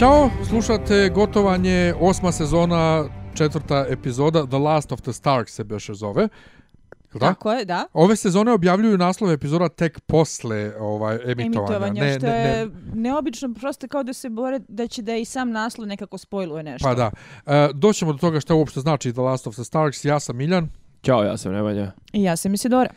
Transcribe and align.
Ćao, 0.00 0.30
slušate 0.48 1.10
gotovanje 1.14 1.94
osma 2.00 2.32
sezona, 2.32 3.04
četvrta 3.34 3.86
epizoda, 3.88 4.46
The 4.46 4.56
Last 4.56 4.92
of 4.92 5.00
the 5.00 5.12
Stark 5.12 5.48
se 5.48 5.64
beše 5.64 5.94
zove. 5.94 6.28
Da? 7.12 7.18
Tako 7.18 7.52
je, 7.52 7.64
da. 7.64 7.86
Ove 7.92 8.16
sezone 8.16 8.52
objavljuju 8.52 8.98
naslove 8.98 9.34
epizoda 9.34 9.68
tek 9.68 10.00
posle 10.00 10.72
ovaj, 10.78 11.14
emitovanja. 11.14 11.46
Emitovanja, 11.46 12.04
ne, 12.04 12.18
što 12.18 12.26
ne, 12.26 12.32
je 12.32 12.66
ne, 12.66 12.72
neobično, 12.94 13.54
prosto 13.60 13.88
kao 13.88 14.02
da 14.02 14.12
se 14.12 14.28
bore 14.30 14.60
da 14.68 14.86
će 14.86 15.02
da 15.02 15.16
i 15.16 15.24
sam 15.24 15.50
naslov 15.50 15.88
nekako 15.88 16.18
spojluje 16.18 16.62
nešto. 16.62 16.88
pa 16.88 16.94
da. 16.94 17.10
E, 17.46 17.68
doćemo 17.74 18.12
do 18.12 18.18
toga 18.18 18.40
što 18.40 18.56
uopšte 18.56 18.80
znači 18.80 19.12
The 19.12 19.20
Last 19.20 19.46
of 19.46 19.54
the 19.54 19.64
Starks. 19.64 20.04
Ja 20.04 20.20
sam 20.20 20.36
Miljan. 20.36 20.68
Ćao, 21.02 21.24
ja 21.24 21.36
sam 21.36 21.52
Nemanja. 21.52 21.92
I 22.12 22.22
ja 22.22 22.36
sam 22.36 22.54
Isidora. 22.54 22.90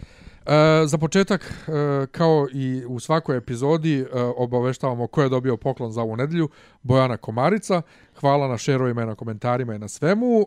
E, 0.46 0.88
za 0.88 0.98
početak, 0.98 1.42
e, 1.68 1.72
kao 2.08 2.48
i 2.54 2.84
u 2.88 3.00
svakoj 3.00 3.38
epizodi, 3.38 4.00
e, 4.00 4.06
obaveštavamo 4.38 5.08
ko 5.08 5.22
je 5.24 5.30
dobio 5.30 5.58
poklon 5.58 5.92
za 5.92 6.02
ovu 6.02 6.16
nedelju. 6.16 6.50
Bojana 6.82 7.18
Komarica. 7.18 7.82
Hvala 8.20 8.48
na 8.48 8.58
šerovima 8.58 9.04
i 9.04 9.06
na 9.06 9.16
komentarima 9.16 9.76
i 9.76 9.80
na 9.80 9.88
svemu. 9.88 10.42
E, 10.42 10.46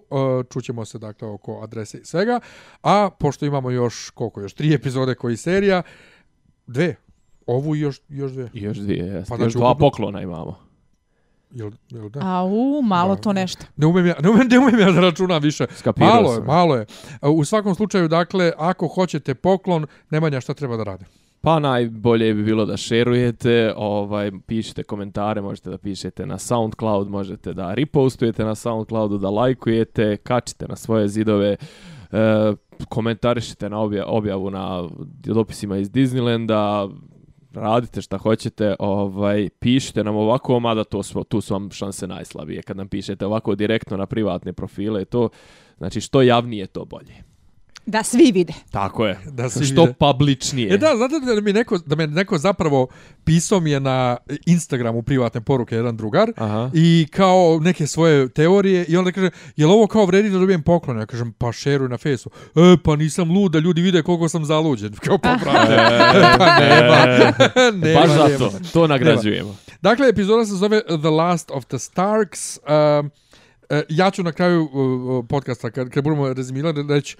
čućemo 0.50 0.84
se 0.84 0.98
dakle 0.98 1.28
oko 1.28 1.60
adrese 1.62 1.98
i 1.98 2.05
svega. 2.05 2.41
A 2.82 3.10
pošto 3.19 3.46
imamo 3.46 3.70
još, 3.70 4.10
koliko 4.10 4.41
još, 4.41 4.55
tri 4.55 4.74
epizode 4.74 5.14
koji 5.14 5.36
serija, 5.36 5.82
dve. 6.66 6.94
Ovu 7.47 7.77
i 7.77 7.80
još, 7.80 8.00
još. 8.08 8.33
I 8.52 8.62
još 8.62 8.77
dvije, 8.78 9.05
jeste. 9.06 9.28
Pa 9.28 9.36
znači 9.36 9.47
još 9.47 9.52
dva 9.55 9.70
ukupno- 9.70 9.78
poklona 9.80 10.22
imamo. 10.22 10.66
Jel, 11.50 11.70
jel 11.91 12.09
da? 12.09 12.20
A 12.23 12.45
u, 12.45 12.82
malo 12.82 13.14
Da, 13.14 13.20
to 13.20 13.32
nešto. 13.32 13.64
Ne 13.77 13.86
umem 13.86 14.06
ja, 14.06 14.14
ne 14.23 14.30
umem, 14.30 14.48
ne 14.48 14.59
umem 14.59 14.80
ja 14.80 14.92
da 14.92 15.00
računam 15.00 15.42
više. 15.42 15.66
Skapirao 15.70 16.14
malo 16.14 16.30
je, 16.30 16.36
sam. 16.36 16.46
malo 16.46 16.77
je. 16.77 16.86
U 17.22 17.45
svakom 17.45 17.74
slučaju, 17.74 18.09
dakle, 18.09 18.52
ako 18.59 18.88
hoćete 18.88 19.34
poklon, 19.34 19.86
Nemanja 20.11 20.41
šta 20.41 20.55
treba 20.55 20.77
da 20.77 20.84
rade? 20.84 21.05
Pa 21.41 21.58
najbolje 21.58 22.34
bi 22.34 22.42
bilo 22.42 22.67
da 22.67 22.77
šerujete, 22.77 23.72
ovaj, 23.77 24.30
pišete 24.47 24.83
komentare, 24.83 25.41
možete 25.41 25.70
da 25.70 25.78
pišete 25.78 26.27
na 26.27 26.39
SoundCloud, 26.39 27.11
možete 27.11 27.52
da 27.52 27.74
repostujete 27.74 28.44
na 28.44 28.55
SoundCloudu, 28.55 29.19
da 29.19 29.30
lajkujete, 29.30 30.17
kačite 30.17 30.67
na 30.69 30.77
svoje 30.77 31.08
zidove, 31.08 31.56
e, 32.12 32.52
komentarišite 32.89 33.70
na 33.70 33.78
obja, 33.78 34.06
objavu 34.06 34.50
na 34.50 34.89
dopisima 35.24 35.77
iz 35.77 35.91
Disneylanda, 35.91 36.91
radite 37.56 38.02
šta 38.02 38.18
hoćete, 38.18 38.74
ovaj, 38.78 39.48
pišite 39.58 40.04
nam 40.04 40.16
ovako, 40.16 40.60
mada 40.60 40.84
to 40.84 41.02
su, 41.02 41.24
tu 41.24 41.40
su 41.40 41.54
vam 41.54 41.70
šanse 41.70 42.06
najslabije. 42.06 42.62
Kad 42.62 42.76
nam 42.76 42.88
pišete 42.88 43.26
ovako 43.26 43.54
direktno 43.54 43.96
na 43.96 44.06
privatne 44.06 44.52
profile, 44.52 45.04
to, 45.04 45.28
znači 45.78 46.00
što 46.00 46.22
javnije 46.22 46.66
to 46.66 46.84
bolje. 46.84 47.36
Da 47.87 48.03
svi 48.03 48.33
vide. 48.33 48.53
Tako 48.70 49.06
je. 49.06 49.19
Da 49.25 49.51
se 49.51 49.65
što 49.65 49.83
vide. 49.83 49.95
publičnije. 49.95 50.75
E 50.75 50.79
da, 50.79 50.92
znate 50.97 51.34
da 51.34 51.41
mi 51.41 51.53
neko, 51.53 51.79
da 51.79 51.97
me 51.97 52.06
neko 52.06 52.39
zapravo 52.39 52.89
pisao 53.25 53.61
mi 53.61 53.70
je 53.70 53.81
na 53.81 54.17
Instagramu 54.47 55.03
privatne 55.03 55.41
poruke 55.41 55.75
jedan 55.75 55.97
drugar 55.97 56.33
Aha. 56.37 56.70
i 56.75 57.07
kao 57.11 57.59
neke 57.62 57.87
svoje 57.87 58.29
teorije 58.29 58.84
i 58.84 58.97
onda 58.97 59.12
kaže, 59.12 59.31
jel 59.57 59.70
ovo 59.70 59.87
kao 59.87 60.05
vredi 60.07 60.31
da 60.31 60.39
dobijem 60.39 60.62
poklon? 60.62 60.98
Ja 60.98 61.07
kažem, 61.07 61.33
pa 61.33 61.53
šeruj 61.53 61.89
na 61.89 61.98
fesu. 61.98 62.31
E, 62.55 62.77
pa 62.84 62.97
nisam 62.97 63.31
lud 63.31 63.53
da 63.53 63.59
ljudi 63.59 63.83
vide 63.83 64.03
koliko 64.03 64.29
sam 64.29 64.45
zaluđen. 64.45 64.92
Kao 65.05 65.19
pa 65.19 65.37
brate, 65.42 65.77
pa 66.39 66.59
nema. 66.61 67.33
nema, 67.87 68.01
Baš 68.01 68.11
nema. 68.11 68.29
zato, 68.29 68.51
to 68.73 68.87
nagrađujemo. 68.87 69.57
Dakle, 69.83 70.09
epizoda 70.09 70.45
se 70.45 70.55
zove 70.55 70.81
The 71.01 71.09
Last 71.09 71.51
of 71.51 71.64
the 71.64 71.79
Starks. 71.79 72.59
Um, 72.59 73.11
e, 73.70 73.83
ja 73.89 74.11
ću 74.11 74.23
na 74.23 74.33
kraju 74.33 74.62
uh, 74.62 75.25
podcasta, 75.29 75.70
kad, 75.70 75.91
kad 75.91 76.05
budemo 76.05 76.33
rezimirati, 76.33 76.81
reći 76.89 77.17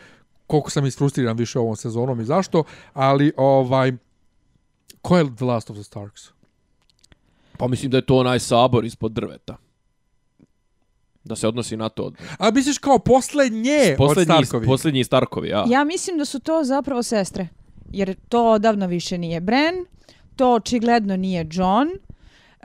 koliko 0.47 0.71
sam 0.71 0.87
isfrustriran 0.87 1.37
više 1.37 1.59
ovom 1.59 1.77
sezonom 1.77 2.21
i 2.21 2.25
zašto, 2.25 2.65
ali 2.93 3.33
ovaj, 3.37 3.93
ko 5.03 5.19
je 5.19 5.37
The 5.37 5.45
Last 5.45 5.71
of 5.71 5.77
the 5.77 5.85
Starks? 5.85 6.23
Pa 7.59 7.69
mislim 7.69 7.91
da 7.91 7.97
je 7.97 8.07
to 8.07 8.17
onaj 8.17 8.41
sabor 8.41 8.85
ispod 8.85 9.13
drveta. 9.13 9.57
Da 11.25 11.37
se 11.37 11.49
odnosi 11.49 11.77
na 11.77 11.89
to. 11.89 12.13
A 12.39 12.51
misliš 12.51 12.79
kao 12.79 12.99
poslednje 12.99 13.79
od 13.93 13.97
Posljednji, 13.97 14.35
Starkovi? 14.35 14.67
posljednji 14.67 15.05
Starkovi, 15.05 15.49
ja. 15.49 15.65
Ja 15.69 15.85
mislim 15.85 16.19
da 16.19 16.25
su 16.25 16.41
to 16.41 16.65
zapravo 16.65 17.03
sestre. 17.03 17.49
Jer 17.93 18.17
to 18.29 18.51
odavno 18.51 18.87
više 18.87 19.19
nije 19.19 19.41
Bran, 19.41 19.75
to 20.37 20.55
očigledno 20.55 21.17
nije 21.17 21.47
John, 21.51 21.89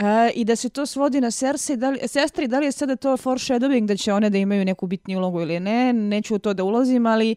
E, 0.01 0.31
I 0.35 0.45
da 0.45 0.55
se 0.55 0.69
to 0.69 0.85
svodi 0.85 1.21
na 1.21 1.31
Cersei, 1.31 1.77
da 1.77 1.89
li, 1.89 1.99
sestri, 2.07 2.47
da 2.47 2.59
li 2.59 2.65
je 2.65 2.71
sada 2.71 2.95
to 2.95 3.17
foreshadowing 3.17 3.85
da 3.85 3.97
će 3.97 4.13
one 4.13 4.29
da 4.29 4.37
imaju 4.37 4.65
neku 4.65 4.87
bitniju 4.87 5.17
ulogu 5.17 5.41
ili 5.41 5.59
ne, 5.59 5.93
neću 5.93 6.35
u 6.35 6.39
to 6.39 6.53
da 6.53 6.63
ulazim, 6.63 7.05
ali 7.05 7.35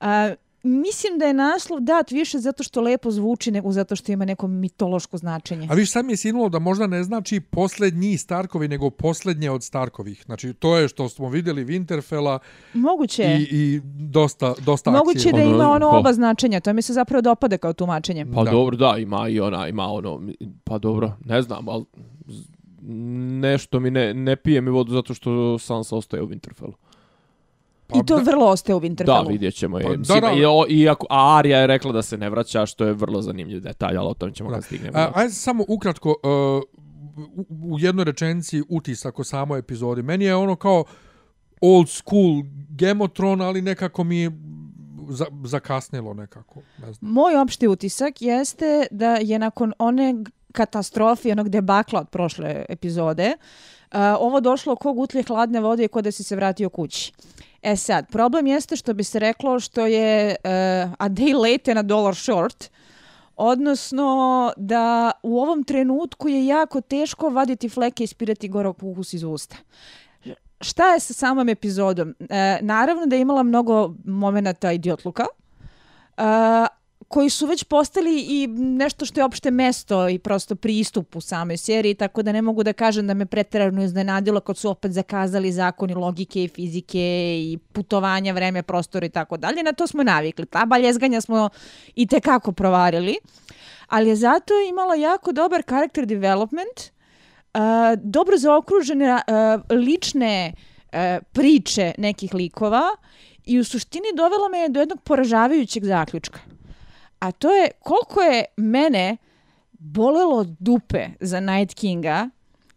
e, 0.00 0.34
mislim 0.62 1.18
da 1.18 1.24
je 1.24 1.34
naslov 1.34 1.80
dat 1.80 2.10
više 2.10 2.38
zato 2.38 2.62
što 2.62 2.80
lepo 2.80 3.10
zvuči 3.10 3.50
nego 3.50 3.72
zato 3.72 3.96
što 3.96 4.12
ima 4.12 4.24
neko 4.24 4.46
mitološko 4.48 5.16
značenje. 5.18 5.68
A 5.70 5.74
viš 5.74 5.92
sad 5.92 6.04
mi 6.04 6.12
je 6.12 6.16
sinulo 6.16 6.48
da 6.48 6.58
možda 6.58 6.86
ne 6.86 7.02
znači 7.04 7.40
poslednji 7.40 8.18
Starkovi, 8.18 8.68
nego 8.68 8.90
poslednje 8.90 9.50
od 9.50 9.62
Starkovih. 9.64 10.22
Znači, 10.26 10.54
to 10.54 10.76
je 10.76 10.88
što 10.88 11.08
smo 11.08 11.28
vidjeli 11.28 11.64
Winterfella 11.64 12.38
Moguće. 12.74 13.22
i, 13.22 13.42
i 13.50 13.80
dosta, 13.84 14.54
dosta 14.64 14.90
Moguće 14.90 15.18
akcije. 15.18 15.32
da 15.32 15.42
ima 15.42 15.54
Ono, 15.54 15.70
ono 15.74 15.98
oba 15.98 16.12
značenja, 16.12 16.60
to 16.60 16.72
mi 16.72 16.82
se 16.82 16.92
zapravo 16.92 17.22
dopada 17.22 17.58
kao 17.58 17.72
tumačenje. 17.72 18.26
Pa 18.34 18.44
Da. 18.44 18.50
dobro, 18.50 18.76
da, 18.76 18.96
ima 18.98 19.28
i 19.28 19.40
ona, 19.40 19.68
ima 19.68 19.86
ono, 19.86 20.22
pa 20.64 20.78
dobro, 20.78 21.12
ne 21.24 21.42
znam, 21.42 21.68
ali 21.68 21.84
nešto 23.40 23.80
mi 23.80 23.90
ne, 23.90 24.14
ne 24.14 24.36
pije 24.36 24.60
mi 24.60 24.70
vodu 24.70 24.92
zato 24.92 25.14
što 25.14 25.58
Sansa 25.58 25.96
ostaje 25.96 26.22
u 26.22 26.26
Winterfellu. 26.26 26.72
Pa 27.92 27.98
I 27.98 28.06
to 28.06 28.16
da. 28.16 28.22
vrlo 28.22 28.46
ostaje 28.46 28.76
u 28.76 28.80
Da, 28.80 28.86
Winterfellu. 28.86 29.28
vidjet 29.28 29.54
ćemo. 29.54 29.76
Pa 29.76 29.80
je. 29.80 29.88
da, 29.88 29.96
Mislim, 29.96 30.20
da. 30.20 30.32
i 30.32 30.44
o- 30.44 30.66
Iako, 30.70 31.06
a 31.10 31.16
Arya 31.36 31.56
je 31.56 31.66
rekla 31.66 31.92
da 31.92 32.02
se 32.02 32.18
ne 32.18 32.30
vraća, 32.30 32.66
što 32.66 32.84
je 32.84 32.92
vrlo 32.94 33.22
zanimljiv 33.22 33.60
detalj, 33.60 33.96
ali 33.96 34.08
o 34.08 34.14
tom 34.14 34.32
ćemo 34.32 34.48
Da. 34.48 34.54
kad 34.54 34.64
stignemo. 34.64 34.98
A, 34.98 35.12
ajde 35.14 35.32
samo 35.32 35.64
ukratko, 35.68 36.08
uh, 36.08 36.62
u, 37.36 37.44
u 37.66 37.78
jednoj 37.78 38.04
rečenici 38.04 38.62
utisak 38.68 39.18
o 39.18 39.24
samoj 39.24 39.58
epizodi. 39.58 40.02
Meni 40.02 40.24
je 40.24 40.34
ono 40.36 40.56
kao 40.56 40.84
old 41.60 41.88
school 41.88 42.42
Thrones, 43.08 43.42
ali 43.42 43.62
nekako 43.62 44.04
mi 44.04 44.18
je 44.18 44.30
za, 45.08 45.26
zakasnilo 45.44 46.14
nekako. 46.14 46.60
Ne 46.78 46.92
znam. 46.92 47.12
Moj 47.12 47.36
opšti 47.36 47.68
utisak 47.68 48.22
jeste 48.22 48.86
da 48.90 49.06
je 49.12 49.38
nakon 49.38 49.72
one 49.78 50.12
g- 50.14 50.30
katastrofe 50.52 51.28
i 51.28 51.32
onog 51.32 51.48
debakla 51.48 52.00
od 52.00 52.08
prošle 52.08 52.64
epizode, 52.68 53.32
uh, 53.84 53.98
ovo 54.18 54.40
došlo 54.40 54.76
kog 54.76 54.98
utlje 54.98 55.22
hladne 55.22 55.60
vode 55.60 55.84
i 55.84 55.88
kod 55.88 56.04
da 56.04 56.12
si 56.12 56.24
se 56.24 56.36
vratio 56.36 56.68
kući. 56.68 57.12
E 57.62 57.76
sad, 57.76 58.10
problem 58.10 58.46
jeste 58.46 58.76
što 58.76 58.94
bi 58.94 59.04
se 59.04 59.18
reklo 59.18 59.60
što 59.60 59.86
je 59.86 60.36
uh, 60.44 60.50
a 60.98 61.08
day 61.08 61.52
late 61.52 61.74
na 61.74 61.82
dollar 61.82 62.16
short, 62.16 62.70
odnosno 63.36 64.52
da 64.56 65.10
u 65.22 65.40
ovom 65.40 65.64
trenutku 65.64 66.28
je 66.28 66.46
jako 66.46 66.80
teško 66.80 67.28
vaditi 67.28 67.68
fleke 67.68 68.02
i 68.02 68.04
ispirati 68.04 68.48
gorog 68.48 68.82
ukus 68.82 69.12
iz 69.12 69.22
usta. 69.22 69.56
Šta 70.60 70.92
je 70.92 71.00
sa 71.00 71.12
samom 71.14 71.48
epizodom? 71.48 72.14
E, 72.30 72.58
naravno 72.60 73.06
da 73.06 73.16
je 73.16 73.22
imala 73.22 73.42
mnogo 73.42 73.94
momenata 74.04 74.72
idiotluka, 74.72 75.24
e, 76.16 76.22
koji 77.12 77.30
su 77.30 77.46
već 77.46 77.64
postali 77.64 78.20
i 78.28 78.46
nešto 78.56 79.04
što 79.04 79.20
je 79.20 79.24
opšte 79.24 79.50
mesto 79.50 80.08
i 80.08 80.18
prosto 80.18 80.54
pristup 80.54 81.16
u 81.16 81.20
samoj 81.20 81.56
seriji, 81.56 81.94
tako 81.94 82.22
da 82.22 82.32
ne 82.32 82.42
mogu 82.42 82.62
da 82.62 82.72
kažem 82.72 83.06
da 83.06 83.14
me 83.14 83.26
preterano 83.26 83.82
iznenadilo 83.84 84.40
kad 84.40 84.56
su 84.56 84.70
opet 84.70 84.92
zakazali 84.92 85.52
zakoni 85.52 85.94
logike 85.94 86.44
i 86.44 86.48
fizike 86.48 87.00
i 87.38 87.58
putovanja, 87.72 88.32
vreme, 88.32 88.62
prostor 88.62 89.04
i 89.04 89.08
tako 89.08 89.36
dalje. 89.36 89.62
Na 89.62 89.72
to 89.72 89.86
smo 89.86 90.02
navikli. 90.02 90.46
Ta 90.46 90.64
baljezganja 90.64 91.20
smo 91.20 91.48
i 91.94 92.06
tekako 92.06 92.52
provarili. 92.52 93.16
Ali 93.88 94.08
je 94.08 94.16
zato 94.16 94.54
imala 94.68 94.94
jako 94.94 95.32
dobar 95.32 95.62
character 95.62 96.06
development, 96.06 96.80
uh, 96.80 97.60
dobro 98.02 98.38
zaokružene 98.38 99.14
uh, 99.14 99.76
lične 99.78 100.52
uh, 100.52 100.98
priče 101.32 101.92
nekih 101.98 102.34
likova 102.34 102.82
i 103.46 103.58
u 103.58 103.64
suštini 103.64 104.16
dovela 104.16 104.48
me 104.48 104.68
do 104.68 104.80
jednog 104.80 105.02
poražavajućeg 105.02 105.84
zaključka. 105.84 106.40
A 107.22 107.32
to 107.32 107.52
je 107.52 107.70
koliko 107.80 108.20
je 108.20 108.44
mene 108.56 109.16
bolelo 109.72 110.44
dupe 110.58 111.06
za 111.20 111.40
Night 111.40 111.74
Kinga 111.74 112.30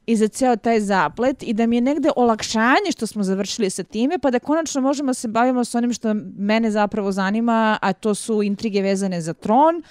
i 0.06 0.15
za 0.15 0.27
ceo 0.27 0.56
taj 0.56 0.80
zaplet 0.80 1.44
i 1.44 1.53
da 1.53 1.65
mi 1.65 1.77
je 1.77 1.81
negde 1.81 2.09
olakšanje 2.15 2.92
što 2.92 3.07
smo 3.07 3.24
završili 3.24 3.69
sa 3.69 3.83
time, 3.83 4.19
pa 4.19 4.31
da 4.31 4.39
konačno 4.39 4.81
možemo 4.81 5.13
se 5.13 5.27
bavimo 5.27 5.65
s 5.65 5.75
onim 5.75 5.94
što 5.94 6.13
mene 6.38 6.71
zapravo 6.71 7.12
zanima, 7.12 7.77
a 7.81 7.94
to 7.94 8.15
su 8.15 8.44
intrige 8.44 8.81
vezane 8.81 9.21
za 9.21 9.33
tron, 9.33 9.83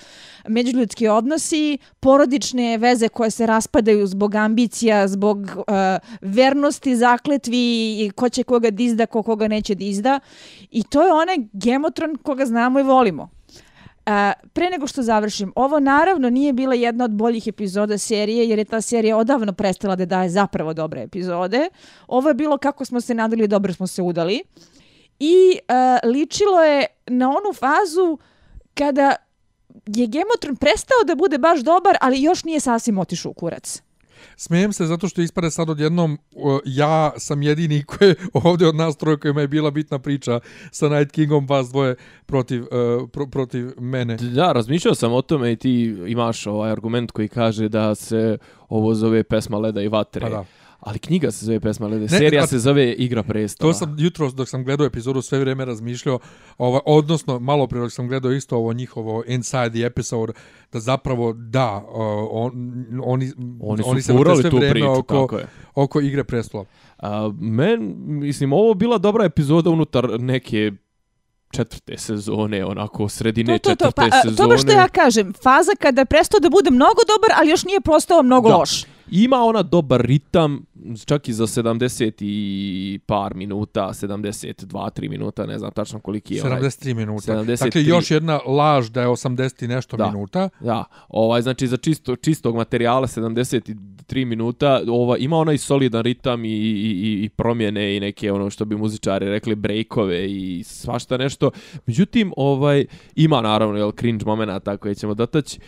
međuljudski 0.49 1.09
odnosi, 1.09 1.79
porodične 2.01 2.79
veze 2.79 3.09
koje 3.09 3.31
se 3.31 3.47
raspadaju 3.47 4.07
zbog 4.07 4.35
ambicija, 4.35 5.09
zbog 5.09 5.39
uh, 5.39 5.65
vernosti, 6.21 6.97
zakletvi 6.97 7.97
i 8.05 8.11
ko 8.11 8.29
će 8.29 8.43
koga 8.43 8.71
dizda, 8.71 9.07
ko 9.07 9.23
koga 9.23 9.49
neće 9.49 9.75
dizda. 9.75 10.21
I 10.71 10.83
to 10.83 11.03
je 11.03 11.13
onaj 11.13 11.37
gemotron 11.53 12.17
koga 12.17 12.47
znamo 12.47 12.81
i 12.81 12.83
volimo. 12.83 13.44
E, 14.07 14.33
pre 14.53 14.71
nego 14.71 14.87
što 14.87 15.03
završim, 15.03 15.53
ovo 15.57 15.81
naravno 15.81 16.31
nije 16.31 16.53
bila 16.53 16.75
jedna 16.75 17.05
od 17.05 17.11
boljih 17.11 17.47
epizoda 17.47 17.99
serije, 17.99 18.49
jer 18.49 18.59
je 18.59 18.65
ta 18.65 18.81
serija 18.81 19.17
odavno 19.17 19.53
prestala 19.53 19.97
da 19.97 20.07
daje 20.07 20.31
zapravo 20.31 20.75
dobre 20.75 21.03
epizode. 21.03 21.69
Ovo 22.09 22.29
je 22.29 22.35
bilo 22.35 22.59
kako 22.59 22.85
smo 22.85 23.01
se 23.01 23.15
nadali, 23.15 23.49
dobro 23.49 23.73
smo 23.73 23.87
se 23.87 24.03
udali. 24.03 24.43
I 25.19 25.59
a, 25.69 25.99
ličilo 26.05 26.63
je 26.63 26.87
na 27.07 27.29
onu 27.29 27.53
fazu 27.55 28.19
kada 28.75 29.17
je 29.87 30.07
Gemotron 30.07 30.57
prestao 30.57 31.05
da 31.07 31.15
bude 31.15 31.39
baš 31.39 31.61
dobar, 31.61 31.97
ali 32.01 32.23
još 32.23 32.45
nije 32.45 32.61
sasvim 32.61 32.99
otišao 32.99 33.31
u 33.31 33.35
kurac. 33.35 33.83
Smijem 34.37 34.73
se 34.73 34.87
zato 34.87 35.09
što 35.09 35.23
ispade 35.23 35.51
sad 35.51 35.71
odjednom 35.71 36.19
uh, 36.33 36.61
ja 36.65 37.13
sam 37.17 37.43
jedini 37.43 37.83
koji 37.83 38.09
je 38.09 38.15
ovdje 38.33 38.69
od 38.69 38.75
nas 38.75 38.97
troje 38.97 39.17
kojima 39.17 39.41
je 39.41 39.49
bila 39.49 39.71
bitna 39.71 39.99
priča 39.99 40.41
sa 40.71 40.89
Night 40.89 41.13
Kingom, 41.13 41.47
vas 41.47 41.69
dvoje 41.69 41.97
protiv, 42.27 42.63
uh, 42.63 42.69
pro, 43.11 43.27
protiv 43.27 43.73
mene. 43.81 44.17
Da, 44.17 44.53
razmišljao 44.53 44.95
sam 44.95 45.13
o 45.13 45.23
tome 45.23 45.53
i 45.53 45.57
ti 45.57 45.97
imaš 46.07 46.47
ovaj 46.47 46.73
argument 46.73 47.11
koji 47.11 47.29
kaže 47.29 47.69
da 47.69 47.95
se 47.95 48.39
ovo 48.69 48.95
zove 48.95 49.23
pesma 49.23 49.59
Leda 49.59 49.83
i 49.83 49.89
Vatre. 49.89 50.21
Pa 50.21 50.29
da. 50.29 50.45
Ali 50.85 50.99
knjiga 50.99 51.31
se 51.31 51.47
zove 51.47 51.61
pesma 51.61 51.87
Lede, 51.87 52.09
serija 52.09 52.43
a- 52.43 52.47
se 52.47 52.59
zove 52.59 52.93
Igra 52.93 53.23
prestola. 53.23 53.73
To 53.73 53.79
sam 53.79 53.97
jutro 53.99 54.31
dok 54.31 54.49
sam 54.49 54.65
gledao 54.65 54.87
epizodu 54.87 55.23
sve 55.23 55.39
vrijeme 55.39 55.65
razmišljao, 55.65 56.19
ovaj, 56.59 56.81
odnosno 56.87 57.39
malo 57.39 57.67
prije 57.67 57.83
dok 57.83 57.93
sam 57.93 58.09
gledao 58.09 58.33
isto 58.33 58.57
ovo 58.57 58.73
njihovo 58.73 59.23
Inside 59.27 59.71
the 59.71 59.81
Episode, 59.81 60.33
da 60.73 60.81
zapravo 60.81 61.33
da, 61.33 61.85
uh, 61.89 61.95
on, 62.31 62.53
oni, 63.05 63.33
Oni 63.61 63.83
su 63.83 63.89
oni 63.89 64.03
se 64.03 64.13
furali 64.13 64.37
vrte 64.37 64.41
sve 64.41 64.51
tu 64.51 64.57
vrijeme 64.57 64.73
priču, 64.73 64.91
oko, 65.23 65.39
oko 65.75 66.01
igre 66.01 66.25
prestola. 66.25 66.65
A, 66.99 67.31
men, 67.41 67.95
mislim, 67.99 68.53
ovo 68.53 68.75
bila 68.75 68.99
dobra 68.99 69.25
epizoda 69.25 69.71
unutar 69.71 70.21
neke 70.21 70.73
četvrte 71.51 71.99
sezone, 71.99 72.65
onako, 72.65 73.09
sredine 73.09 73.59
To, 73.59 73.69
to, 73.71 73.77
to, 73.77 73.85
četvrte 73.87 74.11
pa, 74.11 74.17
a, 74.19 74.23
sezone. 74.23 74.37
to 74.37 74.43
je 74.43 74.47
ono 74.47 74.59
što 74.59 74.73
ja 74.73 74.89
kažem, 74.89 75.33
faza 75.43 75.73
kada 75.81 76.01
je 76.01 76.05
prestao 76.05 76.41
da 76.41 76.51
bude 76.51 76.71
mnogo 76.71 77.01
dobar, 77.17 77.39
ali 77.41 77.51
još 77.51 77.65
nije 77.65 77.81
postao 77.81 78.23
mnogo 78.23 78.49
Da. 78.49 78.57
loš. 78.57 78.85
Ima 79.17 79.37
ona 79.39 79.63
dobar 79.63 80.01
ritam, 80.01 80.65
čak 81.07 81.29
i 81.29 81.33
za 81.33 81.47
70 81.47 82.13
i 82.21 82.99
par 83.07 83.35
minuta, 83.35 83.89
72, 83.89 84.65
3 84.91 85.09
minuta, 85.09 85.47
ne 85.47 85.59
znam 85.59 85.71
tačno 85.71 86.01
koliki 86.01 86.35
je 86.35 86.45
onaj. 86.45 86.61
73 86.61 86.95
minuta. 86.95 87.33
73. 87.35 87.65
Dakle, 87.65 87.85
još 87.85 88.11
jedna 88.11 88.39
laž 88.39 88.89
da 88.89 89.01
je 89.01 89.09
80 89.09 89.65
i 89.65 89.69
nešto 89.69 89.97
Da. 89.97 90.07
minuta. 90.07 90.49
Da, 90.61 90.85
ovaj, 91.09 91.43
znači 91.43 91.67
za 91.67 91.77
čisto, 91.77 92.17
čistog 92.17 92.57
materijala 92.57 93.07
73 93.07 93.75
minuta, 94.25 94.81
ova, 94.89 95.17
ima 95.19 95.37
onaj 95.37 95.59
solidan 95.59 96.03
ritam 96.03 96.45
i, 96.45 96.49
i, 96.49 96.91
i- 97.25 97.29
promjene 97.29 97.97
i 97.97 98.01
neke 98.01 98.33
ono 98.33 98.51
što 98.51 98.65
bi 98.65 98.77
muzičari 98.77 99.29
rekli 99.29 99.55
breakove 99.55 100.27
i 100.27 100.63
svašta 100.65 101.17
nešto. 101.17 101.51
Međutim, 101.87 102.33
ovaj 102.37 102.85
ima 103.15 103.41
naravno 103.41 103.77
jel, 103.77 103.93
cringe 103.93 104.25
momenata 104.25 104.77
koje 104.77 104.95
ćemo 104.95 105.15
dotaći, 105.15 105.59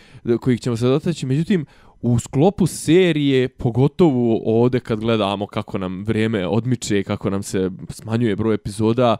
kojih 0.41 0.61
ćemo 0.61 0.77
se 0.77 0.85
dotaći, 0.85 1.25
međutim, 1.25 1.65
u 2.01 2.19
sklopu 2.19 2.67
serije, 2.67 3.47
pogotovo 3.47 4.41
ovde 4.45 4.79
kad 4.79 4.99
gledamo 4.99 5.47
kako 5.47 5.77
nam 5.77 6.03
vrijeme 6.03 6.47
odmiče, 6.47 7.03
kako 7.03 7.29
nam 7.29 7.43
se 7.43 7.71
smanjuje 7.89 8.35
broj 8.35 8.55
epizoda, 8.55 9.17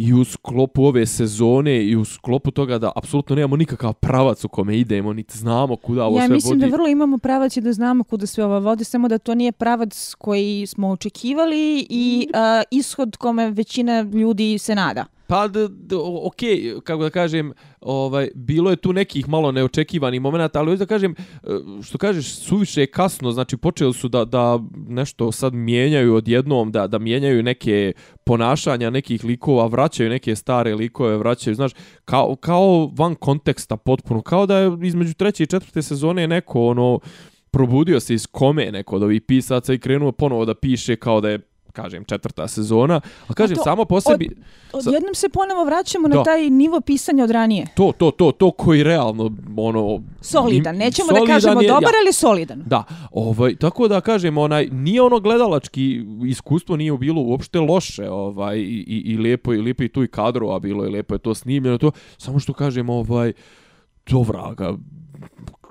i 0.00 0.12
u 0.12 0.24
sklopu 0.24 0.84
ove 0.84 1.06
sezone 1.06 1.84
i 1.84 1.96
u 1.96 2.04
sklopu 2.04 2.50
toga 2.50 2.78
da 2.78 2.92
apsolutno 2.96 3.36
nemamo 3.36 3.56
nikakav 3.56 3.92
pravac 3.92 4.44
u 4.44 4.48
kome 4.48 4.78
idemo, 4.78 5.12
niti 5.12 5.38
znamo 5.38 5.76
kuda 5.76 6.04
ovo 6.04 6.18
Ja 6.18 6.26
sve 6.26 6.34
mislim 6.34 6.52
vodi. 6.52 6.60
da 6.60 6.76
vrlo 6.76 6.88
imamo 6.88 7.18
pravac 7.18 7.56
i 7.56 7.60
da 7.60 7.72
znamo 7.72 8.04
kuda 8.04 8.26
sve 8.26 8.44
ovo 8.44 8.60
vodi, 8.60 8.84
samo 8.84 9.08
da 9.08 9.18
to 9.18 9.34
nije 9.34 9.52
pravac 9.52 10.14
koji 10.14 10.66
smo 10.66 10.88
očekivali 10.88 11.86
i 11.90 12.28
a, 12.34 12.62
ishod 12.70 13.16
kome 13.16 13.50
većina 13.50 14.00
ljudi 14.02 14.58
se 14.58 14.74
nada. 14.74 15.04
Pa, 15.26 15.48
d, 15.48 15.68
d, 15.70 15.96
o- 15.96 16.26
okej, 16.26 16.74
kako 16.84 17.02
da 17.02 17.10
kažem, 17.10 17.52
ovaj, 17.80 18.28
bilo 18.34 18.70
je 18.70 18.76
tu 18.76 18.92
nekih 18.92 19.28
malo 19.28 19.52
neočekivanih 19.52 20.20
momenata, 20.20 20.58
ali 20.58 20.76
da 20.76 20.86
kažem, 20.86 21.12
e, 21.12 21.46
što 21.82 21.98
kažeš, 21.98 22.34
suviše 22.34 22.80
je 22.80 22.86
kasno, 22.86 23.32
znači 23.32 23.56
počeli 23.56 23.94
su 23.94 24.08
da, 24.08 24.24
da 24.24 24.58
nešto 24.88 25.32
sad 25.32 25.54
mijenjaju 25.54 26.14
odjednom, 26.14 26.72
da, 26.72 26.86
da 26.86 26.98
mijenjaju 26.98 27.42
neke 27.42 27.92
ponašanja 28.28 28.90
nekih 28.90 29.24
likova, 29.24 29.66
vraćaju 29.66 30.10
neke 30.10 30.36
stare 30.36 30.74
likove, 30.74 31.16
vraćaju, 31.16 31.54
znaš, 31.54 31.72
kao, 32.04 32.36
kao 32.36 32.90
van 32.98 33.14
konteksta 33.14 33.76
potpuno, 33.76 34.22
kao 34.22 34.46
da 34.46 34.58
je 34.58 34.78
između 34.82 35.14
treće 35.14 35.42
i 35.42 35.46
četvrte 35.46 35.82
sezone 35.82 36.26
neko, 36.26 36.66
ono, 36.66 36.98
probudio 37.50 38.00
se 38.00 38.14
iz 38.14 38.26
kome 38.26 38.72
neko 38.72 38.96
od 38.96 39.02
ovih 39.02 39.22
pisaca 39.22 39.74
i 39.74 39.78
krenuo 39.78 40.12
ponovo 40.12 40.44
da 40.44 40.54
piše 40.54 40.96
kao 40.96 41.20
da 41.20 41.30
je 41.30 41.38
kažem, 41.72 42.04
četvrta 42.04 42.48
sezona. 42.48 43.00
A 43.28 43.34
kažem, 43.34 43.56
to 43.56 43.62
samo 43.62 43.84
po 43.84 44.00
sebi... 44.00 44.28
Sa- 44.70 44.76
Odjednom 44.78 45.14
se 45.14 45.28
ponovo 45.28 45.64
vraćamo 45.64 46.08
Da. 46.08 46.16
na 46.16 46.24
taj 46.24 46.50
nivo 46.50 46.80
pisanja 46.80 47.24
od 47.24 47.30
ranije. 47.30 47.66
To, 47.74 47.92
to, 47.92 48.10
to, 48.10 48.32
to 48.32 48.50
koji 48.50 48.82
realno, 48.82 49.30
ono... 49.58 50.02
Solidan. 50.22 50.74
im- 50.74 50.78
Nećemo 50.78 51.06
solidan 51.08 51.26
da 51.26 51.32
kažemo 51.34 51.60
je- 51.60 51.68
dobar, 51.68 51.82
ja, 51.84 51.98
ali 51.98 52.12
solidan. 52.12 52.62
Da, 52.66 52.84
ovaj, 53.12 53.56
tako 53.56 53.88
da 53.88 54.00
kažem, 54.00 54.38
onaj, 54.38 54.66
nije 54.66 55.02
ono 55.02 55.20
gledalački 55.20 56.00
iskustvo 56.24 56.76
nije 56.76 56.92
bilo 56.94 57.22
uopšte 57.22 57.60
loše, 57.60 58.10
ovaj, 58.10 58.56
i, 58.56 58.62
i, 58.86 59.02
i 59.04 59.16
lijepo, 59.16 59.54
i 59.54 59.58
lijepo 59.58 59.82
i 59.82 59.88
tu 59.88 60.02
i 60.02 60.08
kadrova 60.08 60.58
bilo, 60.58 60.84
i 60.84 60.90
lijepo 60.90 61.14
je 61.14 61.18
to 61.18 61.34
snimljeno, 61.34 61.78
to, 61.78 61.90
samo 62.16 62.38
što 62.38 62.52
kažem, 62.52 62.90
ovaj, 62.90 63.32
do 64.06 64.20
vraga, 64.20 64.74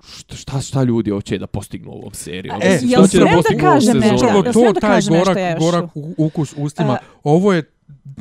šta, 0.07 0.35
šta, 0.35 0.61
šta 0.61 0.83
ljudi 0.83 1.11
hoće 1.11 1.37
da 1.37 1.47
postignu 1.47 1.91
ovom 1.91 2.13
serijom? 2.13 2.59
E, 2.61 2.77
Šta 2.77 2.85
jel 2.85 3.01
će 3.03 3.07
smem 3.09 3.23
da 3.25 3.35
postignu 3.35 3.63
ovom 3.63 3.75
kažem 3.75 3.97
nešto? 3.99 4.15
Upravo 4.15 4.43
to, 4.43 4.61
da 4.63 4.79
taj 4.79 4.89
kažem 4.89 5.13
nešto 5.13 5.33
gorak, 5.33 5.59
gorak 5.59 5.85
ukus 6.17 6.53
ustima. 6.57 6.93
A- 6.93 6.99
Ovo 7.23 7.53
je 7.53 7.63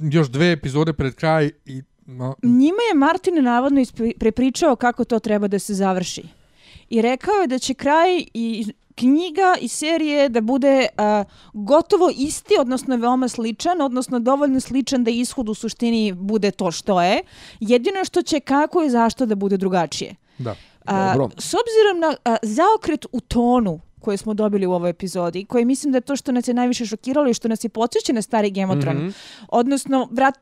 još 0.03 0.29
dve 0.29 0.53
epizode 0.53 0.93
pred 0.93 1.15
kraj 1.15 1.51
i... 1.67 1.83
No, 2.07 2.35
Njima 2.43 2.79
je 2.91 2.97
Martin 2.97 3.45
navodno 3.45 3.83
prepričao 4.19 4.77
kako 4.77 5.05
to 5.05 5.19
treba 5.19 5.49
da 5.49 5.59
se 5.59 5.75
završi. 5.75 6.23
I 6.91 7.03
rekao 7.03 7.35
je 7.35 7.47
da 7.47 7.59
će 7.59 7.75
kraj 7.75 8.25
i 8.35 8.67
knjiga 8.95 9.57
i 9.61 9.69
serije 9.69 10.29
da 10.29 10.41
bude 10.41 10.87
a, 10.97 11.25
gotovo 11.53 12.11
isti, 12.17 12.55
odnosno 12.61 12.97
veoma 12.97 13.29
sličan, 13.29 13.81
odnosno 13.81 14.19
dovoljno 14.19 14.61
sličan 14.61 15.05
da 15.05 15.11
ishod 15.11 15.49
u 15.49 15.55
suštini 15.55 16.13
bude 16.13 16.51
to 16.51 16.71
što 16.71 17.03
je. 17.03 17.23
Jedino 17.61 18.05
što 18.05 18.23
će 18.23 18.41
kako 18.41 18.83
i 18.83 18.91
zašto 18.91 19.27
da 19.27 19.35
bude 19.35 19.57
drugačije. 19.57 20.15
da. 20.39 20.55
A, 20.87 21.15
Dobro. 21.17 21.37
s 21.39 21.55
obzirom 21.55 22.01
na 22.01 22.17
a, 22.25 22.37
zaokret 22.43 23.07
u 23.13 23.21
tonu 23.21 23.81
koje 24.07 24.17
smo 24.17 24.35
dobili 24.35 24.67
u 24.67 24.73
ovoj 24.73 24.91
epizodi, 24.91 25.45
koji 25.45 25.65
mislim 25.65 25.93
da 25.93 25.97
je 25.97 26.01
to 26.01 26.17
što 26.17 26.33
nas 26.33 26.49
je 26.49 26.55
najviše 26.55 26.87
šokiralo 26.87 27.29
i 27.31 27.35
što 27.35 27.49
nas 27.49 27.65
je 27.65 27.69
podsjeća 27.69 28.13
na 28.13 28.23
stari 28.23 28.51
Game 28.51 28.73
of 28.73 28.81
Thrones. 28.81 29.03
Mhm. 29.03 29.11
Odnosno, 29.49 30.09
vrat, 30.11 30.35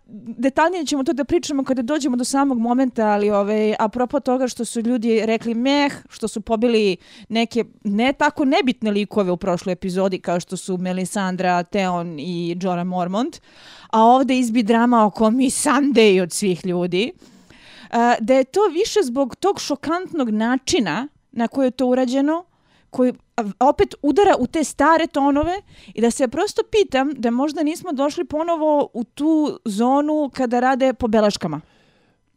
detaljnije 0.46 0.86
ćemo 0.86 1.04
to 1.04 1.12
da 1.12 1.24
pričamo 1.24 1.64
kada 1.64 1.82
dođemo 1.82 2.16
do 2.16 2.24
samog 2.24 2.58
momenta, 2.58 3.06
ali 3.06 3.30
ove, 3.30 3.74
apropo 3.78 4.20
toga 4.20 4.48
što 4.48 4.64
su 4.64 4.80
ljudi 4.80 5.20
rekli 5.24 5.54
meh, 5.54 5.92
što 6.08 6.28
su 6.28 6.40
pobili 6.40 6.96
neke 7.28 7.64
ne 7.84 8.12
tako 8.12 8.44
nebitne 8.44 8.90
likove 8.90 9.30
u 9.30 9.36
prošloj 9.36 9.72
epizodi, 9.72 10.18
kao 10.18 10.40
što 10.40 10.56
su 10.56 10.76
Melisandra, 10.78 11.62
Theon 11.62 12.18
i 12.18 12.56
Jorah 12.60 12.86
Mormont, 12.86 13.40
a 13.90 14.02
ovde 14.02 14.38
izbi 14.38 14.62
drama 14.62 15.06
oko 15.06 15.30
Missandei 15.30 16.20
od 16.20 16.32
svih 16.32 16.66
ljudi, 16.66 17.12
a, 17.20 17.33
da 18.20 18.34
je 18.34 18.44
to 18.44 18.60
više 18.72 19.00
zbog 19.02 19.36
tog 19.36 19.60
šokantnog 19.60 20.30
načina 20.30 21.08
na 21.32 21.48
koje 21.48 21.66
je 21.66 21.70
to 21.70 21.86
urađeno, 21.86 22.44
koji 22.90 23.12
opet 23.60 23.94
udara 24.02 24.36
u 24.38 24.46
te 24.46 24.64
stare 24.64 25.06
tonove 25.06 25.62
i 25.94 26.00
da 26.00 26.10
se 26.10 26.28
prosto 26.28 26.62
pitam 26.70 27.12
da 27.16 27.30
možda 27.30 27.62
nismo 27.62 27.92
došli 27.92 28.24
ponovo 28.24 28.88
u 28.92 29.04
tu 29.04 29.58
zonu 29.64 30.30
kada 30.34 30.60
rade 30.60 30.92
po 30.92 31.08
beleškama. 31.08 31.60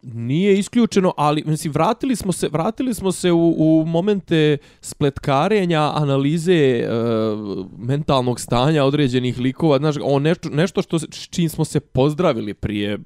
Nije 0.02 0.60
isključeno, 0.60 1.14
ali 1.18 1.44
mislim 1.46 1.74
vratili 1.74 2.16
smo 2.16 2.32
se 2.32 2.48
vratili 2.48 2.94
smo 2.94 3.12
se 3.12 3.32
u, 3.32 3.56
u 3.58 3.86
momente 3.86 4.58
spletkarenja, 4.82 5.92
analize 5.96 6.54
e, 6.54 6.88
mentalnog 7.78 8.40
stanja 8.40 8.84
određenih 8.84 9.40
likova, 9.40 9.78
znaš, 9.78 9.96
o 10.04 10.20
nešto 10.20 10.50
nešto 10.50 10.82
što 10.82 11.00
s 11.00 11.30
čim 11.30 11.50
smo 11.50 11.66
se 11.66 11.80
pozdravili 11.80 12.54
prije 12.54 12.98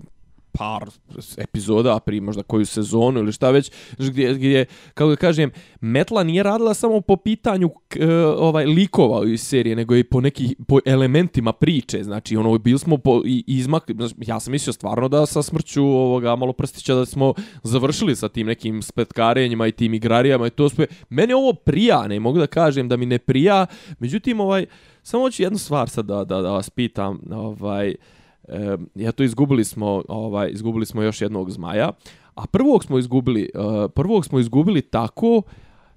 par 0.51 0.89
epizoda, 1.37 1.99
pri 1.99 2.21
možda 2.21 2.43
koju 2.43 2.65
sezonu 2.65 3.19
ili 3.19 3.31
šta 3.31 3.51
već, 3.51 3.71
gdje, 3.97 4.33
gdje 4.33 4.65
kako 4.93 5.09
da 5.09 5.15
kažem, 5.15 5.51
Metla 5.81 6.23
nije 6.23 6.43
radila 6.43 6.73
samo 6.73 7.01
po 7.01 7.15
pitanju 7.15 7.69
k, 7.87 7.99
e, 7.99 8.25
ovaj 8.25 8.65
likova 8.65 9.27
iz 9.27 9.41
serije, 9.41 9.75
nego 9.75 9.95
i 9.95 10.03
po 10.03 10.21
nekih 10.21 10.55
po 10.67 10.79
elementima 10.85 11.53
priče, 11.53 12.03
znači 12.03 12.37
ono 12.37 12.57
bili 12.57 12.79
smo 12.79 12.97
po 12.97 13.21
i, 13.25 13.43
izmak, 13.47 13.91
znači, 13.95 14.15
ja 14.17 14.39
sam 14.39 14.51
mislio 14.51 14.73
stvarno 14.73 15.07
da 15.07 15.25
sa 15.25 15.41
smrću 15.41 15.83
ovoga 15.83 16.35
malo 16.35 16.53
prstića 16.53 16.95
da 16.95 17.05
smo 17.05 17.33
završili 17.63 18.15
sa 18.15 18.29
tim 18.29 18.47
nekim 18.47 18.81
spletkarenjima 18.81 19.67
i 19.67 19.71
tim 19.71 19.93
igrarijama 19.93 20.47
i 20.47 20.49
to 20.49 20.69
sve. 20.69 20.85
Meni 21.09 21.33
ovo 21.33 21.53
prija, 21.53 22.07
ne 22.07 22.19
mogu 22.19 22.39
da 22.39 22.47
kažem 22.47 22.89
da 22.89 22.97
mi 22.97 23.05
ne 23.05 23.17
prija, 23.19 23.65
međutim 23.99 24.39
ovaj 24.39 24.65
samo 25.03 25.23
hoću 25.23 25.43
jednu 25.43 25.57
stvar 25.57 25.89
sad 25.89 26.05
da, 26.05 26.23
da, 26.23 26.41
da 26.41 26.51
vas 26.51 26.69
pitam, 26.69 27.19
ovaj 27.31 27.95
e, 28.51 28.77
ja 28.95 29.11
to 29.11 29.23
izgubili 29.23 29.65
smo, 29.65 30.03
ovaj 30.07 30.49
izgubili 30.49 30.85
smo 30.85 31.01
još 31.01 31.21
jednog 31.21 31.51
zmaja, 31.51 31.91
a 32.35 32.47
prvog 32.47 32.83
smo 32.83 32.97
izgubili, 32.97 33.43
e, 33.43 33.49
prvog 33.95 34.25
smo 34.25 34.39
izgubili 34.39 34.81
tako 34.81 35.41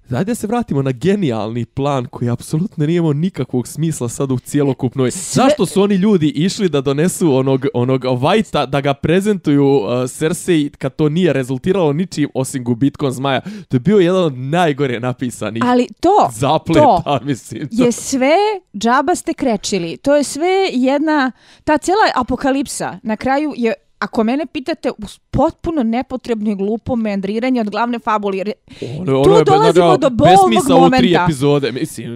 Dajde 0.09 0.31
da 0.31 0.35
se 0.35 0.47
vratimo 0.47 0.81
na 0.81 0.91
genijalni 0.91 1.65
plan 1.65 2.05
koji 2.05 2.29
apsolutno 2.29 2.85
nije 2.85 2.97
imao 2.97 3.13
nikakvog 3.13 3.67
smisla 3.67 4.09
sad 4.09 4.31
u 4.31 4.39
cijelokupnoj. 4.39 5.11
Zašto 5.11 5.65
su 5.65 5.81
oni 5.81 5.95
ljudi 5.95 6.27
išli 6.27 6.69
da 6.69 6.81
donesu 6.81 7.35
onog, 7.35 7.65
onog 7.73 8.05
Vajta 8.21 8.65
da 8.65 8.81
ga 8.81 8.93
prezentuju 8.93 9.65
uh, 9.65 10.09
Cersei 10.09 10.69
kad 10.69 10.95
to 10.95 11.09
nije 11.09 11.33
rezultiralo 11.33 11.93
ničim 11.93 12.29
osim 12.33 12.63
gubitkom 12.63 13.11
zmaja? 13.11 13.41
To 13.67 13.75
je 13.75 13.79
bio 13.79 13.97
jedan 13.97 14.23
od 14.23 14.37
najgore 14.37 14.99
napisanih 14.99 15.63
Ali 15.65 15.87
to, 15.99 16.29
zapleta, 16.33 17.01
to 17.03 17.19
mislim. 17.23 17.67
To. 17.77 17.83
je 17.85 17.91
sve 17.91 18.35
džaba 18.77 19.15
ste 19.15 19.33
krečili. 19.33 19.97
To 19.97 20.15
je 20.15 20.23
sve 20.23 20.69
jedna, 20.71 21.31
ta 21.63 21.77
cijela 21.77 22.01
apokalipsa 22.15 22.99
na 23.03 23.15
kraju 23.15 23.53
je 23.57 23.73
ako 23.99 24.23
mene 24.23 24.45
pitate, 24.45 24.91
uz 24.97 25.19
potpuno 25.31 25.83
nepotrebno 25.83 26.51
i 26.51 26.55
glupo 26.55 26.95
meandriranje 26.95 27.61
od 27.61 27.69
glavne 27.69 27.99
fabule, 27.99 28.37
jer 28.37 28.51
Ono, 28.99 29.23
Tu 29.23 29.29
ono 29.29 29.37
je 29.37 29.43
dolazimo 29.43 29.85
ono, 29.85 29.97
do 29.97 30.09
bolnog 30.09 30.45
u 30.45 30.65
tri 30.67 30.73
momenta. 30.73 31.23
epizode, 31.23 31.71
mislim. 31.71 32.09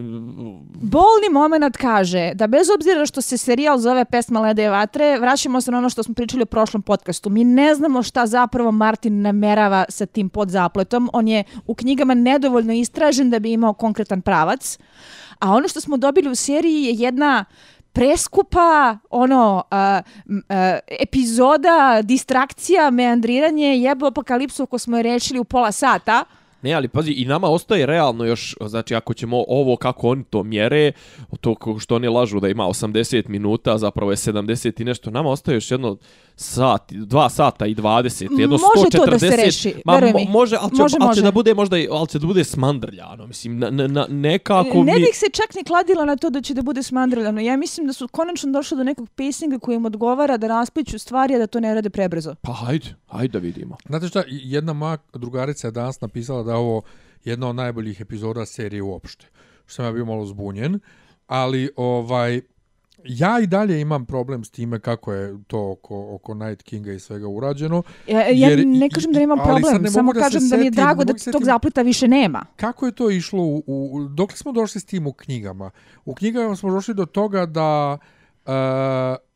bolni 0.81 1.29
moment 1.31 1.77
kaže 1.77 2.31
da 2.35 2.47
bez 2.47 2.67
obzira 2.75 3.05
što 3.05 3.21
se 3.21 3.37
serijal 3.37 3.77
zove 3.77 4.05
Pesma 4.05 4.39
Lede 4.41 4.65
i 4.65 4.69
vatre, 4.69 5.19
vraćamo 5.19 5.61
se 5.61 5.71
na 5.71 5.77
ono 5.77 5.89
što 5.89 6.03
smo 6.03 6.13
pričali 6.13 6.43
u 6.43 6.45
prošlom 6.45 6.81
podcastu. 6.81 7.29
Mi 7.29 7.43
ne 7.43 7.75
znamo 7.75 8.03
šta 8.03 8.27
zapravo 8.27 8.71
Martin 8.71 9.21
namerava 9.21 9.85
sa 9.89 10.05
tim 10.05 10.29
podzapletom. 10.29 11.09
On 11.13 11.27
je 11.27 11.43
u 11.67 11.75
knjigama 11.75 12.13
nedovoljno 12.13 12.73
istražen 12.73 13.29
da 13.29 13.39
bi 13.39 13.51
imao 13.51 13.73
konkretan 13.73 14.21
pravac. 14.21 14.77
A 15.39 15.51
ono 15.51 15.67
što 15.67 15.81
smo 15.81 15.97
dobili 15.97 16.29
u 16.29 16.35
seriji 16.35 16.83
je 16.83 16.93
jedna 16.93 17.45
preskupa 17.99 18.97
ono 19.09 19.63
a, 19.71 20.01
a, 20.49 20.79
epizoda, 20.87 22.01
distrakcija, 22.03 22.89
meandriranje, 22.91 23.77
jebo 23.77 24.07
apokalipsu 24.07 24.63
ako 24.63 24.77
smo 24.77 24.97
je 24.97 25.03
rešili 25.03 25.39
u 25.39 25.43
pola 25.43 25.71
sata. 25.71 26.23
Ne, 26.61 26.73
ali 26.73 26.87
pazi, 26.87 27.11
i 27.11 27.25
nama 27.25 27.47
ostaje 27.47 27.85
realno 27.85 28.25
još, 28.25 28.55
znači 28.65 28.95
ako 28.95 29.13
ćemo 29.13 29.43
ovo 29.47 29.75
kako 29.75 30.09
oni 30.09 30.23
to 30.23 30.43
mjere, 30.43 30.91
to 31.41 31.55
što 31.79 31.95
oni 31.95 32.07
lažu 32.07 32.39
da 32.39 32.47
ima 32.47 32.63
80 32.63 33.27
minuta, 33.29 33.77
zapravo 33.77 34.11
je 34.11 34.17
70 34.17 34.81
i 34.81 34.85
nešto, 34.85 35.11
nama 35.11 35.29
ostaje 35.29 35.55
još 35.55 35.71
jedno 35.71 35.97
sat, 36.35 36.91
2 36.91 37.29
sata 37.29 37.65
i 37.65 37.75
20, 37.75 38.39
jedno 38.39 38.57
Može 38.75 38.87
140. 38.89 38.97
to 38.97 39.05
da 39.05 39.19
se 39.19 39.35
reši, 39.35 39.73
Ma, 39.85 39.93
veruj 39.93 40.11
mo- 40.11 40.19
mi. 40.19 40.27
može, 40.29 40.57
ali 40.61 40.75
će, 40.75 40.81
Može, 40.81 40.97
ali 40.99 41.05
će 41.05 41.07
može. 41.07 41.21
da 41.21 41.31
bude 41.31 41.53
možda, 41.53 41.75
ali 41.91 42.07
će 42.07 42.19
da 42.19 42.27
bude 42.27 42.43
smandrljano, 42.43 43.27
mislim, 43.27 43.59
na, 43.59 43.69
na, 43.69 43.87
na, 43.87 44.05
nekako 44.09 44.83
ne 44.83 44.93
mi... 44.93 44.99
bih 44.99 45.09
se 45.13 45.25
čak 45.33 45.55
ni 45.55 45.63
kladila 45.63 46.05
na 46.05 46.15
to 46.15 46.29
da 46.29 46.41
će 46.41 46.53
da 46.53 46.61
bude 46.61 46.83
smandrljano. 46.83 47.41
Ja 47.41 47.57
mislim 47.57 47.87
da 47.87 47.93
su 47.93 48.07
konačno 48.07 48.51
došli 48.51 48.77
do 48.77 48.83
nekog 48.83 49.09
pacinga 49.09 49.59
koji 49.59 49.75
im 49.75 49.85
odgovara 49.85 50.37
da 50.37 50.47
raspliću 50.47 50.99
stvari, 50.99 51.35
a 51.35 51.39
da 51.39 51.47
to 51.47 51.59
ne 51.59 51.75
rade 51.75 51.89
prebrzo. 51.89 52.35
Pa 52.41 52.53
hajde, 52.53 52.95
hajde 53.07 53.31
da 53.31 53.39
vidimo. 53.39 53.77
Znate 53.87 54.07
šta, 54.07 54.23
jedna 54.27 54.73
moja 54.73 54.97
drugarica 55.13 55.67
je 55.67 55.71
danas 55.71 56.01
napisala 56.01 56.43
da 56.49 56.53
je 56.53 56.59
ovo 56.59 56.81
jedna 57.23 57.49
od 57.49 57.55
najboljih 57.55 58.01
epizoda 58.01 58.45
serije 58.45 58.81
uopšte. 58.81 59.25
Što 59.65 59.75
sam 59.75 59.85
ja 59.85 59.91
bio 59.91 60.05
malo 60.05 60.25
zbunjen, 60.25 60.79
ali 61.27 61.69
ovaj 61.75 62.41
ja 63.05 63.39
i 63.39 63.47
dalje 63.47 63.81
imam 63.81 64.05
problem 64.05 64.43
s 64.43 64.49
time 64.49 64.79
kako 64.79 65.13
je 65.13 65.37
to 65.47 65.71
oko, 65.71 66.15
oko 66.15 66.33
Night 66.33 66.63
Kinga 66.63 66.91
i 66.91 66.99
svega 66.99 67.27
urađeno. 67.27 67.83
Ja, 68.07 68.19
ja 68.19 68.49
Jer- 68.49 68.67
ne 68.67 68.89
kažem 68.89 69.11
da 69.11 69.19
nemam 69.19 69.39
problem, 69.43 69.81
ne 69.81 69.91
samo 69.91 70.13
da 70.13 70.19
se 70.19 70.23
kažem 70.23 70.49
da 70.49 70.57
mi 70.57 70.65
je 70.65 70.71
drago 70.71 71.03
da 71.03 71.17
se 71.17 71.31
tog 71.31 71.43
zapleta 71.43 71.81
više 71.81 72.07
nema. 72.07 72.45
Kako 72.55 72.85
je 72.85 72.91
to 72.91 73.09
išlo 73.09 73.43
u, 73.43 73.63
u 73.67 74.07
dok 74.07 74.31
smo 74.31 74.51
došli 74.51 74.81
s 74.81 74.85
tim 74.85 75.07
u 75.07 75.13
knjigama? 75.13 75.71
U 76.05 76.15
knjigama 76.15 76.55
smo 76.55 76.71
došli 76.71 76.93
do 76.93 77.05
toga 77.05 77.45
da 77.45 77.97
uh, 78.45 79.28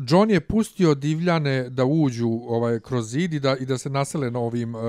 John 0.00 0.30
je 0.30 0.40
pustio 0.40 0.94
divljane 0.94 1.70
da 1.70 1.84
uđu 1.84 2.28
ovaj 2.46 2.80
kroz 2.80 3.10
zid 3.10 3.34
i 3.34 3.40
da, 3.40 3.56
i 3.56 3.66
da 3.66 3.78
se 3.78 3.90
nasele 3.90 4.30
na 4.30 4.38
ovim 4.38 4.74
uh, 4.74 4.80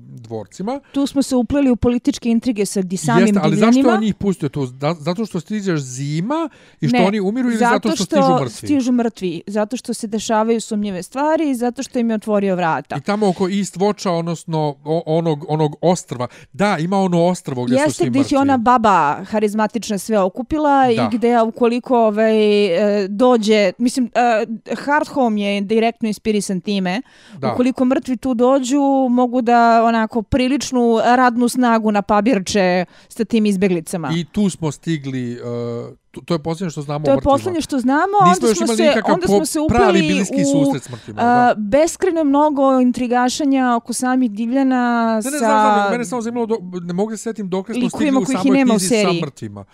dvorcima. 0.00 0.80
Tu 0.92 1.06
smo 1.06 1.22
se 1.22 1.36
upleli 1.36 1.70
u 1.70 1.76
političke 1.76 2.28
intrige 2.30 2.66
sa 2.66 2.82
di 2.82 2.96
samim 2.96 3.26
Jeste, 3.26 3.40
ali 3.42 3.56
zašto 3.56 3.66
je 3.66 3.72
divljanima. 3.72 3.94
on 3.94 4.00
njih 4.00 4.14
pustio 4.14 4.48
tu? 4.48 4.66
Da, 4.66 4.94
zato 4.94 5.26
što 5.26 5.40
stižeš 5.40 5.80
zima 5.80 6.48
i 6.80 6.88
što 6.88 6.96
Ne, 6.96 7.06
oni 7.06 7.20
umiru 7.20 7.48
ili 7.48 7.56
zato 7.58 7.90
što, 7.90 8.04
stižu 8.04 8.34
mrtvi? 8.34 8.50
stižu 8.50 8.92
mrtvi, 8.92 9.42
zato 9.46 9.76
što 9.76 9.94
se 9.94 10.06
dešavaju 10.06 10.60
sumnjive 10.60 11.02
stvari 11.02 11.50
i 11.50 11.54
zato 11.54 11.82
što 11.82 11.98
im 11.98 12.10
je 12.10 12.16
otvorio 12.16 12.56
vrata. 12.56 12.96
I 12.96 13.00
tamo 13.00 13.28
oko 13.28 13.48
East 13.48 13.76
Watcha, 13.76 14.08
odnosno 14.10 14.76
onog, 15.06 15.44
onog 15.48 15.76
ostrva. 15.80 16.28
Da, 16.52 16.76
ima 16.78 16.98
ono 16.98 17.24
ostrvo 17.24 17.64
gdje 17.64 17.76
su 17.76 17.82
Jeste 17.82 17.92
svi 17.94 18.10
gdje 18.10 18.18
ih 18.18 18.22
mrtvi. 18.22 18.34
je 18.34 18.40
ona 18.40 18.56
baba 18.56 19.24
harizmatična 19.24 19.98
sve 19.98 20.18
okupila 20.18 20.84
Da. 20.86 20.90
i 20.92 21.16
gdje 21.16 21.42
ukoliko 21.42 21.98
ovaj, 21.98 22.64
e, 23.04 23.08
dođe, 23.08 23.72
mislim, 23.78 24.10
e, 24.14 24.46
Hard 24.84 25.08
Home 25.08 25.40
je 25.42 25.60
direktno 25.60 26.08
inspirisan 26.08 26.60
time, 26.60 27.02
Da. 27.38 27.52
ukoliko 27.52 27.84
mrtvi 27.84 28.16
tu 28.16 28.34
dođu, 28.34 28.80
mogu 29.10 29.42
da 29.42 29.84
onako 29.84 30.22
priličnu 30.22 30.98
radnu 31.04 31.48
snagu 31.48 31.92
napabirče 31.92 32.84
sa 33.08 33.24
tim 33.24 33.46
izbeglicama. 33.46 34.10
I 34.16 34.24
tu 34.24 34.50
smo 34.50 34.72
stigli, 34.72 35.38
uh, 35.40 35.40
to, 36.10 36.20
to 36.20 36.34
je 36.34 36.38
posljednje 36.38 36.70
što 36.70 36.82
znamo 36.82 37.04
to 37.04 37.10
o 37.10 37.14
je 37.14 37.20
posljednje 37.20 37.60
što 37.60 37.78
znamo, 37.78 38.12
Nismo 38.28 38.48
onda 38.48 38.54
smo 38.54 38.76
se, 38.76 39.02
onda 39.04 39.26
smo 39.26 39.44
se 39.46 39.58
bliski 39.92 40.42
u 40.42 40.64
susret 40.64 40.90
mrtvima, 40.92 41.22
da. 41.22 41.54
beskrajno 41.56 42.24
mnogo 42.24 42.80
intrigašanja 42.80 43.74
oko 43.76 43.92
samih 43.92 44.30
divljana 44.30 45.14
Ne, 45.16 45.22
sa... 45.22 45.30
ne, 45.30 45.38
znam, 45.38 45.74
znam, 45.74 45.90
mene 45.90 46.04
samo 46.04 46.22
zanimalo, 46.22 46.46
do, 46.46 46.56
ne 46.82 46.92
mogu 46.92 47.10
se 47.10 47.16
setim 47.16 47.48
dok 47.48 47.66
smo 47.66 47.88
stigli 47.90 48.18
u 48.18 48.24
samoj 48.26 48.64
knjizi 48.64 48.88
sa 48.88 49.12
mrtvima. 49.26 49.60
a, 49.60 49.64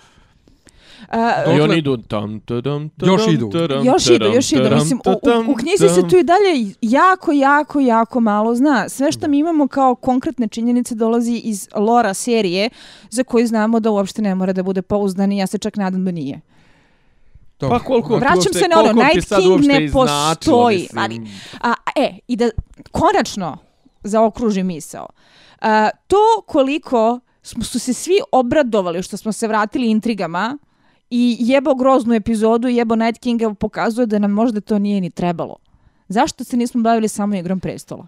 Dokle- 1.09 1.57
I 1.57 1.61
oni 1.61 1.79
idu 1.79 1.97
tam, 1.99 2.41
tadam, 2.41 2.89
tadam, 2.89 3.13
Još 3.13 3.29
idu. 3.29 3.51
tadam, 3.51 3.85
Još 3.85 4.07
idu, 4.07 4.25
još 4.27 4.53
idu. 4.53 4.63
tadam, 4.63 4.79
Mislim, 4.79 5.01
u, 5.07 5.11
u, 5.49 5.55
knjizi 5.55 5.89
se 5.91 6.09
tu 6.09 6.17
i 6.17 6.23
dalje 6.25 6.51
jako, 6.83 7.33
jako, 7.33 7.81
jako 7.81 8.21
malo 8.21 8.55
zna. 8.55 8.89
Sve 8.89 9.13
što 9.13 9.29
mi 9.29 9.39
imamo 9.39 9.69
kao 9.69 9.95
konkretne 9.95 10.49
činjenice 10.49 10.95
dolazi 10.95 11.33
iz 11.35 11.69
lora 11.75 12.15
serije 12.15 12.71
za 13.11 13.25
koju 13.25 13.47
znamo 13.47 13.81
da 13.81 13.91
uopšte 13.91 14.23
ne 14.23 14.35
mora 14.35 14.53
da 14.53 14.63
bude 14.63 14.83
pouzdan 14.83 15.33
i 15.33 15.39
ja 15.39 15.47
se 15.47 15.59
čak 15.59 15.77
nadam 15.77 16.05
da 16.05 16.11
nije. 16.11 16.41
Dobro. 17.61 17.79
Pa 17.79 17.85
koliko 17.85 18.09
ti 18.09 18.21
Vraćam 18.21 18.37
uopšte- 18.39 18.53
se 18.55 18.69
na 18.69 18.81
ono, 18.81 18.93
Night 18.95 19.29
sad 19.29 19.39
King 19.41 19.53
uopšte 19.53 19.69
ne 19.69 19.85
iznačilo, 19.85 20.05
postoji. 20.57 20.89
Ali, 20.97 21.21
a, 21.61 21.73
e, 21.97 22.19
i 22.29 22.37
da 22.37 22.51
konačno 22.93 23.59
zaokruži 24.03 24.63
misao. 24.63 25.07
A, 25.61 25.89
to 26.07 26.17
koliko 26.47 27.21
smo, 27.43 27.65
su 27.65 27.79
se 27.79 27.93
svi 27.93 28.21
obradovali 28.33 29.03
što 29.03 29.17
smo 29.17 29.33
se 29.33 29.49
vratili 29.49 29.91
intrigama 29.91 30.59
i 31.11 31.37
jebo 31.41 31.75
groznu 31.75 32.15
epizodu, 32.15 32.69
jebo 32.69 32.97
Night 32.97 33.23
Kinga 33.23 33.55
pokazuje 33.55 34.07
da 34.07 34.19
nam 34.19 34.31
možda 34.31 34.61
to 34.61 34.79
nije 34.79 35.01
ni 35.01 35.11
trebalo. 35.11 35.57
Zašto 36.09 36.45
se 36.45 36.57
nismo 36.57 36.83
bavili 36.83 37.09
samo 37.09 37.35
igrom 37.35 37.61
prestola? 37.61 38.07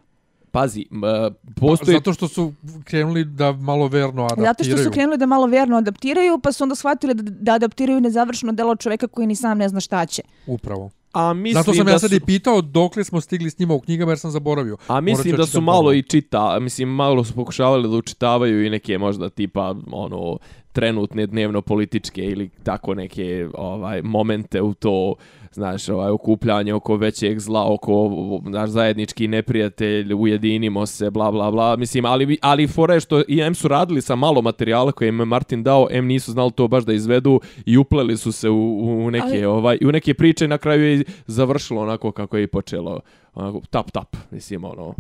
Pazi, 0.51 0.87
m, 0.91 1.05
e, 1.05 1.31
postoji... 1.61 1.97
Zato 1.97 2.13
što 2.13 2.29
su 2.29 2.53
krenuli 2.85 3.25
da 3.25 3.53
malo 3.53 3.89
verno 3.89 4.23
adaptiraju. 4.25 4.47
Zato 4.47 4.65
što 4.65 4.85
su 4.85 4.91
krenuli 4.91 5.19
da 5.19 5.27
malo 5.27 5.47
verno 5.47 5.77
adaptiraju, 5.77 6.39
pa 6.39 6.53
su 6.53 6.65
onda 6.65 6.75
shvatili 6.75 7.15
da, 7.15 7.23
da 7.23 7.55
adaptiraju 7.55 8.01
nezavršeno 8.01 8.53
delo 8.53 8.77
čoveka 8.77 9.07
koji 9.07 9.27
ni 9.27 9.37
sam 9.37 9.59
ne 9.59 9.69
zna 9.69 9.81
šta 9.81 10.07
će. 10.07 10.23
Upravo. 10.47 10.91
A 11.13 11.33
mislim 11.33 11.63
Zato 11.65 11.75
sam 11.75 11.87
da 11.87 11.93
ja 11.93 11.99
sad 11.99 12.11
su... 12.11 12.17
i 12.17 12.21
pitao 12.21 12.61
dokle 12.61 13.05
smo 13.05 13.21
stigli 13.21 13.51
s 13.51 13.59
njima 13.59 13.75
u 13.75 13.81
knjigama 13.81 14.11
jer 14.11 14.19
sam 14.19 14.31
zaboravio. 14.31 14.77
A 14.89 15.01
mislim 15.01 15.37
da 15.37 15.47
su 15.47 15.61
malo 15.61 15.93
i 15.93 16.03
čita, 16.03 16.61
mislim 16.61 16.89
malo 16.89 17.25
su 17.25 17.35
pokušavali 17.35 17.89
da 17.89 17.97
učitavaju 17.97 18.67
i 18.67 18.71
neke 18.71 18.99
možda 18.99 19.31
tipa 19.31 19.75
ono 19.93 20.39
trenutne 20.79 21.27
dnevno 21.27 21.63
političke 21.63 22.23
ili 22.25 22.51
tako 22.63 22.95
neke 22.95 23.49
ovaj 23.55 24.03
momente 24.03 24.63
u 24.63 24.75
to 24.75 25.15
znaš, 25.53 25.89
ovaj 25.89 26.11
okupljanje 26.11 26.75
oko 26.75 26.97
većeg 26.97 27.39
zla, 27.41 27.73
oko 27.73 28.11
naš 28.45 28.71
zajednički 28.71 29.29
neprijatelj, 29.29 30.13
ujedinimo 30.15 30.87
se, 30.87 31.11
bla 31.11 31.31
bla 31.31 31.51
bla. 31.51 31.77
Mislim, 31.77 32.05
ali 32.05 32.39
ali 32.43 32.67
fora 32.67 32.95
je 32.95 33.01
što 33.01 33.23
i 33.29 33.41
M 33.41 33.55
su 33.55 33.69
radili 33.69 34.03
sa 34.03 34.17
malo 34.17 34.43
materijala 34.43 34.93
koje 34.93 35.09
im 35.09 35.19
je 35.19 35.25
Martin 35.25 35.63
dao, 35.63 35.87
M 35.91 36.07
nisu 36.07 36.33
znali 36.33 36.53
to 36.53 36.69
baš 36.69 36.85
da 36.85 36.93
izvedu 36.93 37.41
i 37.67 37.77
upleli 37.77 38.17
su 38.17 38.33
se 38.33 38.49
u, 38.51 38.79
u 39.07 39.11
neke 39.11 39.27
Ali- 39.27 39.45
ovaj 39.45 39.79
i 39.81 39.87
u 39.87 39.93
neke 39.93 40.15
priče 40.15 40.45
i 40.45 40.49
na 40.49 40.59
kraju 40.59 40.85
je 40.85 41.05
završilo 41.27 41.83
onako 41.83 42.13
kako 42.13 42.37
je 42.37 42.43
i 42.43 42.47
počelo. 42.47 43.01
Onako, 43.35 43.61
tap 43.71 43.91
tap, 43.91 44.17
mislim 44.31 44.65
ono. 44.65 44.95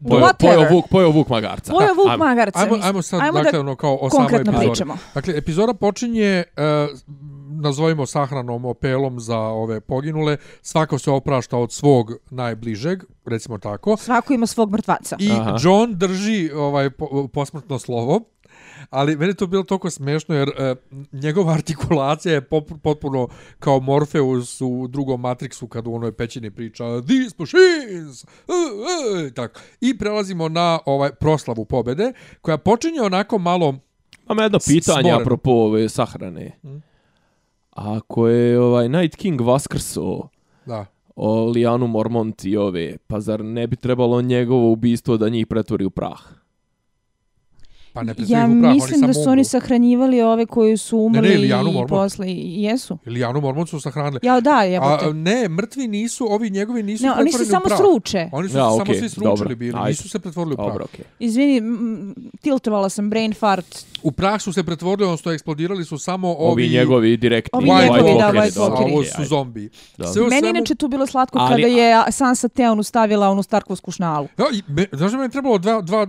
Whatever. 0.00 0.32
pojeo 0.40 0.66
Vuk, 0.70 0.84
pojeo 0.90 1.10
Vuk 1.10 1.28
magarca. 1.28 1.72
Pojeo 1.72 1.94
Vuk 1.94 2.10
Ajmo. 2.10 2.24
magarca. 2.24 2.58
Ajmo, 2.60 2.78
ajmo 2.82 3.02
sad, 3.02 3.20
Ajmo 3.20 3.32
dakle, 3.38 3.52
da 3.52 3.60
ono, 3.60 3.76
kao 3.76 3.98
o 4.00 4.10
samoj 4.10 4.26
konkretno 4.26 4.52
epizodi. 4.52 4.68
pričamo. 4.70 4.96
Dakle, 5.14 5.36
epizoda 5.36 5.74
počinje, 5.74 6.24
e, 6.24 6.44
nazovimo 7.60 8.06
sahranom 8.06 8.64
opelom 8.64 9.20
za 9.20 9.38
ove 9.38 9.80
poginule. 9.80 10.36
Svako 10.62 10.98
se 10.98 11.10
oprašta 11.10 11.56
od 11.56 11.72
svog 11.72 12.12
najbližeg, 12.30 13.02
recimo 13.24 13.58
tako. 13.58 13.96
Svako 13.96 14.32
ima 14.32 14.46
svog 14.46 14.70
mrtvaca. 14.72 15.16
I 15.18 15.30
Aha. 15.30 15.56
John 15.62 15.98
drži 15.98 16.50
ovaj 16.54 16.90
po, 16.90 17.28
posmrtno 17.28 17.78
slovo. 17.78 18.20
Ali 18.90 19.16
meni 19.16 19.34
to 19.34 19.46
bilo 19.46 19.62
toliko 19.62 19.90
smešno 19.90 20.34
jer 20.34 20.48
e, 20.48 20.74
njegova 21.12 21.52
artikulacija 21.52 22.34
je 22.34 22.40
pop, 22.40 22.70
potpuno 22.82 23.28
kao 23.58 23.80
Morpheus 23.80 24.60
u 24.60 24.86
drugom 24.88 25.22
Matrixu 25.22 25.68
kad 25.68 25.86
u 25.86 25.94
onoj 25.94 26.12
pećini 26.12 26.50
priča 26.50 26.84
These 26.84 27.34
machines! 27.38 28.24
Uh, 28.24 28.28
uh, 29.26 29.32
tako. 29.32 29.60
I 29.80 29.98
prelazimo 29.98 30.48
na 30.48 30.78
ovaj 30.86 31.10
proslavu 31.10 31.64
pobede 31.64 32.12
koja 32.40 32.58
počinje 32.58 33.00
onako 33.02 33.38
malo 33.38 33.74
Imam 34.24 34.38
jedno 34.44 34.58
pitanje 34.66 35.00
Smoren. 35.02 35.20
apropo 35.20 35.50
ove 35.50 35.88
sahrane. 35.88 36.58
Ako 37.70 38.28
je 38.28 38.60
ovaj 38.60 38.88
Night 38.88 39.16
King 39.16 39.40
vaskrso 39.40 40.28
da, 40.66 40.86
o 41.16 41.44
Lijanu 41.44 41.86
Mormont 41.86 42.44
i 42.44 42.56
ove, 42.56 42.96
pa 43.06 43.20
zar 43.20 43.44
ne 43.44 43.66
bi 43.66 43.76
trebalo 43.76 44.22
njegovo 44.22 44.72
ubistvo 44.72 45.16
da 45.16 45.28
njih 45.28 45.46
pretvori 45.46 45.84
u 45.84 45.90
prah? 45.90 46.39
Pa 47.92 48.02
ne 48.02 48.14
Ja 48.18 48.38
prah, 48.60 48.74
mislim 48.74 49.00
da 49.00 49.14
su 49.14 49.24
oni 49.26 49.44
sahranjivali 49.44 50.22
ove 50.22 50.46
koji 50.46 50.76
su 50.76 50.98
umrli 50.98 51.28
ne, 51.28 51.34
Ilijanu 51.34 51.70
i 51.70 51.86
posle 51.88 52.26
i 52.28 52.62
jesu. 52.62 52.98
Ilijanu 53.06 53.40
Mormont 53.40 53.68
su 53.68 53.80
sahranili. 53.80 54.20
Ja, 54.22 54.40
da, 54.40 54.50
A, 54.52 54.62
jebote. 54.62 55.12
ne, 55.14 55.48
mrtvi 55.50 55.88
nisu, 55.88 56.26
ovi 56.26 56.50
njegovi 56.50 56.82
nisu 56.82 57.04
Ne, 57.04 57.12
oni 57.12 57.32
se 57.32 57.38
pretvoreni 57.38 57.46
u 57.46 57.50
samo 57.50 57.64
prah. 57.64 57.78
sruče. 57.78 58.28
Oni 58.32 58.48
su 58.48 58.56
Ja, 58.56 58.62
samo 58.62 58.82
okej, 58.82 58.94
svi 58.94 59.08
sručili 59.08 59.24
dobro, 59.26 59.56
bili, 59.56 59.72
ajde. 59.76 59.88
nisu 59.88 60.08
se 60.08 60.18
pretvorili 60.18 60.54
u 60.54 60.56
prah. 60.56 60.68
Dobro, 60.68 60.84
okej. 60.84 61.04
Izvini, 61.18 61.60
tiltovala 62.40 62.88
sam 62.88 63.10
brain 63.10 63.34
fart. 63.34 63.86
U 64.02 64.12
prah 64.12 64.40
su 64.40 64.52
se 64.52 64.64
pretvorili, 64.64 65.04
odnosno 65.04 65.32
eksplodirali 65.32 65.84
su 65.84 65.98
samo 65.98 66.28
ovi... 66.30 66.40
Ovi 66.52 66.68
njegovi 66.68 67.16
direktni 67.16 67.50
Ovi 67.54 67.66
White 67.66 67.82
njegovi, 67.92 68.12
da, 68.12 68.32
White 68.32 68.58
a 68.58 68.62
Walkeri. 68.62 68.92
ovo 68.92 69.04
su 69.06 69.24
zombi. 69.24 69.68
Dobro. 69.98 70.12
Sve 70.12 70.22
Meni 70.22 70.32
svemu- 70.32 70.50
inače 70.50 70.74
tu 70.74 70.88
bilo 70.88 71.06
slatko 71.06 71.38
Ali- 71.38 71.62
kada 71.62 71.74
je 71.74 72.04
Sansa 72.10 72.48
Theonu 72.48 72.82
stavila 72.82 73.28
onu 73.28 73.42
Starkovsku 73.42 73.90
šnalu. 73.90 74.28
Ja, 74.38 74.44
me, 74.68 74.86
znaš 74.92 75.12
da 75.12 75.18
mi 75.18 75.24
je 75.24 75.28
trebalo 75.28 75.58
dva, 75.58 75.80
dva, 75.80 76.06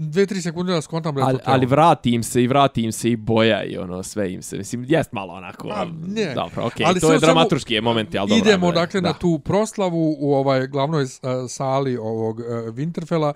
dve, 0.00 0.26
tri 0.26 0.42
sekunde 0.42 0.72
da 0.72 0.82
skontam 0.82 1.13
je 1.20 1.26
Ali, 1.26 1.38
ali 1.44 1.66
vrati 1.66 2.10
im 2.10 2.22
se 2.22 2.42
i 2.42 2.46
vrati 2.46 2.82
im 2.82 2.92
se 2.92 3.10
i 3.10 3.16
boja 3.16 3.64
i 3.64 3.76
ono 3.76 4.02
sve 4.02 4.32
im 4.32 4.42
se. 4.42 4.56
Mislim, 4.56 4.84
jest 4.88 5.12
malo 5.12 5.34
onako. 5.34 5.68
A, 5.68 5.84
ne. 6.06 6.34
Dobro, 6.34 6.66
okej, 6.66 6.86
Ali 6.86 7.00
to 7.00 7.12
je 7.12 7.18
dramaturški 7.18 7.80
momenti, 7.80 8.18
ali 8.18 8.28
dobro. 8.28 8.48
Idemo 8.48 8.72
dakle 8.72 9.00
da. 9.00 9.08
na 9.08 9.14
tu 9.14 9.38
proslavu 9.38 10.16
u 10.18 10.34
ovaj 10.34 10.66
glavnoj 10.66 11.02
uh, 11.02 11.08
sali 11.48 11.96
ovog 11.96 12.38
uh, 12.38 12.44
Winterfella 12.74 13.32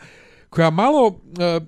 koja 0.51 0.71
malo 0.71 1.09
e, 1.09 1.61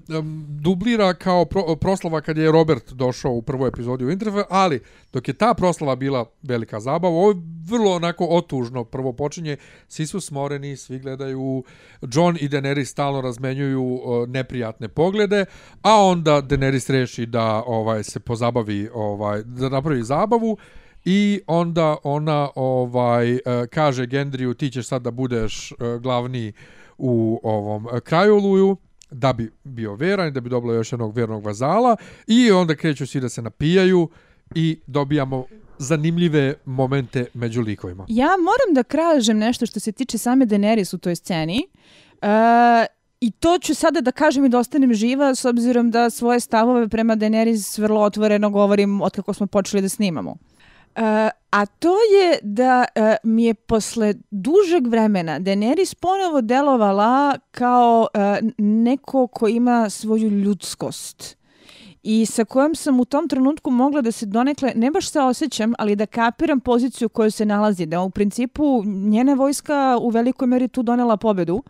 dublira 0.49 1.15
kao 1.15 1.45
pro, 1.45 1.77
proslava 1.77 2.21
kad 2.21 2.39
je 2.39 2.53
Robert 2.53 2.93
došao 2.93 3.33
u 3.33 3.43
prvoj 3.43 3.69
epizodi 3.69 4.05
u 4.05 4.09
Winterfell, 4.09 4.45
ali 4.49 4.83
dok 5.13 5.29
je 5.29 5.35
ta 5.35 5.55
proslava 5.55 5.97
bila 5.97 6.25
velika 6.43 6.81
zabava, 6.81 7.15
ovo 7.15 7.31
je 7.31 7.37
vrlo 7.69 7.93
onako 7.93 8.25
otužno. 8.25 8.85
Prvo 8.85 9.13
počinje, 9.13 9.57
svi 9.89 10.07
su 10.07 10.21
smoreni, 10.21 10.77
svi 10.77 10.99
gledaju, 10.99 11.65
John 12.13 12.37
i 12.41 12.49
Daenerys 12.49 12.85
stalno 12.85 13.21
razmenjuju 13.21 14.01
e, 14.05 14.27
neprijatne 14.27 14.89
poglede, 14.89 15.45
a 15.83 15.97
onda 15.97 16.43
Daenerys 16.43 16.93
reši 16.93 17.27
da 17.27 17.63
ovaj 17.67 18.05
se 18.05 18.21
pozabavi, 18.21 18.89
ovaj 18.95 19.43
da 19.43 19.69
napravi 19.69 20.03
zabavu 20.03 20.59
I 21.05 21.41
onda 21.47 21.97
ona 22.05 22.49
ovaj 22.55 23.35
eh, 23.35 23.41
kaže 23.71 24.07
Gendriju 24.07 24.55
ti 24.55 24.71
ćeš 24.71 24.87
sad 24.87 25.03
da 25.03 25.11
budeš 25.11 25.73
glavni 25.79 26.01
glavni 26.01 26.53
u 27.01 27.41
ovom 27.43 27.87
e, 27.93 28.01
krajoluju 28.01 28.77
da 29.11 29.33
bi 29.33 29.53
bio 29.65 29.95
veran 29.95 30.29
i 30.29 30.31
da 30.31 30.41
bi 30.41 30.49
dobila 30.49 30.75
još 30.75 30.93
jednog 30.93 31.17
vernog 31.17 31.45
vazala 31.45 31.97
i 32.27 32.51
onda 32.51 32.75
kreću 32.75 33.07
svi 33.07 33.21
da 33.21 33.29
se 33.29 33.43
napijaju 33.43 34.09
i 34.55 34.79
dobijamo 34.87 35.45
zanimljive 35.79 36.55
momente 36.65 37.27
među 37.35 37.61
likovima. 37.61 38.07
Ja 38.09 38.29
moram 38.29 38.75
da 38.75 38.83
kažem 38.83 39.39
nešto 39.39 39.67
što 39.67 39.81
se 39.81 39.93
tiče 39.93 40.19
same 40.19 40.47
Daenerys 40.47 40.95
u 40.95 40.99
toj 40.99 41.17
sceni. 41.17 41.67
Uh, 42.23 42.29
I 43.21 43.31
to 43.31 43.59
ću 43.59 43.75
sada 43.75 44.01
da 44.01 44.13
kažem 44.13 44.45
i 44.45 44.49
da 44.49 44.59
ostanem 44.59 44.95
živa 44.95 45.35
s 45.35 45.45
obzirom 45.45 45.91
da 45.91 46.11
svoje 46.11 46.41
stavove 46.41 46.89
prema 46.89 47.17
Daenerys 47.17 47.81
vrlo 47.81 48.01
otvoreno 48.01 48.51
govorim 48.51 49.01
od 49.01 49.13
kako 49.13 49.35
smo 49.35 49.47
počeli 49.47 49.83
da 49.83 49.89
snimamo. 49.89 50.37
Uh, 50.97 51.03
a 51.51 51.67
to 51.67 51.89
je 51.89 52.39
da 52.43 52.85
uh, 52.97 53.03
mi 53.23 53.45
je 53.45 53.55
posle 53.55 54.15
dužeg 54.31 54.87
vremena 54.87 55.41
Daenerys 55.41 55.95
ponovo 55.95 56.41
delovala 56.41 57.39
kao 57.51 58.09
uh, 58.15 58.49
neko 58.59 59.27
ko 59.27 59.49
ima 59.49 59.91
svoju 59.91 60.29
ljudskost 60.29 61.41
i 62.03 62.27
sa 62.27 62.45
kojom 62.45 62.75
sam 62.75 63.01
u 63.01 63.05
tom 63.05 63.29
trenutku 63.29 63.71
mogla 63.71 64.01
da 64.01 64.13
se 64.13 64.27
donekle, 64.27 64.73
ne 64.77 64.91
baš 64.91 65.11
se 65.11 65.21
osjećam, 65.21 65.73
ali 65.79 65.97
da 65.97 66.07
kapiram 66.07 66.61
poziciju 66.61 67.07
u 67.07 67.09
kojoj 67.09 67.31
se 67.31 67.47
nalazi, 67.47 67.87
da 67.87 68.01
u 68.01 68.11
principu 68.11 68.83
njena 68.85 69.35
vojska 69.35 69.99
u 70.01 70.09
velikoj 70.09 70.49
meri 70.49 70.69
tu 70.69 70.83
donela 70.83 71.17
pobedu. 71.17 71.63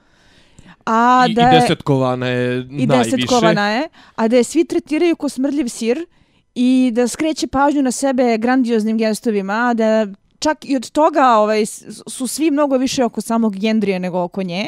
A 0.87 1.27
I, 1.29 1.35
da 1.35 1.43
I 1.43 1.45
je, 1.45 1.61
desetkovana 1.61 2.27
je 2.27 2.67
i 2.71 2.87
najviše. 2.87 3.17
desetkovana 3.17 3.71
je, 3.71 3.89
a 4.17 4.29
da 4.29 4.37
je 4.37 4.45
svi 4.45 4.65
tretiraju 4.65 5.17
ko 5.17 5.29
smrdljiv 5.29 5.69
sir 5.69 6.07
i 6.55 6.91
da 6.95 7.09
skreće 7.09 7.47
pažnju 7.47 7.83
na 7.83 7.93
sebe 7.93 8.39
grandioznim 8.39 8.99
gestovima, 8.99 9.75
da 9.75 10.07
čak 10.39 10.65
i 10.65 10.77
od 10.77 10.91
toga 10.91 11.27
ovaj, 11.37 11.67
su 12.07 12.27
svi 12.27 12.51
mnogo 12.51 12.77
više 12.77 13.05
oko 13.05 13.21
samog 13.21 13.57
Gendrije 13.57 13.99
nego 13.99 14.23
oko 14.23 14.43
nje. 14.43 14.67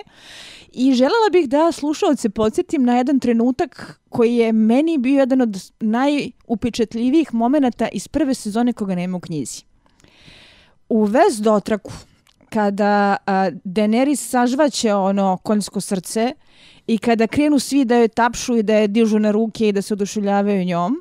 I 0.73 0.93
želela 0.93 1.29
bih 1.33 1.49
da 1.49 1.73
slušalce 1.73 2.31
podsjetim 2.31 2.85
na 2.85 2.97
jedan 2.97 3.21
trenutak 3.21 4.01
koji 4.09 4.37
je 4.37 4.53
meni 4.53 4.99
bio 4.99 5.21
jedan 5.21 5.41
od 5.41 5.71
najupečetljivijih 5.81 7.35
momenata 7.35 7.89
iz 7.89 8.09
prve 8.09 8.35
sezone 8.35 8.73
koga 8.73 8.95
nema 8.95 9.17
u 9.17 9.21
knjizi. 9.21 9.63
U 10.89 11.05
Vez 11.05 11.41
dotraku, 11.41 11.93
kada 12.51 13.17
a, 13.27 13.51
Daenerys 13.65 14.29
sažvaće 14.29 14.95
ono 14.95 15.39
konjsko 15.43 15.81
srce 15.81 16.33
i 16.87 16.99
kada 16.99 17.27
krenu 17.27 17.59
svi 17.59 17.85
da 17.85 17.97
joj 17.97 18.09
tapšu 18.09 18.57
i 18.57 18.63
da 18.63 18.75
je 18.75 18.89
dižu 18.89 19.19
na 19.19 19.31
ruke 19.31 19.69
i 19.69 19.73
da 19.73 19.83
se 19.83 19.95
oduševljavaju 19.95 20.65
njom, 20.65 20.97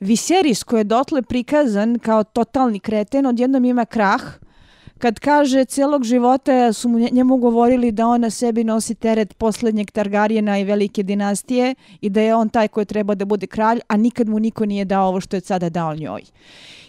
Viserys 0.00 0.64
koji 0.64 0.80
je 0.80 0.84
dotle 0.84 1.22
prikazan 1.22 1.98
kao 1.98 2.24
totalni 2.24 2.80
kreten, 2.80 3.26
odjednom 3.26 3.64
ima 3.64 3.84
krah, 3.84 4.22
kad 4.98 5.18
kaže 5.18 5.64
celog 5.64 6.04
života 6.04 6.72
su 6.72 6.88
mu 6.88 6.98
njemu 6.98 7.36
govorili 7.36 7.92
da 7.92 8.06
ona 8.06 8.30
sebi 8.30 8.64
nosi 8.64 8.94
teret 8.94 9.36
posljednjeg 9.36 9.90
Targarijena 9.90 10.58
i 10.58 10.64
velike 10.64 11.02
dinastije 11.02 11.74
i 12.00 12.10
da 12.10 12.20
je 12.20 12.34
on 12.34 12.48
taj 12.48 12.68
koji 12.68 12.86
treba 12.86 13.14
da 13.14 13.24
bude 13.24 13.46
kralj, 13.46 13.80
a 13.88 13.96
nikad 13.96 14.28
mu 14.28 14.38
niko 14.38 14.66
nije 14.66 14.84
dao 14.84 15.08
ovo 15.08 15.20
što 15.20 15.36
je 15.36 15.40
sada 15.40 15.68
dao 15.68 15.94
njoj. 15.94 16.22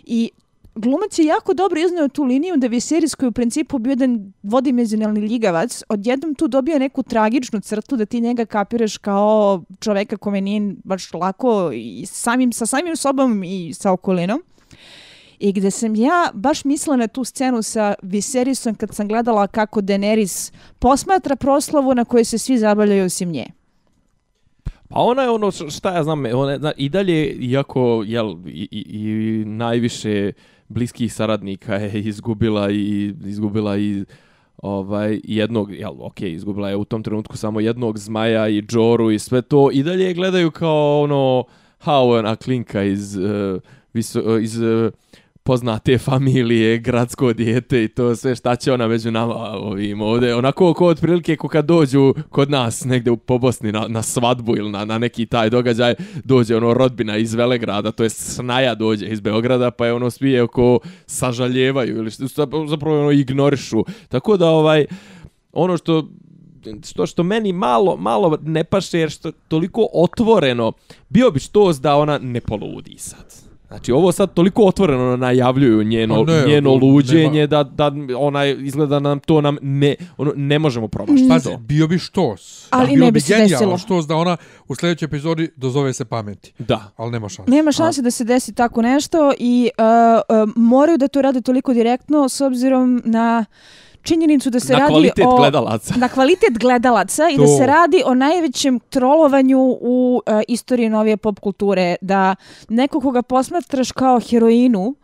I 0.03 0.31
glumac 0.75 1.19
je 1.19 1.25
jako 1.25 1.53
dobro 1.53 1.79
iznao 1.79 2.07
tu 2.07 2.23
liniju 2.23 2.57
da 2.57 2.67
Viserys 2.67 3.15
koji 3.15 3.27
u 3.27 3.31
principu 3.31 3.79
bio 3.79 3.91
jedan 3.91 4.33
vodimenzionalni 4.43 5.19
ljigavac, 5.19 5.83
odjednom 5.89 6.35
tu 6.35 6.47
dobija 6.47 6.79
neku 6.79 7.03
tragičnu 7.03 7.59
crtu 7.59 7.95
da 7.95 8.05
ti 8.05 8.21
njega 8.21 8.45
kapiraš 8.45 8.97
kao 8.97 9.63
čoveka 9.79 10.17
kome 10.17 10.41
nije 10.41 10.75
baš 10.83 11.13
lako 11.13 11.71
i 11.73 12.05
samim, 12.05 12.53
sa 12.53 12.65
samim 12.65 12.95
sobom 12.95 13.43
i 13.43 13.73
sa 13.73 13.91
okolinom. 13.91 14.43
I 15.39 15.51
gde 15.51 15.71
sam 15.71 15.95
ja 15.95 16.29
baš 16.33 16.65
mislila 16.65 16.97
na 16.97 17.07
tu 17.07 17.23
scenu 17.23 17.61
sa 17.61 17.93
Viserisom 18.01 18.75
kad 18.75 18.95
sam 18.95 19.07
gledala 19.07 19.47
kako 19.47 19.81
Daenerys 19.81 20.53
posmatra 20.79 21.35
proslavu 21.35 21.95
na 21.95 22.05
kojoj 22.05 22.25
se 22.25 22.37
svi 22.37 22.57
zabavljaju 22.57 23.05
osim 23.05 23.31
nje. 23.31 23.45
Pa 24.89 24.99
ona 24.99 25.21
je 25.21 25.29
ono, 25.29 25.51
šta 25.51 25.95
ja 25.95 26.03
znam, 26.03 26.25
ona 26.25 26.51
je, 26.51 26.57
zna, 26.57 26.71
i 26.77 26.89
dalje, 26.89 27.33
iako, 27.33 28.03
jel, 28.05 28.35
i, 28.45 28.67
i, 28.71 28.85
i 28.91 29.45
najviše 29.45 30.31
bliskih 30.71 31.13
saradnika 31.13 31.75
je 31.75 32.01
izgubila 32.01 32.71
i 32.71 33.13
izgubila 33.25 33.77
i 33.77 34.05
ovaj 34.57 35.19
jednog, 35.23 35.73
jel, 35.73 35.93
ok, 35.99 36.21
izgubila 36.21 36.69
je 36.69 36.75
u 36.75 36.85
tom 36.85 37.03
trenutku 37.03 37.37
samo 37.37 37.59
jednog 37.59 37.97
zmaja 37.97 38.47
i 38.47 38.61
Džoru 38.61 39.11
i 39.11 39.19
sve 39.19 39.41
to, 39.41 39.69
i 39.71 39.83
dalje 39.83 40.05
je 40.05 40.13
gledaju 40.13 40.51
kao 40.51 41.01
ono, 41.01 41.43
how 41.85 42.19
ona 42.19 42.35
klinka 42.35 42.83
iz, 42.83 43.17
uh, 43.17 43.61
viso, 43.93 44.21
uh, 44.21 44.43
iz 44.43 44.59
uh, 44.59 44.91
poznate 45.43 45.97
familije, 45.97 46.77
gradsko 46.77 47.33
dijete 47.33 47.83
i 47.83 47.87
to 47.87 48.15
sve 48.15 48.35
šta 48.35 48.55
će 48.55 48.73
ona 48.73 48.87
među 48.87 49.11
nama 49.11 49.35
ovim 49.35 50.01
ovde. 50.01 50.35
Onako 50.35 50.73
ko 50.73 50.87
otprilike 50.87 51.35
ko 51.35 51.47
kad 51.47 51.65
dođu 51.65 52.13
kod 52.29 52.49
nas 52.49 52.85
negde 52.85 53.11
u 53.11 53.17
po 53.17 53.37
Bosni 53.37 53.71
na, 53.71 53.85
na 53.87 54.01
svadbu 54.01 54.57
ili 54.57 54.71
na, 54.71 54.85
na 54.85 54.97
neki 54.97 55.25
taj 55.25 55.49
događaj, 55.49 55.95
dođe 56.23 56.55
ono 56.55 56.73
rodbina 56.73 57.17
iz 57.17 57.33
Velegrada, 57.33 57.91
to 57.91 58.03
je 58.03 58.09
snaja 58.09 58.75
dođe 58.75 59.05
iz 59.05 59.19
Beograda, 59.19 59.71
pa 59.71 59.85
je 59.85 59.93
ono 59.93 60.09
svi 60.09 60.39
oko 60.39 60.79
sažaljevaju 61.05 61.97
ili 61.97 62.11
što, 62.11 62.27
zapravo 62.67 62.99
ono 62.99 63.11
ignorišu. 63.11 63.83
Tako 64.09 64.37
da 64.37 64.49
ovaj, 64.49 64.85
ono 65.51 65.77
što 65.77 66.07
što 66.85 67.05
što 67.05 67.23
meni 67.23 67.53
malo 67.53 67.97
malo 67.97 68.37
ne 68.41 68.63
paše 68.63 68.99
jer 68.99 69.09
što 69.09 69.31
toliko 69.31 69.87
otvoreno 69.93 70.71
bio 71.09 71.31
bi 71.31 71.39
što 71.39 71.73
da 71.73 71.95
ona 71.95 72.17
ne 72.17 72.41
poludi 72.41 72.95
sad. 72.97 73.50
Znači 73.71 73.91
ovo 73.91 74.11
sad 74.11 74.33
toliko 74.33 74.63
otvoreno 74.65 75.17
najavljuju 75.17 75.83
njeno 75.83 76.25
Pa 76.25 76.31
ne, 76.31 76.43
njeno 76.47 76.75
luđenje 76.75 77.47
da 77.47 77.63
da 77.63 77.91
ona 78.17 78.45
izgleda 78.45 78.99
nam 78.99 79.19
to 79.19 79.41
nam 79.41 79.57
ne 79.61 79.95
ono 80.17 80.33
ne 80.35 80.59
možemo 80.59 80.87
promašiti 80.87 81.29
Pazi, 81.29 81.49
to. 81.49 81.57
bio 81.57 81.87
bi 81.87 81.99
štos. 81.99 82.67
Ali 82.69 82.87
Bilo 82.93 83.05
ne 83.05 83.11
bi 83.11 83.21
se 83.21 83.37
desilo. 83.37 83.77
štos 83.77 84.07
da 84.07 84.15
ona 84.15 84.37
u 84.67 84.75
sljedećoj 84.75 85.05
epizodi 85.05 85.49
dozove 85.55 85.93
se 85.93 86.05
pameti. 86.05 86.53
Da. 86.59 86.91
Ali 86.97 87.11
nema 87.11 87.29
šanse. 87.29 87.51
Nema 87.51 87.71
šanse 87.71 88.01
da 88.01 88.11
se 88.11 88.23
desi 88.23 88.53
tako 88.53 88.81
nešto 88.81 89.33
i 89.39 89.69
uh, 89.77 90.37
uh, 90.47 90.53
moraju 90.55 90.97
da 90.97 91.07
to 91.07 91.21
rade 91.21 91.41
toliko 91.41 91.73
direktno 91.73 92.29
s 92.29 92.41
obzirom 92.41 93.01
na 93.05 93.45
činjenicu 94.03 94.49
da 94.49 94.59
se 94.59 94.73
Na 94.73 94.79
radi 94.79 94.91
kvalitet 94.91 95.25
o 95.25 95.35
gledalaca. 95.37 95.93
na 95.97 96.09
kvalitet 96.09 96.57
gledalaca 96.59 97.29
i 97.29 97.37
da 97.37 97.47
se 97.47 97.65
radi 97.65 98.03
o 98.05 98.13
najvećem 98.13 98.79
trolovanju 98.79 99.77
u 99.81 100.21
uh, 100.27 100.41
istoriji 100.47 100.89
novije 100.89 101.17
pop 101.17 101.39
kulture 101.39 101.95
da 102.01 102.35
neko 102.69 102.99
koga 103.01 103.21
posmatraš 103.21 103.91
kao 103.91 104.19
heroinu 104.19 104.95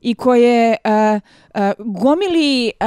i 0.00 0.14
koje 0.14 0.76
uh, 0.84 1.20
uh, 1.54 1.86
gomili 2.00 2.72
uh, 2.80 2.86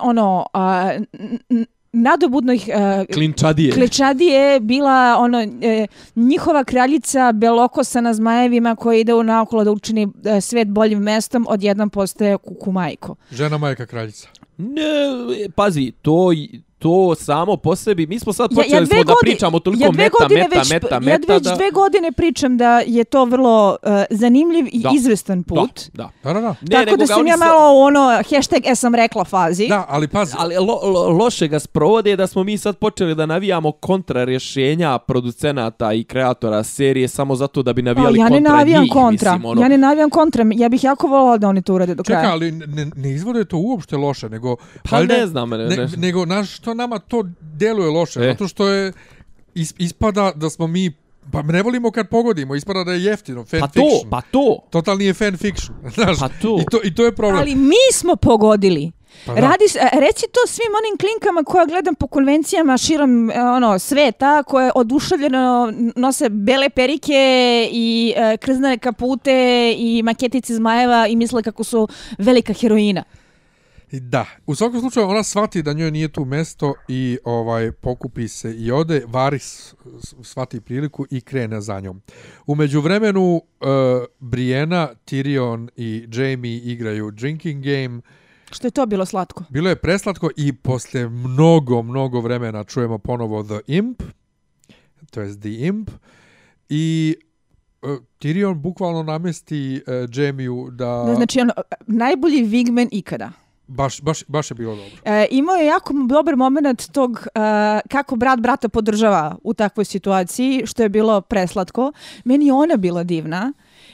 ono 0.00 0.46
uh, 0.54 1.62
n- 1.92 1.98
n- 1.98 2.02
nadobudnih 2.02 2.68
uh, 2.68 3.14
Klinčadije. 3.14 3.72
Klečadije 3.72 4.60
bila 4.60 5.16
ono 5.18 5.40
e, 5.40 5.86
njihova 6.16 6.64
kraljica 6.64 7.32
belokosa 7.32 8.00
na 8.00 8.14
zmajevima 8.14 8.76
koja 8.76 8.98
ide 8.98 9.14
u 9.14 9.22
naokolo 9.22 9.64
da 9.64 9.70
učini 9.70 10.08
e, 10.24 10.40
svet 10.40 10.68
boljim 10.68 10.98
mestom, 10.98 11.46
odjednom 11.48 11.90
postaje 11.90 12.38
kuku 12.38 12.72
majko. 12.72 13.14
Žena 13.30 13.58
majka 13.58 13.86
kraljica. 13.86 14.28
Ne, 14.58 14.82
pazi, 15.54 15.92
to 16.02 16.32
to 16.82 17.14
samo 17.16 17.56
po 17.56 17.76
sebi, 17.76 18.06
mi 18.06 18.18
smo 18.18 18.32
sad 18.32 18.50
Ja- 18.50 18.56
počeli 18.56 18.74
ja 18.74 18.80
dve 18.80 18.86
smo 18.88 19.04
da 19.04 19.12
godi- 19.12 19.16
pričamo 19.22 19.58
toliko 19.58 19.84
ja 19.84 19.90
meta, 19.92 20.10
godine 20.18 20.42
meta, 20.42 20.58
već, 20.58 20.70
meta, 20.72 20.88
ja 20.92 21.00
meta, 21.00 21.34
već 21.34 21.42
da... 21.42 21.54
dve 21.54 21.70
godine 21.70 22.12
pričam 22.12 22.56
da 22.56 22.80
je 22.80 23.04
to 23.04 23.24
vrlo 23.24 23.76
uh, 23.82 23.88
zanimljiv 24.12 24.66
i 24.66 24.80
Da. 24.80 24.90
izvestan 24.94 25.42
put. 25.42 25.80
Da, 25.92 26.02
da. 26.04 26.10
Da, 26.24 26.32
da, 26.32 26.40
da. 26.40 26.48
Ne, 26.62 26.84
Tako 26.84 26.96
da 26.96 27.06
sam 27.06 27.26
ja 27.26 27.36
malo 27.38 27.74
u 27.74 27.82
ono 27.82 28.00
hashtag 28.26 28.62
e 28.64 28.74
sam 28.74 28.94
rekla 28.94 29.24
fazi. 29.24 29.68
Da, 29.68 29.86
ali 29.88 30.08
pazi, 30.08 30.34
Ali 30.38 30.54
lo, 30.56 30.62
lo, 30.84 31.08
loše 31.08 31.48
ga 31.48 31.58
sprovode 31.58 32.16
da 32.16 32.26
smo 32.26 32.44
mi 32.44 32.58
sad 32.58 32.76
počeli 32.76 33.14
da 33.14 33.26
navijamo 33.26 33.72
kontra 33.72 34.24
rješenja 34.24 34.98
producenata 34.98 35.92
i 35.92 36.04
kreatora 36.04 36.62
serije 36.64 37.08
samo 37.08 37.34
zato 37.36 37.62
da 37.62 37.72
bi 37.72 37.80
O, 37.80 37.84
navijali 37.84 38.18
ja 38.18 38.24
ne 38.24 38.30
kontra 38.32 38.52
navijam 38.52 38.82
njih. 38.82 38.92
kontra. 38.92 39.32
Mislim, 39.32 39.50
ono, 39.50 39.62
Ja 39.62 39.68
ne 39.68 39.78
navijam 39.78 40.10
kontra. 40.10 40.44
Ja 40.52 40.68
bih 40.68 40.84
jako 40.84 41.06
volila 41.06 41.38
da 41.38 41.48
oni 41.48 41.62
to 41.62 41.74
urade 41.74 41.94
do 41.94 42.02
čekaj, 42.02 42.16
kraja. 42.16 42.32
ali 42.32 42.52
ne, 42.52 42.86
ne 42.96 43.10
izvode 43.10 43.44
to 43.44 43.56
uopšte 43.58 43.96
loše, 43.96 44.28
nego... 44.28 44.56
Pa 44.82 44.96
valjda- 44.96 45.08
ne 45.10 45.26
znam, 45.26 45.50
ne, 45.50 45.58
ne, 45.58 45.76
ne. 45.76 45.88
nego, 45.96 46.24
znaš, 46.24 46.58
što 46.72 46.76
nama 46.76 46.98
to 46.98 47.22
deluje 47.40 47.90
loše, 47.90 48.20
E. 48.20 48.26
zato 48.26 48.48
što 48.48 48.68
je 48.68 48.92
is, 49.54 49.74
ispada 49.78 50.32
da 50.34 50.50
smo 50.50 50.66
mi, 50.66 50.92
pa 51.32 51.42
ne 51.42 51.62
volimo 51.62 51.90
kad 51.90 52.08
pogodimo, 52.08 52.54
ispada 52.54 52.84
da 52.84 52.92
je 52.92 53.04
jeftino, 53.04 53.44
fan 53.44 53.60
Pa 53.60 53.66
to, 53.66 53.72
fiction. 53.72 54.10
pa 54.10 54.20
to. 54.20 54.58
Totalni 54.70 55.04
je 55.04 55.14
fan 55.14 55.36
fiction, 55.36 55.76
znaš, 55.94 56.18
Pa 56.18 56.28
to. 56.28 56.58
I, 56.60 56.64
to, 56.70 56.80
i 56.84 56.94
to 56.94 57.04
je 57.04 57.12
problem. 57.12 57.38
Ali 57.40 57.54
mi 57.54 57.84
smo 57.92 58.16
pogodili. 58.16 58.92
Pa 59.26 59.34
da. 59.34 59.40
Radi, 59.40 59.64
e, 59.64 60.00
reci 60.00 60.26
to 60.32 60.40
svim 60.46 60.72
onim 60.78 60.98
klinkama 60.98 61.42
koja 61.44 61.66
gledam 61.66 61.94
po 61.94 62.06
konvencijama 62.06 62.78
širom 62.78 63.30
e, 63.30 63.34
ono 63.42 63.78
sveta, 63.78 64.42
koje 64.42 64.70
oduševljeno 64.74 65.72
nose 65.96 66.28
bele 66.28 66.70
perike 66.70 67.22
i 67.72 68.14
e, 68.16 68.36
krznane 68.36 68.78
kapute 68.78 69.34
i 69.78 70.02
maketice 70.02 70.54
zmajeva 70.54 71.06
i 71.06 71.16
misle 71.16 71.42
kako 71.42 71.64
su 71.64 71.88
velika 72.18 72.52
heroina. 72.52 73.04
Da, 73.92 74.26
u 74.46 74.54
svakom 74.54 74.80
slučaju 74.80 75.08
ona 75.08 75.22
shvati 75.22 75.62
da 75.62 75.72
njoj 75.72 75.90
nije 75.90 76.08
tu 76.08 76.24
mesto 76.24 76.74
i 76.88 77.18
ovaj 77.24 77.72
pokupi 77.72 78.28
se 78.28 78.54
i 78.54 78.70
ode, 78.70 79.04
Varis 79.06 79.74
s- 80.00 80.14
shvati 80.22 80.60
priliku 80.60 81.06
i 81.10 81.20
krene 81.20 81.60
za 81.60 81.80
njom. 81.80 82.02
U 82.46 82.54
međuvremenu 82.54 83.34
uh, 83.36 83.68
Brienne, 84.18 84.88
Tyrion 85.06 85.68
i 85.76 86.08
Jamie 86.12 86.56
igraju 86.56 87.10
drinking 87.10 87.64
game. 87.64 88.00
Što 88.50 88.66
je 88.66 88.70
to 88.70 88.86
bilo 88.86 89.06
slatko? 89.06 89.44
Bilo 89.50 89.68
je 89.68 89.76
preslatko 89.76 90.30
i 90.36 90.52
posle 90.52 91.08
mnogo, 91.08 91.82
mnogo 91.82 92.20
vremena 92.20 92.64
čujemo 92.64 92.98
ponovo 92.98 93.42
The 93.42 93.60
Imp, 93.66 94.02
to 95.10 95.20
jest 95.20 95.40
The 95.40 95.50
Imp, 95.50 95.90
i 96.68 97.16
uh, 97.82 97.90
Tyrion 98.20 98.54
bukvalno 98.54 99.02
namesti 99.02 99.82
uh, 99.86 99.92
Jamie-u 100.16 100.70
da... 100.70 101.04
Da. 101.06 101.14
Znači, 101.14 101.40
ono, 101.40 101.52
najbolji 101.86 102.44
Wigman 102.44 102.88
ikada. 102.90 103.32
Baš, 103.72 104.00
baš, 104.00 104.24
baš 104.28 104.50
je 104.50 104.54
bilo 104.54 104.76
dobro. 104.76 104.90
E, 105.04 105.26
imao 105.30 105.56
je 105.56 105.66
jako 105.66 105.94
dobar 106.08 106.36
moment 106.36 106.90
tog 106.92 107.26
e, 107.34 107.40
kako 107.88 108.16
brat 108.16 108.40
brata 108.40 108.68
podržava 108.68 109.36
u 109.42 109.54
takvoj 109.54 109.84
situaciji, 109.84 110.62
što 110.66 110.82
je 110.82 110.88
bilo 110.88 111.20
preslatko. 111.20 111.92
Meni 112.24 112.46
je 112.46 112.52
ona 112.52 112.76
bila 112.76 113.02
divna, 113.04 113.52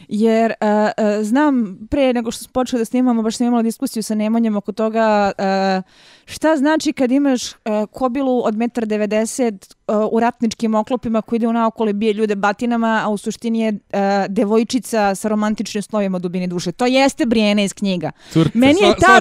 jer 0.09 0.53
uh, 0.61 0.69
uh, 0.69 1.25
znam 1.25 1.79
pre 1.91 2.13
nego 2.13 2.31
što 2.31 2.45
smo 2.45 2.53
počeli 2.53 2.81
da 2.81 2.85
snimamo, 2.85 3.23
baš 3.23 3.37
sam 3.37 3.47
imala 3.47 3.63
diskusiju 3.63 4.03
sa 4.03 4.15
Nemanjem 4.15 4.57
oko 4.57 4.73
toga 4.73 5.33
uh, 5.39 5.85
šta 6.25 6.57
znači 6.57 6.93
kad 6.93 7.13
imaš 7.13 7.53
uh, 7.53 7.57
kobilu 7.93 8.45
od 8.45 8.55
1,90 8.55 9.45
m 9.45 9.78
u 10.11 10.21
ratničkim 10.21 10.75
oklopima 10.75 11.23
koji 11.23 11.37
ide 11.37 11.47
u 11.47 11.53
naokole 11.53 11.93
bije 11.93 12.13
ljude 12.13 12.37
batinama, 12.37 13.03
a 13.05 13.09
u 13.09 13.17
suštini 13.19 13.61
je 13.61 13.69
e, 13.69 14.27
devojčica 14.29 15.15
sa 15.15 15.29
romantičnim 15.29 15.83
slovima 15.83 16.17
u 16.17 16.21
dubini 16.21 16.47
duše. 16.47 16.73
To 16.73 16.87
jeste 16.87 17.27
Brijene 17.27 17.65
iz 17.65 17.73
knjiga. 17.73 18.11
Curce. 18.31 18.59
Meni 18.59 18.81
je 18.81 18.95
ta 19.01 19.19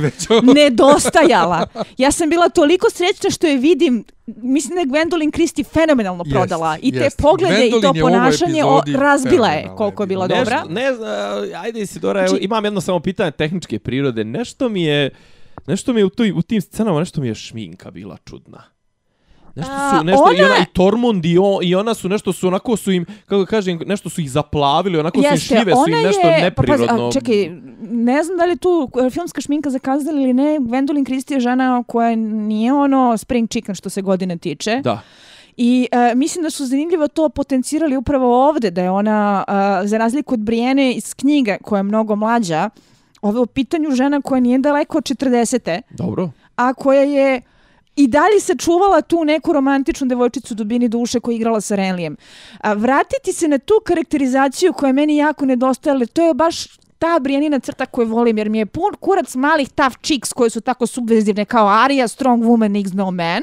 već. 0.00 0.14
nedostajala. 0.56 1.66
Ja 1.98 2.10
sam 2.10 2.30
bila 2.30 2.48
toliko 2.48 2.90
srećna 2.90 3.30
što 3.30 3.46
je 3.46 3.56
vidim 3.56 4.04
Mislim 4.26 4.74
da 4.74 4.80
je 4.80 4.86
Gwendolyn 4.86 5.32
Christie 5.32 5.64
fenomenalno 5.64 6.24
Jest, 6.26 6.34
prodala. 6.36 6.78
I 6.82 6.92
te 6.92 6.98
jest. 6.98 7.22
poglede 7.22 7.66
i 7.66 7.70
to 7.70 7.76
Gwendolyn 7.76 7.86
u 7.86 7.88
ovoj 7.88 8.00
ponašanje 8.00 8.64
o, 8.64 8.82
razbila 8.96 9.48
je 9.48 9.70
koliko 9.76 10.02
je 10.02 10.06
bila 10.06 10.26
dobra. 10.26 10.64
Ne 10.68 10.94
znam, 10.94 11.08
ajde 11.62 11.80
Isidora, 11.80 12.20
evo, 12.20 12.28
Znači- 12.28 12.44
imam 12.44 12.64
jedno 12.64 12.80
samo 12.80 13.00
pitanje 13.00 13.30
tehničke 13.30 13.78
prirode. 13.78 14.24
Nešto 14.24 14.68
mi 14.68 14.82
je, 14.82 15.10
nešto 15.66 15.92
mi 15.92 16.00
je 16.00 16.04
u, 16.04 16.10
toj, 16.10 16.32
u 16.32 16.42
tim 16.42 16.60
scenama, 16.60 16.98
nešto 16.98 17.20
mi 17.20 17.28
je 17.28 17.34
šminka 17.34 17.90
bila 17.90 18.16
čudna. 18.24 18.73
Nešto 19.56 19.72
su, 19.90 20.04
nešto, 20.04 20.32
i 20.32 20.42
ona- 20.42 20.46
ona 20.46 20.62
i 20.62 20.72
Tormund 20.72 21.24
i, 21.24 21.38
on, 21.38 21.58
i 21.62 21.74
ona 21.74 21.94
su 21.94 22.08
nešto 22.08 22.32
su 22.32 22.48
onako 22.48 22.76
su 22.76 22.92
im, 22.92 23.06
kako 23.26 23.46
kažem, 23.46 23.80
nešto 23.86 24.08
su 24.08 24.20
ih 24.20 24.30
zaplavili, 24.30 24.98
onako 24.98 25.18
su 25.18 25.28
im 25.30 25.36
šljive 25.38 25.72
su 25.74 25.84
im 25.88 25.94
ona 25.94 26.02
nešto 26.02 26.20
je, 26.20 26.50
pa 26.50 26.62
pazi, 26.62 26.70
neprirodno. 26.72 27.08
a 27.08 27.12
čekaj, 27.12 27.50
ne 27.82 28.22
znam 28.22 28.38
da 28.38 28.44
li 28.44 28.56
tu 28.56 28.90
e, 29.06 29.10
filmska 29.10 29.40
šminka 29.40 29.70
zakazala 29.70 30.20
ili 30.20 30.32
ne, 30.34 30.58
Gwendolyn 30.60 31.04
Christie 31.04 31.34
je 31.34 31.40
žena 31.40 31.82
koja 31.82 32.16
nije 32.16 32.72
ono 32.72 33.16
spring 33.16 33.50
chicken 33.50 33.74
što 33.74 33.90
se 33.90 34.02
godine 34.02 34.36
tiče. 34.38 34.80
Da. 34.84 35.00
I 35.56 35.88
e, 35.92 36.14
mislim 36.14 36.42
da 36.42 36.50
su 36.50 36.66
zanimljivo 36.66 37.08
to 37.08 37.28
potencirali 37.28 37.96
upravo 37.96 38.48
ovde, 38.48 38.70
da 38.70 38.82
je 38.82 38.90
ona, 38.90 39.44
e, 39.82 39.86
za 39.86 39.98
razliku 39.98 40.34
od 40.34 40.40
Brijene 40.40 40.92
iz 40.92 41.14
knjiga, 41.14 41.56
koja 41.62 41.78
je 41.78 41.82
mnogo 41.82 42.16
mlađa, 42.16 42.70
ovo 43.22 43.38
je 43.38 43.42
u 43.42 43.46
pitanju 43.46 43.90
žena 43.90 44.20
koja 44.20 44.40
nije 44.40 44.58
daleko 44.58 44.98
od 44.98 45.04
40. 45.04 45.80
Dobro. 45.90 46.30
a 46.56 46.74
koja 46.74 47.02
je 47.02 47.40
i 47.96 48.08
dalje 48.08 48.40
sačuvala 48.40 49.02
tu 49.02 49.24
neku 49.24 49.52
romantičnu 49.52 50.06
devojčicu 50.06 50.54
u 50.54 50.56
dubini 50.56 50.88
duše 50.88 51.20
koja 51.20 51.32
je 51.32 51.36
igrala 51.36 51.60
sa 51.60 51.76
Renlijem. 51.76 52.16
A 52.58 52.72
vratiti 52.72 53.32
se 53.32 53.48
na 53.48 53.58
tu 53.58 53.74
karakterizaciju 53.84 54.72
koja 54.72 54.88
je 54.88 54.92
meni 54.92 55.16
jako 55.16 55.44
nedostajala, 55.44 56.06
to 56.06 56.26
je 56.26 56.34
baš 56.34 56.66
ta 56.98 57.18
Brijanina 57.20 57.58
crta 57.58 57.86
koju 57.86 58.08
volim, 58.08 58.38
jer 58.38 58.48
mi 58.48 58.58
je 58.58 58.66
pun 58.66 58.94
kurac 59.00 59.34
malih 59.34 59.68
tough 59.68 59.96
chicks 60.02 60.32
koje 60.32 60.50
su 60.50 60.60
tako 60.60 60.86
subvezivne 60.86 61.44
kao 61.44 61.66
Arya, 61.68 62.08
strong 62.08 62.44
woman 62.44 62.80
X 62.80 62.92
no 62.92 63.10
man, 63.10 63.42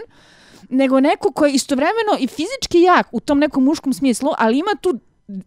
nego 0.69 0.99
neko 0.99 1.31
koji 1.31 1.51
je 1.51 1.55
istovremeno 1.55 2.17
i 2.19 2.27
fizički 2.27 2.81
jak 2.81 3.07
u 3.11 3.19
tom 3.19 3.39
nekom 3.39 3.63
muškom 3.63 3.93
smislu, 3.93 4.31
ali 4.37 4.59
ima 4.59 4.71
tu 4.81 4.99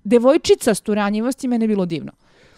devojčica 0.05 0.75
s 0.75 0.81
tu 0.81 0.95
ranjivosti, 0.95 1.49
mene 1.49 1.65
je 1.65 1.69
bilo 1.69 1.87
divno. 1.87 2.13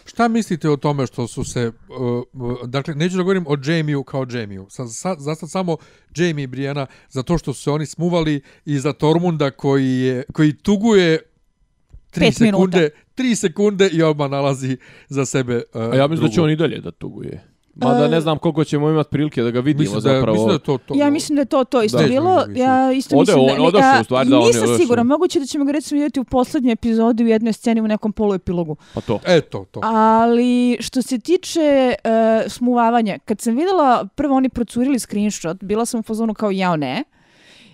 Šta 0.07 0.27
mislite 0.27 0.69
o 0.69 0.77
tome 0.77 1.07
što 1.07 1.27
su 1.27 1.43
se, 1.43 1.71
uh, 1.89 2.23
uh, 2.33 2.67
dakle, 2.67 2.95
neću 2.95 3.17
da 3.17 3.23
govorim 3.23 3.45
o 3.47 3.57
Jamie-u 3.65 4.03
kao 4.03 4.25
Jamie-u, 4.29 4.65
sa, 4.69 4.87
sa, 4.87 5.15
za 5.19 5.35
sad 5.35 5.49
samo 5.49 5.77
Jamie 6.15 6.43
i 6.43 6.47
Brianna, 6.47 6.85
za 7.09 7.23
to 7.23 7.37
što 7.37 7.53
su 7.53 7.63
se 7.63 7.71
oni 7.71 7.85
smuvali 7.85 8.41
i 8.65 8.79
za 8.79 8.93
Tormunda 8.93 9.51
koji, 9.51 9.99
je, 9.99 10.23
koji 10.33 10.53
tuguje 10.53 11.19
tri 12.11 12.25
Pet 12.25 12.35
sekunde, 12.35 12.77
minuta. 12.77 12.95
tri 13.15 13.35
sekunde 13.35 13.89
i 13.93 14.03
odmah 14.03 14.29
nalazi 14.29 14.77
za 15.09 15.25
sebe 15.25 15.55
uh, 15.73 15.81
A 15.81 15.95
ja 15.95 16.07
mislim 16.07 16.27
da 16.27 16.33
će 16.33 16.41
on 16.41 16.49
i 16.49 16.55
dalje 16.55 16.81
da 16.81 16.91
tuguje. 16.91 17.56
Mada 17.81 18.07
ne 18.07 18.21
znam 18.21 18.37
koliko 18.37 18.63
ćemo 18.63 18.89
imati 18.89 19.09
prilike 19.09 19.43
da 19.43 19.51
ga 19.51 19.59
vidimo 19.59 19.81
mislim 19.81 20.03
da, 20.03 20.17
zapravo. 20.19 20.33
mislim 20.33 20.47
da 20.47 20.53
je 20.53 20.59
to 20.59 20.77
to. 20.77 20.93
Ja 20.97 21.09
mislim 21.09 21.35
da 21.35 21.41
je 21.41 21.45
to 21.45 21.63
to 21.63 21.83
isto 21.83 21.97
Da. 21.97 22.07
bilo. 22.07 22.45
Ja 22.55 22.91
isto 22.91 23.15
Ode 23.17 23.31
mislim 23.35 23.51
on, 23.51 23.57
da 23.57 23.63
odošao 23.63 23.97
a, 23.97 24.01
u 24.01 24.03
stvari, 24.03 24.29
da, 24.29 24.39
on 24.39 24.47
je 24.47 24.47
Nisam 24.47 24.77
sigurna, 24.77 25.03
moguće 25.03 25.39
da 25.39 25.45
ćemo 25.45 25.65
ga 25.65 25.71
recimo 25.71 25.97
vidjeti 25.97 26.19
u 26.19 26.23
poslednjoj 26.23 26.71
epizodi 26.71 27.23
u 27.23 27.27
jednoj 27.27 27.53
sceni 27.53 27.81
u 27.81 27.87
nekom 27.87 28.11
poluepilogu. 28.11 28.75
Pa 28.93 29.01
to. 29.01 29.19
E, 29.25 29.41
to, 29.41 29.65
to. 29.71 29.79
Ali 29.83 30.77
što 30.79 31.01
se 31.01 31.19
tiče 31.19 31.95
uh, 32.03 32.51
smuvavanja, 32.51 33.17
kad 33.25 33.41
sam 33.41 33.55
videla 33.55 34.07
prvo 34.15 34.35
oni 34.35 34.49
procurili 34.49 34.99
screenshot, 34.99 35.63
bila 35.63 35.85
sam 35.85 35.99
u 35.99 36.03
fazonu 36.03 36.33
kao 36.33 36.51
jao 36.51 36.75
ne. 36.75 37.03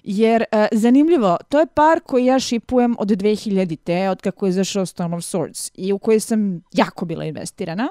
Jer, 0.04 0.44
uh, 0.52 0.66
zanimljivo, 0.72 1.38
to 1.50 1.60
je 1.60 1.66
par 1.66 2.00
koji 2.00 2.26
ja 2.26 2.40
šipujem 2.40 2.96
od 3.00 3.08
2000-te, 3.08 4.10
od 4.10 4.22
kako 4.22 4.46
je 4.46 4.52
zašao 4.52 4.86
Storm 4.86 5.14
of 5.14 5.24
Swords 5.24 5.72
i 5.76 5.94
u 5.94 5.98
koji 6.00 6.20
sam 6.20 6.62
jako 6.74 7.06
bila 7.06 7.26
investirana. 7.26 7.88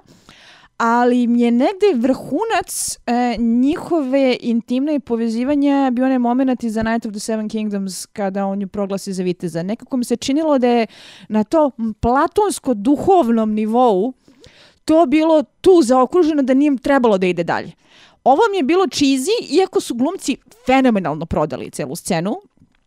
Ali 0.84 1.26
mi 1.26 1.40
je 1.40 1.50
negde 1.50 1.86
vrhunac 1.94 2.98
e, 3.06 3.36
njihove 3.38 4.36
intimne 4.40 5.00
povezivanja 5.00 5.90
bio 5.90 6.04
onaj 6.04 6.18
moment 6.18 6.64
iz 6.64 6.74
The 6.74 6.82
Night 6.82 7.06
of 7.06 7.12
the 7.12 7.20
Seven 7.20 7.48
Kingdoms 7.48 8.06
kada 8.06 8.46
on 8.46 8.60
ju 8.62 8.68
proglasi 8.68 9.12
za 9.12 9.22
viteza. 9.22 9.62
Nekako 9.62 9.96
mi 9.96 10.04
se 10.04 10.16
činilo 10.16 10.58
da 10.58 10.68
je 10.68 10.86
na 11.28 11.44
to 11.44 11.70
platonsko-duhovnom 12.00 13.54
nivou 13.54 14.12
to 14.84 15.06
bilo 15.06 15.42
tu 15.42 15.82
zaokruženo 15.82 16.42
da 16.42 16.54
nije 16.54 16.76
trebalo 16.76 17.18
da 17.18 17.26
ide 17.26 17.44
dalje. 17.44 17.72
Ovo 18.24 18.42
mi 18.50 18.56
je 18.56 18.62
bilo 18.62 18.84
cheesy, 18.84 19.58
iako 19.58 19.80
su 19.80 19.94
glumci 19.94 20.36
fenomenalno 20.66 21.26
prodali 21.26 21.70
celu 21.70 21.96
scenu. 21.96 22.36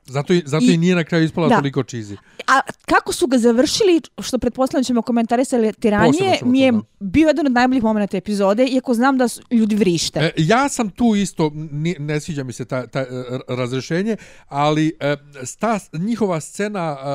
Zato, 0.08 0.34
i, 0.34 0.44
zato 0.46 0.65
I- 0.65 0.74
i, 0.74 0.78
nije 0.78 0.96
na 0.96 1.04
kraju 1.04 1.24
ispala 1.26 1.48
Da. 1.48 1.56
toliko 1.56 1.80
cheesy. 1.82 2.18
A 2.48 2.60
kako 2.86 3.13
su 3.13 3.28
ga 3.28 3.38
završili, 3.38 4.02
što 4.22 4.38
pretpostavljam 4.38 4.84
ćemo 4.84 5.02
komentarisati 5.02 5.72
Posebno 5.74 5.89
ranije, 5.91 6.39
mi 6.44 6.60
je 6.60 6.72
da. 6.72 6.80
bio 7.00 7.28
jedan 7.28 7.46
od 7.46 7.52
najboljih 7.52 7.84
momenta 7.84 8.18
epizode, 8.18 8.65
iako 8.65 8.94
znam 8.94 9.18
da 9.18 9.28
su 9.28 9.41
ljudi 9.52 9.76
vrište. 9.76 10.20
E, 10.20 10.32
ja 10.38 10.70
sam 10.70 10.89
tu 10.89 11.15
isto, 11.15 11.52
ni, 11.72 11.96
ne 12.00 12.20
sviđa 12.20 12.44
mi 12.44 12.54
se 12.54 12.65
ta, 12.65 12.88
ta 12.88 13.00
e, 13.00 13.06
razrešenje, 13.50 14.18
ali 14.48 14.94
e, 15.00 15.15
sta, 15.44 15.80
njihova 15.94 16.39
scena 16.39 16.98
e, 17.00 17.06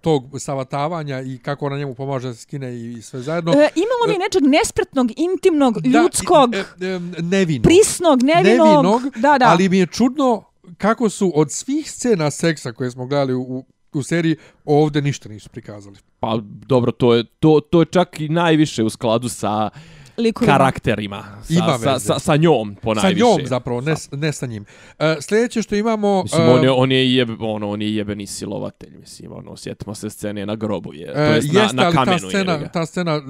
tog 0.00 0.24
savatavanja 0.38 1.20
i 1.20 1.38
kako 1.38 1.66
ona 1.66 1.78
njemu 1.78 1.94
pomaže 1.94 2.28
da 2.28 2.34
se 2.34 2.42
skine 2.42 2.76
i, 2.76 3.02
sve 3.02 3.20
zajedno. 3.20 3.52
E, 3.52 3.68
imalo 3.74 4.06
mi 4.06 4.12
je 4.12 4.18
nečeg 4.18 4.42
nespretnog, 4.44 5.10
intimnog, 5.16 5.86
ljudskog, 5.86 6.50
Da, 6.50 6.86
e, 6.86 6.88
e, 6.88 6.98
nevinog. 7.22 7.62
prisnog, 7.64 8.22
nevinog. 8.22 8.66
nevinog, 8.66 9.02
da, 9.16 9.38
da. 9.38 9.46
ali 9.46 9.68
mi 9.68 9.78
je 9.78 9.86
čudno 9.86 10.44
kako 10.82 11.08
su 11.08 11.32
od 11.34 11.52
svih 11.52 11.90
scena 11.90 12.30
seksa 12.30 12.72
koje 12.72 12.90
smo 12.90 13.06
gledali 13.06 13.34
u, 13.34 13.64
u 13.92 14.02
seriji 14.02 14.36
ovde 14.64 15.02
ništa 15.02 15.28
nisu 15.28 15.48
prikazali. 15.48 15.96
Pa 16.20 16.38
dobro, 16.42 16.92
to 16.92 17.14
je, 17.14 17.24
to, 17.40 17.60
to 17.70 17.80
je 17.80 17.86
čak 17.86 18.20
i 18.20 18.28
najviše 18.28 18.82
u 18.82 18.90
skladu 18.90 19.28
sa 19.28 19.70
Likovima. 20.18 20.52
karakterima. 20.54 21.24
Sa, 21.42 21.54
Ima 21.54 21.78
sa, 21.78 21.98
sa, 21.98 22.18
sa 22.18 22.36
njom, 22.36 22.74
po 22.74 22.94
Sa 22.94 23.02
najviše. 23.02 23.20
njom 23.20 23.40
zapravo, 23.44 23.80
ne, 23.80 23.94
ne 24.12 24.32
sa 24.32 24.46
njim. 24.46 24.64
E, 24.98 25.16
sljedeće 25.20 25.62
što 25.62 25.74
imamo... 25.74 26.22
Mislim, 26.22 26.42
e, 26.42 26.50
on 26.50 26.64
je, 26.64 26.70
on 26.72 26.92
je, 26.92 27.14
jeb, 27.14 27.42
ono, 27.42 27.70
on 27.70 27.82
je 27.82 27.96
jebeni 27.96 28.26
silovatelj, 28.26 28.96
mislim, 28.96 29.32
ono, 29.32 29.56
sjetimo 29.56 29.94
se 29.94 30.10
scene 30.10 30.46
na 30.46 30.56
grobu, 30.56 30.94
je, 30.94 31.06
to 31.06 31.18
e, 31.20 31.34
jest 31.34 31.52
na, 31.52 31.60
jeste, 31.62 31.76
na 31.76 31.92
kamenu, 31.92 32.18
ta 32.20 32.28
scena, 32.28 32.56
ga. 32.56 32.68
ta 32.68 32.86
scena 32.86 33.12
e, 33.12 33.20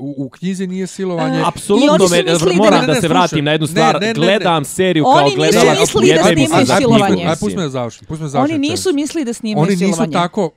u, 0.00 0.14
u 0.18 0.28
knjizi 0.28 0.66
nije 0.66 0.86
silovanje. 0.86 1.36
E, 1.36 1.40
I 1.40 1.44
Apsolutno, 1.46 1.92
oni 1.92 2.16
me, 2.16 2.22
mislili 2.24 2.56
moram 2.56 2.72
da- 2.72 2.80
da, 2.80 2.86
Ne, 2.86 2.88
ne, 2.88 2.94
se 2.94 3.00
slušaj. 3.00 3.16
vratim 3.16 3.44
na 3.44 3.52
jednu 3.52 3.64
Ne, 3.64 3.68
stvar. 3.68 3.94
ne, 3.94 4.00
ne, 4.00 4.06
ne. 4.06 4.14
Gledam 4.14 4.64
seriju 4.64 5.04
Oni 5.06 5.14
kao 5.14 5.24
nisu 5.24 5.36
gledalac 5.36 5.78
mislili 5.80 6.08
jedne 6.08 6.22
da 6.24 6.34
snimaju 6.34 6.60
Ajde, 6.60 6.74
silovanje. 6.76 7.06
emisije. 7.06 7.28
Aj, 7.28 7.36
pusti 7.36 7.56
me 7.56 7.62
da 7.62 7.68
završim. 7.68 8.06
Oni 8.36 8.58
nisu 8.60 8.92
mislili 8.94 9.24
da 9.24 9.32
snimaju 9.32 9.62
Oni 9.62 9.70
nisu 9.70 9.78
silovanje. 9.84 10.12
tako 10.12 10.50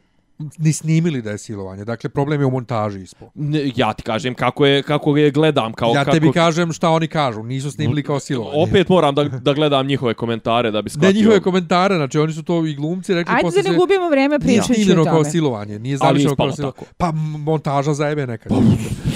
ni 0.57 0.73
snimili 0.73 1.21
da 1.21 1.31
je 1.31 1.37
silovanje. 1.37 1.85
Dakle, 1.85 2.09
problem 2.09 2.41
je 2.41 2.45
u 2.45 2.51
montaži 2.51 3.01
ispo. 3.01 3.29
Ne, 3.35 3.71
Ja 3.75 3.93
ti 3.93 4.03
kažem 4.03 4.33
kako 4.33 4.65
je 4.65 4.83
kako 4.83 5.17
je 5.17 5.31
gledam 5.31 5.73
kao 5.73 5.89
Ja 5.89 5.95
kako 5.95 6.11
tebi 6.11 6.31
kažem 6.31 6.73
šta 6.73 6.89
oni 6.89 7.07
kažu. 7.07 7.43
Nisu 7.43 7.71
snimili 7.71 8.03
kao 8.03 8.19
silovanje. 8.19 8.63
Opet 8.63 8.89
moram 8.89 9.15
da, 9.15 9.23
da 9.23 9.53
gledam 9.53 9.87
njihove 9.87 10.13
komentare 10.13 10.71
da 10.71 10.81
bi 10.81 10.85
Ne 10.85 10.89
shvatio. 10.91 11.11
njihove 11.11 11.39
komentare, 11.39 11.95
znači 11.95 12.19
oni 12.19 12.33
su 12.33 12.43
to 12.43 12.65
i 12.65 12.73
glumci 12.73 13.13
rekli 13.13 13.33
Ajde 13.33 13.41
posle 13.41 13.61
da 13.63 13.71
ne 13.71 13.77
gubimo 13.77 14.09
vrijeme 14.09 14.37
Nije 14.37 14.39
pričajući 14.39 14.73
snimljeno 14.73 15.01
o 15.01 15.05
kao 15.05 15.13
tome. 15.15 15.29
silovanje, 15.29 15.79
nije 15.79 15.93
Ali 15.93 15.99
završeno 15.99 16.31
ispalo 16.31 16.49
kao 16.49 16.55
silovanje. 16.55 16.73
tako. 16.73 16.85
Pa 16.97 17.11
montaža 17.39 17.93
zajebe 17.93 18.27
nekad. 18.27 18.51
Znači, 18.51 18.67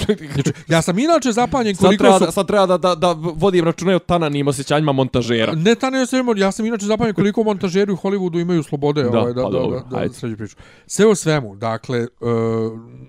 ja 0.74 0.82
sam 0.82 0.98
inače 0.98 1.32
zapanjen 1.32 1.74
Sad 1.74 1.86
koliko 1.86 2.02
treba, 2.04 2.18
su... 2.18 2.24
da, 2.24 2.30
sad 2.30 2.46
treba 2.46 2.66
da, 2.66 2.78
da, 2.78 2.94
da 2.94 3.12
vodim 3.12 3.64
račune 3.64 3.96
o 3.96 3.98
tananim 3.98 4.48
osjećanjima 4.48 4.92
montažera. 4.92 5.52
Ne, 5.54 5.74
ta 5.74 5.90
ne 5.90 6.06
sam, 6.06 6.38
ja 6.38 6.52
sam 6.52 6.66
inače 6.66 6.86
zapanjen 6.86 7.14
koliko 7.14 7.42
montažeri 7.42 7.92
u 7.92 7.96
Hollywoodu 7.96 8.40
imaju 8.40 8.62
slobode 8.62 9.02
Da, 9.02 9.20
ovaj, 9.20 9.32
da, 9.32 9.42
pa 9.42 9.50
da, 9.50 9.58
dobro, 9.58 9.80
da, 9.80 9.86
da, 9.86 9.98
ajde. 9.98 10.36
priču. 10.36 10.56
Sve 10.86 11.06
u 11.06 11.14
svemu, 11.14 11.56
dakle, 11.56 12.00
uh, 12.00 12.28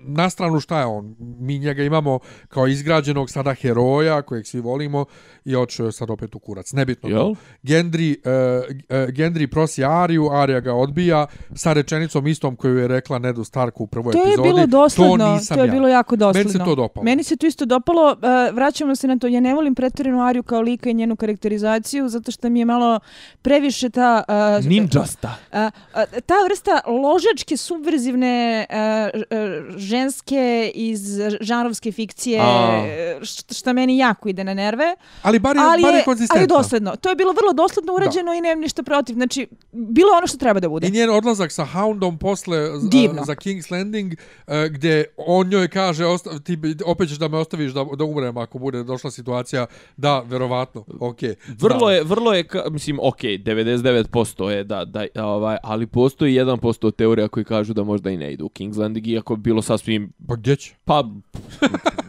na 0.06 0.30
stranu 0.30 0.60
šta 0.60 0.78
je 0.80 0.86
on? 0.86 1.16
Mi 1.18 1.58
njega 1.58 1.82
imamo 1.82 2.18
kao 2.48 2.66
izgrađenog 2.66 3.30
sada 3.30 3.54
heroja 3.54 4.22
kojeg 4.22 4.46
svi 4.46 4.60
volimo 4.60 5.04
i 5.44 5.56
očeo 5.56 5.86
je 5.86 5.92
sad 5.92 6.10
opet 6.10 6.34
u 6.34 6.38
kurac. 6.38 6.72
Nebitno 6.72 7.08
Jel? 7.08 7.18
to. 7.18 7.34
Gendry, 7.62 8.16
uh, 8.18 8.64
uh, 8.70 9.14
Gendry 9.14 9.46
prosi 9.46 9.84
Ariju, 9.84 10.30
Arija 10.32 10.60
ga 10.60 10.74
odbija 10.74 11.26
sa 11.54 11.72
rečenicom 11.72 12.26
istom 12.26 12.56
koju 12.56 12.78
je 12.78 12.88
rekla 12.88 13.18
Nedu 13.18 13.44
Starku 13.44 13.84
u 13.84 13.86
prvoj 13.86 14.12
To 14.12 14.18
je 14.18 14.22
epizodi. 14.22 14.48
bilo 14.48 14.66
dosledno, 14.66 15.38
to, 15.48 15.54
to, 15.54 15.62
je 15.62 15.66
ja. 15.66 15.72
bilo 15.72 15.88
jako 15.88 16.16
dosledno. 16.16 16.48
Meni 16.48 16.58
se 16.58 16.64
to 16.64 16.74
dopalo. 16.84 17.04
Meni 17.04 17.24
se 17.24 17.36
to 17.36 17.46
isto 17.46 17.64
dopalo. 17.64 18.12
Uh, 18.12 18.54
vraćamo 18.54 18.96
se 18.96 19.06
na 19.08 19.18
to. 19.18 19.26
Ja 19.26 19.40
ne 19.40 19.54
volim 19.54 19.74
pretjeranu 19.74 20.22
Ariju 20.22 20.42
kao 20.42 20.60
lika 20.60 20.90
i 20.90 20.94
njenu 20.94 21.16
karakterizaciju, 21.16 22.08
zato 22.08 22.30
što 22.30 22.48
mi 22.48 22.58
je 22.58 22.64
malo 22.64 23.00
previše 23.42 23.90
ta... 23.90 24.24
Uh, 24.28 24.66
Ninjasta. 24.66 25.36
Uh, 25.52 25.58
uh, 25.58 26.20
ta 26.26 26.34
vrsta 26.44 26.80
ložačke, 26.86 27.56
subverzivne 27.56 28.66
uh, 28.70 29.76
ženske 29.76 30.72
iz 30.74 31.00
žanrovske 31.40 31.92
fikcije, 31.92 32.40
A. 32.42 33.20
što, 33.50 33.72
meni 33.72 33.98
jako 33.98 34.28
ide 34.28 34.44
na 34.44 34.54
nerve. 34.54 34.94
Ali 35.22 35.38
bar 35.38 35.56
je, 35.56 35.62
ali 35.62 35.82
bar 35.82 35.94
je, 35.94 35.98
je, 35.98 36.04
konzistentno. 36.04 36.36
ali 36.36 36.42
je 36.42 36.46
dosledno. 36.46 36.96
To 36.96 37.08
je 37.08 37.14
bilo 37.14 37.32
vrlo 37.32 37.52
dosledno 37.52 37.94
urađeno 37.94 38.34
i 38.34 38.40
nemam 38.40 38.60
ništa 38.60 38.82
protiv. 38.82 39.14
Znači, 39.14 39.46
bilo 39.72 40.12
je 40.12 40.16
ono 40.18 40.26
što 40.26 40.38
treba 40.38 40.60
da 40.60 40.68
bude. 40.68 40.86
I 40.86 40.90
njen 40.90 41.10
odlazak 41.10 41.52
sa 41.52 41.64
Houndom 41.64 42.18
posle 42.18 42.58
Divno. 42.90 43.24
za 43.24 43.34
King's 43.34 43.72
Landing, 43.72 44.12
uh, 44.12 44.54
gdje 44.70 45.04
on 45.16 45.48
njoj 45.48 45.68
kaže, 45.68 46.04
ti 46.44 46.56
opet 46.84 47.08
ćeš 47.08 47.18
da 47.18 47.28
me 47.28 47.38
ostaviš 47.38 47.72
da, 47.72 47.84
da 47.98 48.04
umrem 48.04 48.36
ako 48.36 48.58
bude 48.58 48.82
došla 48.84 49.10
situacija, 49.10 49.66
da, 49.96 50.20
verovatno, 50.20 50.84
okej. 51.00 51.34
Vrlo 51.58 51.86
da. 51.86 51.92
je, 51.92 52.04
vrlo 52.04 52.32
je, 52.32 52.44
ka- 52.44 52.70
mislim, 52.70 52.98
ok, 53.02 53.20
99% 53.22 54.48
je 54.48 54.64
da, 54.64 54.84
da, 54.84 55.06
ovaj, 55.14 55.56
ali 55.62 55.86
postoji 55.86 56.34
1% 56.34 56.92
teorija 56.92 57.28
koji 57.28 57.44
kažu 57.44 57.74
da 57.74 57.82
možda 57.84 58.10
i 58.10 58.16
ne 58.16 58.32
idu 58.32 58.44
u 58.44 58.48
King's 58.48 58.78
Landing, 58.78 59.06
iako 59.06 59.36
bi 59.36 59.42
bilo 59.42 59.62
sasvim, 59.62 60.12
Pa 60.28 60.34
gdje 60.36 60.56
će? 60.56 60.74
pa, 60.84 61.04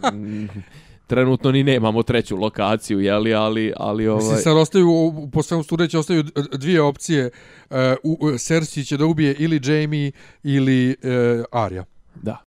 trenutno 1.07 1.51
ni 1.51 1.63
nemamo 1.63 2.03
treću 2.03 2.35
lokaciju, 2.37 2.99
jeli, 2.99 3.33
ali, 3.33 3.73
ali 3.77 4.07
ovaj... 4.07 4.23
Mislim, 4.23 4.39
sad 4.41 4.57
ostaju, 4.57 4.87
po 5.33 5.43
svemu 5.43 5.63
studeći, 5.63 5.97
ostaju 5.97 6.23
dvije 6.53 6.81
opcije. 6.81 7.29
Uh, 7.69 7.77
u, 8.03 8.17
u, 8.21 8.37
Cersei 8.37 8.83
će 8.83 8.97
da 8.97 9.05
ubije 9.05 9.35
ili 9.39 9.61
Jamie 9.63 10.11
ili 10.43 10.89
uh, 10.89 11.45
Arya. 11.51 11.83
Da. 12.15 12.44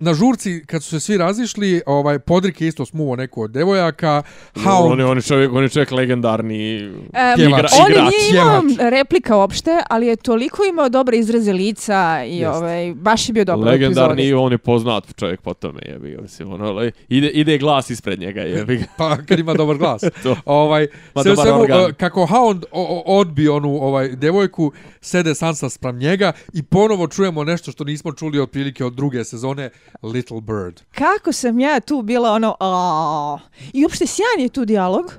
Na 0.00 0.14
žurci, 0.14 0.64
kad 0.66 0.82
su 0.82 0.90
se 0.90 1.00
svi 1.00 1.16
razišli, 1.16 1.82
ovaj, 1.86 2.18
Podrik 2.20 2.60
je 2.60 2.68
isto 2.68 2.86
smuvo 2.86 3.16
neku 3.16 3.42
od 3.42 3.50
devojaka. 3.50 4.22
On 4.56 4.62
Hound, 4.64 4.98
je, 5.00 5.06
on 5.06 5.18
je 5.18 5.22
čovjek, 5.22 5.52
on 5.52 5.62
je 5.62 5.68
čovjek 5.68 5.90
legendarni 5.90 6.76
Em, 6.76 6.92
Pjevač. 7.36 7.64
on 7.76 7.90
igrač. 7.90 8.04
nije 8.10 8.30
imao 8.32 8.62
replika 8.90 9.36
uopšte, 9.36 9.70
ali 9.90 10.06
je 10.06 10.16
toliko 10.16 10.62
imao 10.64 10.88
dobre 10.88 11.16
izraze 11.18 11.52
lica 11.52 11.90
i 12.24 12.38
Jest. 12.38 12.54
ovaj, 12.54 12.94
baš 12.94 13.28
je 13.28 13.32
bio 13.32 13.44
dobar 13.44 13.68
legendarni 13.68 14.12
i 14.14 14.24
epizodi. 14.24 14.34
on 14.34 14.52
je 14.52 14.58
poznat 14.58 15.04
čovjek 15.14 15.40
po 15.40 15.54
tome, 15.54 15.80
jebi 15.84 16.10
ga, 16.10 16.22
mislim, 16.22 16.52
ono, 16.52 16.72
le- 16.72 16.90
ide, 17.08 17.28
ide 17.28 17.58
glas 17.58 17.90
ispred 17.90 18.20
njega, 18.20 18.40
jebi 18.40 18.76
ga. 18.76 18.84
pa 18.98 19.16
kad 19.18 19.38
ima 19.38 19.54
dobar 19.54 19.76
glas. 19.76 20.02
To. 20.22 20.36
ovaj, 20.46 20.86
Ma 21.14 21.22
sve 21.22 21.36
svemu, 21.36 21.60
organ. 21.60 21.80
uh, 21.80 21.90
kako 21.90 22.26
Hound 22.26 22.64
odbi 23.06 23.48
onu 23.48 23.70
ovaj 23.72 24.08
devojku, 24.08 24.72
sede 25.00 25.34
Sansa 25.34 25.70
sprem 25.70 25.96
njega 25.96 26.32
i 26.52 26.62
ponovo 26.62 27.08
čujemo 27.08 27.44
nešto 27.44 27.72
što 27.72 27.84
nismo 27.84 28.12
čuli 28.12 28.40
otprilike 28.40 28.84
od 28.84 28.92
druge 28.92 29.24
sezone, 29.24 29.70
Little 30.02 30.40
Bird. 30.40 30.80
Kako 30.94 31.32
sam 31.32 31.60
ja 31.60 31.80
tu 31.80 32.02
bila 32.02 32.32
ono... 32.32 32.56
A, 32.60 33.38
I 33.72 33.84
uopšte 33.84 34.06
sjajan 34.06 34.40
je 34.40 34.48
tu 34.48 34.64
dijalog. 34.64 35.14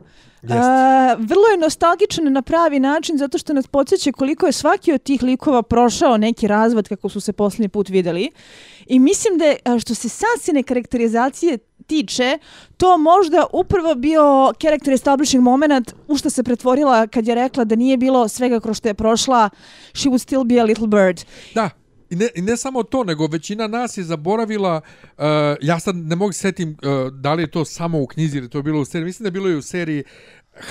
A, 0.49 1.15
vrlo 1.19 1.47
je 1.51 1.57
nostalgičan 1.57 2.33
na 2.33 2.41
pravi 2.41 2.79
način 2.79 3.17
zato 3.17 3.37
što 3.37 3.53
nas 3.53 3.67
podsjeća 3.67 4.11
koliko 4.11 4.45
je 4.45 4.51
svaki 4.51 4.93
od 4.93 5.03
tih 5.03 5.23
likova 5.23 5.61
prošao 5.61 6.17
neki 6.17 6.47
razvod 6.47 6.87
kako 6.87 7.09
su 7.09 7.19
se 7.19 7.33
posljednji 7.33 7.69
put 7.69 7.89
videli. 7.89 8.29
I 8.85 8.99
mislim 8.99 9.37
da 9.37 9.45
je, 9.45 9.57
što 9.79 9.95
se 9.95 10.09
sansine 10.09 10.63
karakterizacije 10.63 11.57
tiče, 11.87 12.37
to 12.77 12.97
možda 12.97 13.45
upravo 13.53 13.95
bio 13.95 14.53
character 14.61 14.93
establishing 14.93 15.43
moment 15.43 15.93
u 16.07 16.17
što 16.17 16.29
se 16.29 16.43
pretvorila 16.43 17.07
kad 17.07 17.27
je 17.27 17.35
rekla 17.35 17.63
da 17.63 17.75
nije 17.75 17.97
bilo 17.97 18.27
svega 18.27 18.59
kroz 18.59 18.77
što 18.77 18.87
je 18.87 18.93
prošla, 18.93 19.49
she 19.93 20.09
would 20.09 20.21
still 20.21 20.43
be 20.43 20.59
a 20.59 20.63
little 20.63 20.87
bird. 20.87 21.21
Da, 21.55 21.69
i 22.11 22.15
ne, 22.15 22.29
i 22.35 22.41
ne 22.41 22.57
samo 22.57 22.83
to, 22.83 23.03
nego 23.03 23.27
većina 23.27 23.67
nas 23.67 23.97
je 23.97 24.03
zaboravila, 24.03 24.81
uh, 25.17 25.23
ja 25.61 25.79
sad 25.79 25.95
ne 25.95 26.15
mogu 26.15 26.33
setim 26.33 26.69
uh, 26.69 27.13
da 27.13 27.33
li 27.33 27.43
je 27.43 27.51
to 27.51 27.65
samo 27.65 28.01
u 28.01 28.07
knjizi 28.07 28.37
ili 28.37 28.49
to 28.49 28.57
je 28.57 28.63
bilo 28.63 28.81
u 28.81 28.85
seriji, 28.85 29.05
mislim 29.05 29.23
da 29.23 29.27
je 29.27 29.31
bilo 29.31 29.49
i 29.49 29.55
u 29.55 29.61
seriji 29.61 30.03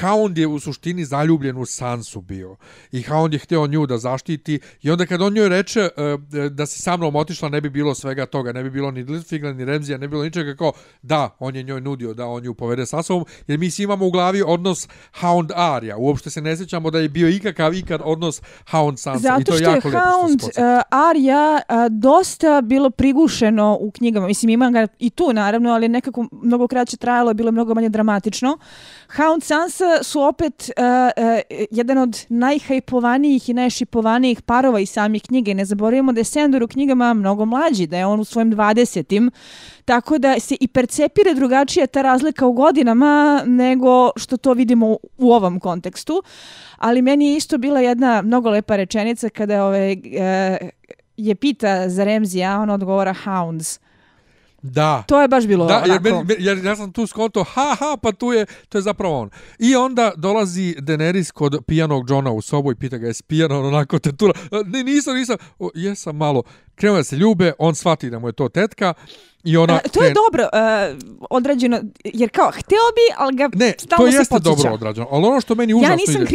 Hound 0.01 0.39
je 0.39 0.47
u 0.47 0.61
suštini 0.61 1.05
zaljubljen 1.05 1.59
u 1.59 1.67
Sansu 1.67 2.21
bio. 2.21 2.57
I 2.93 3.03
Hound 3.03 3.33
je 3.33 3.39
htio 3.39 3.67
nju 3.67 3.87
da 3.87 3.99
zaštiti. 3.99 4.61
I 4.83 4.91
onda 4.91 5.07
kad 5.07 5.23
on 5.23 5.33
njoj 5.33 5.49
reče 5.49 5.89
uh, 5.97 6.51
da 6.51 6.67
si 6.67 6.83
sa 6.83 6.97
mnom 6.97 7.17
otišla, 7.17 7.49
ne 7.49 7.61
bi 7.61 7.71
bilo 7.71 7.95
svega 7.95 8.27
toga. 8.27 8.53
Ne 8.53 8.63
bi 8.63 8.71
bilo 8.71 8.91
ni 8.91 9.03
Littlefinger, 9.03 9.57
ni 9.57 9.65
Remzija, 9.65 9.99
ne 9.99 10.09
bi 10.09 10.11
bilo 10.11 10.25
ničega 10.25 10.57
kao 10.57 10.73
da, 11.03 11.37
on 11.39 11.57
je 11.57 11.63
njoj 11.63 11.81
nudio 11.81 12.15
da 12.15 12.27
on 12.27 12.43
nju 12.43 12.55
povede 12.55 12.87
sa 12.87 13.03
sobom. 13.03 13.25
Jer 13.47 13.59
mi 13.59 13.71
svi 13.71 13.83
imamo 13.83 14.07
u 14.07 14.11
glavi 14.11 14.43
odnos 14.47 14.89
Hound-Arya. 15.21 15.95
Uopšte 15.99 16.31
se 16.31 16.41
ne 16.41 16.57
sjećamo 16.57 16.91
da 16.91 16.99
je 16.99 17.09
bio 17.09 17.29
ikakav 17.29 17.75
ikad 17.75 18.01
odnos 18.05 18.43
Hound-Sansa. 18.71 19.41
I 19.41 19.45
to 19.45 19.53
Zato 19.53 19.53
što 19.53 19.55
je 19.55 19.75
jako 19.75 19.91
se 19.91 19.97
Hound 19.99 20.43
uh, 20.43 20.51
Arya 20.91 21.61
uh, 21.69 21.99
dosta 22.01 22.61
bilo 22.61 22.91
prigušeno 22.91 23.79
u 23.81 23.91
knjigama. 23.91 24.27
Mislim, 24.27 24.51
ima 24.51 24.71
ga 24.71 24.87
i 24.99 25.11
tu 25.11 25.33
naravno, 25.33 25.71
ali 25.71 25.89
nekako 25.89 26.27
mnogo 26.33 26.69
kraće 26.69 26.97
trajalo, 26.97 27.35
bilo 27.35 27.49
je 27.49 27.53
mnogo 27.53 27.75
manje 27.75 27.89
dramatično. 27.89 28.59
Hound 29.17 29.43
Sansa 29.43 29.70
E, 29.71 30.05
su 30.05 30.23
opet 30.23 30.71
uh, 30.77 30.85
uh, 31.25 31.41
jedan 31.71 31.99
od 31.99 32.27
najhajpovanijih 32.29 33.49
i 33.49 33.55
najšipovanijih 33.55 34.43
parova 34.43 34.81
iz 34.81 34.91
samih 34.91 35.23
knjige. 35.23 35.55
Ne 35.55 35.65
zaboravimo 35.65 36.13
da 36.13 36.21
je 36.21 36.25
Sandor 36.25 36.63
u 36.63 36.69
knjigama 36.69 37.15
mnogo 37.15 37.45
mlađi, 37.45 37.87
da 37.87 37.99
je 37.99 38.07
on 38.07 38.21
u 38.21 38.25
svojim 38.25 38.53
20 38.53 39.31
Tako 39.85 40.19
da 40.19 40.41
se 40.41 40.57
i 40.61 40.69
percepire 40.69 41.35
drugačije 41.35 41.87
ta 41.87 42.03
razlika 42.03 42.47
u 42.47 42.53
godinama 42.53 43.43
nego 43.47 44.11
što 44.17 44.37
to 44.37 44.53
vidimo 44.53 44.97
u- 45.19 45.33
ovom 45.33 45.61
kontekstu. 45.61 46.23
Ali 46.77 47.03
meni 47.03 47.31
je 47.31 47.37
isto 47.37 47.59
bila 47.59 47.81
jedna 47.81 48.23
mnogo 48.23 48.51
lepa 48.51 48.77
rečenica 48.77 49.29
kada 49.29 49.55
je, 49.55 49.63
ove, 49.63 49.93
uh, 49.93 50.69
je 51.17 51.35
pita 51.35 51.89
za 51.89 52.05
Remzija, 52.05 52.57
a 52.57 52.61
on 52.61 52.71
odgovara 52.71 53.15
Hounds. 53.25 53.79
Da. 54.63 55.03
To 55.03 55.21
je 55.23 55.29
baš 55.29 55.47
bilo 55.47 55.67
Da, 55.67 55.75
jer, 55.77 55.91
onako... 55.91 56.03
meni, 56.05 56.19
meni- 56.19 56.35
jer 56.39 56.59
ja 56.59 56.77
sam 56.77 56.93
tu 56.93 57.07
skonto, 57.07 57.45
ha, 57.45 57.77
ha, 57.79 57.97
pa 57.97 58.13
tu 58.13 58.33
je, 58.33 58.47
to 58.69 58.79
je 58.79 58.83
zapravo 58.83 59.21
on. 59.21 59.31
I 59.59 59.77
onda 59.77 60.13
dolazi 60.17 60.77
Daenerys 60.79 61.33
kod 61.33 61.65
pijanog 61.67 62.11
Johna 62.11 62.31
u 62.31 62.41
sobu 62.41 62.73
i 62.73 62.77
pita 62.77 62.99
ga, 62.99 63.07
jesi 63.07 63.23
pijan, 63.23 63.53
on 63.53 63.67
onako 63.67 63.99
te 63.99 64.13
tura, 64.13 64.33
ne, 64.67 64.85
nisam, 64.85 65.17
nisam, 65.17 65.37
o, 65.59 65.71
jesam 65.75 66.17
malo. 66.17 66.43
Krenu 66.75 66.97
da 66.97 67.05
se 67.05 67.17
ljube, 67.17 67.53
on 67.59 67.75
shvati 67.75 68.11
da 68.11 68.19
mu 68.19 68.29
je 68.29 68.33
to 68.33 68.49
tetka 68.49 68.95
i 69.45 69.57
ona... 69.57 69.81
E, 69.85 69.89
to 69.89 70.03
je 70.05 70.11
kren- 70.11 70.15
dobro 70.17 70.43
e, 70.45 70.95
odrađeno, 71.31 71.81
jer 72.05 72.31
kao, 72.31 72.51
hteo 72.51 72.63
bi, 72.95 73.15
ali 73.17 73.37
ga 73.37 73.49
Ne, 73.55 73.73
to 73.73 73.79
stalno 73.79 74.11
se 74.11 74.17
jeste 74.17 74.35
podsjeća. 74.35 74.57
dobro 74.57 74.75
odrađeno, 74.75 75.09
ali 75.11 75.27
ono 75.27 75.41
što 75.41 75.55
meni 75.55 75.75
užasno 75.75 75.93
Ja 75.93 75.97
nisam 75.97 76.15
ide... 76.15 76.27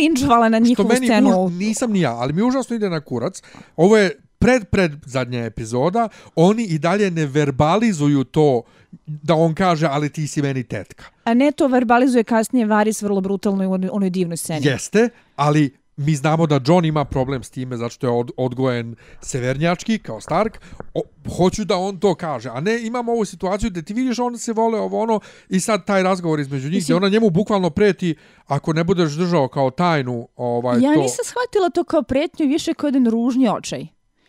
na 0.49 0.57
što 0.57 0.59
njihovu 0.59 0.89
meni 0.89 1.07
scenu. 1.07 1.45
už, 1.45 1.53
nisam 1.53 1.91
ni 1.91 2.01
ja, 2.01 2.11
ali 2.11 2.33
mi 2.33 2.41
užasno 2.41 2.75
ide 2.75 2.89
na 2.89 3.01
kurac. 3.01 3.41
Ovo 3.75 3.97
je 3.97 4.21
pred, 4.39 4.65
pred 4.65 4.91
zadnja 5.05 5.39
epizoda, 5.41 6.03
oni 6.35 6.63
i 6.63 6.79
dalje 6.79 7.11
ne 7.11 7.25
verbalizuju 7.25 8.23
to 8.23 8.61
da 9.05 9.33
on 9.35 9.53
kaže, 9.53 9.87
ali 9.87 10.09
ti 10.09 10.27
si 10.27 10.41
meni 10.41 10.63
tetka. 10.63 11.03
A 11.23 11.33
ne 11.33 11.51
to 11.51 11.67
verbalizuje 11.67 12.23
kasnije 12.23 12.65
Varis 12.65 13.01
vrlo 13.01 13.21
brutalno 13.21 13.63
u 13.63 13.71
onoj- 13.71 13.89
onoj 13.91 14.09
divnoj 14.09 14.37
sceni. 14.37 14.65
Jeste, 14.65 15.09
ali 15.35 15.75
mi 15.97 16.15
znamo 16.15 16.47
da 16.47 16.59
John 16.65 16.85
ima 16.85 17.05
problem 17.05 17.43
s 17.43 17.49
time 17.49 17.77
zato 17.77 17.89
što 17.89 18.07
je 18.07 18.11
od, 18.11 18.31
odgojen 18.37 18.95
severnjački 19.21 19.99
kao 19.99 20.21
Stark. 20.21 20.59
O, 20.93 21.01
hoću 21.37 21.65
da 21.65 21.77
on 21.77 21.99
to 21.99 22.15
kaže. 22.15 22.49
A 22.49 22.59
ne, 22.59 22.81
imamo 22.81 23.11
ovu 23.11 23.25
situaciju 23.25 23.69
gdje 23.69 23.81
ti 23.81 23.93
vidiš 23.93 24.19
on 24.19 24.37
se 24.37 24.53
vole 24.53 24.79
ovo 24.79 25.01
ono 25.01 25.19
i 25.49 25.59
sad 25.59 25.85
taj 25.85 26.03
razgovor 26.03 26.39
između 26.39 26.69
njih 26.69 26.83
gdje 26.83 26.95
ona 26.95 27.09
njemu 27.09 27.29
bukvalno 27.29 27.69
preti 27.69 28.15
ako 28.45 28.73
ne 28.73 28.83
budeš 28.83 29.11
držao 29.11 29.47
kao 29.47 29.69
tajnu 29.71 30.27
ovaj, 30.35 30.81
ja 30.81 30.93
to. 30.93 31.01
nisam 31.01 31.25
shvatila 31.25 31.69
to 31.69 31.83
kao 31.83 32.01
pretnju 32.01 32.47
više 32.47 32.73
kao 32.73 32.87
jedan 32.87 33.07
ružni 33.07 33.49
očaj. 33.49 33.87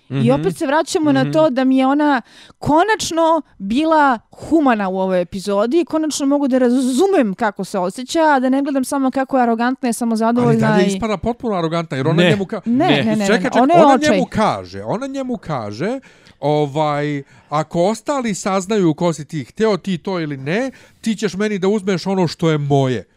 Mm 0.09 0.17
-hmm. 0.17 0.21
I 0.21 0.31
Mhm. 0.31 0.41
opet 0.41 0.57
se 0.57 0.67
vraćamo 0.67 1.11
mm 1.13 1.15
-hmm. 1.15 1.25
na 1.25 1.33
to 1.33 1.51
da 1.51 1.65
mi 1.65 1.79
je 1.79 1.87
ona 1.87 2.23
konačno 2.59 3.43
bila 3.59 4.19
humana 4.31 4.89
u 4.89 4.99
ovoj 4.99 5.21
epizodi 5.21 5.81
i 5.81 5.85
konačno 5.85 6.27
mogu 6.27 6.49
da 6.49 6.59
razumem 6.59 7.35
kako 7.35 7.65
se 7.65 7.79
osjeća, 7.79 8.21
a 8.21 8.41
da 8.41 8.49
ne 8.49 8.63
gledam 8.63 8.85
samo 8.85 9.11
kako 9.11 9.37
je 9.37 9.43
arogantna 9.43 9.89
i 9.89 9.93
samo 9.93 10.13
Ali 10.13 10.19
zadovoljna. 10.19 10.69
dalje 10.69 10.85
i... 10.85 10.89
ispada 10.89 11.17
potpuno 11.17 11.55
arogantna 11.55 11.97
jer 11.97 12.07
ona 12.07 12.17
Ne. 12.17 12.31
njemu 12.31 12.47
ka... 12.47 12.61
Ne, 12.65 12.73
Ne. 12.77 12.87
ne, 12.89 13.05
ne, 13.05 13.17
ne, 13.17 13.27
čekaj, 13.27 13.39
ne, 13.39 13.45
čekaj, 13.45 13.61
ona 13.61 13.75
je 13.75 13.81
ona 13.81 13.95
očaj. 13.95 14.11
njemu 14.11 14.27
kaže, 14.27 14.83
ona 14.85 15.07
njemu 15.07 15.37
kaže, 15.37 16.01
ovaj, 16.41 17.23
ako 17.49 17.83
ostali 17.83 18.35
saznaju 18.35 18.95
ko 18.95 19.13
si 19.13 19.25
ti, 19.25 19.45
hteo 19.45 19.77
ti 19.77 19.99
to 19.99 20.21
ili 20.21 20.37
ne, 20.37 20.71
ti 21.01 21.17
ćeš 21.17 21.35
meni 21.35 21.59
da 21.59 21.69
uzmeš 21.69 22.07
ono 22.07 22.29
što 22.29 22.51
je 22.51 22.59
moje. 22.59 23.09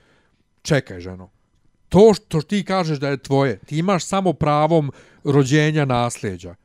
Čekaj, 0.62 1.00
ženo. 1.00 1.30
To 1.90 2.14
što 2.14 2.42
ti 2.42 2.64
kažeš 2.64 2.98
da 2.98 3.10
je 3.10 3.18
tvoje, 3.18 3.58
ti 3.58 3.78
imaš 3.78 4.06
samo 4.06 4.34
pravom 4.34 4.92
rođenja 5.24 5.86
nasljeđa. 5.86 6.56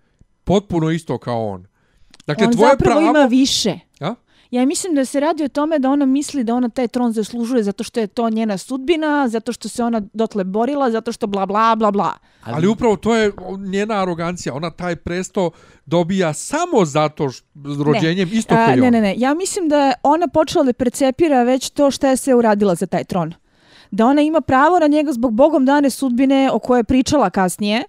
Potpuno 0.45 0.91
isto 0.91 1.19
kao 1.19 1.49
on. 1.49 1.67
Dakle, 2.27 2.47
On 2.47 2.53
tvoje 2.53 2.71
zapravo 2.71 3.01
pravo... 3.01 3.11
ima 3.11 3.27
više. 3.27 3.79
A? 4.01 4.15
Ja 4.51 4.67
mislim 4.67 4.95
da 4.95 5.05
se 5.05 5.21
radi 5.21 5.45
o 5.45 5.49
tome 5.49 5.79
da 5.79 5.91
ona 5.91 6.07
misli 6.07 6.45
da 6.45 6.55
ona 6.55 6.69
taj 6.69 6.89
tron 6.89 7.13
zaslužuje 7.13 7.63
zato 7.63 7.85
što 7.85 8.01
je 8.01 8.07
to 8.07 8.31
njena 8.31 8.59
sudbina, 8.59 9.29
zato 9.29 9.53
što 9.53 9.69
se 9.69 9.85
ona 9.85 10.03
dotle 10.13 10.45
borila, 10.45 10.91
zato 10.91 11.13
što 11.13 11.27
bla 11.27 11.47
bla 11.47 11.75
bla 11.75 11.91
bla. 11.91 12.13
Ali 12.45 12.67
upravo 12.67 12.97
to 12.97 13.17
je 13.17 13.33
njena 13.59 14.03
arogancija. 14.03 14.55
Ona 14.55 14.71
taj 14.71 14.97
presto 14.97 15.51
dobija 15.87 16.33
samo 16.33 16.85
zato 16.85 17.31
što 17.31 17.45
rođenjem 17.85 18.29
isto 18.33 18.55
A, 18.55 18.77
ne, 18.77 18.91
ne, 18.91 19.01
ne. 19.01 19.15
Ja 19.17 19.35
mislim 19.35 19.69
da 19.69 19.93
ona 20.03 20.29
počela 20.29 20.65
da 20.65 20.73
percepira 20.73 21.43
već 21.43 21.71
to 21.71 21.91
što 21.91 22.07
je 22.07 22.17
se 22.17 22.35
uradila 22.35 22.75
za 22.75 22.87
taj 22.87 23.05
tron. 23.05 23.35
Da 23.91 24.07
ona 24.07 24.23
ima 24.23 24.41
pravo 24.41 24.79
na 24.79 24.87
njega 24.87 25.13
zbog 25.13 25.33
bogom 25.33 25.65
dane 25.65 25.91
sudbine 25.91 26.51
o 26.53 26.59
kojoj 26.59 26.81
je 26.81 26.85
pričala 26.85 27.31
kasnije, 27.31 27.85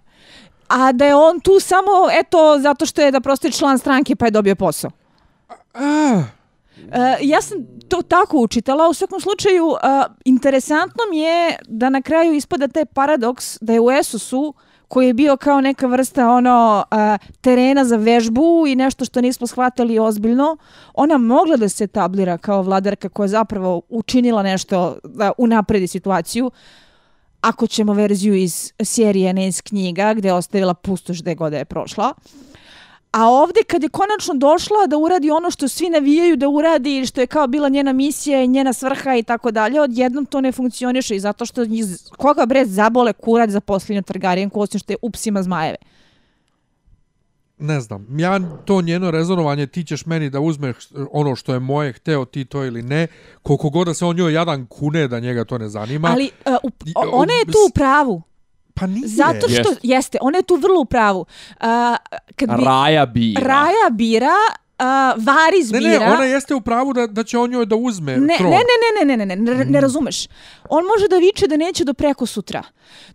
a 0.68 0.92
da 0.92 1.06
je 1.06 1.16
on 1.16 1.40
tu 1.40 1.60
samo, 1.60 1.92
eto, 2.20 2.60
zato 2.60 2.86
što 2.86 3.02
je 3.02 3.12
da 3.12 3.20
prosto 3.20 3.48
je 3.48 3.52
član 3.52 3.78
stranke 3.78 4.16
pa 4.16 4.26
je 4.26 4.32
dobio 4.32 4.56
posao. 4.56 4.92
Ah, 5.74 6.24
E, 6.92 7.18
ja 7.22 7.42
sam 7.42 7.58
to 7.88 8.02
tako 8.02 8.38
učitala, 8.38 8.90
u 8.90 8.94
svakom 8.94 9.20
slučaju 9.20 9.66
uh, 9.66 9.78
interesantno 10.26 11.04
mi 11.10 11.18
je 11.18 11.58
da 11.68 11.90
na 11.90 12.02
kraju 12.02 12.34
ispada 12.34 12.68
taj 12.68 12.86
paradoks 12.86 13.58
da 13.62 13.74
je 13.74 13.80
u 13.80 13.92
Esusu 13.92 14.54
koji 14.88 15.08
je 15.08 15.14
bio 15.14 15.38
kao 15.38 15.62
neka 15.62 15.88
vrsta 15.88 16.30
ono 16.30 16.84
uh, 16.92 17.28
terena 17.42 17.86
za 17.86 17.96
vežbu 17.96 18.66
i 18.68 18.76
nešto 18.76 19.06
što 19.06 19.22
nismo 19.22 19.48
shvatili 19.48 20.00
ozbiljno, 20.00 20.58
ona 20.94 21.18
mogla 21.18 21.58
da 21.58 21.70
se 21.70 21.88
tablira 21.88 22.38
kao 22.38 22.62
vladarka 22.62 23.10
koja 23.10 23.24
je 23.24 23.28
zapravo 23.28 23.82
učinila 23.90 24.44
nešto 24.44 24.98
da 25.04 25.32
unapredi 25.38 25.88
situaciju, 25.88 26.52
ako 27.46 27.68
ćemo 27.68 27.94
verziju 27.94 28.36
iz 28.36 28.74
serije, 28.84 29.34
ne 29.34 29.48
iz 29.48 29.62
knjiga, 29.62 30.14
gde 30.14 30.28
je 30.28 30.34
ostavila 30.34 30.74
pustoš 30.74 31.22
gde 31.22 31.36
god 31.36 31.54
je 31.54 31.66
prošla. 31.66 32.14
A 33.12 33.30
ovdje 33.30 33.64
kad 33.64 33.84
je 33.84 33.90
konačno 33.90 34.34
došla 34.34 34.88
da 34.88 34.98
uradi 34.98 35.32
ono 35.32 35.52
što 35.52 35.68
svi 35.68 35.90
navijaju 35.90 36.36
da 36.38 36.50
uradi 36.50 37.00
i 37.00 37.06
što 37.06 37.22
je 37.22 37.28
kao 37.28 37.48
bila 37.48 37.70
njena 37.70 37.94
misija 37.94 38.42
i 38.42 38.48
njena 38.48 38.74
svrha 38.74 39.16
i 39.16 39.24
tako 39.24 39.52
dalje, 39.52 39.82
odjednom 39.82 40.26
to 40.26 40.42
ne 40.42 40.52
funkcioniše 40.52 41.16
i 41.16 41.20
zato 41.20 41.46
što 41.46 41.66
njih, 41.66 41.86
koga 42.18 42.46
bre 42.46 42.66
zabole 42.66 43.14
kurac 43.14 43.50
za 43.50 43.60
posljednju 43.60 44.02
Targaryenku 44.02 44.60
osim 44.60 44.80
što 44.80 44.94
je 44.94 44.98
upsima 45.02 45.44
zmajeve 45.44 45.78
ne 47.58 47.82
znam, 47.82 48.20
ja 48.20 48.40
to 48.66 48.82
njeno 48.82 49.12
rezonovanje, 49.12 49.68
ti 49.68 49.84
ćeš 49.84 50.06
meni 50.06 50.30
da 50.30 50.40
uzmeš 50.40 50.76
ono 51.12 51.36
što 51.36 51.54
je 51.54 51.60
moje, 51.60 51.94
hteo 51.94 52.26
ti 52.26 52.46
to 52.46 52.66
ili 52.66 52.82
ne, 52.82 53.08
koliko 53.44 53.70
god 53.70 53.88
da 53.88 53.94
se 53.94 54.06
on 54.06 54.16
njoj 54.16 54.34
jadan 54.34 54.66
kune 54.66 55.08
da 55.08 55.20
njega 55.20 55.46
to 55.46 55.58
ne 55.58 55.70
zanima. 55.70 56.08
Ali 56.12 56.32
uh, 56.46 56.72
ona 57.12 57.34
je 57.34 57.46
tu 57.46 57.58
u 57.70 57.74
pravu. 57.74 58.22
pa 58.74 58.88
nije. 58.88 59.08
Zato 59.08 59.50
što, 59.50 59.70
Jest. 59.70 59.80
jeste, 59.84 60.18
ona 60.22 60.38
je 60.38 60.44
tu 60.44 60.56
vrlo 60.56 60.82
u 60.82 60.86
pravu. 60.86 61.20
Uh, 61.20 61.66
kad 62.36 62.50
bi 62.50 62.66
Raja 62.66 63.06
bira. 63.06 63.42
Raja 63.48 63.90
bira, 63.92 64.36
uh, 64.80 64.86
Varis 65.26 65.72
Ne, 65.72 65.80
bira... 65.80 66.00
ne, 66.00 66.14
ona 66.14 66.24
jeste 66.24 66.56
u 66.56 66.62
pravu 66.62 66.94
da, 66.94 67.08
da 67.08 67.24
će 67.24 67.38
on 67.38 67.50
njoj 67.50 67.66
da 67.66 67.76
uzme 67.76 68.18
Ne, 68.18 68.38
tron. 68.38 68.50
ne, 68.52 68.58
ne, 68.58 69.06
ne, 69.06 69.16
ne, 69.16 69.26
ne, 69.26 69.36
ne, 69.36 69.56
ne, 69.56 69.66
ne 69.66 69.82
razumeš. 69.82 70.28
On 70.70 70.84
može 70.86 71.08
da 71.08 71.18
viče 71.18 71.48
da 71.48 71.58
neće 71.58 71.84
do 71.84 71.94
preko 71.94 72.26
sutra. 72.26 72.64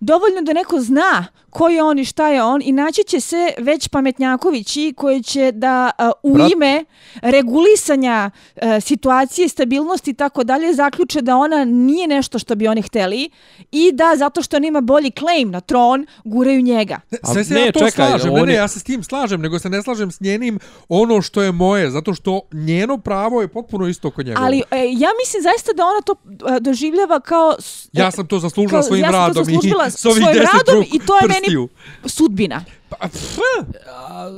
Dovoljno 0.01 0.41
da 0.43 0.53
neko 0.53 0.81
zna 0.81 1.27
ko 1.51 1.69
je 1.69 1.83
on 1.83 1.99
i 1.99 2.05
šta 2.05 2.29
je 2.29 2.43
on 2.43 2.61
i 2.65 2.73
naći 2.73 3.05
će 3.05 3.21
se 3.21 3.53
već 3.59 3.89
pametnjakovići 3.89 4.95
koji 4.97 5.23
će 5.23 5.53
da 5.53 5.91
a, 5.99 6.13
u 6.23 6.35
Brat- 6.35 6.53
ime 6.53 6.85
regulisanja 7.23 8.31
a, 8.57 8.81
situacije, 8.81 9.49
stabilnosti 9.49 10.11
i 10.11 10.15
tako 10.15 10.45
dalje 10.45 10.75
zaključe 10.75 11.23
da 11.23 11.37
ona 11.37 11.65
nije 11.65 12.07
nešto 12.07 12.39
što 12.39 12.55
bi 12.55 12.69
oni 12.69 12.83
hteli 12.83 13.31
i 13.73 13.93
da 13.93 14.13
zato 14.17 14.43
što 14.43 14.59
nema 14.59 14.81
bolji 14.81 15.11
claim 15.11 15.51
na 15.51 15.61
tron 15.61 16.07
guraju 16.25 16.63
njega. 16.63 17.01
Ne, 17.11 17.19
A 17.23 17.33
Sve 17.33 17.45
se 17.45 17.55
ne, 17.55 17.61
ja 17.61 17.73
to 17.73 17.79
čekaj, 17.79 18.09
slažem, 18.09 18.33
on 18.33 18.41
ne, 18.41 18.47
ne, 18.47 18.55
ja 18.55 18.69
se 18.69 18.79
s 18.79 18.83
tim 18.83 19.03
slažem, 19.03 19.41
nego 19.41 19.59
se 19.59 19.69
ne 19.71 19.83
slažem 19.83 20.11
s 20.11 20.21
njenim 20.21 20.59
ono 20.89 21.23
što 21.23 21.43
je 21.43 21.50
moje, 21.53 21.91
zato 21.91 22.15
što 22.15 22.41
njeno 22.53 22.99
pravo 22.99 23.41
je 23.41 23.49
potpuno 23.49 23.87
isto 23.87 24.11
kod 24.11 24.27
njega. 24.27 24.41
Ali 24.41 24.57
e, 24.71 24.77
ja 24.77 25.09
mislim 25.21 25.43
zaista 25.43 25.73
da 25.73 25.85
ona 25.85 26.01
to 26.01 26.15
a, 26.47 26.59
doživljava 26.61 27.21
kao... 27.21 27.55
s- 27.59 27.89
ja 27.93 28.11
sam 28.11 28.27
to 28.27 28.39
zaslužila 28.39 28.71
kao- 28.73 28.83
svojim 28.83 29.05
ja 29.05 29.11
radom 29.11 29.43
i 29.43 29.47
s 29.47 29.49
ovih 29.49 29.75
svojim 29.93 30.27
deset 30.33 30.49
radom 30.69 30.85
i 30.85 30.99
to 30.99 31.17
je 31.17 31.23
meni 31.23 31.41
prstiju. 31.41 31.69
sudbina. 32.07 32.65
Pa, 32.91 33.09
pff, 33.09 33.39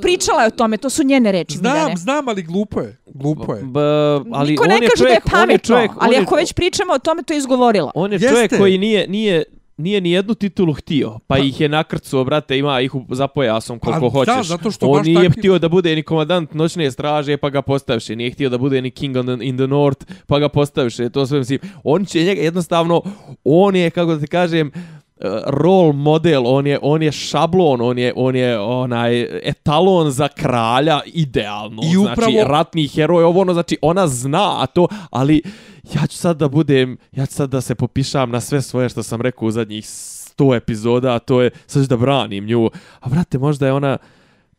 Pričala 0.03 0.41
je 0.41 0.47
o 0.47 0.53
tome, 0.53 0.77
to 0.77 0.91
su 0.91 1.03
njene 1.05 1.33
reči. 1.33 1.59
znam, 1.59 1.73
Miljane. 1.75 1.97
znam, 1.97 2.29
ali 2.29 2.43
glupo 2.43 2.81
je. 2.81 2.97
Glupo 3.07 3.55
je. 3.55 3.63
B, 3.63 3.81
ali 4.33 4.51
Niko 4.51 4.63
on 4.63 4.69
ne 4.69 4.75
je 4.75 4.81
kaže 4.81 4.93
čovjek, 4.99 5.25
da 5.25 5.31
je 5.31 5.35
on 5.35 5.41
je 5.41 5.47
pametno, 5.47 5.67
čovjek, 5.67 5.91
ali 5.97 6.15
je- 6.15 6.23
ako 6.23 6.35
već 6.35 6.53
pričamo 6.53 6.93
o 6.93 6.99
tome, 6.99 7.23
to 7.23 7.33
je 7.33 7.39
izgovorila. 7.39 7.91
On 7.95 8.13
je 8.13 8.17
Jeste. 8.17 8.29
čovjek 8.29 8.59
koji 8.59 8.79
nije, 8.79 9.09
nije, 9.09 9.45
nije 9.77 10.01
ni 10.01 10.11
jednu 10.11 10.35
titulu 10.35 10.73
htio, 10.73 11.19
pa, 11.27 11.39
ih 11.39 11.61
je 11.61 11.69
nakrcuo, 11.69 12.25
brate, 12.25 12.59
ima 12.59 12.81
ih 12.81 12.91
za 13.11 13.27
pojasom 13.29 13.79
koliko 13.79 14.01
Pa 14.11 14.25
da, 14.25 14.33
hoćeš. 14.33 14.49
zato 14.49 14.71
što 14.71 14.87
On 14.87 14.99
baš 14.99 15.07
nije 15.07 15.19
takvi- 15.19 15.33
htio 15.33 15.59
da 15.59 15.69
bude 15.69 15.95
ni 15.95 16.03
komandant 16.03 16.55
noćne 16.55 16.91
straže, 16.91 17.37
pa 17.37 17.51
ga 17.51 17.63
postaviše. 17.63 18.17
Nije 18.17 18.31
htio 18.31 18.49
da 18.49 18.59
bude 18.59 18.83
ni 18.83 18.91
king 18.91 19.17
on 19.17 19.27
the, 19.29 19.47
in 19.47 19.57
the 19.57 19.67
north, 19.67 20.07
pa 20.27 20.39
ga 20.39 20.49
postaviše. 20.49 21.11
To 21.11 21.27
sve 21.27 21.39
mislim. 21.39 21.59
On 21.85 22.05
će 22.05 22.21
njega 22.21 22.41
jednostavno, 22.43 23.03
on 23.45 23.77
je, 23.77 23.91
kako 23.91 24.15
da 24.15 24.21
ti 24.21 24.27
kažem, 24.27 24.69
eh, 24.69 25.02
role 25.47 25.93
model, 25.93 26.47
on 26.47 26.67
je, 26.67 26.79
on 26.83 27.03
je 27.03 27.13
šablon, 27.13 27.81
on 27.81 27.99
je, 27.99 28.13
on 28.17 28.37
je 28.37 28.59
onaj 28.61 29.23
etalon 29.43 30.11
za 30.11 30.29
kralja 30.29 31.01
idealno. 31.07 31.83
I 31.83 31.87
Znači, 31.87 32.13
upravo- 32.13 32.45
ratni 32.49 32.89
heroj, 32.89 33.25
ovo 33.25 33.41
ono, 33.41 33.53
znači, 33.53 33.79
ona 33.83 34.07
zna 34.07 34.67
to, 34.67 34.89
ali 35.11 35.43
ja 35.95 36.07
ću 36.07 36.17
sad 36.17 36.37
da 36.37 36.49
budem, 36.49 36.97
ja 37.13 37.27
ću 37.27 37.35
sad 37.35 37.51
da 37.51 37.61
se 37.61 37.75
popišam 37.75 38.31
na 38.31 38.41
sve 38.41 38.63
svoje 38.63 38.89
što 38.89 39.03
sam 39.03 39.21
rekao 39.21 39.49
u 39.49 39.51
zadnjih 39.51 39.85
100 39.85 40.57
epizoda, 40.57 41.15
a 41.15 41.19
to 41.19 41.43
je, 41.43 41.51
sad 41.67 41.83
ću 41.83 41.89
da 41.89 41.97
branim 41.97 42.45
nju. 42.47 42.71
A 43.01 43.09
brate, 43.09 43.39
možda 43.39 43.67
je 43.67 43.73
ona, 43.73 43.97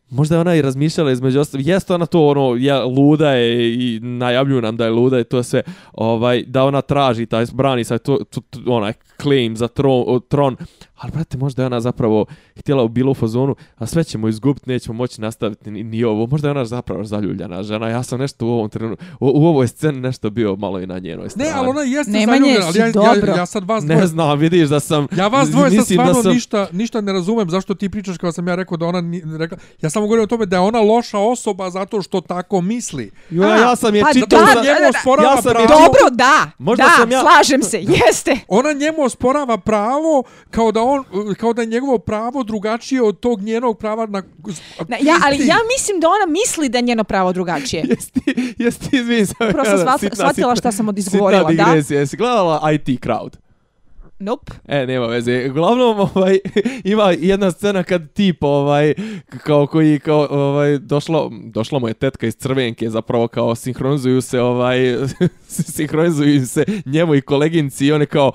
Možda 0.10 0.36
je 0.36 0.42
ona 0.42 0.56
i 0.56 0.62
razmišljala 0.62 1.12
između 1.12 1.40
ostalih, 1.40 1.68
jeste 1.68 1.94
ona 1.94 2.06
to 2.06 2.28
ono, 2.28 2.56
ja, 2.60 2.84
luda 2.86 3.32
je 3.32 3.74
i 3.74 4.00
najavljuju 4.00 4.62
nam 4.62 4.78
da 4.78 4.86
je 4.86 4.92
luda 4.92 5.20
i 5.20 5.24
to 5.24 5.44
sve, 5.44 5.62
ovaj, 5.94 6.44
da 6.48 6.64
ona 6.64 6.82
traži, 6.82 7.26
taj 7.26 7.46
brani 7.54 7.84
sad 7.84 8.02
to, 8.02 8.18
to, 8.30 8.42
to 8.50 8.60
onaj 8.66 8.94
claim 9.24 9.58
za 9.58 9.68
tron, 9.68 10.04
o, 10.08 10.20
tron, 10.20 10.58
ali 10.96 11.12
brate, 11.12 11.38
možda 11.38 11.62
je 11.62 11.68
ona 11.68 11.82
zapravo 11.82 12.26
htjela 12.56 12.84
u 12.84 12.88
bilo 12.88 13.14
fazonu, 13.14 13.56
a 13.76 13.86
sve 13.86 14.04
ćemo 14.04 14.28
izgubiti, 14.28 14.70
nećemo 14.70 14.94
moći 14.96 15.22
nastaviti 15.22 15.72
ni, 15.72 15.84
ni 15.84 16.04
ovo, 16.04 16.28
možda 16.28 16.48
je 16.48 16.52
ona 16.52 16.66
zapravo 16.66 17.04
zaljuljana 17.04 17.64
žena, 17.64 17.90
ja 17.90 18.04
sam 18.04 18.20
nešto 18.20 18.46
u 18.46 18.50
ovom 18.50 18.70
trenutku, 18.70 19.06
u, 19.20 19.28
u 19.28 19.46
ovoj 19.46 19.68
sceni 19.68 20.00
nešto 20.00 20.30
bio 20.30 20.56
malo 20.56 20.80
i 20.80 20.88
na 20.88 21.00
njenoj 21.00 21.30
strani. 21.30 21.50
Ne, 21.50 21.56
ali 21.56 21.68
ona 21.68 21.82
jeste 21.82 22.12
Nemanje, 22.12 22.40
zaljubljena, 22.40 22.66
ali 22.68 22.80
ja, 22.80 22.86
ja, 22.86 22.92
dobro. 22.92 23.34
ja 23.34 23.46
sad 23.46 23.64
vas 23.64 23.84
dvoje, 23.84 23.98
Ne 23.98 24.08
znam, 24.08 24.40
vidiš 24.40 24.70
da 24.70 24.80
sam... 24.80 25.08
ja 25.12 25.28
vas 25.28 25.50
dvoje 25.50 25.72
sad 25.72 25.86
stvarno 25.88 26.14
sam- 26.16 26.34
ništa, 26.34 26.68
ništa 26.72 27.02
ne 27.02 27.14
razumem 27.14 27.50
zašto 27.50 27.74
ti 27.74 27.90
pričaš 27.90 28.18
kao 28.18 28.32
sam 28.32 28.48
ja 28.48 28.56
rekao 28.56 28.78
da 28.78 28.86
ona 28.86 29.02
ni, 29.02 29.22
rekla, 29.38 29.58
ja 29.82 29.90
samo 29.90 30.06
govorim 30.06 30.24
o 30.24 30.28
tome 30.28 30.46
da 30.46 30.56
je 30.56 30.60
ona 30.62 30.80
loša 30.82 31.18
osoba 31.20 31.70
zato 31.70 32.02
što 32.02 32.22
tako 32.22 32.62
misli. 32.62 33.12
Jo, 33.30 33.44
A, 33.44 33.48
ja 33.50 33.76
sam 33.76 33.96
je 33.96 34.02
pa 34.02 34.14
čitao 34.14 34.40
da, 34.40 34.46
za... 34.46 34.54
da, 34.54 34.62
njemu 34.62 34.76
da, 34.76 34.82
da. 34.82 34.90
osporava 34.90 35.30
Ja 35.30 35.38
sam 35.38 35.52
je 35.52 35.54
pravo. 35.56 35.68
čitao- 35.70 35.86
Dobro, 35.86 36.10
da, 36.12 36.52
Možda 36.58 36.84
da, 36.84 36.90
sam 36.98 37.12
ja- 37.12 37.22
slažem 37.22 37.62
se, 37.64 37.78
jeste. 38.00 38.38
Ona 38.48 38.74
njemu 38.74 39.04
osporava 39.14 39.58
pravo 39.58 40.24
kao 40.52 40.72
da 40.72 40.82
on 40.84 41.04
kao 41.38 41.54
da 41.54 41.62
je 41.62 41.68
njegovo 41.68 41.98
pravo 41.98 42.44
drugačije 42.44 43.02
od 43.02 43.20
tog 43.20 43.42
njenog 43.42 43.78
prava 43.78 44.06
na 44.06 44.24
Na, 44.88 44.98
ja, 44.98 45.16
ali 45.24 45.48
ja 45.48 45.56
mislim 45.76 46.00
da 46.00 46.08
ona 46.10 46.32
misli 46.32 46.70
da 46.70 46.78
je 46.78 46.82
njeno 46.82 47.04
pravo 47.04 47.34
drugačije. 47.34 47.84
Jesi 47.90 48.12
ti, 48.12 48.54
jesi 48.58 48.80
ti 48.82 48.98
izvini 48.98 49.26
sam 49.26 49.36
Upravo 49.50 49.66
sam 49.68 49.78
shvat- 49.80 50.16
shvatila 50.16 50.56
šta 50.56 50.72
sam 50.72 50.90
odizgovorila, 50.90 51.44
da? 51.44 51.50
digresija. 51.66 52.00
Jesi 52.00 52.18
gledala 52.18 52.72
IT 52.72 52.88
Crowd? 53.02 53.43
Nope. 54.24 54.52
E, 54.68 54.86
nema 54.88 55.06
veze. 55.06 55.50
Uglavnom, 55.50 56.00
ovaj, 56.00 56.40
ima 56.94 57.12
jedna 57.20 57.52
scena 57.52 57.84
kad 57.84 58.14
tip, 58.14 58.44
ovaj, 58.44 58.94
kao 59.44 59.68
koji, 59.68 60.00
kao, 60.00 60.28
ovaj, 60.32 60.78
došla, 60.78 61.30
došla 61.44 61.80
mu 61.80 61.88
je 61.88 61.94
tetka 61.94 62.28
iz 62.28 62.36
crvenke, 62.36 62.90
zapravo 62.90 63.28
kao 63.28 63.56
sinhronizuju 63.56 64.22
se, 64.22 64.42
ovaj, 64.42 64.80
sinhronizuju 65.76 66.48
se 66.48 66.66
njemu 66.86 67.16
i 67.16 67.22
koleginci 67.22 67.86
i 67.86 67.92
one 67.92 68.06
kao, 68.06 68.32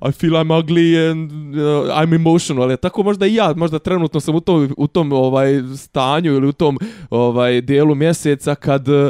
I 0.00 0.12
feel 0.12 0.36
I'm 0.36 0.50
ugly 0.50 1.10
and 1.10 1.32
uh, 1.32 1.90
I'm 1.90 2.14
emotional. 2.14 2.70
Je 2.70 2.76
tako 2.76 3.02
možda 3.02 3.26
i 3.26 3.34
ja, 3.34 3.54
možda 3.56 3.78
trenutno 3.78 4.20
sam 4.20 4.34
u 4.34 4.40
tom, 4.40 4.74
u 4.76 4.86
tom 4.86 5.12
ovaj 5.12 5.62
stanju 5.76 6.32
ili 6.32 6.48
u 6.48 6.52
tom 6.52 6.78
ovaj 7.10 7.60
dijelu 7.60 7.94
mjeseca 7.94 8.54
kad 8.54 8.88
uh, 8.88 9.08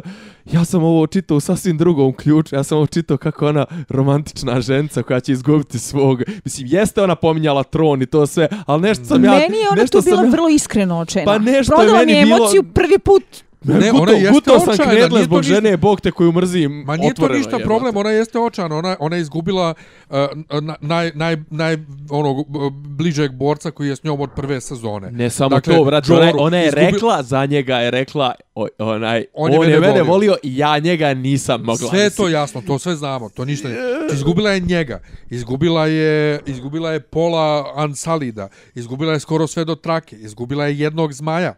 ja 0.53 0.65
sam 0.65 0.83
ovo 0.83 1.07
čitao 1.07 1.37
u 1.37 1.41
sasvim 1.41 1.79
drugom 1.79 2.13
ključu, 2.13 2.55
ja 2.55 2.63
sam 2.63 2.79
ovo 2.79 2.87
čitao 2.87 3.17
kako 3.17 3.47
ona 3.47 3.67
romantična 3.89 4.61
ženca 4.61 5.03
koja 5.03 5.21
će 5.21 5.33
izgubiti 5.33 5.79
svog, 5.79 6.23
mislim, 6.45 6.67
jeste 6.71 7.03
ona 7.03 7.15
pominjala 7.15 7.63
tron 7.63 8.03
i 8.03 8.07
to 8.07 8.27
sve, 8.27 8.49
ali 8.67 8.83
nešto 8.83 9.05
sam 9.05 9.25
ja... 9.25 9.31
Meni 9.31 9.57
je 9.57 9.69
ona 9.71 9.87
tu 9.87 10.01
bila 10.03 10.23
ja- 10.23 10.31
vrlo 10.31 10.49
iskreno 10.49 10.99
očena. 10.99 11.25
Pa 11.25 11.39
nešto 11.39 11.75
je 11.75 11.77
Prodala 11.79 11.99
meni 11.99 12.13
mi 12.13 12.19
je 12.19 12.25
bilo- 12.25 12.37
emociju 12.37 12.63
prvi 12.65 12.99
put. 12.99 13.23
Ne, 13.65 13.91
guto, 13.91 14.03
ona 14.03 14.13
jeste 14.13 14.31
guto 14.33 14.61
sam 14.61 14.69
očajna, 14.71 14.93
knedle 14.93 15.25
zbog 15.25 15.39
ništa- 15.39 15.55
žene, 15.55 15.77
bog 15.77 16.01
te 16.01 16.11
koju 16.11 16.33
mrzim, 16.33 16.73
Ma 16.77 16.97
nije 16.97 17.15
to 17.15 17.29
ništa 17.29 17.51
jebote. 17.51 17.65
problem, 17.65 17.97
ona 17.97 18.11
jeste 18.11 18.39
očana, 18.41 18.77
ona, 18.77 18.97
ona 19.01 19.17
je 19.17 19.23
izgubila 19.23 19.75
uh, 20.11 20.17
na- 20.61 20.77
naj, 20.81 21.13
naj, 21.15 21.37
naj, 21.51 21.77
onog 22.11 22.47
bližeg 22.89 23.33
borca 23.33 23.71
koji 23.71 23.89
je 23.89 23.97
s 23.97 24.03
njom 24.03 24.21
od 24.21 24.31
prve 24.33 24.61
sezone. 24.61 25.11
Ne 25.11 25.31
samo 25.31 25.49
Dakle, 25.49 25.75
to, 25.75 25.85
brate, 25.85 26.13
ona, 26.13 26.25
je- 26.25 26.33
ona 26.37 26.57
je 26.57 26.69
izgubi- 26.69 26.75
rekla, 26.83 27.23
za 27.23 27.47
njega 27.47 27.77
je 27.77 27.91
rekla, 27.91 28.35
onaj, 28.79 29.25
On 29.35 29.51
on, 29.51 29.63
je 29.63 29.71
je, 29.71 29.77
mene 29.77 29.81
mene 29.83 29.93
volio. 29.93 30.05
volio 30.05 30.37
i 30.43 30.57
ja 30.57 30.79
njega 30.79 31.15
nisam 31.15 31.61
mogla. 31.63 31.91
Sve 31.91 32.01
je 32.01 32.11
to 32.11 32.29
jasno, 32.29 32.63
to 32.63 32.79
sve 32.79 32.97
znamo, 32.97 33.29
to 33.29 33.45
ništa. 33.45 33.69
Izgubila 34.13 34.51
je 34.51 34.61
njega, 34.61 35.01
izgubila 35.31 35.87
je, 35.87 36.41
izgubila 36.47 36.93
je 36.93 37.01
pola 37.01 37.73
Ansalida, 37.77 38.49
izgubila 38.75 39.13
je 39.13 39.21
skoro 39.21 39.47
sve 39.47 39.65
do 39.65 39.75
trake, 39.75 40.17
izgubila 40.17 40.67
je 40.67 40.79
jednog 40.79 41.13
zmaja. 41.13 41.55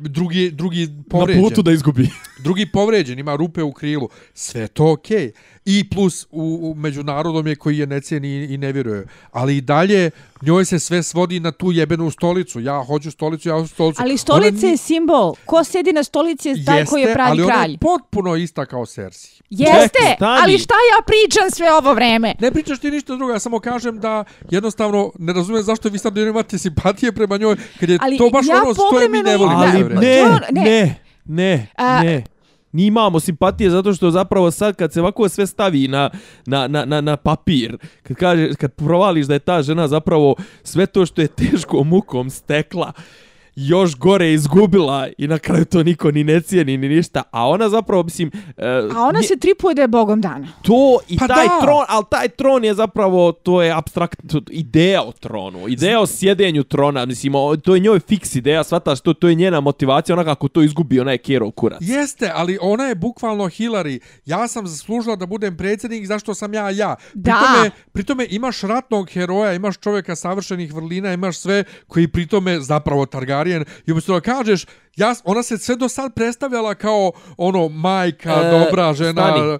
Drugi, 0.00 0.50
drugi 0.50 0.86
Na 0.86 1.02
povređen. 1.10 1.42
putu 1.42 1.62
da 1.62 1.72
izgubi. 1.72 2.08
drugi 2.44 2.66
povređen, 2.72 3.18
ima 3.18 3.36
rupe 3.36 3.62
u 3.62 3.72
krilu, 3.72 4.08
sve 4.34 4.68
to 4.68 4.92
okej. 4.92 5.16
Okay. 5.18 5.32
I 5.66 5.90
plus 5.90 6.26
u, 6.30 6.42
u 6.62 6.74
međunarodom 6.74 7.46
je 7.46 7.56
koji 7.56 7.78
je 7.78 7.86
ne 7.86 8.00
cijeni 8.00 8.28
i, 8.28 8.44
i 8.44 8.58
ne 8.58 8.72
vjeruje. 8.72 9.06
Ali 9.32 9.56
i 9.56 9.60
dalje 9.60 10.10
njoj 10.42 10.64
se 10.64 10.78
sve 10.78 11.02
svodi 11.02 11.40
na 11.40 11.52
tu 11.52 11.72
jebenu 11.72 12.10
stolicu. 12.10 12.60
Ja 12.60 12.82
hoću 12.82 13.10
stolicu, 13.10 13.48
ja 13.48 13.54
hoću 13.54 13.68
stolicu. 13.68 14.02
Ali 14.02 14.10
Ona 14.10 14.18
stolica 14.18 14.66
ni- 14.66 14.72
je 14.72 14.76
simbol. 14.76 15.34
Ko 15.44 15.64
sjedi 15.64 15.92
na 15.92 16.02
stolici 16.04 16.48
je 16.48 16.64
taj 16.64 16.84
koji 16.84 17.02
je 17.02 17.14
pravi 17.14 17.30
ali 17.30 17.42
ona 17.42 17.52
kralj. 17.52 17.70
je 17.70 17.78
potpuno 17.78 18.36
ista 18.36 18.66
kao 18.66 18.86
Cersei. 18.86 19.30
Jeste, 19.50 19.98
Čekaj, 20.02 20.16
ali 20.42 20.58
šta 20.58 20.74
ja 20.74 21.02
pričam 21.02 21.50
sve 21.50 21.72
ovo 21.72 21.94
vreme? 21.94 22.34
Ne 22.40 22.50
pričaš 22.50 22.78
ti 22.78 22.90
ništa 22.90 23.16
drugo, 23.16 23.32
ja 23.32 23.38
samo 23.38 23.60
kažem 23.60 24.00
da 24.00 24.24
jednostavno 24.50 25.12
ne 25.18 25.32
razumijem 25.32 25.64
zašto 25.64 25.88
vi 25.88 25.98
sad 25.98 26.16
imate 26.16 26.58
simpatije 26.58 27.12
prema 27.12 27.36
njoj, 27.36 27.56
kad 27.80 27.88
je 27.88 27.98
Ali 28.02 28.18
to 28.18 28.30
baš 28.30 28.46
ja 28.46 28.54
ono 28.56 28.74
što 28.74 29.00
je 29.00 29.08
mi 29.08 29.22
ne 29.22 29.36
volimo. 29.36 29.60
Da, 29.60 29.66
Ali 29.66 29.84
ne, 29.84 30.18
To- 30.20 30.52
ne. 30.52 30.62
ne, 30.62 30.94
ne, 31.24 31.66
A- 31.76 32.02
ne. 32.02 32.24
Ni 32.76 32.86
imamo 32.86 33.20
simpatije 33.20 33.70
zato 33.70 33.94
što 33.94 34.10
zapravo 34.10 34.50
sad 34.50 34.76
kad 34.76 34.92
se 34.92 35.00
ovako 35.00 35.28
sve 35.28 35.46
stavi 35.46 35.88
na, 35.88 36.10
na, 36.46 36.68
na, 36.68 36.84
na, 36.84 37.00
na 37.00 37.16
papir, 37.16 37.76
kad, 38.02 38.16
kaže, 38.16 38.54
kad 38.54 38.72
provališ 38.72 39.26
da 39.26 39.34
je 39.34 39.38
ta 39.38 39.62
žena 39.62 39.88
zapravo 39.88 40.36
sve 40.62 40.86
to 40.86 41.06
što 41.06 41.22
je 41.22 41.28
teško 41.28 41.84
mukom 41.84 42.30
stekla, 42.30 42.92
još 43.58 43.96
gore 43.96 44.32
izgubila 44.32 45.08
i 45.18 45.26
na 45.26 45.38
kraju 45.38 45.64
to 45.64 45.82
niko 45.82 46.10
ni 46.10 46.24
ne 46.24 46.40
cijeni 46.40 46.76
ni 46.76 46.88
ništa, 46.88 47.22
a 47.30 47.48
ona 47.48 47.68
zapravo, 47.68 48.02
mislim... 48.02 48.30
e, 48.56 48.66
A 48.94 49.00
ona 49.00 49.12
nje- 49.14 49.22
se 49.24 49.36
tripuje 49.36 49.74
da 49.74 49.82
je 49.82 49.88
bogom 49.88 50.20
dana. 50.20 50.48
to 50.62 50.98
i 51.08 51.18
Pa 51.18 51.26
taj 51.26 51.46
da. 51.46 51.60
tron, 51.60 51.84
ali 51.88 52.04
taj 52.10 52.28
tron 52.28 52.64
je 52.64 52.74
zapravo, 52.74 53.32
to 53.32 53.62
je 53.62 53.72
abstrakt, 53.72 54.20
to- 54.28 54.40
ideja 54.50 55.02
o 55.02 55.12
tronu, 55.12 55.68
ideja 55.68 56.00
o 56.00 56.06
sjedenju 56.06 56.64
trona, 56.64 57.04
mislim, 57.04 57.34
o- 57.34 57.56
to 57.56 57.74
je 57.74 57.80
njoj 57.80 58.00
fiks 58.00 58.34
ideja, 58.34 58.64
shvataš, 58.64 59.00
to, 59.00 59.14
to 59.14 59.28
je 59.28 59.34
njena 59.34 59.60
motivacija, 59.60 60.14
ona 60.14 60.24
kako 60.24 60.48
to 60.48 60.62
izgubi, 60.62 61.00
ona 61.00 61.12
je 61.12 61.18
Kerov 61.18 61.50
kurac. 61.50 61.78
Jeste, 61.82 62.30
ali 62.34 62.58
ona 62.60 62.84
je 62.84 62.94
bukvalno 62.94 63.44
Hillary. 63.44 63.98
Ja 64.24 64.48
sam 64.48 64.66
zaslužila 64.66 65.16
da 65.16 65.26
budem 65.26 65.56
predsjednik, 65.56 66.06
zašto 66.06 66.34
sam 66.34 66.54
ja 66.54 66.70
ja? 66.70 66.96
Da. 67.14 67.32
Pritome, 67.32 67.70
pritome 67.92 68.26
imaš 68.30 68.60
ratnog 68.60 69.10
heroja, 69.10 69.52
imaš 69.52 69.78
čovjeka 69.78 70.16
savršenih 70.16 70.74
vrlina, 70.74 71.12
imaš 71.12 71.38
sve 71.38 71.64
koji 71.86 72.08
pritome 72.08 72.60
zapravo 72.60 73.06
Targaryen. 73.06 73.45
I 73.86 73.90
umjesto 73.90 74.14
da 74.14 74.20
kažeš, 74.22 74.66
ja, 74.96 75.14
ona 75.24 75.42
se 75.42 75.58
sve 75.58 75.76
do 75.76 75.88
sad 75.88 76.14
predstavljala 76.14 76.74
kao 76.74 77.12
ono 77.36 77.68
majka, 77.68 78.32
E, 78.34 78.50
dobra 78.50 78.94
žena. 78.94 79.12
stani. 79.12 79.58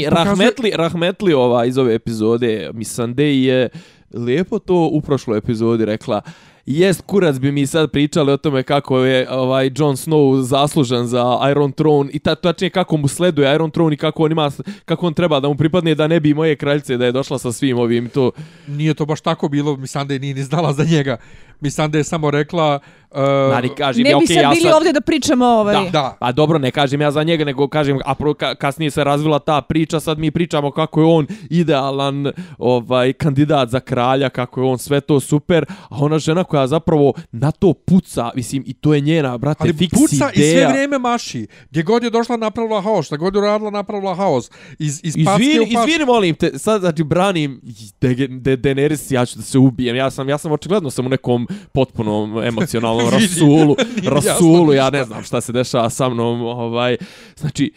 Pokazuje- 0.00 0.10
Rahmetli, 0.10 0.72
Rahmetli 0.74 1.32
ova 1.34 1.64
iz 1.64 1.78
ove 1.78 1.94
epizode, 1.94 2.70
Missandei 2.74 3.42
je 3.42 3.68
lijepo 4.12 4.58
to 4.58 4.90
u 4.92 5.00
prošloj 5.00 5.38
epizodi 5.38 5.84
rekla, 5.84 6.22
jest 6.66 7.02
kurac 7.06 7.38
bi 7.38 7.52
mi 7.52 7.66
sad 7.66 7.90
pričali 7.90 8.32
o 8.32 8.36
tome 8.36 8.62
kako 8.62 8.98
je 8.98 9.30
ovaj 9.30 9.70
Jon 9.76 9.96
Snow 9.96 10.42
zaslužan 10.42 11.06
za 11.06 11.38
Iron 11.50 11.72
Throne 11.72 12.10
i 12.12 12.18
ta, 12.18 12.34
tačnije 12.34 12.70
kako 12.70 12.96
mu 12.96 13.08
sleduje 13.08 13.54
Iron 13.54 13.70
Throne 13.70 13.94
i 13.94 13.96
kako 13.96 14.24
on 14.24 14.32
ima 14.32 14.50
kako 14.84 15.06
on 15.06 15.14
treba 15.14 15.40
da 15.40 15.48
mu 15.48 15.54
pripadne 15.54 15.94
da 15.94 16.06
ne 16.06 16.20
bi 16.20 16.34
moje 16.34 16.56
kraljice 16.56 16.96
da 16.96 17.06
je 17.06 17.12
došla 17.12 17.38
sa 17.38 17.52
svim 17.52 17.78
ovim 17.78 18.08
to 18.08 18.30
Nije 18.68 18.94
to 18.94 19.06
baš 19.06 19.20
tako 19.20 19.48
bilo, 19.48 19.76
Misande 19.76 20.18
nije 20.18 20.34
ni 20.34 20.42
znala 20.42 20.72
za 20.72 20.84
njega. 20.84 21.16
Misande 21.60 21.98
je 21.98 22.04
samo 22.04 22.30
rekla... 22.30 22.80
Uh, 22.82 23.03
Nari 23.50 23.68
kažem 23.68 24.02
Ne 24.02 24.10
ja 24.10 24.18
bi 24.18 24.24
okej 24.24 24.34
sad 24.34 24.42
ja 24.42 24.50
bili 24.50 24.62
sad 24.62 24.72
ovdje 24.74 24.92
da 24.92 25.00
pričamo 25.00 25.46
ovaj... 25.46 25.74
Da, 25.74 25.90
Da. 25.90 26.16
A 26.20 26.32
dobro, 26.32 26.58
ne 26.58 26.70
kažem 26.70 27.00
ja 27.00 27.10
za 27.10 27.22
njega, 27.22 27.44
nego 27.44 27.68
kažem, 27.68 27.98
a 28.04 28.14
pro, 28.14 28.34
ka, 28.34 28.54
kasnije 28.54 28.90
se 28.90 29.04
razvila 29.04 29.38
ta 29.38 29.60
priča, 29.60 30.00
sad 30.00 30.18
mi 30.18 30.30
pričamo 30.30 30.70
kako 30.70 31.00
je 31.00 31.06
on 31.06 31.26
idealan 31.50 32.32
ovaj 32.58 33.12
kandidat 33.12 33.68
za 33.68 33.80
kralja, 33.80 34.28
kako 34.28 34.60
je 34.60 34.66
on 34.66 34.78
sve 34.78 35.00
to 35.00 35.20
super, 35.20 35.64
a 35.88 35.96
ona 36.00 36.18
žena 36.18 36.44
koja 36.44 36.66
zapravo 36.66 37.12
na 37.32 37.50
to 37.50 37.72
puca, 37.72 38.30
mislim, 38.34 38.64
i 38.66 38.74
to 38.74 38.94
je 38.94 39.00
njena, 39.00 39.38
brate, 39.38 39.58
Ali 39.62 39.72
fiks 39.72 39.98
puca 39.98 40.30
i 40.32 40.36
sve 40.36 40.50
ideja. 40.50 40.68
vrijeme 40.68 40.98
maši. 40.98 41.46
Gdje 41.70 41.82
god 41.82 42.02
je 42.02 42.10
došla 42.10 42.36
napravila 42.36 42.80
haos, 42.80 43.06
šta 43.06 43.16
god 43.16 43.34
je 43.34 43.40
radila 43.40 43.70
napravila 43.70 44.14
haos. 44.14 44.50
Iz, 44.78 45.00
iz 45.02 45.16
Izvini, 45.16 45.60
u 45.60 45.74
packu. 45.74 45.88
izvini, 45.88 46.04
molim 46.06 46.34
te, 46.34 46.58
sad 46.58 46.80
znači 46.80 47.04
branim 47.04 47.60
de, 48.00 48.14
de, 48.28 48.56
Daenerys, 48.56 49.14
ja 49.14 49.26
ću 49.26 49.36
da 49.36 49.42
se 49.42 49.58
ubijem. 49.58 49.96
Ja 49.96 50.10
sam, 50.10 50.28
ja 50.28 50.38
sam 50.38 50.52
očigledno 50.52 50.90
sam 50.90 51.06
u 51.06 51.08
nekom 51.08 51.48
potpunom 51.72 52.42
emocionalnom 52.44 53.03
Vidi, 53.06 53.22
rasulu, 53.24 53.76
rasulu, 54.16 54.72
ja 54.72 54.90
ne 54.90 55.04
znam 55.04 55.22
šta 55.22 55.40
se 55.40 55.52
dešava 55.52 55.90
sa 55.90 56.08
mnom, 56.08 56.42
ovaj, 56.42 56.96
znači, 57.36 57.72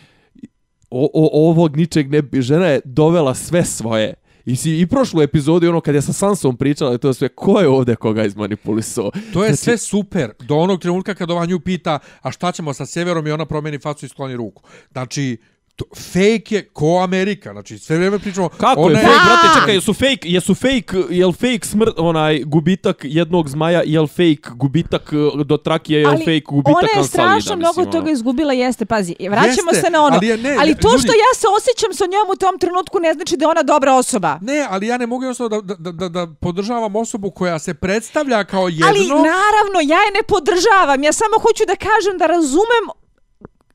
o, 0.90 1.10
o, 1.14 1.50
ovog 1.50 1.78
ničeg 1.78 2.12
ne 2.12 2.22
bi, 2.22 2.42
žena 2.42 2.68
je 2.68 2.82
dovela 2.86 3.36
sve 3.36 3.66
svoje. 3.66 4.14
I, 4.46 4.56
si, 4.56 4.80
I 4.80 4.88
prošlu 4.88 5.22
epizodu, 5.22 5.70
ono 5.70 5.82
kad 5.82 5.96
je 5.96 6.02
sa 6.02 6.14
Sansom 6.14 6.58
pričala 6.58 6.98
to 6.98 7.14
sve, 7.14 7.30
ko 7.30 7.60
je 7.60 7.68
ovdje 7.68 7.96
koga 7.96 8.24
izmanipulisao? 8.26 9.12
To 9.34 9.44
je 9.44 9.50
Znači- 9.50 9.64
sve 9.64 9.78
super. 9.78 10.32
Do 10.40 10.56
onog 10.56 10.82
trenutka 10.82 11.16
kad 11.16 11.32
ova 11.32 11.46
nju 11.46 11.60
pita, 11.60 12.00
a 12.22 12.32
šta 12.32 12.52
ćemo 12.52 12.74
sa 12.74 12.86
sjeverom 12.86 13.28
i 13.28 13.32
ona 13.32 13.46
promeni 13.46 13.80
facu 13.80 14.06
i 14.06 14.10
skloni 14.10 14.36
ruku. 14.36 14.64
Znači, 14.92 15.38
to, 15.78 15.86
fake 15.96 16.56
je 16.56 16.70
ko 16.74 17.00
Amerika. 17.04 17.52
Znači, 17.52 17.78
sve 17.78 17.96
vrijeme 17.96 18.20
pričamo... 18.20 18.50
Kako 18.50 18.82
ona 18.82 19.00
je 19.00 19.06
fake, 19.06 19.20
brate, 19.26 19.60
čekaj, 19.60 19.76
jesu 19.76 19.94
fake, 19.94 20.24
jesu 20.24 20.56
fake, 20.56 20.98
jel 21.10 21.32
fake 21.32 21.60
smrt, 21.64 21.94
onaj, 21.98 22.44
gubitak 22.46 22.98
jednog 23.04 23.50
zmaja, 23.50 23.82
jel 23.86 24.08
fake 24.08 24.50
gubitak 24.56 25.14
eh, 25.14 25.44
do 25.44 25.58
trakije, 25.58 26.00
jel 26.00 26.10
Ali 26.10 26.20
fake 26.20 26.46
gubitak 26.50 26.76
ona 26.78 27.02
je 27.02 27.08
strašno 27.08 27.56
mislim, 27.56 27.60
mnogo 27.60 27.92
toga 27.92 27.98
ono. 28.04 28.12
izgubila, 28.12 28.54
jeste, 28.54 28.86
pazi. 28.86 29.16
Vraćamo 29.30 29.72
Jeste, 29.72 29.82
se 29.82 29.90
na 29.90 30.04
ono. 30.04 30.16
ali 30.16 30.28
je 30.28 30.38
ne, 30.38 30.56
ali 30.60 30.76
to 30.76 30.92
ljudi- 30.92 31.04
što 31.04 31.12
ja 31.12 31.32
se 31.36 31.48
osjećam 31.58 31.94
sa 31.94 32.06
njom 32.06 32.28
u 32.34 32.36
tom 32.36 32.60
trenutku 32.60 33.00
ne 33.00 33.14
znači 33.14 33.38
da 33.38 33.46
je 33.46 33.50
ona 33.50 33.64
dobra 33.64 33.94
osoba. 33.94 34.40
Ne, 34.42 34.68
ali 34.70 34.88
ja 34.88 34.98
ne 34.98 35.08
mogu 35.08 35.24
jednostavno 35.24 35.62
da, 35.62 35.76
da, 35.76 35.92
da, 35.92 36.10
da 36.10 36.28
podržavam 36.42 36.96
osobu 36.96 37.32
koja 37.32 37.60
se 37.60 37.74
predstavlja 37.74 38.44
kao 38.44 38.68
jedno... 38.68 38.88
Ali 38.88 39.08
naravno, 39.08 39.80
ja 39.82 40.00
je 40.06 40.12
ne 40.14 40.24
podržavam. 40.28 41.04
Ja 41.04 41.14
samo 41.14 41.36
hoću 41.42 41.64
da 41.68 41.76
kažem 41.76 42.18
da 42.18 42.26
razumem 42.26 42.86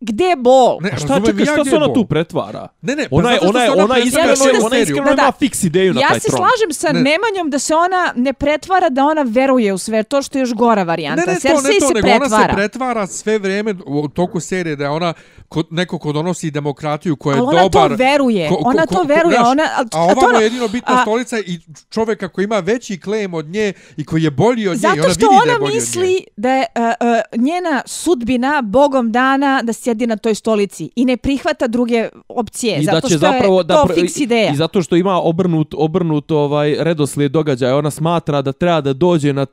gdje 0.03 0.25
je 0.25 0.37
bol. 0.39 0.79
Ne, 0.81 0.91
šta, 0.97 1.21
čekaj, 1.21 1.35
ja 1.39 1.45
šta 1.45 1.57
gdje 1.57 1.71
se 1.71 1.77
ona 1.77 1.87
bol. 1.87 1.95
tu 1.95 2.05
pretvara? 2.05 2.69
Ne, 2.83 2.97
ne, 2.97 3.09
pa 3.11 3.17
Ona 3.17 3.31
je, 3.31 3.37
što 3.37 3.49
ona 3.49 3.61
je, 3.61 3.67
se 3.67 3.73
ona 3.73 3.85
ona 3.85 3.99
iskreno, 3.99 4.35
kao 4.37 4.67
ona 4.67 4.79
iskreno 4.79 5.05
Da, 5.07 5.13
ima 5.15 5.33
fiks 5.33 5.65
ideju 5.65 5.95
na 5.95 6.01
Ja 6.01 6.09
taj 6.09 6.21
se 6.21 6.29
tron. 6.29 6.39
slažem 6.39 6.73
sa 6.73 6.89
Ne. 6.89 7.01
Nemanjom 7.03 7.51
da 7.51 7.59
se 7.59 7.75
ona 7.77 8.13
ne 8.17 8.33
pretvara 8.35 8.89
da 8.89 9.05
ona 9.05 9.23
veruje 9.25 9.73
u 9.73 9.79
sve 9.79 10.03
to 10.03 10.23
što 10.23 10.39
je 10.39 10.43
još 10.43 10.55
gora 10.55 10.83
varijanta. 10.83 11.23
Ne, 11.23 11.33
ne, 11.35 11.41
to, 11.41 11.49
ne 11.49 11.55
to, 11.73 11.87
se 11.89 11.95
nego 11.95 12.07
pretvara. 12.09 12.37
ona 12.37 12.49
se 12.49 12.55
pretvara 12.55 13.07
sve 13.07 13.39
vrijeme 13.39 13.75
u 13.87 14.09
toku 14.11 14.41
serije 14.41 14.77
da 14.77 14.85
je 14.85 14.91
ona 14.91 15.15
kod, 15.49 15.67
neko 15.71 15.99
ko 15.99 16.13
donosi 16.13 16.51
demokratiju, 16.51 17.17
ko 17.17 17.33
je 17.33 17.41
ona 17.43 17.63
dobar... 17.63 17.91
to 17.91 17.97
veruje, 17.97 18.51
ona 18.61 18.87
to 18.87 19.03
veruje, 19.05 19.37
znaš, 19.37 19.49
ona- 19.49 19.63
a- 19.73 19.85
a 19.93 20.03
ova 20.03 20.39
je 20.39 20.43
jedino 20.43 20.69
bitna 20.69 20.95
a- 20.95 21.03
stolica 21.03 21.39
i 21.39 21.59
čovjeka 21.91 22.29
koji 22.29 22.45
ima 22.45 22.59
veći 22.59 22.99
claim 22.99 23.35
od 23.35 23.47
nje 23.47 23.73
i 23.97 24.05
koji 24.05 24.23
je 24.23 24.31
bolji 24.33 24.69
od 24.69 24.73
nje 24.73 24.79
i 24.79 24.81
Zato 24.81 24.93
ona 24.95 25.03
što 25.05 25.21
vidi 25.21 25.37
da 25.37 25.45
je 25.45 25.51
ona 25.51 25.59
bolji 25.59 25.65
od 25.67 25.71
nje. 25.71 25.75
misli 25.77 26.25
da 26.37 26.51
je 26.51 26.67
uh, 26.77 26.83
uh, 26.83 27.43
njena 27.43 27.83
sudbina 27.87 28.63
bogom 28.63 29.13
dana 29.13 29.63
da 29.63 29.73
sjedi 29.73 29.92
sjedi 29.93 30.07
na 30.07 30.17
toj 30.17 30.35
stolici 30.35 30.91
i 30.97 31.05
ne 31.05 31.17
prihvata 31.17 31.67
druge 31.67 32.09
opcije, 32.29 32.79
I 32.81 32.85
zato 32.85 32.97
da 32.97 33.01
će 33.01 33.09
što 33.09 33.19
zapravo 33.19 33.59
je 33.61 33.65
da 33.65 33.75
to 33.75 33.85
pro- 33.87 33.95
fiks 33.95 34.17
ideja. 34.17 34.53
I 34.53 34.57
zato 34.57 34.83
što 34.83 34.97
ima 34.97 35.21
obrnut 35.21 35.75
obrnut 35.77 36.31
ovaj 36.31 36.77
redoslijed 36.79 37.33
događaja, 37.33 37.77
ona 37.77 37.91
smatra 37.91 38.43
da 38.43 38.53
treba 38.53 38.81
da 38.81 38.93
dođe 38.93 39.33
na 39.33 39.47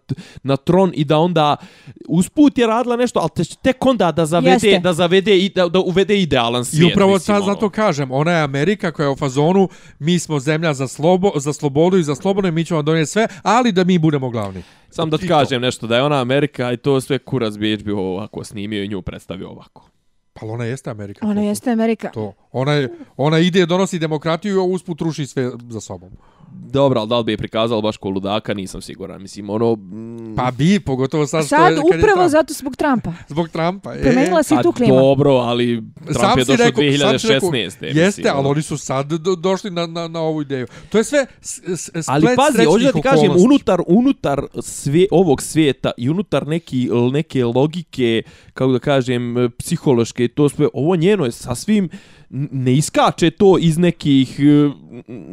na 0.44 0.58
tron 0.58 0.92
i 0.96 1.04
da 1.04 1.18
onda 1.18 1.56
usput 2.08 2.58
je 2.58 2.68
radila 2.68 2.96
nešto, 2.96 3.20
ali 3.20 3.30
te, 3.36 3.44
tek 3.56 3.86
onda 3.86 4.12
da 4.12 4.26
zavede 4.26 4.50
Jeste. 4.68 4.80
da 4.80 4.94
zavede 4.94 5.38
i 5.38 5.50
da, 5.50 5.68
da 5.68 5.80
uvede 5.80 6.22
idealan 6.22 6.62
I 6.62 6.66
svijet. 6.66 6.94
upravo 6.94 7.14
mislim, 7.14 7.26
sad 7.26 7.44
ono. 7.44 7.54
zato 7.54 7.70
kažem, 7.70 8.12
ona 8.12 8.32
je 8.32 8.42
Amerika 8.44 8.92
koja 8.92 9.06
je 9.06 9.12
u 9.12 9.16
fazonu, 9.16 9.70
mi 10.00 10.20
smo 10.20 10.40
zemlja 10.40 10.74
za, 10.74 10.88
slobo, 10.88 11.32
za 11.36 11.54
slobodu 11.54 11.98
i 11.98 12.04
za 12.04 12.16
slobodno 12.16 12.48
i 12.48 12.52
mi 12.52 12.66
ćemo 12.66 12.82
donijeti 12.82 13.12
sve, 13.12 13.28
ali 13.44 13.72
da 13.72 13.84
mi 13.84 13.98
budemo 14.00 14.30
glavni. 14.30 14.64
Sam 14.90 15.10
da 15.10 15.18
ti 15.18 15.26
I 15.26 15.28
kažem 15.28 15.62
nešto, 15.62 15.88
da 15.88 15.96
je 15.96 16.04
ona 16.04 16.22
Amerika 16.22 16.72
i 16.72 16.78
to 16.78 17.02
sve 17.02 17.20
kurac 17.20 17.58
bi 17.58 17.78
HBO 17.78 18.00
ovako 18.02 18.44
snimio 18.44 18.84
i 18.84 18.88
nju 18.88 19.02
predstavio 19.02 19.50
ovako. 19.50 19.90
Pa 20.40 20.46
ona 20.46 20.66
jeste 20.66 20.90
Amerika. 20.90 21.26
Ona 21.26 21.36
to- 21.36 21.42
jeste 21.42 21.72
Amerika. 21.72 22.10
To. 22.12 22.34
Ona, 22.52 22.74
je, 22.74 22.90
ona 23.18 23.40
ide, 23.40 23.66
donosi 23.66 24.00
demokratiju 24.00 24.56
i 24.56 24.74
usput 24.74 25.02
ruši 25.02 25.28
sve 25.28 25.52
za 25.70 25.82
sobom. 25.82 26.10
Dobro, 26.62 27.00
ali 27.00 27.10
da 27.10 27.18
li 27.18 27.24
bi 27.24 27.32
je 27.32 27.38
prikazalo 27.38 27.82
baš 27.82 27.98
ko 27.98 28.10
ludaka, 28.10 28.54
nisam 28.54 28.82
siguran. 28.82 29.22
Mislim, 29.22 29.50
ono... 29.50 29.74
mm, 29.74 30.36
Pa 30.36 30.52
bi, 30.52 30.80
pogotovo 30.80 31.28
sad 31.28 31.42
što 31.42 31.50
Sad 31.50 31.72
je... 31.72 31.76
je 31.76 31.80
upravo 31.82 32.02
Trump. 32.16 32.30
zato 32.30 32.54
zbog 32.54 32.76
Trumpa. 32.76 33.14
Zbog 33.28 33.50
Trumpa. 33.50 33.94
E, 33.94 34.02
Promenila 34.02 34.44
si 34.44 34.56
pa 34.56 34.64
tu 34.64 34.72
klimu. 34.72 34.96
dobro, 34.96 35.32
ali 35.32 35.84
Trump 36.10 36.38
je 36.38 36.46
si 36.46 36.52
došao 36.52 36.66
rekao- 36.66 36.84
sam 37.00 37.20
si 37.20 37.28
2016. 37.28 37.30
rekao, 37.30 37.52
mislim, 37.52 37.98
Jeste, 37.98 38.22
ali 38.26 38.40
ono. 38.40 38.50
oni 38.50 38.62
su 38.62 38.78
sad 38.78 39.08
do, 39.08 39.36
došli 39.36 39.72
na, 39.72 39.88
na, 39.88 40.08
na 40.08 40.20
ovu 40.22 40.42
ideju. 40.42 40.68
To 40.90 40.98
je 40.98 41.04
sve 41.04 41.26
s, 41.42 41.60
s, 41.60 41.82
splet 41.84 42.06
Ali 42.08 42.28
pazi, 42.28 42.66
hoću 42.66 42.86
da 42.86 42.92
ti 42.92 43.02
kažem, 43.02 43.32
unutar, 43.38 43.82
unutar 43.88 44.42
svije, 44.62 45.08
ovog 45.12 45.42
svijeta 45.42 45.92
i 45.98 46.10
unutar 46.10 46.48
neki, 46.48 46.90
neke 47.12 47.46
logike, 47.46 48.24
kako 48.54 48.72
da 48.72 48.80
kažem, 48.80 49.36
psihološke, 49.60 50.28
to 50.28 50.50
sve, 50.50 50.68
ovo 50.74 50.96
njeno 50.96 51.26
je 51.26 51.32
sasvim, 51.32 51.84
n- 51.84 51.90
ne 52.30 52.74
iskače 52.74 53.30
to 53.30 53.58
iz 53.58 53.78
nekih, 53.78 54.40
e, 54.40 54.70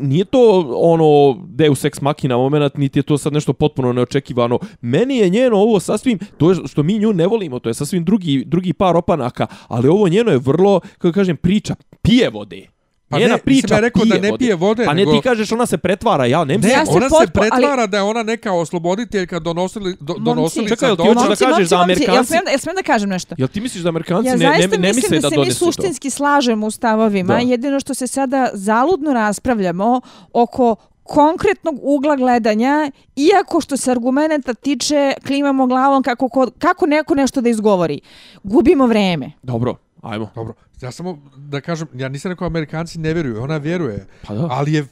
nije 0.00 0.24
to 0.24 0.72
ono 0.76 1.42
Deus 1.48 1.84
Ex 1.84 2.00
Machina 2.00 2.36
moment, 2.36 2.76
niti 2.76 2.98
je 2.98 3.02
to 3.02 3.18
sad 3.18 3.32
nešto 3.32 3.52
potpuno 3.52 3.92
neočekivano. 3.92 4.58
Meni 4.80 5.16
je 5.16 5.30
njeno 5.30 5.56
ovo 5.56 5.80
sasvim, 5.80 6.18
to 6.38 6.50
je 6.50 6.56
što 6.66 6.82
mi 6.82 6.98
nju 6.98 7.12
ne 7.12 7.26
volimo, 7.26 7.58
to 7.58 7.68
je 7.68 7.74
sasvim 7.74 8.04
drugi, 8.04 8.44
drugi 8.46 8.72
par 8.72 8.96
opanaka, 8.96 9.46
ali 9.68 9.88
ovo 9.88 10.08
njeno 10.08 10.30
je 10.30 10.38
vrlo, 10.38 10.80
kako 10.98 11.12
kažem, 11.12 11.36
priča, 11.36 11.74
pije 12.02 12.30
vode. 12.30 12.75
Pa 13.08 13.18
Njena 13.18 13.34
ne, 13.34 13.38
priča 13.38 13.74
ja 13.74 13.80
rekao 13.80 14.04
da 14.04 14.18
ne 14.18 14.30
pije 14.38 14.54
vode, 14.56 14.84
Pa 14.84 14.92
ne 14.92 14.96
nego- 14.96 15.12
ti 15.12 15.20
kažeš 15.20 15.52
ona 15.52 15.66
se 15.66 15.78
pretvara, 15.78 16.26
ja 16.26 16.38
ne 16.40 16.44
Ne, 16.46 16.56
mislim. 16.56 16.72
Ja 16.72 16.86
se 16.86 16.92
ona 16.92 17.08
se 17.08 17.14
potpuno- 17.16 17.42
pretvara 17.42 17.86
da 17.86 17.96
je 17.96 18.02
ona 18.04 18.22
neka 18.22 18.52
osloboditeljka 18.52 19.38
donosili, 19.40 19.96
do, 20.00 20.14
donosilica 20.14 20.74
Čekaj, 20.74 20.88
jel 20.88 20.96
ti 20.96 21.02
hoćeš 21.02 21.14
da 21.14 21.24
Momci, 21.24 21.44
kažeš 21.44 21.56
momci, 21.58 21.70
da 21.70 21.76
momci, 21.76 21.92
Jel 21.92 21.98
Amerikanci- 22.08 22.26
smijem, 22.26 22.44
da- 22.44 22.50
jel 22.50 22.58
smijem 22.58 22.76
da 22.76 22.82
kažem 22.82 23.08
nešto? 23.08 23.34
Jel 23.38 23.48
ti 23.48 23.60
misliš 23.60 23.82
da 23.82 23.88
Amerikanci 23.88 24.26
Ja 24.26 24.32
ne, 24.32 24.38
ne, 24.40 24.46
zaista 24.48 24.76
ne 24.76 24.88
mislim 24.88 24.94
misle 24.94 25.16
da 25.16 25.20
da, 25.20 25.28
se 25.28 25.30
mi 25.30 25.36
donesu 25.36 25.58
to? 25.58 25.64
suštinski 25.66 26.10
slažemo 26.10 26.66
u 26.66 26.70
stavovima. 26.70 27.34
Da. 27.34 27.38
Jedino 27.40 27.80
što 27.80 27.94
se 27.94 28.06
sada 28.06 28.50
zaludno 28.52 29.12
raspravljamo 29.12 30.00
oko 30.32 30.76
konkretnog 31.04 31.74
ugla 31.78 32.16
gledanja, 32.16 32.90
iako 33.16 33.60
što 33.60 33.76
se 33.76 33.90
argumenta 33.90 34.54
tiče, 34.54 35.12
klimamo 35.26 35.66
glavom 35.66 36.02
kako, 36.02 36.28
ko- 36.28 36.50
kako 36.58 36.86
neko 36.86 37.14
nešto 37.14 37.40
da 37.40 37.48
izgovori. 37.48 38.00
Gubimo 38.42 38.86
vreme. 38.86 39.32
Dobro, 39.42 39.74
ajmo. 40.06 40.30
Dobro, 40.34 40.54
ja 40.80 40.90
samo 40.90 41.18
da 41.36 41.60
kažem, 41.60 41.88
ja 41.94 42.08
nisam 42.08 42.30
rekao 42.32 42.46
Amerikanci 42.46 42.98
ne 42.98 43.14
vjeruju, 43.14 43.42
ona 43.42 43.56
vjeruje. 43.56 44.06
Pa 44.26 44.34
da. 44.34 44.48
Ali 44.50 44.72
je, 44.72 44.86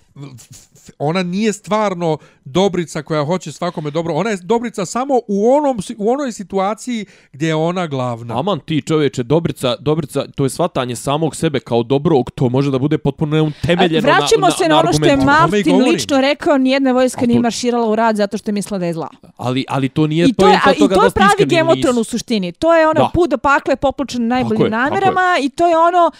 ona 0.98 1.22
nije 1.22 1.52
stvarno 1.52 2.18
dobrica 2.44 3.02
koja 3.02 3.24
hoće 3.24 3.52
svakome 3.52 3.90
dobro. 3.90 4.14
Ona 4.14 4.30
je 4.30 4.36
dobrica 4.36 4.86
samo 4.86 5.14
u, 5.28 5.52
onom, 5.52 5.78
u 5.98 6.10
onoj 6.10 6.32
situaciji 6.32 7.06
gdje 7.32 7.46
je 7.46 7.54
ona 7.54 7.86
glavna. 7.86 8.38
Aman 8.38 8.60
ti 8.60 8.82
čovječe, 8.82 9.22
Dobrica, 9.22 9.76
Dobrica, 9.76 10.24
to 10.34 10.44
je 10.44 10.50
svatanje 10.50 10.96
samog 10.96 11.36
sebe 11.36 11.60
kao 11.60 11.82
dobrog, 11.82 12.30
to 12.30 12.48
može 12.48 12.70
da 12.70 12.78
bude 12.78 12.98
potpuno 12.98 13.36
neutemeljeno 13.36 14.08
na, 14.08 14.18
Vraćamo 14.18 14.50
se 14.50 14.68
na, 14.68 14.78
ono 14.78 14.92
što 14.92 15.04
je 15.04 15.16
Martin 15.16 15.82
lično 15.82 16.20
rekao, 16.20 16.58
nijedna 16.58 16.92
vojska 16.92 17.20
A 17.22 17.26
nije 17.26 17.38
to- 17.38 17.42
marširala 17.42 17.90
u 17.90 17.96
rad 17.96 18.16
zato 18.16 18.38
što 18.38 18.50
je 18.50 18.52
mislila 18.52 18.78
da 18.78 18.86
je 18.86 18.92
zla. 18.92 19.08
Ali, 19.36 19.64
ali 19.68 19.88
to 19.88 20.06
nije 20.06 20.26
I 20.26 20.32
to 20.32 20.48
je, 20.48 20.58
i 20.76 20.78
to 20.78 20.88
da 20.88 21.10
pravi 21.14 21.46
gemotron 21.46 21.98
u 21.98 22.04
suštini. 22.04 22.52
To 22.52 22.74
je 22.74 22.88
ono 22.88 23.00
Da. 23.00 23.10
put 23.14 23.30
do 23.30 23.38
pakle 23.38 23.76
popločen 23.76 24.28
najboljim 24.28 24.70
namerama 24.70 25.36
i 25.42 25.48
to 25.48 25.68
je 25.68 25.78
ono 25.78 26.10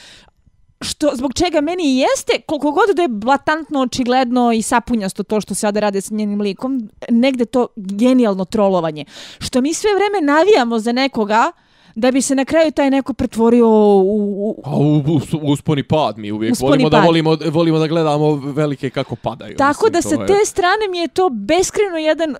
što 0.85 1.11
zbog 1.15 1.35
čega 1.35 1.61
meni 1.61 1.99
jeste 1.99 2.41
koliko 2.41 2.71
god 2.71 2.97
da 2.97 3.03
je 3.03 3.09
blatantno 3.11 3.81
očigledno 3.81 4.53
i 4.53 4.63
sapunjasto 4.63 5.23
to 5.23 5.41
što 5.41 5.55
sada 5.55 5.81
rade 5.81 6.01
sa 6.01 6.15
njenim 6.15 6.41
likom 6.41 6.81
negde 7.11 7.45
to 7.45 7.67
genijalno 7.77 8.45
trolovanje 8.45 9.05
što 9.39 9.61
mi 9.61 9.75
sve 9.75 9.91
vreme 9.93 10.27
navijamo 10.27 10.79
za 10.79 10.93
nekoga 10.93 11.53
da 11.95 12.11
bi 12.11 12.23
se 12.23 12.35
na 12.35 12.45
kraju 12.45 12.73
taj 12.73 12.91
neko 12.91 13.13
pretvorio 13.15 13.69
u, 13.69 14.01
u 14.41 14.63
A 14.65 14.77
u, 14.77 14.97
u, 14.97 15.01
u 15.39 15.51
usponi 15.51 15.83
pad 15.83 16.19
mi 16.19 16.33
uvijek 16.33 16.53
Usponi 16.53 16.71
volimo 16.71 16.91
da 16.91 16.97
pad. 16.97 17.07
volimo, 17.07 17.37
volimo 17.47 17.79
da 17.79 17.87
gledamo 17.87 18.33
velike 18.35 18.91
kako 18.91 19.17
padaju. 19.17 19.57
Tako 19.57 19.87
mislim, 19.87 19.93
da 19.93 20.27
sa 20.27 20.33
je- 20.33 20.41
te 20.41 20.47
strane 20.47 20.89
mi 20.91 20.99
je 20.99 21.09
to 21.09 21.29
beskreno 21.31 21.97
jedan 21.99 22.31
uh, 22.31 22.37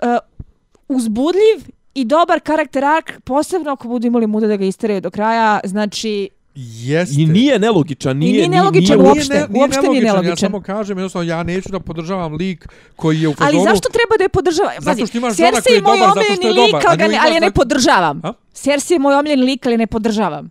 uzbudljiv 0.89 1.59
i 1.95 2.05
dobar 2.05 2.41
karakter 2.41 2.85
ark, 2.87 3.21
posebno 3.21 3.73
ako 3.73 3.89
budu 3.89 4.07
imali 4.07 4.27
muda 4.27 4.47
da 4.47 4.57
ga 4.57 4.65
isteraju 4.65 5.01
do 5.01 5.11
kraja, 5.11 5.61
znači 5.65 6.29
Jeste. 6.57 7.23
I 7.23 7.27
nije 7.27 7.59
nelogičan, 7.59 8.17
nije, 8.17 8.33
nije 8.33 8.49
nelogičan 8.49 8.99
nije, 8.99 9.09
uopšte. 9.09 9.47
uopšte 9.55 9.89
nije 9.89 10.03
Ja 10.03 10.13
nelogičan. 10.13 10.37
samo 10.37 10.61
kažem, 10.63 10.99
jednostavno, 10.99 11.29
ja 11.29 11.43
neću 11.43 11.69
da 11.69 11.81
podržavam 11.81 12.35
lik 12.35 12.69
koji 12.97 13.21
je 13.21 13.29
u 13.29 13.35
Ali 13.39 13.57
fazonu... 13.57 13.65
zašto 13.65 13.89
treba 13.89 14.17
da 14.19 14.25
je 14.25 14.29
podržava? 14.29 14.71
Zato 14.79 15.07
što 15.07 15.19
imaš 15.19 15.37
Cersei 15.37 15.63
koji 15.63 15.75
je 15.75 15.81
dobar 15.81 16.09
zato 16.15 16.35
što 16.35 16.47
je 16.49 16.53
lik, 16.53 16.73
dobar, 16.73 16.87
ali, 17.01 17.17
ali 17.25 17.35
je 17.35 17.41
ne 17.41 17.51
podržavam. 17.51 18.21
A? 18.25 18.33
Cersei 18.53 18.95
je 18.95 18.99
moj 18.99 19.15
omiljeni 19.15 19.43
lik, 19.43 19.67
ali 19.67 19.77
ne 19.77 19.87
podržavam. 19.87 20.51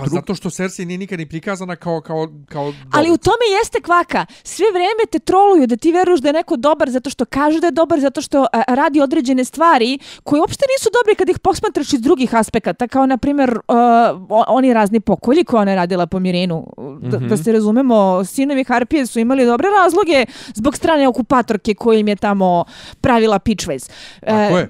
Pa 0.00 0.06
zato 0.08 0.34
što 0.34 0.50
Cersei 0.50 0.86
nije 0.86 0.98
nikad 0.98 1.18
ni 1.18 1.26
prikazana 1.26 1.76
kao, 1.76 2.00
kao, 2.00 2.28
kao 2.46 2.72
Ali 2.92 3.10
u 3.10 3.16
tome 3.18 3.44
jeste 3.60 3.80
kvaka. 3.80 4.26
Sve 4.44 4.66
vreme 4.72 5.02
te 5.12 5.18
troluju 5.18 5.66
da 5.66 5.76
ti 5.76 5.92
veruješ 5.92 6.20
da 6.20 6.28
je 6.28 6.32
neko 6.32 6.56
dobar 6.56 6.90
zato 6.90 7.10
što 7.10 7.24
kaže 7.24 7.60
da 7.60 7.66
je 7.66 7.70
dobar, 7.72 8.00
zato 8.00 8.20
što 8.20 8.46
a, 8.52 8.62
radi 8.68 9.00
određene 9.00 9.44
stvari 9.44 9.98
koje 10.22 10.40
uopšte 10.40 10.64
nisu 10.70 10.88
dobre 10.92 11.14
kad 11.14 11.28
ih 11.28 11.38
posmatraš 11.38 11.92
iz 11.92 12.00
drugih 12.00 12.34
aspekata, 12.34 12.88
kao 12.88 13.06
na 13.06 13.16
primjer 13.18 13.50
uh, 13.50 13.74
oni 14.48 14.72
razni 14.72 15.00
pokolji 15.00 15.44
koje 15.44 15.60
ona 15.60 15.70
je 15.70 15.76
radila 15.76 16.06
po 16.06 16.18
Mirinu. 16.18 16.66
Da, 17.02 17.18
Mhm. 17.18 17.28
da 17.28 17.36
se 17.36 17.52
razumemo, 17.52 18.24
sinovi 18.24 18.64
Harpije 18.64 19.06
su 19.06 19.18
imali 19.18 19.46
dobre 19.46 19.68
razloge 19.82 20.24
zbog 20.54 20.76
strane 20.76 21.08
okupatorke 21.08 21.74
koja 21.74 21.98
im 21.98 22.08
je 22.08 22.16
tamo 22.16 22.64
pravila 23.00 23.38
pitchways. 23.38 23.90
Tako 24.20 24.58
E, 24.58 24.60
je. 24.60 24.68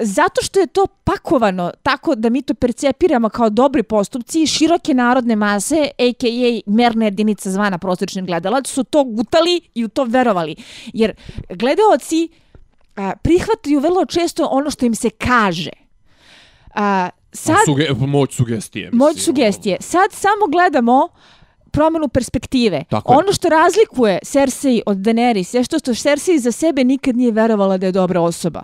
Zato 0.00 0.42
što 0.42 0.60
je 0.60 0.66
to 0.66 0.86
pakovano 1.04 1.70
tako 1.82 2.14
da 2.14 2.30
mi 2.30 2.42
to 2.42 2.54
percepiramo 2.54 3.28
kao 3.28 3.50
dobri 3.50 3.82
postupci, 3.82 4.46
široke 4.46 4.94
narodne 4.94 5.36
mase, 5.36 5.88
a.k.a. 5.98 6.70
merna 6.70 7.04
jedinica 7.04 7.50
zvana 7.50 7.78
prosječni 7.78 8.22
gledalac, 8.22 8.68
su 8.68 8.84
to 8.84 9.04
gutali 9.04 9.60
i 9.74 9.84
u 9.84 9.88
to 9.88 10.04
verovali. 10.04 10.56
Jer 10.92 11.14
gledaoci 11.48 12.28
a, 12.96 13.12
prihvataju 13.22 13.80
vrlo 13.80 14.04
često 14.04 14.48
ono 14.50 14.70
što 14.70 14.86
im 14.86 14.94
se 14.94 15.10
kaže. 15.10 15.70
A, 16.74 17.08
sad, 17.32 17.56
Suge, 17.64 17.88
moć 18.06 18.34
sugestije. 18.34 18.84
Mislim, 18.84 18.98
moć 18.98 19.24
sugestije. 19.24 19.76
Sad 19.80 20.12
samo 20.12 20.46
gledamo 20.52 21.08
promjenu 21.70 22.08
perspektive. 22.08 22.84
Tako 22.90 23.12
je. 23.12 23.18
ono 23.18 23.32
što 23.32 23.48
razlikuje 23.48 24.18
Cersei 24.24 24.82
od 24.86 24.96
Daenerys 24.96 25.56
je 25.56 25.64
što, 25.64 25.78
što 25.78 25.94
Cersei 25.94 26.38
za 26.38 26.52
sebe 26.52 26.84
nikad 26.84 27.16
nije 27.16 27.32
verovala 27.32 27.78
da 27.78 27.86
je 27.86 27.92
dobra 27.92 28.20
osoba. 28.20 28.62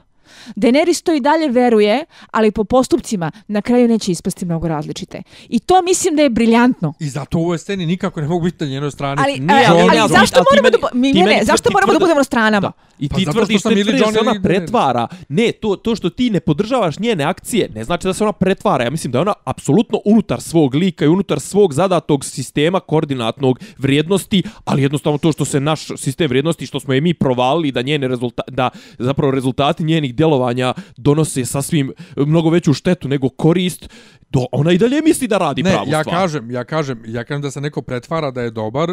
Daenerys 0.56 1.02
to 1.02 1.14
i 1.14 1.20
dalje 1.20 1.48
veruje, 1.48 2.04
ali 2.30 2.50
po 2.50 2.64
postupcima 2.64 3.30
na 3.48 3.62
kraju 3.62 3.88
neće 3.88 4.12
ispasti 4.12 4.44
mnogo 4.44 4.68
različite. 4.68 5.22
I 5.48 5.58
to 5.58 5.82
mislim 5.82 6.16
da 6.16 6.22
je 6.22 6.30
briljantno. 6.30 6.94
I 7.00 7.08
zato 7.08 7.38
u 7.38 7.42
ovoj 7.42 7.58
sceni 7.58 7.86
nikako 7.86 8.20
ne 8.20 8.28
mogu 8.28 8.44
biti 8.44 8.64
na 8.64 8.70
njenoj 8.70 8.90
strani. 8.90 9.22
Ali, 9.24 9.40
Nije, 9.40 9.66
ali, 9.68 9.80
ali 9.80 9.98
ali, 9.98 10.10
zašto 10.12 10.36
ali 10.38 10.46
moramo 10.50 10.70
da... 10.70 10.98
Mi, 10.98 11.12
ti 11.12 11.18
ne, 11.18 11.24
meni 11.24 11.36
ne, 11.36 11.42
tvrdi- 11.42 11.46
zašto 11.46 11.70
moramo 11.72 11.92
da 11.92 11.98
budemo 11.98 12.18
na 12.18 12.24
stranama? 12.24 12.60
Da. 12.60 12.72
I 12.98 13.08
Pa 13.08 13.16
ti 13.16 13.24
zato 13.24 13.38
tvrdiš 13.38 13.62
da 13.62 13.70
se 13.70 13.98
Jon 13.98 14.28
ona 14.28 14.40
pretvara. 14.42 15.06
Ne, 15.28 15.52
to, 15.52 15.76
to 15.76 15.96
što 15.96 16.10
ti 16.10 16.30
ne 16.30 16.40
podržavaš 16.40 16.98
njene 16.98 17.24
akcije, 17.24 17.68
ne 17.74 17.84
znači 17.84 18.06
da 18.06 18.14
se 18.14 18.24
ona 18.24 18.32
pretvara. 18.32 18.84
Ja 18.84 18.90
mislim 18.90 19.12
da 19.12 19.18
je 19.18 19.22
ona 19.22 19.34
apsolutno 19.44 20.00
unutar 20.04 20.40
svog 20.40 20.74
lika 20.74 21.04
i 21.04 21.08
unutar 21.08 21.40
svog 21.40 21.72
zadatog 21.72 22.24
sistema 22.24 22.80
koordinatnog 22.80 23.60
vrijednosti, 23.78 24.42
ali 24.64 24.82
jednostavno 24.82 25.18
to 25.18 25.32
što 25.32 25.44
se 25.44 25.60
naš 25.60 25.86
sistem 25.96 26.28
vrijednosti, 26.28 26.66
što 26.66 26.80
smo 26.80 26.94
je 26.94 27.00
mi 27.00 27.14
provalili, 27.14 27.72
da 27.72 27.82
njene 27.82 28.08
rezulta, 28.08 28.42
da 28.48 28.70
zapravo 28.98 29.30
rezultati 29.30 29.84
njenih 29.84 30.14
djelovanja 30.28 30.74
donose 30.96 31.44
sasvim 31.44 31.92
mnogo 32.16 32.50
veću 32.50 32.74
štetu 32.74 33.08
nego 33.08 33.28
korist, 33.28 33.88
do, 34.30 34.46
ona 34.52 34.72
i 34.72 34.78
dalje 34.78 35.02
misli 35.02 35.28
da 35.28 35.38
radi 35.38 35.62
Ne, 35.62 35.70
pravu 35.70 35.86
ja 35.88 36.02
stvar. 36.02 36.16
kažem, 36.16 36.50
ja 36.50 36.64
kažem, 36.64 37.02
ja 37.06 37.24
kažem 37.24 37.42
da 37.42 37.50
se 37.50 37.60
neko 37.60 37.82
pretvara 37.82 38.30
da 38.30 38.42
je 38.42 38.50
dobar, 38.50 38.88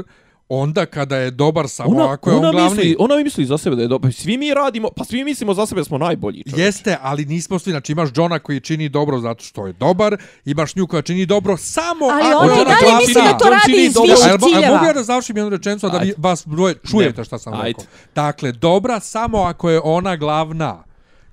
onda 0.49 0.85
kada 0.85 1.17
je 1.17 1.31
dobar 1.31 1.67
samo 1.67 1.89
Ona, 1.91 2.11
ako 2.11 2.29
je 2.29 2.35
ona, 2.35 2.47
on 2.47 2.51
glavni. 2.51 2.69
misli, 2.71 2.95
ona 2.99 3.15
misli 3.17 3.45
za 3.45 3.57
sebe 3.57 3.75
da 3.75 3.81
je 3.81 3.87
dobar. 3.87 4.13
Svi 4.13 4.37
mi 4.37 4.53
radimo, 4.53 4.89
pa 4.89 5.03
svi 5.03 5.23
mislimo 5.23 5.53
za 5.53 5.65
sebe 5.65 5.81
da 5.81 5.85
smo 5.85 5.97
najbolji. 5.97 6.43
čovječe. 6.43 6.61
Jeste, 6.61 6.97
ali 7.01 7.25
nismo 7.25 7.59
svi, 7.59 7.71
znači 7.71 7.91
imaš 7.91 8.09
Johna 8.15 8.39
koji 8.39 8.59
čini 8.59 8.89
dobro 8.89 9.19
zato 9.19 9.43
što 9.43 9.67
je 9.67 9.73
dobar, 9.73 10.15
imaš 10.45 10.75
nju 10.75 10.87
koja 10.87 11.01
čini 11.01 11.25
dobro 11.25 11.57
samo 11.57 12.05
Ali 12.05 12.21
ako 12.23 12.37
ona 12.37 12.53
je 12.53 12.57
i 12.57 12.61
ona 12.61 12.63
dalje 12.65 12.77
glavna. 12.81 12.99
misli 12.99 13.13
da 13.23 13.37
to 13.37 13.45
radi 13.45 13.61
čini 13.65 13.83
iz 13.83 13.93
dobro. 13.93 14.09
Mo- 14.09 14.35
a 14.35 14.37
ciljeva. 14.39 14.67
mogu 14.69 14.85
ja 14.85 14.93
da 14.93 15.03
završim 15.03 15.37
jednu 15.37 15.49
rečenicu, 15.49 15.89
da 15.89 15.97
vi, 15.97 16.13
vas 16.17 16.43
dvoje 16.45 16.75
čujete 16.83 17.23
šta 17.23 17.37
sam 17.37 17.53
Ajde. 17.53 17.65
rekao. 17.67 17.83
Dakle, 18.15 18.51
dobra 18.51 18.99
samo 18.99 19.37
ako 19.39 19.69
je 19.69 19.81
ona 19.83 20.15
glavna. 20.15 20.83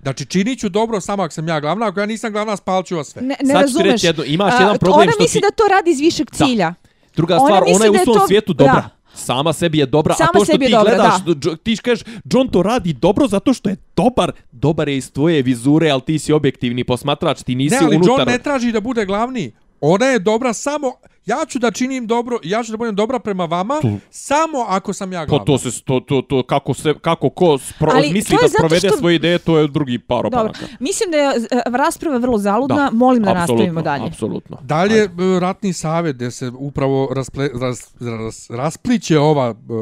Znači, 0.03 0.27
činit 0.27 0.59
ću 0.59 0.69
dobro 0.69 1.01
samo 1.01 1.23
ako 1.23 1.35
sam 1.35 1.49
ja 1.49 1.61
glavna, 1.61 1.87
ako 1.87 2.01
ja 2.01 2.07
nisam 2.07 2.33
glavna, 2.33 2.57
spalit 2.57 2.87
ću 2.87 2.97
vas 2.97 3.07
sve. 3.09 3.23
Ne, 3.23 3.37
ne 3.43 3.53
Sad 3.53 3.63
ću 3.63 3.67
ti 3.67 3.79
razumeš. 3.79 3.87
reći 3.87 4.07
jedno, 4.07 4.25
imaš 4.25 4.55
A, 4.55 4.61
jedan 4.61 4.79
problem 4.79 5.03
Ona 5.03 5.13
što 5.13 5.23
misli 5.23 5.41
ti- 5.41 5.47
da 5.47 5.55
to 5.55 5.69
radi 5.69 5.91
iz 5.91 6.01
višeg 6.01 6.31
cilja. 6.31 6.75
Druga 7.17 7.35
Ona 7.35 7.45
stvar, 7.47 7.63
ona 7.67 7.85
je 7.85 7.91
da 7.91 8.01
u 8.01 8.05
svom 8.05 8.17
to- 8.17 8.27
svijetu 8.27 8.53
dobra. 8.53 8.75
da. 8.75 8.89
Sama 9.15 9.53
sebi 9.53 9.79
je 9.79 9.87
dobra, 9.87 10.15
Sama 10.15 10.31
a 10.31 10.39
to 10.39 10.45
što 10.45 10.53
ti 10.55 10.69
dobra, 10.71 10.83
gledaš, 10.85 11.15
da. 11.27 11.57
Ti 11.57 11.77
kažeš, 11.77 12.05
John 12.27 12.49
to 12.49 12.63
radi 12.63 12.93
dobro 12.93 13.29
zato 13.29 13.55
što 13.55 13.69
je 13.69 13.77
dobar. 13.97 14.33
Dobar 14.53 14.89
je 14.89 14.97
iz 14.97 15.13
tvoje 15.13 15.43
vizure, 15.43 15.91
ali 15.91 16.01
ti 16.01 16.19
si 16.19 16.33
objektivni 16.33 16.85
posmatrač, 16.85 17.43
ti 17.43 17.55
nisi 17.55 17.75
Ne, 17.75 17.81
ali 17.83 17.97
unutar. 17.97 18.19
John 18.19 18.29
ne 18.29 18.39
traži 18.39 18.73
da 18.73 18.81
bude 18.81 19.05
glavni. 19.05 19.53
Ona 19.83 20.07
je 20.07 20.19
dobra 20.21 20.53
samo, 20.53 20.93
ja 21.27 21.45
ću 21.49 21.59
da 21.59 21.71
činim 21.71 22.07
dobro, 22.07 22.39
ja 22.43 22.63
ću 22.63 22.71
da 22.71 22.77
budem 22.77 22.95
dobra 22.95 23.19
prema 23.19 23.45
vama, 23.45 23.79
Tu. 23.81 23.97
samo 24.11 24.59
ako 24.61 24.93
sam 24.93 25.13
ja 25.13 25.21
Pa 25.21 25.27
glavna. 25.27 25.45
to 25.45 25.59
se 25.61 25.83
to 25.83 26.01
to 26.01 26.23
to 26.23 26.43
kako 26.43 26.75
se 26.75 26.95
kako 26.97 27.31
ko 27.31 27.59
spro, 27.59 27.91
Ali 27.95 28.11
misli 28.11 28.37
to 28.37 28.43
da 28.43 28.49
sprovede 28.49 28.79
što- 28.81 28.97
svoje 28.97 29.15
ideje, 29.15 29.39
to 29.39 29.59
je 29.59 29.69
drugi 29.69 29.99
par 29.99 30.23
Dobro. 30.23 30.39
opanaka. 30.41 30.67
Mislim 30.81 31.11
da 31.11 31.17
je 31.17 31.29
e, 31.29 31.39
rasprava 31.69 32.19
vrlo 32.19 32.39
zaludna. 32.39 32.91
Molim 32.93 33.23
da 33.23 33.31
apsolutno, 33.31 33.55
nastavimo 33.55 33.83
dalje. 33.83 34.05
Apsolutno. 34.07 34.59
Dalje, 34.63 34.99
e, 34.99 35.09
ratni 35.41 35.73
savjet 35.73 36.17
gdje 36.17 36.31
se 36.31 36.51
upravo 36.51 37.09
rasple, 37.13 37.51
ras, 37.55 37.95
ras, 38.01 38.51
raspliće 38.51 39.19
ova 39.19 39.47
e, 39.49 39.73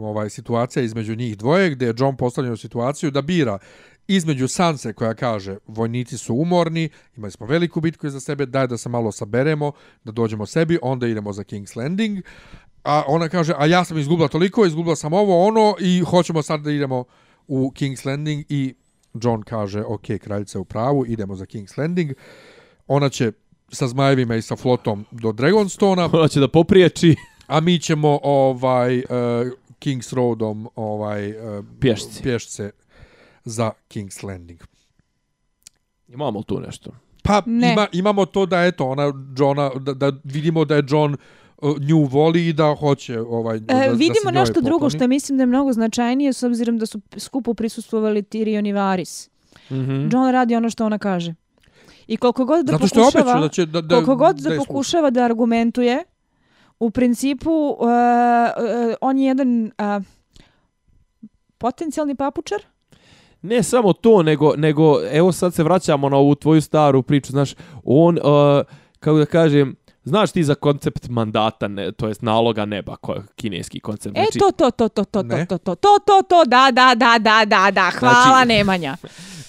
ovaj 0.00 0.30
situacija 0.30 0.82
između 0.82 1.14
njih 1.14 1.36
dvoje, 1.36 1.70
gdje 1.70 1.86
je 1.86 1.94
John 1.98 2.16
postavljen 2.16 2.52
u 2.52 2.56
situaciju 2.56 3.10
da 3.10 3.22
bira 3.22 3.58
između 4.08 4.48
Sanse 4.48 4.92
koja 4.92 5.14
kaže 5.14 5.56
vojnici 5.66 6.18
su 6.18 6.34
umorni, 6.34 6.88
imali 7.16 7.30
smo 7.30 7.46
veliku 7.46 7.80
bitku 7.80 8.06
iza 8.06 8.20
sebe, 8.20 8.46
daj 8.46 8.66
da 8.66 8.78
se 8.78 8.88
malo 8.88 9.12
saberemo, 9.12 9.72
da 10.04 10.12
dođemo 10.12 10.46
sebi, 10.46 10.78
onda 10.82 11.06
idemo 11.06 11.32
za 11.32 11.42
King's 11.42 11.76
Landing. 11.76 12.18
A 12.84 13.02
ona 13.06 13.28
kaže, 13.28 13.54
a 13.58 13.66
ja 13.66 13.84
sam 13.84 13.98
izgubila 13.98 14.28
toliko, 14.28 14.66
izgubila 14.66 14.96
sam 14.96 15.12
ovo, 15.12 15.46
ono 15.46 15.74
i 15.80 16.00
hoćemo 16.00 16.42
sad 16.42 16.60
da 16.60 16.70
idemo 16.70 17.04
u 17.48 17.72
King's 17.76 18.06
Landing. 18.06 18.44
I 18.48 18.74
John 19.14 19.42
kaže, 19.42 19.82
ok, 19.84 20.06
kraljica 20.20 20.60
u 20.60 20.64
pravu, 20.64 21.06
idemo 21.06 21.36
za 21.36 21.44
King's 21.44 21.78
Landing. 21.78 22.12
Ona 22.86 23.08
će 23.08 23.32
sa 23.72 23.88
zmajevima 23.88 24.36
i 24.36 24.42
sa 24.42 24.56
flotom 24.56 25.04
do 25.10 25.32
Dragonstona, 25.32 26.10
Ona 26.12 26.28
će 26.28 26.40
da 26.40 26.48
popriječi. 26.48 27.16
A 27.46 27.60
mi 27.60 27.78
ćemo 27.78 28.18
ovaj 28.22 28.98
uh, 28.98 29.04
King's 29.80 30.14
Roadom 30.14 30.68
ovaj 30.74 31.30
uh, 31.30 31.64
pješce 32.22 32.70
za 33.44 33.70
King's 33.88 34.26
Landing. 34.26 34.60
Imamo 36.08 36.42
tu 36.42 36.60
nešto? 36.60 36.90
Pa 37.22 37.42
Ne. 37.46 37.72
ima, 37.72 37.86
imamo 37.92 38.26
to 38.26 38.46
da 38.46 38.64
eto 38.64 38.88
ona 38.88 39.12
Johna 39.38 39.70
da, 39.80 39.94
da 39.94 40.12
vidimo 40.24 40.64
da 40.64 40.74
je 40.76 40.82
John 40.88 41.16
uh, 41.56 41.80
nju 41.80 42.04
voli 42.04 42.48
i 42.48 42.52
da 42.52 42.74
hoće 42.80 43.20
ovaj 43.20 43.58
da, 43.60 43.74
E, 43.74 43.88
da 43.88 43.92
vidimo 43.92 44.14
se 44.22 44.32
njoj 44.32 44.40
nešto 44.40 44.60
drugo 44.60 44.90
što 44.90 45.08
mislim 45.08 45.38
da 45.38 45.42
je 45.42 45.46
mnogo 45.46 45.72
značajnije 45.72 46.32
s 46.32 46.42
obzirom 46.42 46.78
da 46.78 46.86
su 46.86 47.00
skupo 47.16 47.54
prisustvovali 47.54 48.22
Tyrion 48.22 48.68
i 48.68 48.72
Varys. 48.72 49.28
Mhm. 49.70 50.08
John 50.12 50.30
radi 50.32 50.56
ono 50.56 50.70
što 50.70 50.86
ona 50.86 50.98
kaže. 50.98 51.34
I 52.06 52.16
koliko 52.16 52.44
god 52.44 52.66
da 52.66 52.72
Zato 52.72 52.86
što 52.86 53.00
pokušava, 53.00 53.22
obećao 53.22 53.40
da 53.40 53.48
će 53.48 53.66
da 53.66 53.80
da 53.80 53.94
koliko 53.94 54.16
god 54.16 54.36
da, 54.36 54.42
sluša. 54.42 54.58
pokušava 54.58 55.10
da 55.10 55.24
argumentuje, 55.24 56.04
u 56.80 56.90
principu 56.90 57.50
uh, 57.50 57.76
uh, 57.78 58.94
on 59.00 59.18
je 59.18 59.26
jedan 59.26 59.64
uh, 59.64 60.04
potencijalni 61.58 62.14
papučar. 62.14 62.62
Ne 63.42 63.62
samo 63.62 63.92
to, 63.92 64.22
nego, 64.22 64.56
nego 64.56 64.96
evo 65.12 65.32
sad 65.32 65.54
se 65.54 65.62
vraćamo 65.62 66.08
na 66.08 66.16
ovu 66.16 66.34
tvoju 66.34 66.60
staru 66.60 67.02
priču, 67.02 67.32
znaš, 67.32 67.54
on, 67.84 68.18
uh, 68.18 68.22
kako 69.00 69.18
da 69.18 69.26
kažem, 69.26 69.76
znaš 70.04 70.32
ti 70.32 70.44
za 70.44 70.54
koncept 70.54 71.08
mandata, 71.08 71.68
ne, 71.68 71.92
to 71.92 72.08
jest 72.08 72.22
naloga 72.22 72.64
neba, 72.64 72.96
ko, 72.96 73.16
kineski 73.36 73.80
koncept. 73.80 74.18
E, 74.18 74.24
to, 74.38 74.50
to, 74.52 74.70
to, 74.70 74.88
to, 74.88 75.04
to, 75.04 75.22
to, 75.22 75.36
Ne. 75.36 75.46
to, 75.46 75.58
to, 75.58 75.74
to, 75.74 75.98
to, 76.06 76.22
to, 76.28 76.44
da, 76.44 76.70
da, 76.70 76.94
da, 76.94 77.18
da, 77.18 77.44
da, 77.44 77.70
da, 77.70 77.90
hvala 77.90 78.22
Znači- 78.26 78.48
Nemanja. 78.48 78.96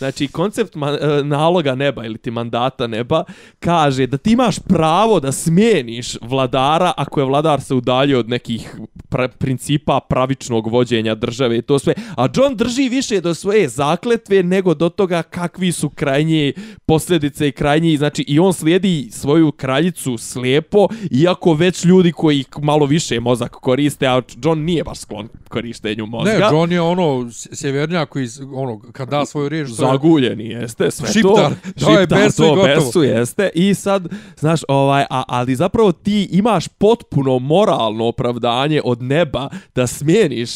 Znači, 0.03 0.27
koncept 0.27 0.75
man, 0.75 0.93
e, 0.95 1.23
naloga 1.23 1.75
neba 1.75 2.05
ili 2.05 2.17
ti 2.17 2.31
mandata 2.31 2.87
neba 2.87 3.23
kaže 3.59 4.07
da 4.07 4.17
ti 4.17 4.31
imaš 4.31 4.59
pravo 4.59 5.19
da 5.19 5.31
smijeniš 5.31 6.17
vladara 6.21 6.93
ako 6.97 7.19
je 7.19 7.25
vladar 7.25 7.61
se 7.61 7.73
udaljio 7.73 8.19
od 8.19 8.29
nekih 8.29 8.75
pra, 9.09 9.27
principa 9.27 9.99
pravičnog 9.99 10.67
vođenja 10.67 11.15
države 11.15 11.57
i 11.57 11.61
to 11.61 11.79
sve. 11.79 11.93
A 12.17 12.27
John 12.35 12.55
drži 12.55 12.89
više 12.89 13.21
do 13.21 13.33
svoje 13.33 13.69
zakletve 13.69 14.43
nego 14.43 14.73
do 14.73 14.89
toga 14.89 15.23
kakvi 15.23 15.71
su 15.71 15.89
krajnje 15.89 16.53
posljedice 16.85 17.47
i 17.47 17.51
krajnji. 17.51 17.97
Znači, 17.97 18.21
i 18.23 18.39
on 18.39 18.53
slijedi 18.53 19.07
svoju 19.11 19.51
kraljicu 19.51 20.17
slijepo, 20.17 20.87
iako 21.11 21.53
već 21.53 21.85
ljudi 21.85 22.11
koji 22.11 22.45
malo 22.61 22.85
više 22.85 23.19
mozak 23.19 23.51
koriste, 23.51 24.07
a 24.07 24.21
John 24.43 24.59
nije 24.59 24.83
baš 24.83 24.99
sklon 24.99 25.27
korištenju 25.49 26.05
mozga. 26.05 26.31
Ne, 26.31 26.39
John 26.51 26.71
je 26.71 26.81
ono 26.81 27.29
sjevernjak 27.31 28.09
koji 28.09 28.23
iz- 28.23 28.41
ono 28.53 28.79
kad 28.91 29.09
da 29.09 29.25
svoju 29.25 29.49
riječ 29.49 29.69
to 29.69 29.75
je- 29.93 29.97
zaguljeni 29.97 30.43
jeste 30.45 30.91
sve 30.91 31.07
Šiptar, 31.09 31.51
to 31.79 31.85
dao 31.85 31.91
je 31.91 32.07
besu 32.07 32.43
i 32.43 32.47
to 32.47 32.55
gotovo. 32.55 32.67
besu 32.75 33.03
jeste 33.03 33.49
i 33.55 33.73
sad 33.73 34.07
znaš 34.37 34.61
ovaj 34.67 35.05
a, 35.09 35.23
ali 35.27 35.55
zapravo 35.55 35.91
ti 35.91 36.29
imaš 36.31 36.67
potpuno 36.67 37.39
moralno 37.39 38.05
opravdanje 38.05 38.81
od 38.83 39.01
neba 39.01 39.49
da 39.75 39.87
smijeniš 39.87 40.49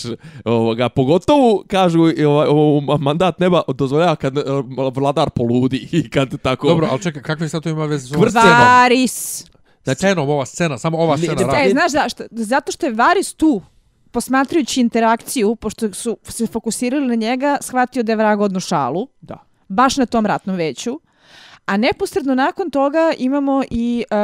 ovoga 0.45 0.89
pogotovo 0.89 1.63
kažu 1.67 2.09
i 2.09 2.25
ovaj, 2.25 2.47
ovaj 2.47 2.97
mandat 2.99 3.39
neba 3.39 3.61
dozvoljava 3.69 4.15
kad 4.15 4.37
eh, 4.37 4.41
vladar 4.93 5.29
poludi 5.29 5.87
i 5.91 6.09
kad 6.09 6.41
tako 6.41 6.67
Dobro, 6.67 6.87
ali 6.91 7.01
čekaj, 7.01 7.21
kakve 7.21 7.49
sad 7.49 7.63
to 7.63 7.69
ima 7.69 7.85
veze 7.85 8.07
s 8.07 8.11
ovom 8.11 8.29
scenom? 8.29 8.47
Varys. 8.47 9.45
Znači, 9.83 9.97
scenom, 9.97 10.29
ova 10.29 10.45
scena, 10.45 10.77
samo 10.77 10.97
ova 10.97 11.11
Ne, 11.11 11.17
scena 11.17 11.33
ne, 11.37 11.43
radi. 11.47 11.67
E, 11.67 11.71
znaš 11.71 11.91
zašto? 11.91 12.23
Zato 12.31 12.71
što 12.71 12.85
je 12.85 12.93
Varys 12.93 13.35
tu, 13.35 13.61
posmatrajući 14.17 14.81
interakciju, 14.81 15.55
pošto 15.55 15.93
su 15.93 16.17
se 16.23 16.47
fokusirali 16.47 17.07
na 17.07 17.15
njega, 17.15 17.57
shvatio 17.61 18.03
da 18.03 18.11
je 18.11 18.15
vrag 18.15 18.41
odnu 18.41 18.59
šalu, 18.59 19.07
da 19.21 19.37
baš 19.67 19.97
na 19.97 20.05
tom 20.05 20.25
ratnom 20.25 20.55
veću. 20.55 20.99
A 21.67 21.77
neposredno 21.77 22.35
nakon 22.35 22.69
toga 22.69 23.13
imamo 23.17 23.63
i 23.71 24.03
uh, 24.11 24.17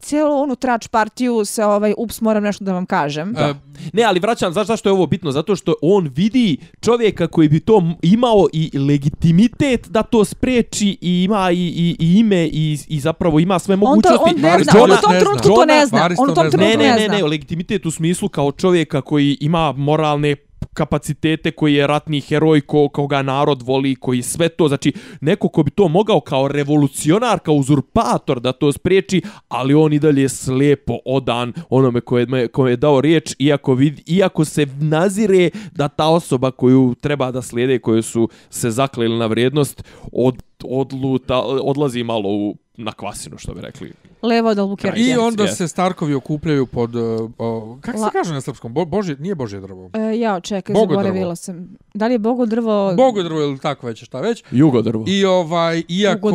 cijelu 0.00 0.34
onu 0.34 0.56
trač 0.56 0.86
partiju 0.88 1.44
sa 1.44 1.68
ovaj, 1.68 1.94
ups, 1.98 2.20
moram 2.20 2.42
nešto 2.42 2.64
da 2.64 2.72
vam 2.72 2.86
kažem. 2.86 3.34
E, 3.36 3.54
Ne, 3.92 4.02
ali 4.02 4.20
vraćam, 4.20 4.52
znaš 4.52 4.66
zašto 4.66 4.88
je 4.88 4.92
ovo 4.92 5.06
bitno? 5.06 5.32
Zato 5.32 5.56
što 5.56 5.74
on 5.82 6.10
vidi 6.16 6.56
čovjeka 6.80 7.26
koji 7.26 7.48
bi 7.48 7.60
to 7.60 7.82
imao 8.02 8.46
i 8.52 8.78
legitimitet 8.78 9.88
da 9.88 10.02
to 10.02 10.24
spreči 10.24 10.98
i 11.00 11.24
ima 11.24 11.50
i, 11.50 11.56
i, 11.56 11.96
i 11.98 12.18
ime 12.18 12.46
i, 12.46 12.78
i 12.88 13.00
zapravo 13.00 13.40
ima 13.40 13.58
sve 13.58 13.74
on, 13.74 13.80
to, 13.80 13.86
mogućnosti. 13.86 14.34
on 14.34 14.40
ne 14.40 14.64
zna, 14.64 14.72
to 14.72 14.82
on 14.82 14.90
u 14.90 14.94
ne 14.94 15.00
tom 15.00 15.10
zna. 15.12 15.20
trenutku 15.20 15.48
to 15.48 15.64
ne 15.64 15.86
zna. 15.86 16.08
On 16.18 16.26
to 16.26 16.32
u 16.32 16.34
tom 16.34 16.44
ne 16.44 16.50
zna. 16.50 16.58
Ne, 16.60 16.66
trenutku 16.66 16.82
ne, 16.82 16.94
ne 16.98 17.08
ne, 17.08 17.16
ne, 17.18 17.24
legitimitet 17.24 17.86
u 17.86 17.90
smislu 17.90 18.28
kao 18.28 18.52
čovjeka 18.52 19.00
koji 19.00 19.36
ima 19.40 19.72
moralne 19.72 20.36
kapacitete, 20.74 21.50
koji 21.50 21.74
je 21.74 21.86
ratni 21.86 22.20
heroj, 22.20 22.60
ko, 22.60 22.88
koga 22.88 23.22
narod 23.22 23.62
voli, 23.62 23.94
koji 23.94 24.22
sve 24.22 24.48
to, 24.48 24.68
znači 24.68 24.92
neko 25.20 25.48
ko 25.48 25.62
bi 25.62 25.70
to 25.70 25.88
mogao 25.88 26.20
kao 26.20 26.48
revolucionar, 26.48 27.38
kao 27.38 27.54
uzurpator 27.54 28.40
da 28.40 28.52
to 28.52 28.72
spriječi, 28.72 29.22
ali 29.48 29.74
on 29.74 29.92
i 29.92 29.98
dalje 29.98 30.28
slijepo 30.28 30.98
odan 31.04 31.52
onome 31.70 32.00
koje, 32.00 32.26
me- 32.26 32.48
koje 32.48 32.72
je 32.72 32.76
dao 32.76 33.00
riječ, 33.00 33.34
iako, 33.38 33.74
vid, 33.74 34.00
iako 34.06 34.44
se 34.44 34.66
nazire 34.80 35.50
da 35.72 35.88
ta 35.88 36.08
osoba 36.08 36.50
koju 36.50 36.94
treba 37.00 37.30
da 37.30 37.42
slijede, 37.42 37.78
koju 37.78 38.02
su 38.02 38.28
se 38.50 38.70
zakleli 38.70 39.18
na 39.18 39.26
vrijednost, 39.26 39.84
od, 40.12 40.42
odluta, 40.64 41.40
odlazi 41.42 42.02
malo 42.02 42.28
u, 42.28 42.56
na 42.80 42.92
kvasinu, 42.92 43.38
što 43.38 43.54
bi 43.54 43.60
rekli. 43.60 43.92
Levo 44.22 44.48
od 44.48 44.58
Albuquerque. 44.58 44.98
I 44.98 45.16
onda 45.16 45.46
se 45.46 45.68
Starkovi 45.68 46.14
okupljaju 46.14 46.66
pod... 46.66 46.94
Uh, 46.94 47.02
uh, 47.38 47.80
kako 47.80 47.98
se 47.98 48.04
La- 48.04 48.10
kaže 48.10 48.34
na 48.34 48.40
srpskom? 48.40 48.72
Bo, 48.72 48.84
božje, 48.84 49.16
nije 49.18 49.34
Božje 49.34 49.60
drvo. 49.60 49.90
E, 49.92 50.18
ja, 50.18 50.40
čekaj, 50.40 50.72
Bogodrvo. 50.74 50.94
zaboravila 50.94 51.36
sam. 51.36 51.68
Da 51.94 52.06
li 52.06 52.14
je 52.14 52.18
Bogodrvo... 52.18 52.94
Bogo 52.96 53.22
drvo 53.22 53.40
ili 53.40 53.58
tako 53.58 53.86
već, 53.86 54.04
šta 54.04 54.20
već. 54.20 54.44
Jugodrvo. 54.50 55.04
I 55.08 55.24
ovaj, 55.24 55.82
iako 55.88 56.30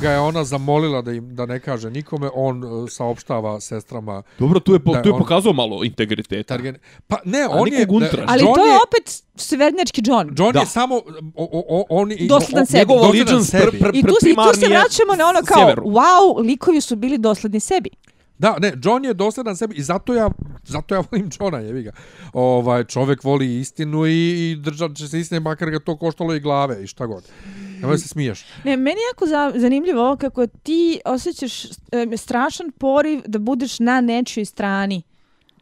ga 0.00 0.10
je 0.10 0.18
ona 0.18 0.44
zamolila 0.44 1.02
da 1.02 1.12
im 1.12 1.34
da 1.34 1.46
ne 1.46 1.60
kaže 1.60 1.90
nikome, 1.90 2.30
on 2.34 2.64
uh, 2.64 2.90
saopštava 2.90 3.60
sestrama 3.60 4.22
Dobro, 4.38 4.60
tu 4.60 4.72
je, 4.72 4.78
po, 4.78 4.92
Da, 4.92 5.02
tu 5.02 5.08
je 5.08 5.12
on- 5.12 5.18
pokazao 5.20 5.52
malo 5.52 5.84
integriteta. 5.84 6.54
Targen. 6.54 6.76
Pa 7.06 7.16
ne, 7.24 7.42
A 7.42 7.48
on 7.50 7.68
je... 7.68 7.86
untraš. 7.90 8.24
Ali 8.28 8.40
to 8.40 8.66
je 8.66 8.72
opet 8.88 9.23
severnjački 9.36 10.02
John. 10.04 10.34
John 10.38 10.52
Da. 10.52 10.60
je 10.60 10.66
samo... 10.66 10.94
O, 10.94 11.02
o, 11.34 11.64
o, 11.70 11.84
on, 11.90 12.12
i- 12.12 12.26
Dosledan 12.26 12.66
sebi. 12.66 12.78
Njegov 12.78 12.96
Dosledan 12.96 13.20
allegiance 13.28 13.50
sebi. 13.50 13.70
pr, 13.72 13.84
pr, 13.84 13.90
I 13.90 14.02
tu, 14.02 14.08
I 14.22 14.34
tu 14.34 14.60
se 14.60 14.66
vraćamo 14.68 15.14
na 15.14 15.26
ono 15.26 15.40
kao, 15.42 15.56
sjeveru. 15.58 15.82
wow, 15.82 16.46
likovi 16.46 16.80
su 16.80 16.96
bili 16.96 17.18
dosledni 17.18 17.60
sebi. 17.60 17.90
Da, 18.38 18.56
ne, 18.58 18.72
John 18.82 19.04
je 19.04 19.14
dosledan 19.14 19.56
sebi 19.56 19.76
i 19.76 19.82
zato 19.82 20.14
ja, 20.14 20.30
zato 20.64 20.94
ja 20.94 21.02
volim 21.10 21.30
Johna, 21.40 21.58
jevi 21.58 21.82
ga. 21.82 21.92
Ovaj, 22.32 22.84
čovjek 22.84 23.24
voli 23.24 23.58
istinu 23.58 24.06
i, 24.06 24.12
i 24.42 24.56
držat 24.56 24.94
će 24.94 25.08
se 25.08 25.20
istine, 25.20 25.40
makar 25.40 25.70
ga 25.70 25.78
to 25.78 25.96
koštalo 25.96 26.34
i 26.34 26.40
glave 26.40 26.84
i 26.84 26.86
šta 26.86 27.06
god. 27.06 27.24
Nemoj 27.80 27.98
se 27.98 28.08
smiješ. 28.08 28.44
Ne, 28.64 28.76
meni 28.76 28.96
je 28.96 29.08
jako 29.10 29.26
za, 29.26 29.52
zanimljivo 29.56 30.16
kako 30.16 30.46
ti 30.46 31.00
osjećaš 31.04 31.64
e, 31.64 31.70
strašan 32.16 32.70
poriv 32.70 33.20
da 33.26 33.38
budeš 33.38 33.78
na 33.78 34.00
nečijoj 34.00 34.44
strani. 34.44 35.02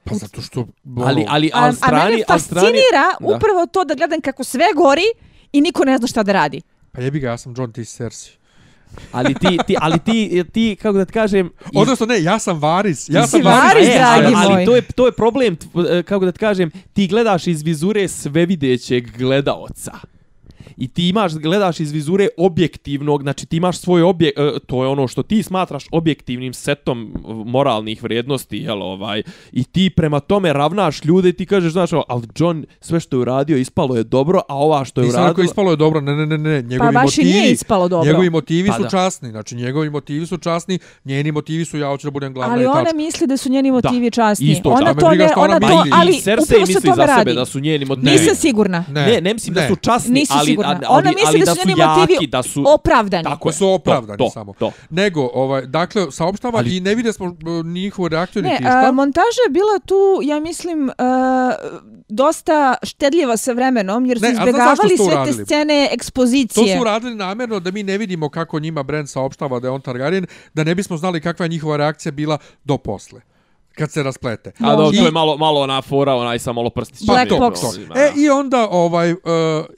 Pa 0.04 0.14
zato 0.14 0.40
što... 0.42 0.60
ono, 0.86 1.04
Ali, 1.04 1.24
ali, 1.28 1.46
A, 1.48 1.56
ali 1.56 1.62
a 1.62 1.62
mene 1.62 1.72
strani, 1.74 2.02
ali 2.28 2.40
strani... 2.40 2.40
fascinira 2.40 3.06
Da. 3.20 3.26
upravo 3.26 3.66
to 3.66 3.84
da 3.84 3.94
gledam 3.94 4.20
kako 4.20 4.44
sve 4.44 4.64
gori 4.76 5.04
i 5.52 5.60
niko 5.60 5.84
ne 5.84 5.98
zna 5.98 6.06
šta 6.06 6.22
da 6.22 6.32
radi. 6.32 6.60
Pa 6.92 7.00
jebi 7.00 7.20
ga, 7.20 7.28
ja 7.28 7.38
sam 7.38 7.54
John, 7.56 7.72
si 7.74 7.84
Cersei. 7.86 8.32
Ali 9.12 9.34
ti, 9.34 9.58
ti, 9.66 9.76
ali 9.78 9.98
ti, 9.98 10.44
ti, 10.52 10.76
kako 10.76 10.98
da 10.98 11.04
ti 11.04 11.12
kažem... 11.12 11.46
iz- 11.46 11.70
Odnosno, 11.74 12.06
ne, 12.06 12.22
ja 12.22 12.38
sam 12.38 12.58
Varis. 12.58 13.08
Ja 13.08 13.26
sam 13.26 13.42
Varis. 13.42 13.62
Varys, 13.64 13.88
E, 13.88 13.98
dragi 13.98 14.24
ali, 14.26 14.34
ali 14.36 14.54
moj. 14.54 14.64
to 14.64 14.76
je, 14.76 14.82
to 14.86 15.06
je 15.06 15.12
problem, 15.12 15.56
e, 15.90 16.02
kako 16.02 16.24
da 16.24 16.32
ti 16.32 16.38
kažem, 16.38 16.70
ti 16.92 17.06
gledaš 17.06 17.46
iz 17.46 17.62
vizure 17.62 18.08
svevidećeg 18.08 19.16
gledaoca. 19.18 19.92
I 20.82 20.88
ti 20.88 21.08
imaš, 21.08 21.34
gledaš 21.34 21.80
iz 21.80 21.92
vizure 21.92 22.28
objektivnog, 22.36 23.22
znači 23.22 23.46
ti 23.46 23.56
imaš 23.56 23.78
svoj 23.78 24.02
objek, 24.02 24.32
e, 24.36 24.58
to 24.66 24.82
je 24.84 24.88
ono 24.88 25.08
što 25.08 25.22
ti 25.22 25.42
smatraš 25.42 25.84
objektivnim 25.92 26.52
setom 26.54 27.14
moralnih 27.46 28.02
vrijednosti, 28.02 28.56
jel, 28.56 28.82
ovaj, 28.82 29.22
i 29.52 29.64
ti 29.64 29.90
prema 29.90 30.20
tome 30.20 30.52
ravnaš 30.52 31.04
ljude 31.04 31.28
i 31.28 31.32
ti 31.32 31.46
kažeš, 31.46 31.72
znaš, 31.72 31.90
ali 32.08 32.22
John 32.36 32.64
sve 32.80 33.00
što 33.00 33.16
je 33.16 33.20
uradio 33.20 33.56
ispalo 33.56 33.96
je 33.96 34.04
dobro, 34.04 34.40
a 34.48 34.56
ova 34.56 34.84
što 34.84 35.00
je 35.00 35.04
Nisam 35.04 35.20
uradila... 35.20 35.28
rekao 35.32 35.44
ispalo 35.44 35.70
je 35.70 35.76
dobro, 35.76 36.00
ne, 36.00 36.16
ne, 36.16 36.26
ne, 36.26 36.38
ne, 36.38 36.62
njegovi 36.62 36.78
Pa 36.78 37.00
baš 37.00 37.18
i 37.18 37.20
motivi, 37.20 37.40
nije 37.40 37.52
ispalo 37.52 37.88
dobro. 37.88 38.06
njegovi 38.06 38.30
motivi 38.30 38.68
Pa 38.68 38.76
su 38.76 38.82
da. 38.82 38.88
časni, 38.88 39.30
znači 39.30 39.54
njegovi 39.56 39.90
motivi 39.90 40.26
su 40.26 40.38
časni, 40.38 40.78
njeni 41.04 41.32
motivi 41.32 41.64
su 41.64 41.78
ja 41.78 41.88
hoću 41.88 42.06
da 42.06 42.10
budem 42.10 42.34
glavna 42.34 42.54
Ali 42.54 42.66
ona 42.66 42.84
tačka. 42.84 42.96
misli 42.96 43.26
da 43.26 43.36
su 43.36 43.50
njeni 43.50 43.70
motivi 43.70 44.10
časni. 44.10 44.46
isto, 44.46 44.70
ona 44.70 44.92
da 44.92 45.00
to 45.00 45.10
ne, 45.10 45.28
ona 45.36 45.60
to, 45.60 45.84
ali 45.92 46.12
Cersei 46.12 46.34
upravo 46.34 46.66
se 46.66 46.72
misli 46.72 46.82
tome 46.82 46.96
za 46.96 47.04
radi. 47.04 47.20
sebe 47.20 47.34
da 47.34 47.44
su 47.44 47.60
njeni 47.60 47.84
motivi. 47.84 48.10
Nisam 48.10 48.36
sigurna. 48.36 48.84
Ne, 48.88 49.06
Ne, 49.06 49.20
ne 49.20 49.34
mislim 49.34 49.54
da 49.54 49.68
su 49.68 49.76
časni, 49.76 50.24
ali. 50.30 50.56
Ali, 50.74 50.86
Ona 50.88 51.08
ali, 51.08 51.14
misli 51.14 51.26
ali 51.28 51.38
da 51.38 51.44
da 51.44 51.54
su 51.54 51.68
njeni 51.68 51.80
jaki, 51.80 52.00
motivi 52.00 52.26
da 52.26 52.42
su... 52.42 52.64
Opravdani. 52.66 53.24
Tako 53.24 53.52
su 53.52 53.68
opravdani 53.68 54.18
to, 54.18 54.30
samo. 54.30 54.52
To. 54.58 54.72
Nego, 54.90 55.30
ovaj, 55.34 55.66
dakle, 55.66 56.06
saopštava 56.10 56.58
Ali- 56.58 56.76
i 56.76 56.80
ne 56.80 56.94
vide 56.94 57.12
smo 57.12 57.26
uh, 57.26 57.66
njihovu 57.66 58.08
reakciju 58.08 58.42
Ne, 58.42 58.58
a, 58.64 58.92
montaža 58.92 59.42
je 59.46 59.50
bila 59.50 59.78
tu, 59.86 59.94
ja 60.22 60.40
mislim, 60.40 60.90
a, 60.98 61.52
dosta 62.08 62.74
štedljiva 62.82 63.36
sa 63.36 63.52
vremenom, 63.52 64.06
jer 64.06 64.18
su 64.18 64.24
Ne, 64.24 64.32
izbjegavali 64.32 64.96
to 64.96 65.04
sve 65.04 65.24
te 65.26 65.44
scene 65.44 65.86
To 65.88 65.94
ekspozicije. 65.94 66.76
su 66.76 66.80
uradili 66.82 67.14
namjerno 67.14 67.60
da 67.60 67.70
mi 67.70 67.82
ne 67.82 67.98
vidimo 67.98 68.28
kako 68.28 68.60
njima 68.60 68.82
Bran 68.82 69.06
saopštava 69.06 69.60
da 69.60 69.66
je 69.66 69.72
on 69.72 69.80
Targaryen, 69.80 70.26
da 70.54 70.64
ne 70.64 70.74
bismo 70.74 70.96
znali 70.96 71.20
kakva 71.20 71.44
je 71.44 71.48
njihova 71.48 71.76
reakcija 71.76 72.12
bila 72.12 72.38
do 72.64 72.78
posle 72.78 73.20
kad 73.72 73.90
se 73.90 74.02
rasplete. 74.02 74.52
A 74.60 74.72
I- 74.92 74.96
to 74.96 75.04
je 75.04 75.10
malo, 75.10 75.36
malo 75.36 75.60
ona 75.60 75.82
fora, 75.82 76.14
onaj 76.14 76.38
sa 76.38 76.52
malo 76.52 76.70
prstić. 76.70 77.06
Black 77.06 77.28
to, 77.28 77.36
Box. 77.36 77.60
to. 77.60 77.98
E, 78.00 78.12
i 78.16 78.30
onda 78.30 78.68
ovaj, 78.70 79.12
uh, 79.12 79.18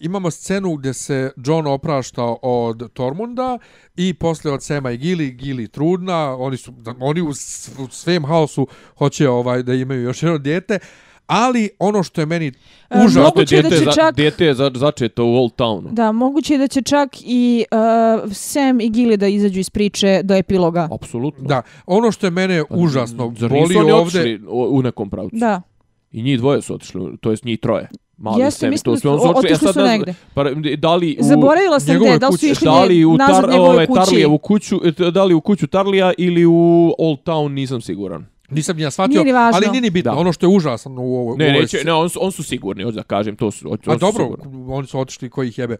imamo 0.00 0.30
scenu 0.30 0.76
gdje 0.76 0.94
se 0.94 1.32
John 1.36 1.66
oprašta 1.66 2.34
od 2.42 2.92
Tormunda 2.92 3.58
i 3.96 4.14
posle 4.14 4.52
od 4.52 4.62
Sema 4.62 4.90
i 4.90 4.96
Gili, 4.96 5.30
Gili 5.30 5.68
trudna, 5.68 6.36
oni 6.36 6.56
su, 6.56 6.70
da- 6.70 6.94
oni 7.00 7.20
u, 7.20 7.28
u 7.78 7.88
svem 7.90 8.24
haosu 8.24 8.66
hoće 8.98 9.28
ovaj, 9.28 9.62
da 9.62 9.74
imaju 9.74 10.02
još 10.02 10.22
jedno 10.22 10.38
dijete, 10.38 10.78
ali 11.26 11.70
ono 11.78 12.02
što 12.02 12.20
je 12.20 12.26
meni 12.26 12.52
E, 12.90 12.98
užasno, 12.98 13.22
moguće 13.24 13.56
je 13.56 13.62
da 13.62 13.68
Dete 13.68 13.78
će 13.78 13.84
za- 13.84 13.92
čak- 13.92 14.14
Dete 14.14 14.44
je 14.44 14.54
za, 14.54 14.70
začeto 14.74 15.24
u 15.24 15.34
Old 15.34 15.52
Townu. 15.52 15.88
Da, 15.90 16.12
moguće 16.12 16.54
je 16.54 16.58
da 16.58 16.68
će 16.68 16.82
čak 16.82 17.08
i 17.18 17.64
uh, 18.24 18.32
Sam 18.32 18.80
i 18.80 18.90
Gilly 18.90 19.16
da 19.16 19.26
izađu 19.28 19.60
iz 19.60 19.70
priče 19.70 20.20
do 20.24 20.34
epiloga. 20.34 20.88
Apsolutno. 20.92 21.44
da, 21.44 21.62
ono 21.86 22.10
što 22.12 22.26
je 22.26 22.30
mene 22.32 22.64
užasno 22.70 23.34
Zar 23.38 23.50
boli 23.50 23.76
oni 23.76 23.92
ovde, 23.92 24.00
otišli 24.20 24.40
u 24.48 24.68
u 24.70 24.82
nekom 24.82 25.10
pravcu? 25.10 25.36
Da. 25.36 25.62
I 26.12 26.22
njih 26.22 26.38
dvoje 26.38 26.62
su 26.62 26.74
otišli, 26.74 27.00
to 27.20 27.30
jest 27.30 27.44
njih 27.44 27.58
troje. 27.58 27.88
Mali 28.16 28.42
Jeste, 28.42 28.60
Sam 28.60 28.70
mislim 28.70 28.94
sve, 28.94 29.00
su- 29.00 29.08
on 29.10 29.18
otišli- 29.20 29.28
e 29.28 29.38
otišli 29.38 29.56
sad 29.58 29.74
su 29.74 29.80
negde. 29.82 30.14
Pa, 30.34 30.44
da 30.78 30.94
li 30.94 31.16
u... 31.20 31.24
Zaboravila 31.24 31.80
sam 31.80 31.92
njegove 31.92 32.10
gde, 32.10 32.18
da 32.18 32.28
li 32.28 32.32
su 32.32 32.36
kuće. 32.36 32.46
išli 32.48 32.64
Da 32.64 32.84
li 32.84 33.04
u, 33.04 33.16
nazad 33.16 33.40
tar, 33.40 33.50
njegove 33.50 33.68
ove, 33.70 33.86
kući. 33.86 34.00
Tarlijevu 34.00 34.38
kuću, 34.38 34.80
e, 34.84 35.10
da 35.10 35.24
li 35.24 35.34
u 35.34 35.40
kuću 35.40 35.66
Tarlija 35.66 36.12
ili 36.18 36.46
u 36.46 36.52
Old 36.98 37.18
Town, 37.20 37.48
nisam 37.50 37.80
siguran. 37.80 38.26
Nisam 38.54 38.76
ni 38.76 38.82
ja 38.82 38.90
shvatio, 38.90 39.12
Nije 39.12 39.24
ni 39.24 39.32
važno. 39.32 39.56
ali 39.56 39.68
nije 39.68 39.80
ni 39.80 39.90
bitno, 39.90 40.12
Da. 40.12 40.18
ono 40.18 40.32
što 40.32 40.46
je 40.46 40.50
užasno 40.50 40.92
u 40.94 41.16
ovoj... 41.16 41.36
Ne, 41.38 41.52
neće, 41.52 41.82
ne, 41.84 41.92
on 41.92 42.08
su, 42.08 42.18
on 42.22 42.32
su 42.32 42.42
sigurni, 42.42 42.84
hoću 42.84 42.96
da 42.96 43.02
kažem, 43.02 43.36
to 43.36 43.50
su, 43.50 43.68
on 43.68 43.78
A 43.86 43.92
su 43.92 43.98
dobro, 43.98 44.24
sigurni. 44.24 44.64
oni 44.68 44.86
su 44.86 44.98
otišli 45.00 45.30
koji 45.30 45.48
ih 45.48 45.58
jebe. 45.58 45.76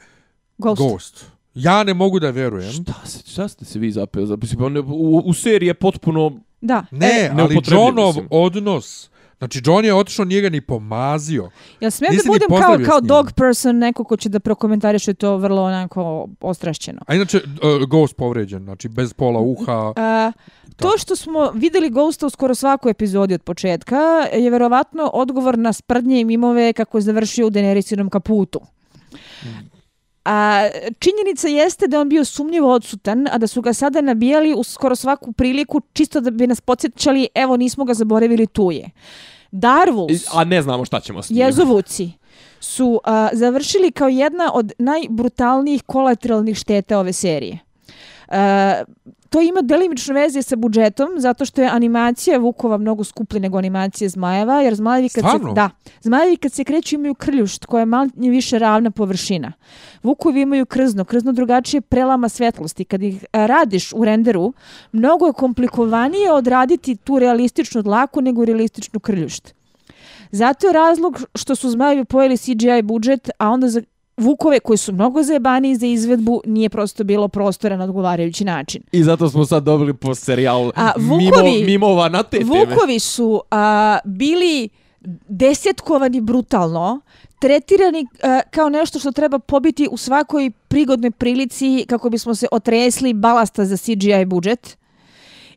Ghost. 0.59 0.79
Ghost. 0.81 1.27
Ja 1.55 1.85
ne 1.85 1.95
mogu 1.95 2.21
da 2.21 2.31
verujem. 2.31 2.73
Šta, 2.73 2.93
se, 3.05 3.23
šta 3.27 3.49
ste 3.49 3.65
se 3.65 3.79
vi 3.79 3.91
zapeo? 3.91 4.27
On 4.59 4.77
je- 4.77 4.81
u, 4.83 5.19
u 5.19 5.35
seriji 5.35 5.67
je 5.67 5.75
potpuno... 5.75 6.41
Da. 6.61 6.85
Ne, 6.91 7.07
E, 7.07 7.31
ali 7.35 7.59
Johnov 7.67 8.07
mislim. 8.07 8.27
odnos. 8.31 9.11
Znači, 9.45 9.61
John 9.65 9.85
je 9.85 9.95
otišao, 9.95 10.25
nije 10.25 10.41
ga 10.41 10.49
ni 10.49 10.61
pomazio. 10.61 11.51
jel 11.81 11.91
smijem 11.91 12.15
nisi 12.15 12.29
da 12.29 12.33
budem 12.33 12.49
kao, 12.49 12.79
kao 12.87 13.01
dog 13.01 13.33
person, 13.37 13.79
neko 13.79 14.05
ko 14.05 14.17
će 14.17 14.29
da 14.29 14.41
prokomentariše 14.41 15.15
to 15.15 15.37
vrlo 15.37 15.63
onako 15.63 16.29
ostrašćeno? 16.41 17.01
A 17.07 17.15
inače, 17.15 17.37
uh, 17.37 17.89
Ghost 17.89 18.17
povređen, 18.17 18.65
znači, 18.65 18.89
bez 18.89 19.13
pola 19.13 19.41
uha. 19.41 19.93
A, 19.97 20.33
to 20.77 20.99
što 20.99 21.17
smo 21.17 21.51
videli 21.55 21.91
Ghosta 21.91 22.27
u 22.27 22.31
skoro 22.31 22.55
svakoj 22.55 22.91
epizodi 22.91 23.35
od 23.35 23.43
početka 23.43 23.97
je 24.33 24.51
verovatno 24.51 25.11
odgovor 25.13 25.59
na 25.59 25.73
sprdnje 25.73 26.21
i 26.21 26.25
mimove 26.25 26.73
kako 26.73 26.99
je 26.99 27.03
završio 27.03 27.47
u 27.47 27.51
Daenerisinom 27.51 28.11
kaputu. 28.11 28.61
A, 30.25 30.69
činjenica 30.99 31.49
jeste 31.49 31.87
da 31.87 32.01
on 32.01 32.09
bio 32.09 32.25
sumnjivo 32.25 32.73
odsutan, 32.75 33.29
a 33.33 33.39
da 33.39 33.47
su 33.47 33.63
ga 33.63 33.73
sada 33.73 34.01
nabijali 34.01 34.55
u 34.55 34.63
skoro 34.63 34.97
svaku 34.97 35.33
priliku 35.33 35.81
čisto 35.93 36.21
da 36.21 36.31
bi 36.31 36.47
nas 36.47 36.61
podsjećali, 36.61 37.29
evo 37.35 37.57
nismo 37.57 37.85
ga 37.85 37.95
zaboravili 37.95 38.47
tu 38.47 38.71
je. 38.73 38.91
Darvus, 39.57 40.13
A 40.33 40.45
ne 40.45 40.63
znamo 40.63 40.85
šta 40.85 41.01
ćemo 41.01 41.23
s 41.23 41.31
njim. 41.31 41.39
jezovuci, 41.39 42.11
su 42.61 43.01
a, 43.05 43.29
završili 43.33 43.93
kao 43.93 44.09
jedna 44.09 44.51
od 44.55 44.73
najbrutalnijih 44.79 45.83
kolateralnih 45.83 46.57
šteta 46.57 46.99
ove 46.99 47.13
serije. 47.13 47.59
E, 48.29 48.85
to 49.29 49.41
ima 49.41 49.61
delimično 49.63 50.15
veze 50.15 50.43
sa 50.43 50.57
budžetom, 50.57 51.09
zato 51.17 51.45
što 51.45 51.63
je 51.63 51.69
animacija 51.69 52.39
Vukova 52.39 52.77
mnogo 52.77 53.05
skuplja 53.05 53.41
nego 53.41 53.59
animacija 53.59 54.09
Zmajeva, 54.09 54.61
jer 54.63 54.75
Zmajevi 54.75 55.09
kad 55.09 55.25
Stvarno? 55.25 55.49
se, 55.49 55.55
da, 55.55 55.71
Zmajevi 56.01 56.37
kad 56.37 56.53
se 56.53 56.65
kreću 56.65 56.95
imaju 56.95 57.15
krljušt 57.15 57.65
koja 57.65 57.81
je 57.81 57.87
manje 57.87 58.11
više 58.17 58.59
ravna 58.59 58.91
površina. 58.91 59.53
Vukovi 60.03 60.41
imaju 60.41 60.67
krzno, 60.67 61.05
krzno 61.05 61.33
drugačije 61.33 61.81
prelama 61.81 62.29
svetlosti. 62.29 62.85
Kad 62.85 63.03
ih 63.03 63.25
a, 63.33 63.47
radiš 63.47 63.93
u 63.93 64.05
renderu, 64.05 64.53
mnogo 64.93 65.27
je 65.27 65.33
komplikovanije 65.33 66.33
odraditi 66.33 66.97
tu 66.97 67.19
realističnu 67.19 67.83
dlaku 67.83 68.21
nego 68.21 68.45
realističnu 68.45 69.01
krljušt. 69.01 69.55
Zato 70.31 70.67
je 70.67 70.73
razlog 70.73 71.21
što 71.35 71.55
su 71.55 71.71
zmajevi 71.71 72.05
pojeli 72.05 72.39
CGI 72.39 72.83
budžet, 72.83 73.31
a 73.39 73.51
onda 73.51 73.69
za 73.69 73.83
Vukove 74.17 74.61
koji 74.61 74.77
su 74.77 74.93
mnogo 74.93 75.23
zajebaniji 75.23 75.77
za 75.77 75.87
izvedbu 75.87 76.41
nije 76.47 76.69
prosto 76.69 77.05
bilo 77.05 77.29
prostora 77.29 77.77
na 77.77 77.85
odgovarajući 77.85 78.45
način. 78.45 78.83
I 78.93 79.03
zato 79.03 79.29
smo 79.29 79.45
sad 79.45 79.63
dobili 79.63 79.95
po 79.95 80.15
serijal 80.15 80.73
A, 80.77 80.93
mimo, 80.97 81.15
Vukovi- 81.17 81.67
mimova 81.67 82.09
na 82.09 82.23
te 82.23 82.39
teme. 82.39 82.51
Vukovi 82.51 82.99
su 82.99 83.43
a, 83.51 83.99
bili 84.05 84.69
desetkovani 85.29 86.21
brutalno, 86.21 87.01
tretirani 87.39 88.07
a, 88.23 88.41
kao 88.51 88.69
nešto 88.69 88.99
što 88.99 89.13
treba 89.13 89.39
pobiti 89.39 89.89
u 89.91 89.97
svakoj 89.97 90.51
prigodnoj 90.69 91.11
prilici 91.11 91.85
kako 91.89 92.11
bismo 92.11 92.35
se 92.35 92.47
otresli 92.53 93.15
balasta 93.15 93.65
za 93.65 93.77
CGI 93.77 94.25
budžet. 94.27 94.77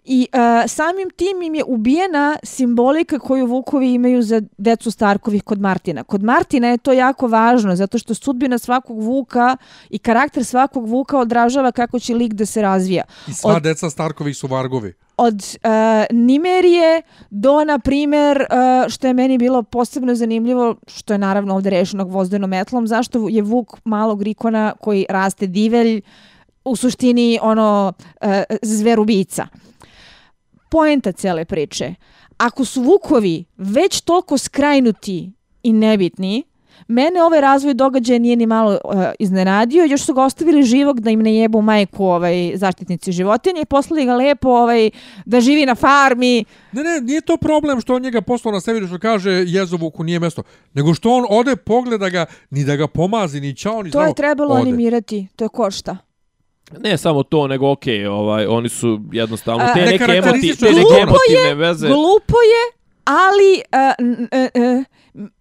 I 0.09 0.27
a, 0.31 0.67
samim 0.67 1.09
tim 1.09 1.41
im 1.41 1.55
je 1.55 1.63
ubijena 1.63 2.37
simbolika 2.43 3.19
koju 3.19 3.45
Vukovi 3.45 3.93
imaju 3.93 4.21
za 4.21 4.41
decu 4.57 4.91
Starkovih 4.91 5.43
kod 5.43 5.61
Martina. 5.61 6.03
Kod 6.03 6.23
Martina 6.23 6.67
je 6.67 6.77
to 6.77 6.91
jako 6.93 7.27
važno, 7.27 7.75
zato 7.75 7.97
što 7.97 8.13
sudbina 8.13 8.57
svakog 8.57 9.01
Vuka 9.01 9.57
i 9.89 9.99
karakter 9.99 10.45
svakog 10.45 10.87
Vuka 10.87 11.19
odražava 11.19 11.71
kako 11.71 11.99
će 11.99 12.13
lik 12.15 12.33
da 12.33 12.45
se 12.45 12.61
razvija 12.61 13.03
I 13.27 13.33
sva 13.33 13.55
od- 13.55 13.63
deca 13.63 13.89
Starkovih 13.89 14.37
su 14.37 14.47
vargovi. 14.47 14.93
od 15.17 15.35
uh, 15.55 15.69
Nimerije 16.11 17.01
do, 17.29 17.63
na 17.63 17.79
primjer, 17.79 18.37
uh, 18.41 18.47
što 18.89 19.07
je 19.07 19.13
meni 19.13 19.37
bilo 19.37 19.63
posebno 19.63 20.15
zanimljivo, 20.15 20.75
što 20.87 21.13
je 21.13 21.17
naravno 21.17 21.55
ovdje 21.55 21.71
rešeno 21.71 22.05
gvozdenom 22.05 22.49
metlom, 22.49 22.87
zašto 22.87 23.27
je 23.29 23.41
Vuk 23.41 23.67
malog 23.85 24.21
rikona 24.21 24.73
koji 24.81 25.05
raste 25.09 25.47
divelj, 25.47 26.01
u 26.65 26.75
suštini 26.75 27.39
ono 27.41 27.93
uh, 28.21 28.27
zverubica. 28.61 29.47
Poenta 30.69 31.11
cele 31.11 31.45
priče. 31.45 31.93
Ako 32.37 32.65
su 32.65 32.81
Vukovi 32.81 33.45
već 33.57 34.01
toliko 34.01 34.37
skrajnuti 34.37 35.31
i 35.63 35.73
nebitni, 35.73 36.43
Mene 36.87 37.23
ovaj 37.23 37.41
razvoj 37.41 37.73
događaja 37.73 38.19
nije 38.19 38.35
ni 38.35 38.45
malo 38.45 38.71
uh, 38.83 39.03
iznenadio, 39.19 39.85
još 39.85 40.01
su 40.05 40.13
ga 40.13 40.23
ostavili 40.23 40.63
živog 40.63 40.99
da 40.99 41.09
im 41.09 41.19
ne 41.19 41.35
jebu 41.35 41.61
majku 41.61 42.05
ovaj, 42.05 42.51
zaštitnici 42.55 43.11
životinja 43.11 43.61
i 43.61 43.65
poslali 43.65 44.05
ga 44.05 44.15
lepo 44.15 44.49
ovaj, 44.49 44.89
da 45.25 45.41
živi 45.41 45.65
na 45.65 45.75
farmi. 45.75 46.45
Ne, 46.71 46.83
ne, 46.83 47.01
nije 47.01 47.21
to 47.21 47.37
problem 47.37 47.81
što 47.81 47.95
on 47.95 48.01
njega 48.01 48.21
poslao 48.21 48.51
na 48.51 48.59
severu 48.59 48.87
što 48.87 48.99
kaže 48.99 49.31
Jezovuku 49.31 50.03
nije 50.03 50.19
mesto, 50.19 50.43
nego 50.73 50.93
što 50.93 51.11
on 51.11 51.25
ode 51.29 51.55
pogleda 51.55 52.09
ga, 52.09 52.25
ni 52.49 52.63
da 52.63 52.75
ga 52.75 52.87
pomazi, 52.87 53.41
ni 53.41 53.55
čao, 53.55 53.83
ni 53.83 53.91
To 53.91 53.99
je 53.99 54.01
zdravo, 54.01 54.13
trebalo 54.13 54.53
ode. 54.53 54.61
animirati, 54.61 55.27
to 55.35 55.45
je 55.45 55.49
košta. 55.49 55.97
Ne 56.79 56.97
samo 56.97 57.23
to, 57.23 57.47
nego 57.47 57.71
okej, 57.71 58.07
ovaj, 58.07 58.45
oni 58.45 58.69
su 58.69 58.99
jednostavno 59.11 59.63
A, 59.63 59.73
te 59.73 59.81
neke, 59.81 60.03
emoti, 60.03 60.55
te 60.59 60.65
je 60.65 60.71
neke 60.71 60.87
glupo 60.87 60.97
emotivne 61.01 61.55
veze. 61.55 61.87
Glupo 61.87 62.37
je, 62.37 62.77
ali 63.05 63.61
uh, 63.73 64.05
uh, 64.19 64.77
uh, 64.77 64.85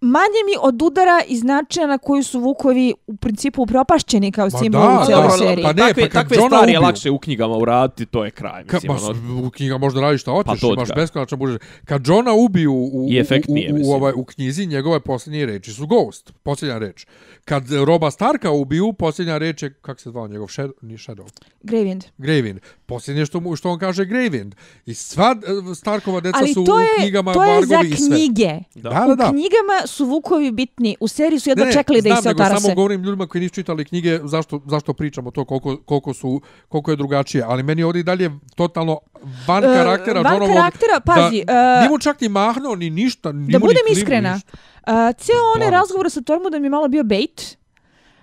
manje 0.01 0.41
mi 0.45 0.57
od 0.61 0.81
udara 0.81 1.21
i 1.27 1.37
značaja 1.37 1.87
na 1.87 1.97
koju 1.97 2.23
su 2.23 2.39
Vukovi 2.39 2.93
u 3.07 3.15
principu 3.15 3.61
upropašćeni 3.61 4.31
kao 4.31 4.49
simbol 4.49 4.81
da, 4.81 4.99
u 5.01 5.05
cijeloj 5.05 5.23
dobro, 5.23 5.37
seriji. 5.37 5.63
pa 5.63 5.73
ne, 5.73 5.87
takve, 5.87 6.09
pa 6.09 6.09
takve 6.09 6.37
Johna 6.37 6.49
stvari 6.49 6.71
je 6.71 6.79
lakše 6.79 7.11
u 7.11 7.19
knjigama 7.19 7.57
uraditi, 7.57 8.05
to 8.05 8.25
je 8.25 8.31
kraj. 8.31 8.63
Ka, 8.65 8.75
Mislim, 8.77 8.91
ma, 8.91 9.09
ono, 9.09 9.47
u 9.47 9.49
knjiga 9.49 9.77
možda 9.77 10.01
radiš 10.01 10.21
šta 10.21 10.31
hoćeš, 10.31 10.45
Pa 10.45 10.55
to 10.55 10.67
ti 10.67 10.73
imaš 10.73 10.89
kažem. 10.89 11.01
beskonačan 11.01 11.39
budžet. 11.39 11.61
Kad 11.85 12.07
Johna 12.07 12.33
ubiju 12.33 12.73
u, 12.73 13.09
efektnije, 13.19 13.69
u, 13.69 13.73
u, 13.73 13.75
u, 13.75 13.77
mislim. 13.77 13.95
ovaj, 13.95 14.13
u 14.15 14.25
knjizi, 14.25 14.65
njegove 14.65 14.99
posljednje 14.99 15.45
reči 15.45 15.73
su 15.73 15.87
Ghost, 15.87 16.33
posljednja 16.43 16.77
reč. 16.77 17.05
Kad 17.47 17.71
Roba 17.71 18.11
Starka 18.11 18.51
ubiju, 18.51 18.93
posljednja 18.93 19.37
reč 19.37 19.63
je, 19.63 19.73
kako 19.73 19.99
se 19.99 20.09
zvao 20.09 20.27
njegov, 20.27 20.47
Shadow, 20.47 20.71
nije 20.81 20.97
Shadow, 20.97 21.25
Gravewind. 21.63 22.03
Gravewind. 22.17 22.57
Posljednje 22.85 23.25
što, 23.25 23.39
mu, 23.39 23.55
što 23.55 23.69
on 23.69 23.79
kaže 23.79 24.05
Gravewind. 24.05 24.51
I 24.85 24.93
sva 24.93 25.35
e, 25.71 25.75
Starkova 25.75 26.19
deca 26.19 26.37
Ali 26.37 26.53
su 26.53 26.63
to 26.65 26.75
u 26.75 26.79
je, 26.79 26.87
knjigama 26.99 27.33
to 27.33 27.43
je 27.43 27.65
za 27.65 27.75
Vargovi 27.75 27.95
sve. 27.95 28.07
knjige. 28.07 28.51
Da. 28.75 28.89
Da, 28.89 28.99
da, 28.99 29.15
da. 29.15 29.25
U 29.25 29.31
knjigama 29.31 29.77
su 29.85 30.05
Vukovi 30.05 30.51
bitni, 30.51 30.95
u 30.99 31.07
seriji 31.07 31.39
su 31.39 31.49
jedva 31.49 31.71
čekali 31.71 32.01
da 32.01 32.09
ih 32.09 32.15
se 32.23 32.29
otarase. 32.29 32.61
samo 32.61 32.75
govorim 32.75 33.03
ljudima 33.03 33.27
koji 33.27 33.41
nisu 33.41 33.55
čitali 33.55 33.85
knjige 33.85 34.19
zašto, 34.23 34.61
zašto 34.65 34.93
pričamo 34.93 35.31
to 35.31 35.45
koliko, 35.45 35.77
koliko, 35.77 36.13
su, 36.13 36.41
koliko 36.67 36.91
je 36.91 36.97
drugačije. 36.97 37.43
Ali 37.43 37.63
meni 37.63 37.81
je 37.81 37.85
ovdje 37.85 38.03
dalje 38.03 38.31
totalno 38.55 38.99
van 39.47 39.63
E, 39.63 39.67
karaktera. 39.67 40.21
van 40.21 40.33
Johnovog, 40.33 40.55
karaktera, 40.55 40.99
pazi, 41.01 41.43
Da, 41.45 41.53
e, 41.53 41.79
nije 41.79 41.89
mu 41.89 41.99
čak 41.99 42.21
ni 42.21 42.29
mahnuo, 42.29 42.75
ni 42.75 42.89
ništa. 42.89 43.31
Da 43.31 43.37
ni 43.37 43.45
budem 43.45 43.59
klimnuo, 43.77 43.91
iskrena, 43.93 44.33
ništa. 44.33 44.57
Uh, 44.87 45.15
cijel 45.17 45.39
onaj 45.55 45.71
razgovor 45.71 46.11
sa 46.11 46.21
Tormundom 46.21 46.63
je 46.63 46.69
malo 46.69 46.87
bio 46.87 47.03
bait, 47.03 47.57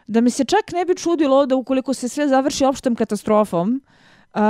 da 0.06 0.20
mi 0.20 0.30
se 0.30 0.44
čak 0.44 0.72
ne 0.72 0.84
bi 0.84 0.94
čudilo 0.94 1.46
da 1.46 1.56
ukoliko 1.56 1.94
se 1.94 2.08
sve 2.08 2.28
završi 2.28 2.64
opštom 2.64 2.94
katastrofom, 2.94 3.82
uh, 4.34 4.40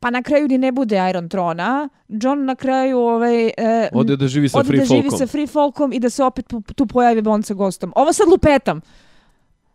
pa 0.00 0.10
na 0.10 0.22
kraju 0.22 0.48
ni 0.48 0.58
ne 0.58 0.72
bude 0.72 1.08
Iron 1.10 1.28
Trona, 1.28 1.88
John 2.08 2.44
na 2.44 2.54
kraju 2.54 2.98
ovaj, 2.98 3.44
uh, 3.44 4.00
Ode 4.00 4.16
da 4.16 4.28
živi 4.28 4.48
sa 4.48 4.58
ode 4.58 4.66
Free 4.66 4.78
da 4.78 4.84
živi 4.84 5.10
sa 5.10 5.26
Free 5.26 5.46
Folkom 5.46 5.92
i 5.92 6.00
da 6.00 6.10
se 6.10 6.24
opet 6.24 6.52
tu 6.76 6.86
pojavi 6.86 7.22
Bond 7.22 7.46
sa 7.46 7.54
gostom. 7.54 7.92
Ovo 7.96 8.12
sad 8.12 8.28
lupetam. 8.28 8.80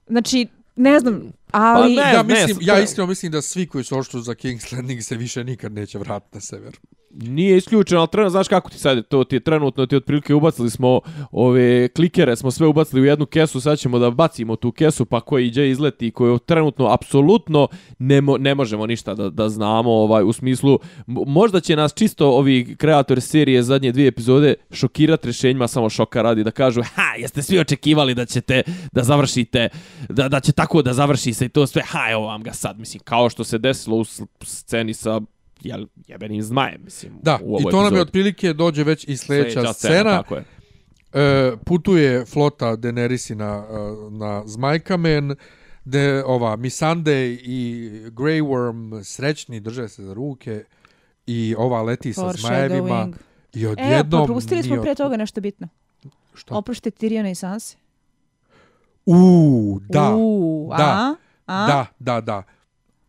Znači, 0.07 0.47
ne 0.75 0.99
znam, 0.99 1.31
ali... 1.51 1.95
Pa 1.95 2.03
ne, 2.03 2.13
ja, 2.13 2.23
mislim, 2.23 2.57
ja 2.61 2.75
to- 2.75 2.81
iskreno 2.81 3.07
mislim 3.07 3.31
da 3.31 3.41
svi 3.41 3.67
koji 3.67 3.83
su 3.83 3.97
ošli 3.97 4.21
za 4.21 4.33
King's 4.33 4.75
Landing 4.75 5.01
se 5.01 5.15
više 5.15 5.43
nikad 5.43 5.71
neće 5.71 5.99
vratiti 5.99 6.37
na 6.37 6.41
sever. 6.41 6.77
Nije 7.17 7.57
isključeno, 7.57 8.01
ali 8.01 8.09
trenutno, 8.11 8.29
znaš 8.29 8.47
kako 8.47 8.69
ti 8.69 8.79
sad, 8.79 9.07
to 9.07 9.23
ti 9.23 9.35
je 9.35 9.39
trenutno, 9.39 9.85
ti 9.85 9.95
otprilike 9.95 10.33
ubacili 10.33 10.69
smo 10.69 11.01
ove 11.31 11.87
klikere, 11.87 12.35
smo 12.35 12.51
sve 12.51 12.67
ubacili 12.67 13.01
u 13.01 13.05
jednu 13.05 13.25
kesu, 13.25 13.61
sad 13.61 13.79
ćemo 13.79 13.99
da 13.99 14.09
bacimo 14.11 14.55
tu 14.55 14.71
kesu, 14.71 15.05
pa 15.05 15.21
koji 15.21 15.47
iđe 15.47 15.69
izleti, 15.69 16.11
koji 16.11 16.39
trenutno 16.45 16.87
apsolutno 16.87 17.67
ne, 17.99 18.21
mo, 18.21 18.37
ne 18.37 18.55
možemo 18.55 18.85
ništa 18.85 19.13
da, 19.13 19.29
da 19.29 19.49
znamo, 19.49 19.91
ovaj, 19.91 20.23
u 20.23 20.33
smislu, 20.33 20.79
možda 21.07 21.59
će 21.59 21.75
nas 21.75 21.93
čisto 21.93 22.29
ovi 22.29 22.75
kreatori 22.77 23.21
serije 23.21 23.63
zadnje 23.63 23.91
dvije 23.91 24.07
epizode 24.07 24.53
šokirati 24.71 25.27
rješenjima, 25.27 25.67
samo 25.67 25.89
šoka 25.89 26.21
radi, 26.21 26.43
da 26.43 26.51
kažu, 26.51 26.81
ha, 26.81 27.15
jeste 27.17 27.41
svi 27.41 27.59
očekivali 27.59 28.13
da 28.13 28.25
ćete, 28.25 28.63
da 28.91 29.03
završite, 29.03 29.69
da, 30.09 30.29
da 30.29 30.39
će 30.39 30.51
tako 30.51 30.81
da 30.81 30.93
završi 30.93 31.33
se 31.35 31.45
i 31.45 31.49
to 31.49 31.67
sve, 31.67 31.81
ha, 31.83 32.11
evo 32.11 32.21
vam 32.23 32.43
ga 32.43 32.53
sad, 32.53 32.79
mislim, 32.79 33.01
kao 33.01 33.29
što 33.29 33.43
se 33.43 33.57
desilo 33.57 33.97
u 33.97 34.03
sceni 34.43 34.93
sa 34.93 35.21
jel, 35.61 35.85
jebenim 36.07 36.41
zmajem, 36.43 36.81
mislim, 36.83 37.13
Da, 37.21 37.39
u 37.43 37.49
ovoj 37.49 37.61
i 37.61 37.71
to 37.71 37.83
nam 37.83 37.95
je 37.95 38.01
otprilike 38.01 38.53
dođe 38.53 38.83
već 38.83 39.05
i 39.07 39.17
sljedeća 39.17 39.73
scena. 39.73 40.11
Tako 40.13 40.35
je. 40.35 40.43
E, 41.13 41.53
putuje 41.65 42.25
flota 42.25 42.65
Daenerysina 42.67 43.63
e, 43.63 43.67
na 44.11 44.43
Zmajkamen, 44.45 45.35
de 45.85 46.23
ova 46.25 46.55
Missandei 46.55 47.33
i 47.35 47.89
Grey 48.05 48.41
Worm 48.41 49.03
srećni 49.03 49.59
drže 49.59 49.87
se 49.87 50.03
za 50.03 50.13
ruke 50.13 50.63
i 51.27 51.55
ova 51.57 51.81
leti 51.81 52.13
sa 52.13 52.33
zmajevima 52.33 52.87
Foreshadowing. 52.87 53.13
i 53.53 53.63
E, 53.63 53.67
odjednom 53.67 54.25
propustili 54.25 54.63
smo 54.63 54.75
otko- 54.75 54.95
toga 54.95 55.17
nešto 55.17 55.41
bitno. 55.41 55.67
Šta? 56.33 56.55
Oprošte 56.55 56.91
Tyriona 56.91 57.31
i 57.31 57.35
Sansa. 57.35 57.77
U, 59.05 59.79
da. 59.89 60.15
U, 60.15 60.69
da. 60.77 60.83
A? 60.83 61.15
A? 61.45 61.67
Da, 61.67 61.85
da, 61.99 62.21
da. 62.21 62.43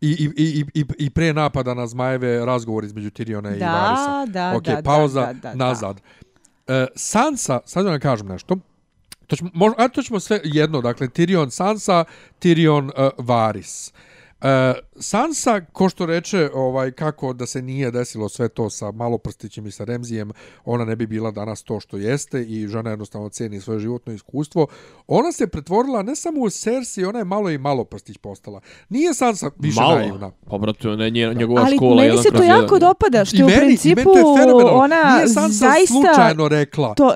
I, 0.01 0.09
i, 0.09 0.31
i, 0.37 0.65
i, 0.75 0.85
i 0.99 1.11
pre 1.11 1.33
napada 1.33 1.75
na 1.75 1.87
zmajeve 1.87 2.47
razgovor 2.47 2.85
između 2.85 3.11
Tyriona 3.11 3.57
i 3.57 3.61
Varisa. 3.61 4.27
da, 4.27 4.57
ok, 4.57 4.65
da, 4.65 4.83
pauza, 4.83 5.21
da, 5.21 5.33
da, 5.33 5.55
da, 5.55 5.55
nazad. 5.55 6.01
E, 6.67 6.87
Sansa, 6.97 7.61
sad 7.65 7.85
da 7.85 7.91
vam 7.91 8.01
kažem 8.01 8.27
nešto, 8.27 8.57
to 9.27 9.37
ćemo, 9.37 9.51
možda, 9.55 9.85
a 9.85 9.89
to 9.89 10.03
ćemo 10.03 10.21
sve 10.21 10.41
jedno, 10.45 10.81
dakle, 10.81 11.09
Tyrion 11.09 11.51
Sansa, 11.51 12.05
Tyrion 12.41 12.85
uh, 12.85 13.25
Varys. 13.27 13.93
E, 14.41 14.75
Sansa, 15.01 15.61
ko 15.73 15.89
što 15.89 16.07
reče, 16.07 16.51
ovaj 16.55 16.91
kako 16.91 17.33
da 17.33 17.47
se 17.47 17.63
nije 17.63 17.91
desilo 17.91 18.29
sve 18.29 18.49
to 18.49 18.71
sa 18.71 18.91
Maloprstićem 18.91 19.67
i 19.67 19.71
sa 19.71 19.85
Remzijem, 19.85 20.31
ona 20.65 20.85
ne 20.85 20.97
bi 20.97 21.07
bila 21.07 21.31
danas 21.31 21.63
to 21.63 21.81
što 21.81 21.97
jeste 21.97 22.43
i 22.43 22.69
žena 22.69 22.91
jednostavno 22.91 23.29
ceni 23.29 23.61
svoje 23.61 23.81
životno 23.81 24.13
iskustvo. 24.13 24.67
Ona 25.07 25.33
se 25.33 25.47
pretvorila 25.47 26.03
ne 26.03 26.17
samo 26.17 26.41
u 26.41 26.51
Cersei, 26.51 27.05
ona 27.05 27.19
je 27.19 27.25
malo 27.25 27.51
i 27.51 27.59
Maloprstić 27.59 28.19
postala. 28.19 28.61
Nije 28.89 29.15
Sansa 29.15 29.51
više 29.59 29.81
Malo. 29.81 29.95
naivna. 29.95 30.31
Pa, 30.51 30.59
brate, 30.59 30.89
ne, 30.89 31.11
nje, 31.11 31.35
njegova 31.35 31.63
Ali 31.63 31.77
škola 31.77 31.97
meni 31.97 32.09
jedan 32.09 32.23
se 32.23 32.29
to 32.29 32.37
kroz 32.37 32.47
jako 32.47 32.75
jedan. 32.75 32.89
dopada, 32.89 33.25
što 33.25 33.37
je 33.37 33.45
u 33.45 33.49
I 33.49 33.51
meni, 33.51 33.63
i 33.63 33.67
principu 33.67 34.15
meni 34.15 34.59
je 34.59 34.65
ona 34.65 35.17
Nije 35.17 35.29
Sansa 35.29 35.67
zaista... 35.67 35.95
slučajno 35.95 36.49
rekla. 36.49 36.95
To, 36.95 37.15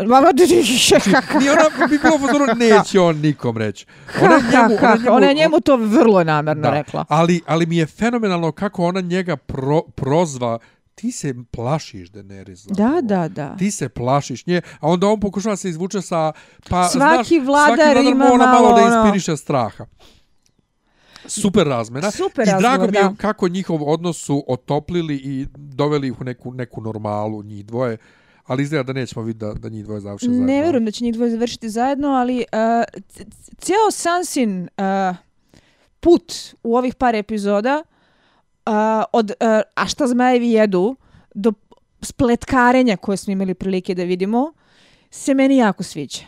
Nije 1.38 1.52
ona 1.52 1.86
bi 1.88 1.98
bilo 1.98 2.16
u 2.16 2.56
neće 2.64 3.00
on 3.00 3.16
nikom 3.16 3.56
reći. 3.56 3.86
Ona 4.22 4.34
je 4.34 4.42
njemu, 4.52 4.76
ona 4.80 4.90
je 4.90 4.98
njemu, 4.98 5.16
ona 5.16 5.26
je 5.26 5.34
njemu 5.34 5.60
to 5.60 5.76
vrlo 5.76 6.24
namerno 6.24 6.70
rekla. 6.70 7.04
Ali, 7.10 7.40
ali 7.46 7.66
mi 7.66 7.76
je 7.76 7.86
fenomenalno 7.86 8.52
kako 8.52 8.84
ona 8.84 9.00
njega 9.00 9.36
pro, 9.36 9.82
prozva 9.82 10.58
ti 10.94 11.12
se 11.12 11.34
plašiš 11.50 12.10
Daenerys. 12.10 12.66
Da, 12.68 12.74
zapravo. 12.74 13.00
da, 13.00 13.28
da. 13.28 13.56
Ti 13.56 13.70
se 13.70 13.88
plašiš 13.88 14.46
nje, 14.46 14.62
a 14.80 14.88
onda 14.88 15.06
on 15.08 15.20
pokušava 15.20 15.56
se 15.56 15.68
izvuče 15.68 16.02
sa... 16.02 16.32
Pa, 16.68 16.88
Svaki 16.88 16.98
znaš, 16.98 17.46
vladar 17.46 17.76
svaki 17.76 17.94
vladar 17.94 17.96
ima 17.96 18.24
mora 18.24 18.46
malo 18.46 18.52
malo 18.52 18.76
da 18.76 18.84
ono- 18.84 18.96
inspiriše 18.96 19.36
straha. 19.36 19.86
Super 21.26 21.66
razmena. 21.66 22.10
Super 22.10 22.48
I 22.48 22.50
drago 22.58 22.86
mi 22.86 22.96
je 22.96 23.02
da. 23.02 23.14
kako 23.16 23.48
njihov 23.48 23.90
odnos 23.90 24.18
su 24.24 24.44
otoplili 24.48 25.16
i 25.16 25.46
doveli 25.56 26.08
ih 26.08 26.20
u 26.20 26.24
neku, 26.24 26.54
neku 26.54 26.80
normalu 26.80 27.42
njih 27.42 27.66
dvoje. 27.66 27.96
Ali 28.46 28.62
izgleda 28.62 28.82
da 28.82 28.92
nećemo 28.92 29.24
vidjeti 29.24 29.44
da, 29.44 29.60
da 29.60 29.68
njih 29.68 29.84
dvoje 29.84 30.00
završe 30.00 30.26
zajedno. 30.26 30.46
Ne 30.46 30.62
vjerujem 30.62 30.84
da 30.84 30.90
će 30.90 31.04
njih 31.04 31.14
dvoje 31.14 31.30
završiti 31.30 31.68
zajedno, 31.68 32.08
ali 32.08 32.36
uh, 32.36 33.00
cijelo 33.58 33.90
Sansin 33.90 34.62
uh, 34.62 35.16
put 36.00 36.32
u 36.62 36.76
ovih 36.76 36.94
par 36.94 37.14
epizoda 37.14 37.82
uh, 38.66 38.72
od 39.12 39.30
uh, 39.30 39.46
a 39.74 39.86
šta 39.86 40.06
zmajevi 40.06 40.50
jedu 40.50 40.96
do 41.34 41.52
spletkarenja 42.02 42.96
koje 42.96 43.16
smo 43.16 43.32
imali 43.32 43.54
prilike 43.54 43.94
da 43.94 44.02
vidimo 44.02 44.52
se 45.10 45.34
meni 45.34 45.56
jako 45.56 45.82
sviđa. 45.82 46.22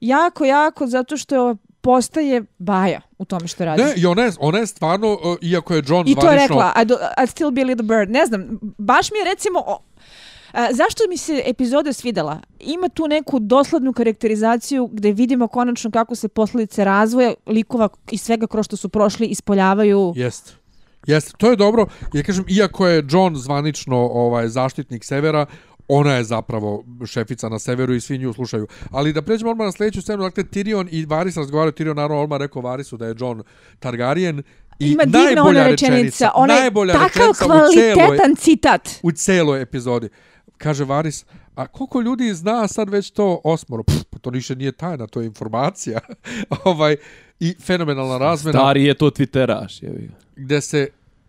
Jako, 0.00 0.44
jako, 0.44 0.86
zato 0.86 1.16
što 1.16 1.56
postaje 1.80 2.44
baja 2.58 3.00
u 3.18 3.24
tome 3.24 3.48
što 3.48 3.64
radi. 3.64 3.82
Ne, 3.82 3.94
i 3.96 4.06
ona 4.06 4.22
je, 4.22 4.32
ona 4.40 4.58
je 4.58 4.66
stvarno, 4.66 5.12
uh, 5.12 5.36
iako 5.40 5.74
je 5.74 5.82
John 5.86 6.08
I 6.08 6.14
to 6.14 6.20
je 6.20 6.22
zvanično... 6.22 6.56
rekla, 6.56 6.72
I'd, 6.76 6.92
I'd 7.18 7.30
still 7.30 7.50
be 7.50 7.62
a 7.62 7.64
little 7.64 7.86
bird. 7.86 8.10
Ne 8.10 8.26
znam, 8.26 8.58
baš 8.78 9.10
mi 9.10 9.18
je 9.18 9.24
recimo... 9.24 9.78
A, 10.56 10.68
zašto 10.72 11.02
mi 11.08 11.16
se 11.16 11.42
epizoda 11.46 11.92
svidela? 11.92 12.40
Ima 12.60 12.88
tu 12.88 13.08
neku 13.08 13.38
doslednu 13.38 13.92
karakterizaciju 13.92 14.86
gde 14.86 15.12
vidimo 15.12 15.48
konačno 15.48 15.90
kako 15.90 16.14
se 16.14 16.28
posljedice 16.28 16.84
razvoja 16.84 17.34
likova 17.46 17.88
i 18.10 18.18
svega 18.18 18.46
kroz 18.46 18.66
što 18.66 18.76
su 18.76 18.88
prošli 18.88 19.26
ispoljavaju. 19.26 20.12
Jest. 20.16 20.56
Jest, 21.06 21.34
to 21.38 21.50
je 21.50 21.56
dobro. 21.56 21.86
Ja 22.12 22.22
kažem, 22.22 22.44
iako 22.48 22.88
je 22.88 23.04
John 23.10 23.36
zvanično 23.36 23.96
ovaj 23.96 24.48
zaštitnik 24.48 25.04
severa, 25.04 25.46
ona 25.88 26.14
je 26.14 26.24
zapravo 26.24 26.84
šefica 27.06 27.48
na 27.48 27.58
severu 27.58 27.94
i 27.94 28.00
svi 28.00 28.18
nju 28.18 28.32
slušaju. 28.32 28.66
Ali 28.90 29.12
da 29.12 29.22
pređemo 29.22 29.50
odmah 29.50 29.64
na 29.64 29.72
sljedeću 29.72 30.02
scenu, 30.02 30.22
dakle 30.22 30.44
Tyrion 30.44 30.88
i 30.90 31.06
Varys 31.06 31.36
razgovaraju, 31.36 31.72
Tyrion 31.72 31.96
naravno 31.96 32.22
odmah 32.22 32.38
rekao 32.38 32.62
Varysu 32.62 32.96
da 32.96 33.06
je 33.06 33.14
John 33.18 33.42
Targaryen. 33.80 34.42
I 34.78 34.90
Ima 34.90 35.04
divna 35.04 35.44
ona 35.44 35.66
rečenica, 35.66 36.30
ona 36.34 36.54
je 36.54 36.70
takav 36.70 36.96
rečenica 36.96 37.44
u 37.46 37.72
celoj, 37.74 37.94
kvalitetan 37.94 38.36
citat. 38.36 38.88
u 39.02 39.12
celoj 39.12 39.62
epizodi. 39.62 40.08
Kaže 40.58 40.84
Varys, 40.84 41.24
a 41.54 41.66
koliko 41.66 42.00
ljudi 42.00 42.34
zna 42.34 42.68
sad 42.68 42.90
već 42.90 43.10
to 43.10 43.40
osmoro? 43.44 43.82
Pff, 43.82 44.04
pa 44.10 44.18
to 44.18 44.30
više 44.30 44.56
nije 44.56 44.72
tajna, 44.72 45.06
to 45.06 45.20
je 45.20 45.26
informacija. 45.26 46.00
ovaj, 46.64 46.96
I 47.40 47.54
fenomenalna 47.60 48.18
razmena 48.18 48.58
Stari 48.58 48.84
je 48.84 48.94
to 48.94 49.10
Twitteraš, 49.10 49.82
ga. 49.82 50.14
gde 50.36 50.60
se 50.60 50.88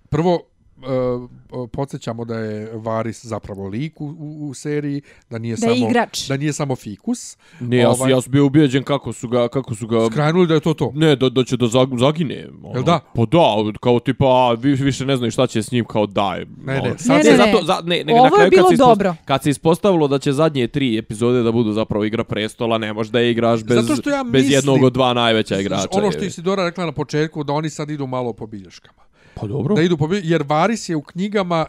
prvo 0.10 0.42
uh, 0.78 1.30
podsjećamo 1.70 2.26
da 2.26 2.38
je 2.38 2.72
Varis 2.74 3.26
zapravo 3.26 3.68
lik 3.68 4.02
u, 4.02 4.06
u, 4.10 4.48
u 4.50 4.54
seriji, 4.54 5.02
da 5.30 5.38
nije 5.38 5.56
Da 5.56 5.68
je 5.68 5.76
samo 5.76 5.90
igrač. 5.90 6.28
da 6.28 6.38
nije 6.38 6.54
samo 6.54 6.76
fikus. 6.76 7.38
Ne, 7.60 7.78
ja, 7.78 7.90
Ovaj- 7.90 8.00
ovaj... 8.00 8.12
ja 8.12 8.22
sam 8.22 8.32
bio 8.32 8.46
ubijeđen 8.46 8.84
kako 8.84 9.14
su 9.14 9.28
ga, 9.28 9.48
kako 9.48 9.76
su 9.76 9.88
ga... 9.88 10.06
Skrajnuli 10.06 10.48
da 10.48 10.54
je 10.54 10.60
to 10.60 10.74
to. 10.74 10.92
Ne, 10.96 11.16
da, 11.16 11.30
da 11.30 11.44
će 11.44 11.58
da 11.58 11.66
zag- 11.68 12.00
zagine. 12.00 12.48
Ono. 12.64 12.74
Jel 12.74 12.84
da? 12.84 13.00
Pa 13.16 13.22
da, 13.22 13.40
kao 13.82 14.00
tipa, 14.00 14.26
a, 14.26 14.54
vi, 14.54 14.74
više 14.74 15.06
ne 15.06 15.18
znaju 15.18 15.32
šta 15.32 15.48
će 15.48 15.64
s 15.64 15.72
njim, 15.72 15.86
kao 15.86 16.06
daj. 16.06 16.40
Ne, 16.40 16.74
ne, 16.74 16.82
ono. 16.82 16.98
sad 16.98 17.18
Ne, 17.18 17.24
se- 17.24 17.32
ne, 17.32 17.38
ne. 17.38 17.46
zato, 17.46 17.66
za, 17.66 17.82
ne, 17.84 17.98
nego 17.98 18.12
Ovo 18.12 18.22
na 18.22 18.28
je 18.28 18.32
kraju 18.32 18.50
bilo 18.50 18.64
kad 18.64 18.72
se 18.72 18.78
dobro. 18.80 19.16
Kad 19.26 19.44
se 19.44 19.50
ispostavilo 19.50 20.08
da 20.08 20.20
će 20.20 20.32
zadnje 20.34 20.68
tri 20.68 20.98
epizode 20.98 21.44
da 21.44 21.52
budu 21.52 21.72
zapravo 21.72 22.04
igra 22.06 22.24
prestola, 22.24 22.78
ne 22.78 22.94
možeš 22.94 23.12
da 23.12 23.20
je 23.20 23.32
igraš 23.32 23.64
bez, 23.64 23.78
Zato 23.78 23.96
što 23.96 24.10
ja 24.10 24.24
bez 24.24 24.32
mislim- 24.34 24.54
jednog 24.54 24.84
od 24.84 24.94
dva 24.94 25.14
najveća 25.14 25.60
igrača. 25.60 25.88
ono 25.92 26.12
što 26.12 26.20
jevi. 26.20 26.28
Isidora 26.28 26.66
rekla 26.66 26.86
na 26.86 26.92
početku, 26.92 27.44
da 27.44 27.54
oni 27.54 27.70
sad 27.70 27.90
idu 27.90 28.08
malo 28.08 28.34
po 28.34 28.48
bilješkama. 28.48 29.07
Pa 29.40 29.48
dobro. 29.48 29.76
Da 29.76 29.82
idu 29.82 29.98
po 29.98 30.08
bilješkama, 30.08 30.32
jer 30.32 30.44
Varis 30.44 30.90
je 30.90 30.96
u 30.96 31.02
knjigama 31.02 31.66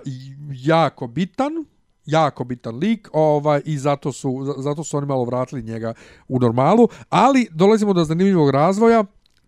jako 0.51 1.07
bitan, 1.07 1.53
jako 2.07 2.45
bitan 2.45 2.77
lik, 2.77 3.09
ovaj 3.13 3.61
i 3.65 3.79
zato 3.79 4.13
su 4.13 4.45
za- 4.45 4.63
zato 4.63 4.85
su 4.85 4.97
oni 4.97 5.07
malo 5.07 5.25
vratili 5.25 5.63
njega 5.63 5.95
u 6.29 6.39
normalu, 6.39 6.89
ali 7.09 7.49
dolazimo 7.51 7.93
do 7.93 8.05
zanimljivog 8.05 8.51
razvoja. 8.51 9.05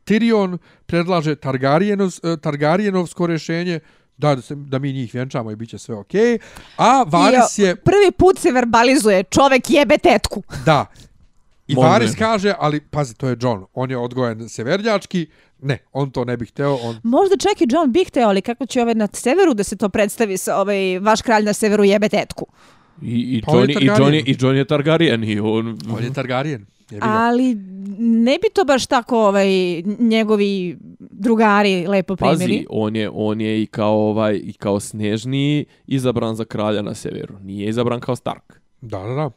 Tyrion 0.07 0.59
predlaže 0.87 1.35
Targaryenov, 1.37 2.33
eh, 2.33 2.37
Targaryenovsko 2.37 3.27
rješenje, 3.27 3.81
da, 4.17 4.35
da, 4.35 4.43
se, 4.43 4.55
da 4.55 4.79
mi 4.79 4.93
njih 4.93 5.15
vjenčamo 5.15 5.51
i 5.51 5.57
bit 5.57 5.71
će 5.71 5.79
sve 5.79 5.95
okej. 5.95 6.21
Okay. 6.21 6.39
A 6.77 7.05
o, 7.07 7.59
je, 7.59 7.77
Prvi 7.77 8.11
put 8.19 8.39
se 8.39 8.53
verbalizuje, 8.53 9.23
čovek 9.23 9.71
jebe 9.71 9.99
tetku. 9.99 10.43
da, 10.67 10.87
I. 11.67 11.75
Varis 11.75 12.15
kaže, 12.19 12.55
ali 12.59 12.81
pazi, 12.81 13.15
to 13.15 13.29
je 13.29 13.37
John, 13.41 13.65
on 13.75 13.91
je 13.91 13.99
odgojen 13.99 14.49
severnjački, 14.49 15.27
ne, 15.63 15.79
on 15.93 16.11
to 16.11 16.25
ne 16.25 16.37
bi 16.37 16.47
hteo, 16.47 16.79
on... 16.83 16.97
Možda 17.03 17.37
čak 17.37 17.61
i 17.61 17.67
John 17.71 17.93
bi 17.93 18.05
hteo, 18.05 18.29
ali 18.29 18.43
kako 18.43 18.67
će 18.67 18.83
ovaj 18.83 18.95
na 18.95 19.09
severu 19.13 19.55
da 19.55 19.65
se 19.65 19.77
to 19.77 19.89
predstavi 19.89 20.37
sa 20.37 20.57
ovaj 20.57 20.99
vaš 20.99 21.23
kralj 21.23 21.45
na 21.45 21.53
severu 21.53 21.85
jebe 21.85 22.09
tetku. 22.09 22.47
I, 23.03 23.37
i, 23.37 23.43
Pa 23.47 23.53
Johnny, 23.53 23.83
i, 23.83 23.89
Johnny. 23.89 24.23
I 24.27 24.35
Johnny 24.35 24.57
je 24.57 24.65
Targaryen 24.65 25.25
i 25.25 25.41
on... 25.41 25.79
On 25.97 26.05
je 26.05 26.11
Targaryen. 26.11 26.67
Ali 27.01 27.55
ne 27.99 28.39
bi 28.39 28.49
to 28.55 28.65
baš 28.65 28.87
tako 28.87 29.19
ovaj 29.19 29.47
njegovi 29.99 30.77
drugari 30.99 31.87
lepo 31.87 32.17
Pazi, 32.17 32.45
primili. 32.45 32.67
on 32.71 32.97
je, 32.97 33.11
on 33.13 33.41
je 33.41 33.63
i 33.63 33.67
kao, 33.67 34.09
ovaj, 34.09 34.41
i 34.45 34.53
kao 34.53 34.81
Snežni 34.81 35.65
izabran 35.87 36.35
za 36.37 36.45
kralja 36.45 36.83
na 36.83 36.95
severu. 36.95 37.35
Nije 37.43 37.69
izabran 37.69 38.01
kao 38.01 38.17
Stark. 38.17 38.61
Da, 38.81 38.99
da, 38.99 39.15
da. 39.15 39.31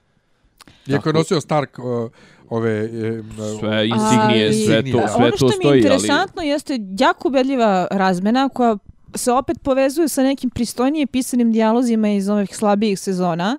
Iako 0.87 1.09
je 1.09 1.13
nosio 1.13 1.41
Stark 1.41 1.79
uh, 1.79 2.11
ove... 2.49 2.71
e, 2.71 3.23
Sve 3.59 3.87
insignije, 3.87 4.45
Ali, 4.45 4.65
sve 4.65 4.91
to, 4.91 4.97
da. 4.97 5.07
sve 5.07 5.25
ono 5.25 5.31
to 5.31 5.37
što 5.37 5.45
mi 5.45 5.51
je 5.51 5.55
stoji, 5.55 5.69
ali... 5.69 5.79
interesantno 5.81 6.41
jeste 6.41 6.79
jako 6.99 7.27
ubedljiva 7.27 7.87
razmena 7.91 8.49
koja 8.49 8.77
se 9.15 9.31
opet 9.31 9.57
povezuje 9.63 10.07
sa 10.07 10.23
nekim 10.23 10.49
pristojnije 10.49 11.07
pisanim 11.07 11.51
dijalozima 11.51 12.09
iz 12.09 12.29
ovih 12.29 12.57
slabijih 12.57 12.99
sezona 12.99 13.57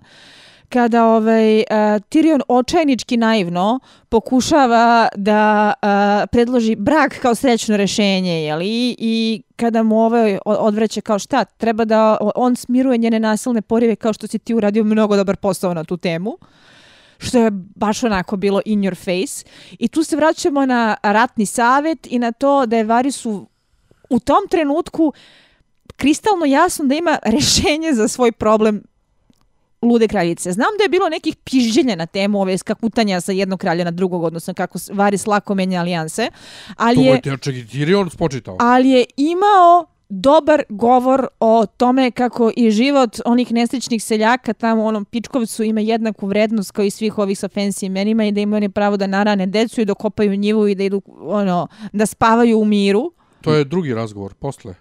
kada 0.69 1.05
ovaj 1.07 1.59
uh, 1.59 1.65
Tyrion 2.11 2.41
očajnički 2.49 3.17
naivno 3.17 3.81
pokušava 4.09 5.09
da 5.17 5.73
uh, 5.83 5.89
predloži 6.33 6.77
brak 6.77 7.19
kao 7.23 7.35
srećno 7.35 7.77
rešenje, 7.77 8.45
jeli? 8.45 8.97
I 8.99 9.43
kada 9.57 9.83
mu 9.83 10.01
ovaj 10.01 10.35
o- 10.35 10.39
odvraća 10.45 11.01
kao 11.01 11.19
šta, 11.19 11.45
treba 11.45 11.85
da 11.85 12.17
on 12.35 12.57
smiruje 12.57 12.99
njene 12.99 13.21
nasilne 13.21 13.63
porive 13.63 13.97
kao 13.97 14.13
što 14.13 14.27
si 14.27 14.39
ti 14.39 14.55
uradio 14.55 14.85
mnogo 14.85 15.17
dobar 15.17 15.37
posao 15.37 15.75
na 15.75 15.85
tu 15.85 15.97
temu 15.97 16.39
što 17.25 17.39
je 17.39 17.51
baš 17.53 18.05
onako 18.05 18.37
bilo 18.37 18.61
in 18.65 18.81
your 18.81 18.97
face. 18.97 19.45
I 19.79 19.89
tu 19.89 20.05
se 20.05 20.17
vraćamo 20.17 20.67
na 20.67 20.97
ratni 21.03 21.47
savet 21.47 22.07
i 22.11 22.19
na 22.19 22.33
to 22.33 22.67
da 22.67 22.77
je 22.77 22.85
Varisu 22.85 23.47
u 24.11 24.21
tom 24.21 24.49
trenutku 24.51 25.13
kristalno 25.97 26.45
jasno 26.45 26.85
da 26.85 26.95
ima 26.95 27.19
rešenje 27.35 27.93
za 27.93 28.09
svoj 28.09 28.33
problem 28.33 28.83
lude 29.83 30.09
kraljice. 30.09 30.53
Znam 30.53 30.69
da 30.79 30.85
je 30.85 30.89
bilo 30.89 31.09
nekih 31.09 31.37
pižđenja 31.37 31.97
na 31.97 32.07
temu 32.07 32.41
ove 32.41 32.59
skakutanja 32.59 33.21
sa 33.21 33.33
jednog 33.33 33.61
kralja 33.61 33.85
na 33.85 33.91
drugog, 33.91 34.23
odnosno 34.23 34.55
kako 34.55 34.79
Varis 34.93 35.27
lako 35.27 35.55
menja 35.55 35.81
alijanse, 35.81 36.31
ali 36.77 36.97
To 36.97 37.03
je, 37.03 37.09
je 37.09 37.21
Tečak 37.21 37.55
i 37.55 37.65
Tyrion 37.65 38.11
spočitao. 38.13 38.57
ali 38.61 38.91
je 38.91 39.05
imao 39.17 39.87
dobar 40.15 40.63
govor 40.69 41.27
o 41.41 41.67
tome 41.67 42.11
kako 42.11 42.51
i 42.57 42.71
život 42.71 43.21
onih 43.25 43.53
nesrećnih 43.53 44.05
seljaka 44.05 44.53
tamo 44.53 44.83
u 44.83 44.87
onom 44.87 45.05
Pičkovcu 45.05 45.63
ima 45.63 45.81
jednaku 45.81 46.27
vrednost 46.27 46.71
kao 46.71 46.85
i 46.85 46.91
svih 46.91 47.19
ovih 47.19 47.39
sa 47.39 47.49
fancy 47.49 47.87
imenima 47.87 48.25
i 48.25 48.33
da 48.33 48.41
imaju 48.41 48.57
oni 48.57 48.69
pravo 48.69 48.97
da 48.97 49.07
narane 49.07 49.47
decu 49.47 49.81
i 49.81 49.85
da 49.85 49.95
kopaju 49.95 50.37
njivu 50.37 50.69
i 50.69 50.75
da 50.75 50.85
idu 50.85 51.03
ono, 51.19 51.67
da 51.93 52.07
spavaju 52.07 52.59
u 52.59 52.65
miru. 52.65 53.13
To 53.41 53.55
je 53.55 53.65
drugi 53.65 53.95
razgovor, 53.95 54.35
posle. 54.35 54.75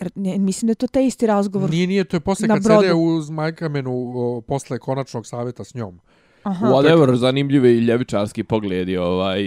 Jer 0.00 0.10
ne, 0.14 0.38
mislim 0.38 0.66
da 0.66 0.70
je 0.70 0.74
to 0.74 0.86
taj 0.86 1.04
isti 1.04 1.26
razgovor. 1.26 1.70
Nije, 1.70 1.86
nije, 1.86 2.04
to 2.04 2.16
je 2.16 2.20
posle 2.20 2.48
kad 2.48 2.62
brodu. 2.62 2.80
sede 2.80 2.94
uz 2.94 3.30
Majkamenu 3.30 3.90
o, 4.16 4.40
posle 4.40 4.78
konačnog 4.78 5.26
savjeta 5.26 5.64
s 5.64 5.74
njom. 5.74 6.00
Aha. 6.42 6.66
Whatever, 6.66 7.14
zanimljive 7.16 7.72
i 7.72 7.78
ljevičarski 7.78 8.44
pogledi, 8.44 8.96
ovaj... 8.96 9.42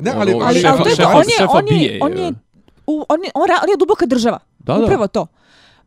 Ne, 0.00 0.12
ali- 0.14 0.34
ono, 0.34 0.44
Ali, 0.44 0.60
šefa- 0.60 0.68
ali 0.68 0.82
to 0.82 0.88
je 0.88 0.96
to, 0.96 1.02
šefa- 1.02 1.10
on 1.10 1.18
je, 1.18 1.34
šefa 1.38 1.52
on 1.52 1.66
je, 1.66 1.78
bije, 1.78 1.98
on 2.02 2.12
je, 2.12 2.32
u, 2.86 3.04
on 3.08 3.24
je, 3.24 3.30
on, 3.34 3.48
ra- 3.48 3.60
on 3.62 3.70
je 3.70 3.76
duboka 3.78 4.06
država. 4.06 4.38
Da, 4.66 4.74
da. 4.74 4.84
Upravo 4.84 5.06
to. 5.06 5.26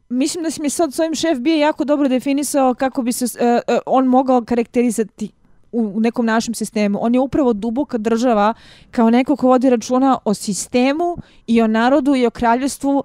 Mislim 0.09 0.43
da 0.43 0.51
si 0.51 0.61
mi 0.61 0.69
sad 0.69 0.93
s 0.93 0.99
ovim 0.99 1.15
šef 1.15 1.38
bije 1.39 1.59
jako 1.59 1.86
dobro 1.86 2.07
definisao 2.07 2.73
kako 2.73 3.01
bi 3.01 3.11
se 3.11 3.25
uh, 3.25 3.75
uh, 3.75 3.80
on 3.86 4.05
mogao 4.05 4.41
karakterizati 4.41 5.32
u 5.71 5.91
u 5.95 5.99
nekom 5.99 6.25
našem 6.25 6.53
sistemu. 6.53 6.99
On 7.01 7.13
je 7.13 7.19
upravo 7.19 7.53
duboka 7.53 7.97
država 7.97 8.53
kao 8.91 9.09
neko 9.09 9.36
ko 9.36 9.47
vodi 9.47 9.69
računa 9.69 10.17
o 10.25 10.34
sistemu 10.34 11.17
i 11.47 11.61
o 11.61 11.67
narodu 11.67 12.15
i 12.15 12.25
o 12.25 12.30
kraljevstvu 12.30 13.03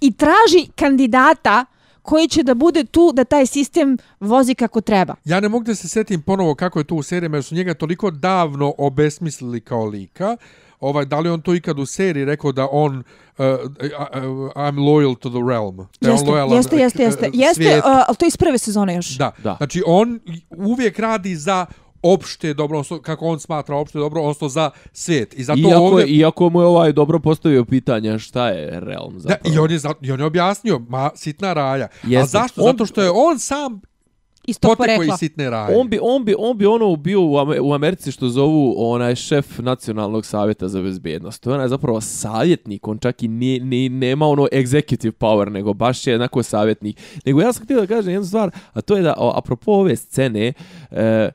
i 0.00 0.12
traži 0.12 0.68
kandidata 0.74 1.64
koji 2.02 2.28
će 2.28 2.42
da 2.42 2.54
bude 2.54 2.84
tu 2.84 3.12
da 3.12 3.24
taj 3.24 3.46
sistem 3.46 3.98
vozi 4.20 4.54
kako 4.54 4.80
treba. 4.80 5.14
Ja 5.24 5.40
ne 5.40 5.48
mogu 5.48 5.64
da 5.64 5.74
se 5.74 5.88
setim 5.88 6.22
ponovo 6.22 6.54
kako 6.54 6.78
je 6.78 6.84
to 6.84 6.94
u 6.94 7.02
serijama, 7.02 7.36
jer 7.36 7.44
su 7.44 7.54
njega 7.54 7.74
toliko 7.74 8.10
davno 8.10 8.74
obesmislili 8.78 9.60
kao 9.60 9.84
lika. 9.84 10.36
Ovaj, 10.80 11.04
da 11.04 11.20
li 11.20 11.28
on 11.28 11.40
to 11.40 11.54
ikad 11.54 11.78
u 11.78 11.86
seriji 11.86 12.24
rekao 12.24 12.52
da 12.52 12.68
on 12.72 12.96
uh, 13.38 13.44
I'm 14.56 14.76
loyal 14.76 15.16
to 15.16 15.28
the 15.30 15.38
realm. 15.48 15.76
Da 15.76 15.82
je 16.00 16.10
on 16.10 16.12
Jeste, 16.12 16.30
lojalan, 16.30 16.52
jeste, 16.52 16.76
jeste, 16.76 17.02
uh, 17.02 17.06
jeste. 17.06 17.30
Jeste, 17.34 17.54
svijetu. 17.54 17.88
uh, 17.88 17.94
ali 18.06 18.16
to 18.16 18.24
je 18.24 18.28
iz 18.28 18.36
prve 18.36 18.58
sezone 18.58 18.94
još. 18.94 19.08
Da. 19.08 19.30
Da. 19.38 19.54
Znači 19.56 19.82
on 19.86 20.20
uvijek 20.50 20.98
radi 20.98 21.36
za 21.36 21.66
opšte 22.02 22.54
dobro, 22.54 22.78
odnosno 22.78 23.00
kako 23.00 23.26
on 23.26 23.40
smatra 23.40 23.76
opšte 23.76 23.98
dobro, 23.98 24.20
odnosno 24.20 24.48
za 24.48 24.70
svijet. 24.92 25.34
I 25.34 25.44
zato 25.44 25.60
Iako, 25.60 25.80
ovdje... 25.80 26.06
iako 26.06 26.50
mu 26.50 26.60
je 26.60 26.66
ovaj 26.66 26.92
dobro 26.92 27.18
postavio 27.18 27.64
pitanje 27.64 28.18
šta 28.18 28.48
je 28.48 28.80
realm 28.80 29.12
Da, 29.12 29.18
zapravo. 29.20 29.54
i 29.54 29.58
on 29.58 29.70
je, 29.70 29.78
za, 29.78 29.94
i 30.00 30.12
on 30.12 30.20
je 30.20 30.26
objasnio, 30.26 30.78
ma, 30.78 31.10
sitna 31.14 31.52
raja. 31.52 31.84
A 31.84 32.06
Jeste. 32.06 32.28
zašto? 32.28 32.60
On- 32.60 32.66
Zato 32.66 32.86
što 32.86 33.02
je 33.02 33.10
on 33.10 33.38
sam 33.38 33.80
Iz 34.46 34.58
tog 34.58 34.76
porekla. 34.76 35.16
sitne 35.16 35.50
raje. 35.50 35.76
On 35.78 35.88
bi, 35.88 35.98
on 36.02 36.24
bi, 36.24 36.34
on 36.38 36.58
bi 36.58 36.66
ono 36.66 36.96
bio 36.96 37.22
u, 37.22 37.38
Ame- 37.38 37.60
u 37.60 37.72
Americi 37.72 38.12
što 38.12 38.28
zovu 38.28 38.74
onaj 38.76 39.14
šef 39.14 39.58
nacionalnog 39.58 40.26
savjeta 40.26 40.68
za 40.68 40.82
bezbjednost. 40.82 41.42
To 41.42 41.50
je 41.50 41.54
onaj 41.54 41.68
zapravo 41.68 42.00
savjetnik, 42.00 42.88
on 42.88 42.98
čak 42.98 43.22
i 43.22 43.28
nije, 43.28 43.60
nije, 43.60 43.90
nema 43.90 44.26
ono 44.26 44.48
executive 44.52 45.12
power, 45.12 45.50
nego 45.50 45.74
baš 45.74 46.06
je 46.06 46.12
jednako 46.12 46.42
savjetnik. 46.42 47.00
Nego 47.24 47.40
ja 47.40 47.52
sam 47.52 47.64
htio 47.64 47.80
da 47.80 47.86
kažem 47.86 48.12
jednu 48.12 48.26
stvar, 48.26 48.50
a 48.72 48.80
to 48.80 48.96
je 48.96 49.02
da, 49.02 49.14
o, 49.18 49.32
apropo 49.36 49.72
ove 49.72 49.96
scene, 49.96 50.52
e, 50.90 51.30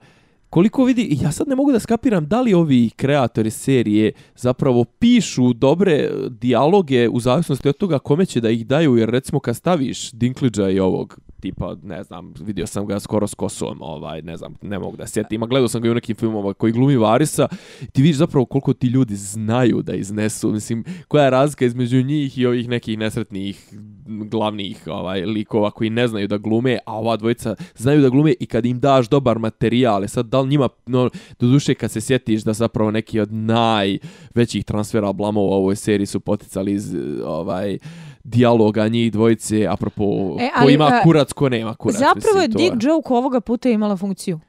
koliko 0.49 0.83
vidi, 0.83 1.17
ja 1.21 1.31
sad 1.31 1.47
ne 1.47 1.55
mogu 1.55 1.71
da 1.71 1.79
skapiram 1.79 2.27
da 2.27 2.41
li 2.41 2.53
ovi 2.53 2.89
kreatori 2.89 3.49
serije 3.51 4.11
zapravo 4.35 4.83
pišu 4.83 5.53
dobre 5.53 6.09
dijaloge 6.29 7.09
u 7.09 7.19
zavisnosti 7.19 7.69
od 7.69 7.77
toga 7.77 7.99
kome 7.99 8.25
će 8.25 8.41
da 8.41 8.49
ih 8.49 8.67
daju, 8.67 8.97
jer 8.97 9.09
recimo 9.09 9.39
kad 9.39 9.55
staviš 9.55 10.11
Dinklidža 10.11 10.69
i 10.69 10.79
ovog 10.79 11.19
tipa, 11.41 11.75
ne 11.83 12.03
znam, 12.03 12.33
vidio 12.39 12.67
sam 12.67 12.85
ga 12.85 12.99
skoro 12.99 13.27
s 13.27 13.33
kosom, 13.33 13.77
ovaj, 13.81 14.21
ne 14.21 14.37
znam, 14.37 14.55
ne 14.61 14.79
mogu 14.79 14.97
da 14.97 15.07
sjetim, 15.07 15.43
a 15.43 15.45
gledao 15.45 15.67
sam 15.67 15.81
ga 15.81 15.87
i 15.87 15.91
u 15.91 15.93
nekim 15.93 16.15
filmova 16.15 16.53
koji 16.53 16.73
glumi 16.73 16.97
Varisa, 16.97 17.47
ti 17.91 18.01
vidiš 18.01 18.17
zapravo 18.17 18.45
koliko 18.45 18.73
ti 18.73 18.87
ljudi 18.87 19.15
znaju 19.15 19.81
da 19.81 19.93
iznesu, 19.93 20.51
mislim, 20.51 20.83
koja 21.07 21.23
je 21.23 21.29
razlika 21.29 21.65
između 21.65 22.03
njih 22.03 22.37
i 22.37 22.45
ovih 22.45 22.69
nekih 22.69 22.97
nesretnih 22.97 23.73
glavnih 24.05 24.83
ovaj 24.87 25.25
likova 25.25 25.71
koji 25.71 25.89
ne 25.89 26.07
znaju 26.07 26.27
da 26.27 26.37
glume, 26.37 26.77
a 26.85 26.97
ova 26.97 27.17
dvojica 27.17 27.55
znaju 27.75 28.01
da 28.01 28.09
glume 28.09 28.33
i 28.39 28.45
kad 28.45 28.65
im 28.65 28.79
daš 28.79 29.09
dobar 29.09 29.39
materijal, 29.39 30.03
e 30.03 30.07
sad 30.07 30.25
da 30.25 30.41
li 30.41 30.49
njima, 30.49 30.69
no, 30.85 31.09
do 31.39 31.47
duše 31.47 31.73
kad 31.73 31.91
se 31.91 32.01
sjetiš 32.01 32.43
da 32.43 32.53
zapravo 32.53 32.91
neki 32.91 33.19
od 33.19 33.33
najvećih 33.33 34.65
transfera 34.65 35.13
blamova 35.13 35.55
u 35.55 35.59
ovoj 35.59 35.75
seriji 35.75 36.05
su 36.05 36.19
poticali 36.19 36.73
iz 36.73 36.95
ovaj 37.25 37.77
dijaloga 38.23 38.87
njih 38.87 39.11
dvojice, 39.11 39.67
apropo 39.67 40.03
E, 40.39 40.49
ko 40.49 40.53
ali, 40.55 40.73
ima 40.73 40.85
a, 40.85 41.01
kurac, 41.03 41.33
ko 41.33 41.49
nema 41.49 41.75
kurac. 41.75 41.97
Zapravo 41.97 42.39
je 42.39 42.47
mislim, 42.47 42.69
to 42.69 42.75
Dick 42.75 42.85
Joke 42.85 43.07
ovoga 43.09 43.41
puta 43.41 43.69
imala 43.69 43.97
funkciju. 43.97 44.39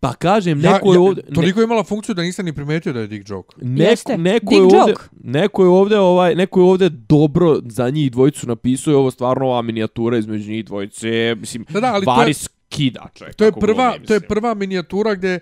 Pa 0.00 0.12
kažem, 0.14 0.60
Ja, 0.60 0.72
neko 0.72 0.88
je 0.88 0.96
ja, 0.96 1.00
ovdje... 1.00 1.24
ne- 1.28 1.34
toliko 1.34 1.60
je 1.60 1.64
imala 1.64 1.84
funkciju 1.84 2.14
da 2.14 2.22
nisam 2.22 2.44
ni 2.44 2.52
primetio 2.52 2.92
da 2.92 3.00
je 3.00 3.06
Dick 3.06 3.30
Joke. 3.30 3.56
Neko, 3.58 4.16
neko, 4.16 4.40
Dick 4.40 4.52
je 4.52 4.62
ovdje, 4.62 4.90
joke. 4.90 5.02
neko 5.14 5.62
je 5.62 5.68
ovdje 5.68 5.98
ovaj 5.98 6.34
neko 6.34 6.60
je 6.60 6.64
ovdje 6.64 6.88
dobro 6.88 7.58
za 7.64 7.90
njih 7.90 8.12
dvojicu 8.12 8.46
napisao 8.46 8.92
i 8.92 8.96
ovo 8.96 9.10
stvarno 9.10 9.46
ova 9.46 9.62
minijatura 9.62 10.18
između 10.18 10.50
njih 10.50 10.64
dvojice 10.64 11.34
mislim 11.34 11.64
Da, 11.70 11.80
da, 11.80 11.94
ali 11.94 12.04
to 12.04 12.12
je- 12.12 12.16
Varis 12.16 12.48
kida 12.68 13.06
čovjek 13.14 13.36
To 13.36 13.44
je 13.44 13.52
prva, 13.52 13.94
to 14.06 14.14
je 14.14 14.20
prva 14.20 14.54
minijatura 14.54 15.14
gdje 15.14 15.40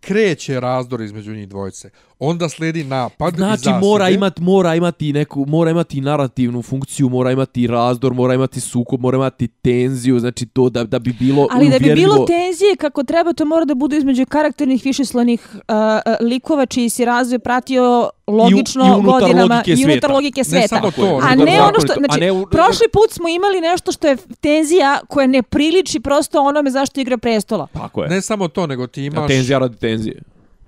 kreće 0.00 0.60
razdor 0.60 1.00
između 1.00 1.34
njih 1.34 1.48
dvojice. 1.48 1.90
Onda 2.20 2.48
slijedi 2.48 2.84
napad 2.84 3.34
i 3.34 3.36
Znači 3.36 3.68
mora 3.72 4.08
imati 4.10 4.42
mora 4.42 4.74
imati 4.74 5.12
neku 5.12 5.44
mora 5.46 5.70
imati 5.70 6.00
narativnu 6.00 6.62
funkciju, 6.62 7.08
mora 7.08 7.30
imati 7.30 7.66
razdor, 7.66 8.14
mora 8.14 8.34
imati 8.34 8.60
sukob, 8.60 9.00
mora 9.00 9.16
imati 9.16 9.48
tenziju, 9.48 10.18
znači 10.18 10.46
to 10.46 10.68
da 10.68 10.84
da 10.84 10.98
bi 10.98 11.12
bilo 11.12 11.48
Ali 11.50 11.64
da 11.64 11.78
bi 11.78 11.84
uvjerljivo. 11.84 12.14
bilo 12.14 12.26
tenzije 12.26 12.76
kako 12.76 13.02
treba, 13.04 13.32
to 13.32 13.44
mora 13.44 13.64
da 13.64 13.74
bude 13.74 13.96
između 13.96 14.26
karakternih 14.26 14.84
višeslonih 14.84 15.40
uh, 15.48 15.58
uh, 15.58 16.26
likova 16.26 16.66
čiji 16.66 16.88
si 16.88 17.04
razvoj 17.04 17.38
pratio 17.38 18.10
logično 18.26 18.84
i 18.86 18.90
unutar 18.90 19.20
godinama 19.20 19.54
logike 19.54 19.70
i 19.70 19.74
unutar 19.74 19.86
svijeta. 19.86 20.08
logike 20.08 20.40
Ne 20.40 20.44
sveta. 20.44 20.68
samo 20.68 20.86
je, 20.86 20.92
to, 20.92 21.20
A 21.22 21.34
ne 21.34 21.62
ono 21.62 21.80
što, 21.80 21.92
a 21.92 21.96
znači, 21.96 22.20
ne 22.20 22.32
u- 22.32 22.46
prošli 22.46 22.86
put 22.92 23.10
smo 23.10 23.28
imali 23.28 23.60
nešto 23.60 23.92
što 23.92 24.08
je 24.08 24.16
tenzija 24.40 25.00
koja 25.08 25.26
ne 25.26 25.42
priliči 25.42 26.00
prosto 26.00 26.40
onome 26.40 26.70
zašto 26.70 27.00
igra 27.00 27.18
prestola. 27.18 27.66
Tako 27.72 28.02
je. 28.02 28.08
Ne 28.08 28.20
samo 28.20 28.48
to, 28.48 28.66
nego 28.66 28.86
ti 28.86 29.00
A 29.00 29.04
imaš... 29.04 29.28
tenzija 29.28 29.58
radi 29.58 29.76
tenzije. 29.76 30.22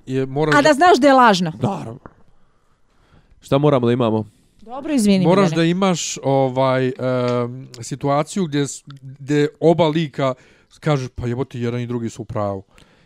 Je, 0.07 0.27
moraš, 0.27 0.55
A 0.55 0.63
da 0.63 0.73
znaš 0.73 0.99
da 0.99 1.07
je 1.07 1.15
lažna. 1.15 1.53
Naravno. 1.63 2.01
Šta 3.41 3.59
moramo 3.59 3.87
da 3.87 3.93
imamo? 3.93 4.25
Dobro, 4.61 4.95
izvini. 4.95 5.25
moraš 5.27 5.51
da 5.51 5.65
imaš 5.65 6.19
ovaj 6.23 6.87
um, 6.87 7.69
situaciju 7.81 8.45
gdje, 8.47 8.65
gdje 9.03 9.49
oba 9.61 9.89
lika 9.89 10.35
kažeš 10.81 11.09
pa 11.15 11.27
jebote 11.27 11.61
jedan 11.61 11.81
i 11.81 11.87
drugi 11.87 12.09
su 12.09 12.23
u 12.23 12.25
pravu. 12.25 12.63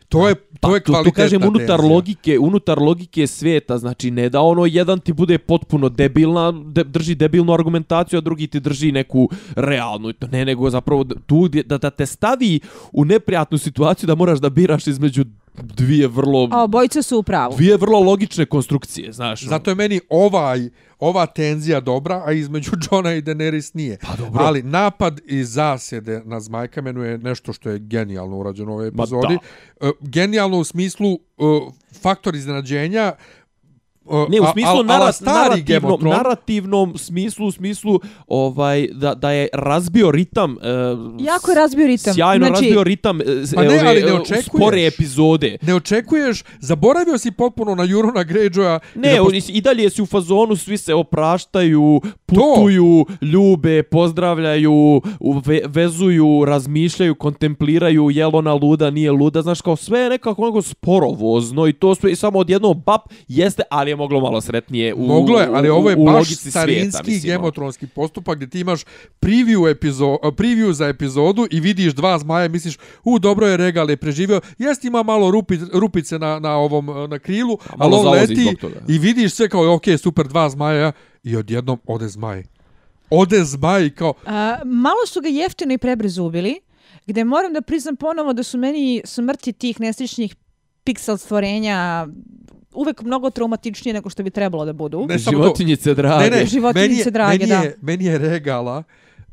To 0.09 0.28
je 0.28 0.34
to 0.34 0.74
je 0.74 0.80
Pa, 0.80 0.86
to, 0.86 0.92
to 0.92 0.92
kvalitetna 0.92 1.24
kažem 1.24 1.42
unutar 1.42 1.78
tenzija. 1.78 1.94
logike, 1.94 2.38
unutar 2.38 2.78
logike 2.78 3.26
svijeta, 3.26 3.78
znači 3.78 4.11
ne 4.11 4.28
da 4.28 4.40
ono 4.40 4.66
jedan 4.66 5.01
ti 5.01 5.12
bude 5.12 5.38
potpuno 5.38 5.88
debilna, 5.88 6.53
de, 6.53 6.84
drži 6.84 7.14
debilnu 7.14 7.53
argumentaciju, 7.53 8.18
a 8.18 8.20
drugi 8.20 8.47
ti 8.47 8.61
drži 8.61 8.92
neku 8.92 9.28
realnu, 9.57 10.12
to 10.12 10.26
ne 10.26 10.44
nego 10.44 10.70
zapravo 10.70 11.05
tu 11.05 11.49
da, 11.49 11.78
da 11.78 11.90
te 11.90 12.07
stavi 12.07 12.61
u 12.92 13.05
neprijatnu 13.05 13.59
situaciju 13.59 14.07
da 14.07 14.14
moraš 14.14 14.38
da 14.38 14.51
biraš 14.51 14.86
između 14.86 15.24
dvije 15.62 16.09
vrlo 16.09 16.48
A 16.52 16.62
obojice 16.62 17.02
su 17.02 17.18
u 17.18 17.22
pravu. 17.22 17.57
dvije 17.57 17.76
vrlo 17.76 18.00
logične 18.00 18.46
konstrukcije, 18.46 19.12
znaš. 19.12 19.42
ono. 19.42 19.50
Zato 19.50 19.70
je 19.70 19.74
meni 19.74 20.00
ovaj 20.09 20.68
ova 20.98 21.26
tenzija 21.26 21.80
dobra, 21.80 22.22
a 22.26 22.32
između 22.32 22.70
Johna 22.92 23.14
i 23.14 23.22
Daenerys 23.22 23.70
nije. 23.74 23.98
Pa 24.02 24.16
dobro. 24.16 24.44
Ali 24.44 24.62
napad 24.62 25.20
i 25.26 25.44
zasjede 25.44 26.22
na 26.24 26.40
Zmajkamenu 26.40 27.02
je 27.02 27.18
nešto 27.18 27.52
što 27.52 27.70
je 27.70 27.78
genijalno 27.78 28.36
urađeno 28.36 28.70
u 28.70 28.74
ovoj 28.74 28.90
Ma 28.94 29.02
epizodi. 29.02 29.38
E, 29.80 29.90
genijalno 30.00 30.59
u 30.59 30.64
smislu 30.64 31.12
e, 31.12 31.18
faktor 32.00 32.34
iznenađenja 32.34 33.12
e, 34.11 34.26
Ne, 34.28 34.40
u 34.40 34.44
a- 34.44 34.52
smislu 34.52 34.68
a- 34.68 34.74
ala 34.74 34.82
narat, 34.84 35.14
stari 35.14 35.48
narativnom, 35.50 36.00
narativnom 36.02 36.98
smislu, 36.98 37.46
u 37.46 37.52
smislu 37.52 38.00
ovaj, 38.28 38.88
da, 38.88 39.14
da 39.14 39.30
je 39.30 39.48
razbio 39.54 40.11
ritam. 40.11 40.52
e, 40.52 40.68
Jako 41.20 41.50
je 41.50 41.57
razbio 41.57 41.86
ritam. 41.86 42.14
Sjajno 42.14 42.46
Znači- 42.46 42.62
razbio 42.62 42.84
ritam 42.84 43.20
e, 43.20 43.24
Pa 43.54 43.62
ne, 43.62 43.68
ove, 43.68 43.80
ali 43.80 44.02
ne 44.02 44.09
e, 44.09 44.12
očekuješ. 44.12 44.44
spore 44.46 44.86
epizode. 44.86 45.59
Ne 45.62 45.74
očekuješ, 45.74 46.44
zaboravio 46.61 47.18
si 47.18 47.30
potpuno 47.30 47.74
na 47.74 47.84
Jurona 47.84 48.20
Greyjoya. 48.22 48.78
i 48.94 48.98
Ne, 48.98 49.14
da 49.14 49.22
oni 49.22 49.42
i 49.48 49.61
dalje 49.61 49.90
si 49.90 50.02
u 50.02 50.07
fazonu, 50.07 50.57
svi 50.57 50.78
se 50.78 50.94
opraštaju, 50.94 52.00
putuju, 52.26 53.07
ljube, 53.22 53.82
pozdravljaju, 53.82 55.00
ve, 55.46 55.61
vezuju, 55.66 56.44
razmišljaju, 56.44 57.14
kontempliraju, 57.14 58.11
jel 58.11 58.30
ona 58.32 58.54
luda, 58.54 58.90
nije 58.90 59.12
luda, 59.12 59.42
znaš, 59.42 59.61
kao 59.61 59.76
sve 59.76 60.00
je 60.00 60.11
nekako 60.11 60.42
onako 60.42 60.62
sporovozno 60.62 61.66
i 61.66 61.72
to 61.72 61.94
sve 61.94 62.12
i 62.12 62.16
samo 62.16 62.38
odjednom 62.38 62.82
bap 62.86 63.00
jeste, 63.28 63.62
ali 63.70 63.95
je 63.97 63.99
moglo 63.99 64.20
malo 64.20 64.40
sretnije 64.40 64.94
u, 64.94 65.07
Moglo 65.07 65.40
je, 65.40 65.49
ali 65.53 65.70
u- 65.70 65.74
ovo 65.74 65.90
je 65.90 65.97
u 65.97 66.05
baš 66.05 66.14
logici 66.14 66.51
starinski 66.51 67.05
svijeta, 67.05 67.26
ono. 67.28 67.32
gemotronski 67.32 67.86
postupak 67.86 68.36
gdje 68.36 68.51
ti 68.51 68.61
imaš 68.61 68.80
preview, 69.20 69.70
epizo, 69.70 70.07
preview 70.22 70.72
za 70.72 70.86
epizodu 70.86 71.47
i 71.51 71.61
vidiš 71.61 71.92
dva 71.92 72.18
zmaja 72.18 72.47
i 72.47 72.49
misliš, 72.49 72.76
u, 73.05 73.18
dobro 73.18 73.47
je 73.47 73.57
Regal 73.57 73.90
je 73.90 73.97
preživio, 73.97 74.40
jest 74.59 74.84
ima 74.84 75.03
malo 75.03 75.30
rupi, 75.30 75.59
rupice 75.72 76.18
na, 76.18 76.38
na 76.38 76.57
ovom 76.57 76.86
na 77.11 77.18
krilu, 77.18 77.59
A 77.62 77.74
ali 77.78 77.94
on 77.94 78.09
leti 78.09 78.57
i 78.88 78.99
vidiš 78.99 79.32
sve 79.32 79.49
kao, 79.49 79.74
ok, 79.74 79.82
super, 79.99 80.26
dva 80.28 80.51
zmaja 80.51 80.92
i 81.22 81.36
odjednom 81.36 81.78
ode 81.86 82.09
zmaj. 82.09 82.42
Ode 83.11 83.44
zmaj 83.44 83.84
i 83.84 83.90
kao, 83.90 84.14
A, 84.26 84.59
malo 84.64 85.07
su 85.07 85.20
ga 85.20 85.28
jeftino 85.28 85.74
i 85.74 85.78
prebrzo 85.78 86.22
ubili, 86.24 86.61
gde 87.07 87.24
moram 87.24 87.53
da 87.53 87.61
priznam 87.61 87.97
ponovo 87.97 88.32
da 88.32 88.42
su 88.42 88.59
meni 88.59 89.03
smrti 89.05 89.53
tih 89.53 89.80
nesličnih 89.80 90.36
piksel 90.84 91.16
stvorenja 91.16 92.07
uvek 92.77 93.03
mnogo 93.03 93.31
traumatičnije 93.31 93.95
nego 93.95 94.11
što 94.11 94.22
bi 94.22 94.31
trebalo 94.31 94.64
da 94.64 94.72
budu. 94.72 95.07
Ne. 95.09 95.18
Životinjice 95.18 95.95
drage. 95.95 96.31
ne, 96.31 96.37
ne, 96.37 96.47
Životinjice 96.47 96.89
meni 96.89 96.99
je, 96.99 97.11
drage, 97.11 97.39
meni 97.39 97.51
da. 97.51 97.57
je, 97.57 97.77
meni 97.81 98.05
je 98.05 98.18
Regala 98.18 98.83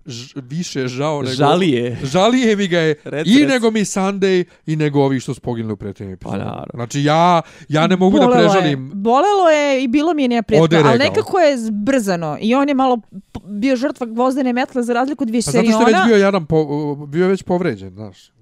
ž, 0.06 0.34
više 0.36 0.88
žao 0.88 1.22
nego... 1.22 1.34
Žalije. 1.34 1.98
Žalije 2.04 2.56
mi 2.56 2.68
ga 2.68 2.80
je 2.80 2.96
Rec, 3.04 3.28
i 3.28 3.40
rec. 3.40 3.50
nego 3.50 3.72
mi 3.72 3.80
Sunday 3.80 4.44
i 4.66 4.76
nego 4.76 5.02
ovi 5.02 5.20
što 5.20 5.34
su 5.34 5.42
poginuli 5.42 5.74
u 5.74 5.78
prethodnim 5.78 6.14
epizodama. 6.14 6.44
naravno. 6.44 6.72
Znači 6.74 7.04
ja, 7.04 7.42
ja 7.70 7.88
ne 7.88 7.96
mogu 7.96 8.20
da 8.20 8.26
Bolelo 8.26 8.44
prežalim. 8.44 8.88
Je. 8.88 8.96
Bolelo 8.96 9.50
je 9.50 9.84
i 9.84 9.88
bilo 9.88 10.14
mi 10.14 10.24
je 10.24 10.26
Ode 10.26 10.36
neprijatno, 10.36 10.80
ali 10.86 11.00
nekako 11.00 11.40
je 11.40 11.58
zbrzano. 11.58 12.38
I 12.42 12.56
on 12.56 12.70
je 12.70 12.76
malo 12.76 13.00
bio 13.46 13.76
žrtva 13.76 14.08
gvozdene 14.08 14.54
metle 14.54 14.84
za 14.84 14.94
razliku 14.94 15.24
od 15.24 15.30
Pa 15.46 15.52
zato 15.52 15.72
što 15.72 15.80
je 15.80 15.86
već 15.86 16.06
bio 16.08 16.16
jedan, 16.16 16.46
po, 16.46 16.96
bio 16.96 17.28
već 17.28 17.44
povređen, 17.44 17.94
znaš. 17.94 18.33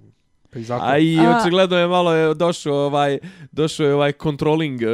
Pa 0.52 0.60
i 0.60 0.64
zato. 0.64 0.86
A 0.86 0.98
i 0.98 1.18
A- 1.18 1.38
očigledno 1.38 1.78
je 1.78 1.88
malo 1.88 2.14
je 2.14 2.34
došao 2.34 2.76
ovaj 2.76 3.20
došao 3.52 3.88
je 3.88 3.94
ovaj 3.94 4.12
controlling 4.14 4.80
uh, 4.82 4.88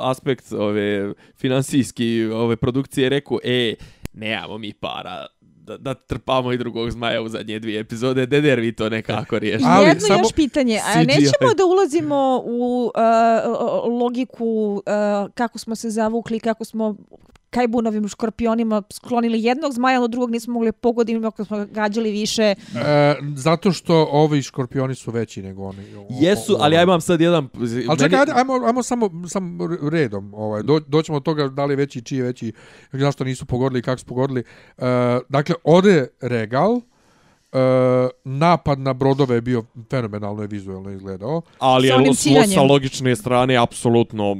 aspekt 0.00 0.52
ove 0.52 1.12
finansijski 1.36 2.24
ove 2.24 2.56
produkcije 2.56 3.08
rekao 3.08 3.38
e 3.44 3.74
nemamo 4.12 4.58
mi 4.58 4.72
para 4.72 5.26
da, 5.40 5.76
da 5.76 5.94
trpamo 5.94 6.52
i 6.52 6.58
drugog 6.58 6.90
zmaja 6.90 7.22
u 7.22 7.28
zadnje 7.28 7.58
dvije 7.58 7.80
epizode, 7.80 8.26
Deder 8.26 8.60
vi 8.60 8.72
to 8.72 8.88
nekako 8.88 9.38
riješi. 9.38 9.64
A- 9.64 9.68
Ali 9.68 9.86
Jedno 9.86 10.00
samo 10.00 10.20
još 10.20 10.32
pitanje, 10.32 10.80
a 10.86 10.98
nećemo 10.98 11.54
da 11.56 11.64
ulazimo 11.66 12.42
u 12.44 12.84
uh, 12.86 14.00
logiku 14.00 14.44
uh, 14.76 14.82
kako 15.32 15.58
smo 15.58 15.76
se 15.76 15.90
zavukli, 15.90 16.40
kako 16.40 16.64
smo 16.64 16.96
kajbunovim 17.50 18.08
škorpionima 18.08 18.82
sklonili 18.92 19.42
jednog 19.44 19.72
zmaja, 19.72 20.02
od 20.02 20.10
drugog 20.10 20.30
nismo 20.30 20.54
mogli 20.54 20.72
pogoditi, 20.72 21.26
ako 21.26 21.44
smo 21.44 21.56
ga 21.56 21.64
gađali 21.64 22.10
više. 22.10 22.42
E, 22.42 22.54
zato 23.34 23.72
što 23.72 24.08
ovi 24.12 24.42
škorpioni 24.42 24.94
su 24.94 25.10
veći 25.10 25.42
nego 25.42 25.62
oni. 25.62 25.94
O- 25.96 26.06
Jesu, 26.10 26.54
o- 26.54 26.58
ali 26.60 26.74
ja 26.76 26.82
imam 26.82 27.00
sad 27.00 27.20
jedan... 27.20 27.48
Ali 27.88 27.98
čekaj, 27.98 28.20
ajde, 28.20 28.32
ajmo, 28.34 28.52
ajmo 28.66 28.82
samo, 28.82 29.10
samo 29.28 29.68
redom. 29.90 30.34
Ovaj, 30.34 30.62
do, 30.62 30.80
doćemo 30.86 31.16
od 31.16 31.22
toga 31.22 31.48
da 31.48 31.64
li 31.64 31.72
je 31.72 31.76
veći, 31.76 32.02
čiji 32.02 32.16
je 32.16 32.22
veći, 32.22 32.52
zašto 32.92 33.24
nisu 33.24 33.46
pogodili 33.46 33.78
i 33.78 33.82
kako 33.82 33.98
su 33.98 34.06
pogodili. 34.06 34.40
E, 34.78 34.84
dakle, 35.28 35.54
ode 35.64 36.08
Regal, 36.20 36.76
e, 36.76 36.80
napad 38.24 38.78
na 38.78 38.92
brodove 38.92 39.34
je 39.34 39.40
bio 39.40 39.64
fenomenalno 39.90 40.42
je 40.42 40.48
vizualno 40.48 40.90
izgledao. 40.90 41.42
ali 41.58 41.88
je 41.88 42.14
sa 42.54 42.62
logične 42.62 43.16
strane 43.16 43.56
apsolutno 43.56 44.36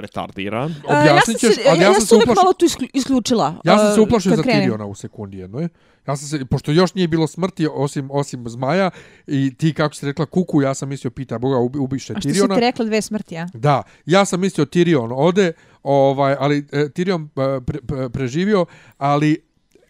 retardiran. 0.00 0.70
Ja 0.90 1.00
Objasnit 1.00 1.40
sam 1.40 1.50
ćeš, 1.50 1.56
se, 1.56 1.62
ali 1.70 1.78
ja 1.78 1.84
ja 1.84 1.92
sam 1.92 2.00
sam 2.00 2.06
se 2.06 2.14
uvijek 2.14 2.28
uplašio- 2.28 2.42
malo 2.42 2.52
tu 2.52 2.64
isklu- 2.66 2.88
isključila. 2.92 3.54
Ja 3.64 3.78
sam 3.78 3.94
se 3.94 4.00
uh, 4.00 4.06
uplašio 4.06 4.36
za. 4.36 4.42
Tyriona 4.42 4.84
u 4.84 4.94
sekundi 4.94 5.38
jednoj. 5.38 5.68
Ja 6.06 6.16
sam 6.16 6.28
se, 6.28 6.44
pošto 6.44 6.72
još 6.72 6.94
nije 6.94 7.08
bilo 7.08 7.26
smrti 7.26 7.68
osim 7.72 8.10
osim 8.10 8.48
zmaja 8.48 8.90
i 9.26 9.54
ti 9.54 9.74
kako 9.74 9.94
si 9.94 10.06
rekla 10.06 10.26
kuku, 10.26 10.62
ja 10.62 10.74
sam 10.74 10.88
mislio 10.88 11.10
pita 11.10 11.38
Boga 11.38 11.56
ubi, 11.56 11.78
ubiše 11.78 12.12
A 12.16 12.20
što 12.20 12.28
si 12.28 12.40
ti 12.48 12.60
rekla 12.60 12.84
dve 12.84 13.02
smrti, 13.02 13.36
a? 13.38 13.46
Da, 13.54 13.82
ja 14.06 14.24
sam 14.24 14.40
mislio 14.40 14.64
Tyrion 14.64 15.12
ode, 15.16 15.52
ovaj, 15.82 16.36
ali 16.38 16.58
e, 16.58 16.78
Tyrion 16.78 17.24
e, 17.26 17.64
pre, 17.64 17.80
pre, 17.80 18.08
preživio, 18.08 18.66
ali 18.98 19.40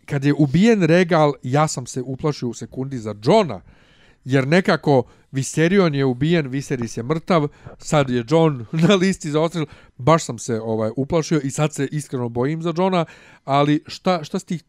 kad 0.05 0.25
je 0.25 0.35
ubijen 0.39 0.83
Regal, 0.83 1.33
ja 1.43 1.69
sam 1.69 1.87
se 1.87 2.03
uplašio 2.03 2.49
u 2.49 2.55
sekundi 2.55 2.99
za 2.99 3.15
Johna, 3.25 3.61
jer 4.25 4.49
nekako 4.49 5.03
Viserion 5.35 5.95
je 5.95 6.05
ubijen, 6.05 6.49
Viserys 6.49 6.97
je 6.97 7.03
mrtav, 7.03 7.49
sad 7.79 8.11
je 8.11 8.25
John 8.29 8.67
na 8.89 8.95
listi 8.95 9.31
za 9.31 9.41
odstrel, 9.41 9.67
baš 9.97 10.25
sam 10.25 10.39
se 10.39 10.61
ovaj 10.61 10.91
uplašio 10.97 11.41
i 11.45 11.51
sad 11.51 11.73
se 11.73 11.89
iskreno 11.93 12.29
bojim 12.29 12.63
za 12.63 12.73
Johna, 12.77 13.05
ali 13.45 13.83
šta, 13.87 14.25
šta 14.25 14.39
si 14.39 14.47
ti 14.47 14.55
e, 14.55 14.61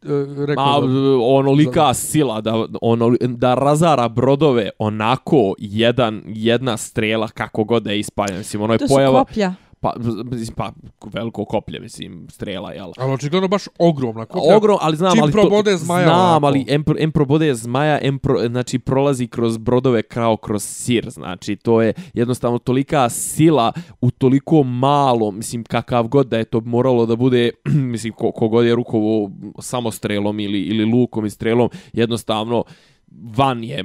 rekao? 0.45 0.81
Ma, 0.81 0.87
za- 0.87 1.17
onolika 1.21 1.93
sila 1.93 2.41
da, 2.41 2.65
ono, 2.81 3.15
da 3.21 3.53
razara 3.55 4.09
brodove 4.09 4.69
onako 4.79 5.53
jedan, 5.57 6.21
jedna 6.25 6.77
strela 6.77 7.27
kako 7.27 7.63
god 7.63 7.83
da 7.83 7.91
je 7.91 7.99
ispaljena. 7.99 8.37
Mislim, 8.37 8.61
ono 8.61 8.73
je 8.73 8.77
To 8.79 8.87
su 8.87 8.93
pojava... 8.93 9.19
koplja. 9.25 9.53
Pa, 9.85 9.93
mislim, 10.31 10.55
pa, 10.55 10.71
veliko 11.13 11.45
koplje, 11.45 11.79
mislim, 11.79 12.27
strela, 12.29 12.71
jel? 12.71 12.91
Ali 12.97 13.13
očigledno 13.13 13.47
baš 13.47 13.63
ogromna 13.79 14.25
koplja. 14.25 14.57
Ogrom, 14.57 14.77
ali 14.81 14.97
znam, 14.97 15.11
Čim 15.11 15.23
ali 15.23 15.31
probode 15.31 15.71
to, 15.71 15.77
zmaja 15.77 16.03
znam, 16.07 16.19
ovako. 16.19 16.45
ali 16.45 16.65
em, 16.67 16.83
pro- 16.83 16.95
em 16.99 17.11
probode 17.11 17.55
zmaja, 17.55 17.99
em 18.01 18.19
pro, 18.19 18.47
znači 18.47 18.79
prolazi 18.79 19.27
kroz 19.27 19.57
brodove 19.57 20.01
kao 20.01 20.37
kroz 20.37 20.63
sir, 20.63 21.09
znači 21.09 21.55
to 21.55 21.81
je 21.81 21.93
jednostavno 22.13 22.57
tolika 22.59 23.09
sila 23.09 23.71
u 24.01 24.11
toliko 24.11 24.63
malo, 24.63 25.31
mislim 25.31 25.63
kakav 25.63 26.07
god 26.07 26.27
da 26.27 26.37
je 26.37 26.45
to 26.45 26.61
moralo 26.61 27.05
da 27.05 27.15
bude, 27.15 27.51
mislim 27.93 28.13
ko, 28.13 28.31
kogod 28.31 28.65
je 28.65 28.75
rukovo 28.75 29.31
samo 29.59 29.91
strelom 29.91 30.39
ili, 30.39 30.61
ili 30.61 30.85
lukom 30.85 31.25
i 31.25 31.29
strelom, 31.29 31.69
jednostavno 31.93 32.63
van 33.23 33.63
je, 33.63 33.83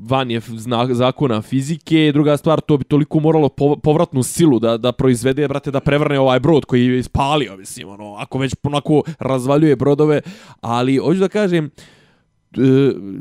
van 0.00 0.30
je 0.30 0.40
znak, 0.40 0.92
zakona 0.92 1.42
fizike, 1.42 2.10
druga 2.12 2.36
stvar, 2.36 2.60
to 2.60 2.76
bi 2.76 2.84
toliko 2.84 3.20
moralo 3.20 3.48
povratnu 3.82 4.22
silu 4.22 4.58
da, 4.58 4.76
da 4.76 4.92
proizvede, 4.92 5.48
brate, 5.48 5.70
da 5.70 5.80
prevrne 5.80 6.20
ovaj 6.20 6.40
brod 6.40 6.64
koji 6.64 6.86
je 6.86 6.98
ispalio, 6.98 7.56
mislim, 7.56 7.88
ono, 7.88 8.14
ako 8.14 8.38
već 8.38 8.54
onako 8.62 9.02
razvaljuje 9.18 9.76
brodove, 9.76 10.20
ali 10.60 10.96
hoću 10.96 11.20
da 11.20 11.28
kažem, 11.28 11.64
e, 11.64 12.60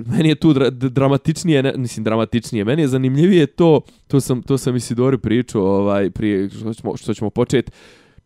meni 0.06 0.30
je 0.30 0.36
tu 0.36 0.54
dra 0.54 0.70
dramatičnije, 0.70 1.64
ne, 1.64 1.74
mislim 1.78 2.04
dramatičnije, 2.04 2.66
meni 2.66 2.82
je 2.82 2.88
zanimljivije 2.88 3.46
to, 3.46 3.82
to 4.08 4.20
sam, 4.20 4.42
to 4.42 4.58
sam 4.58 4.76
Isidori 4.76 5.18
pričao 5.18 5.64
ovaj, 5.64 6.10
prije 6.10 6.50
što 6.50 6.74
ćemo, 6.74 6.98
što 6.98 7.14
ćemo 7.14 7.30
početi, 7.30 7.72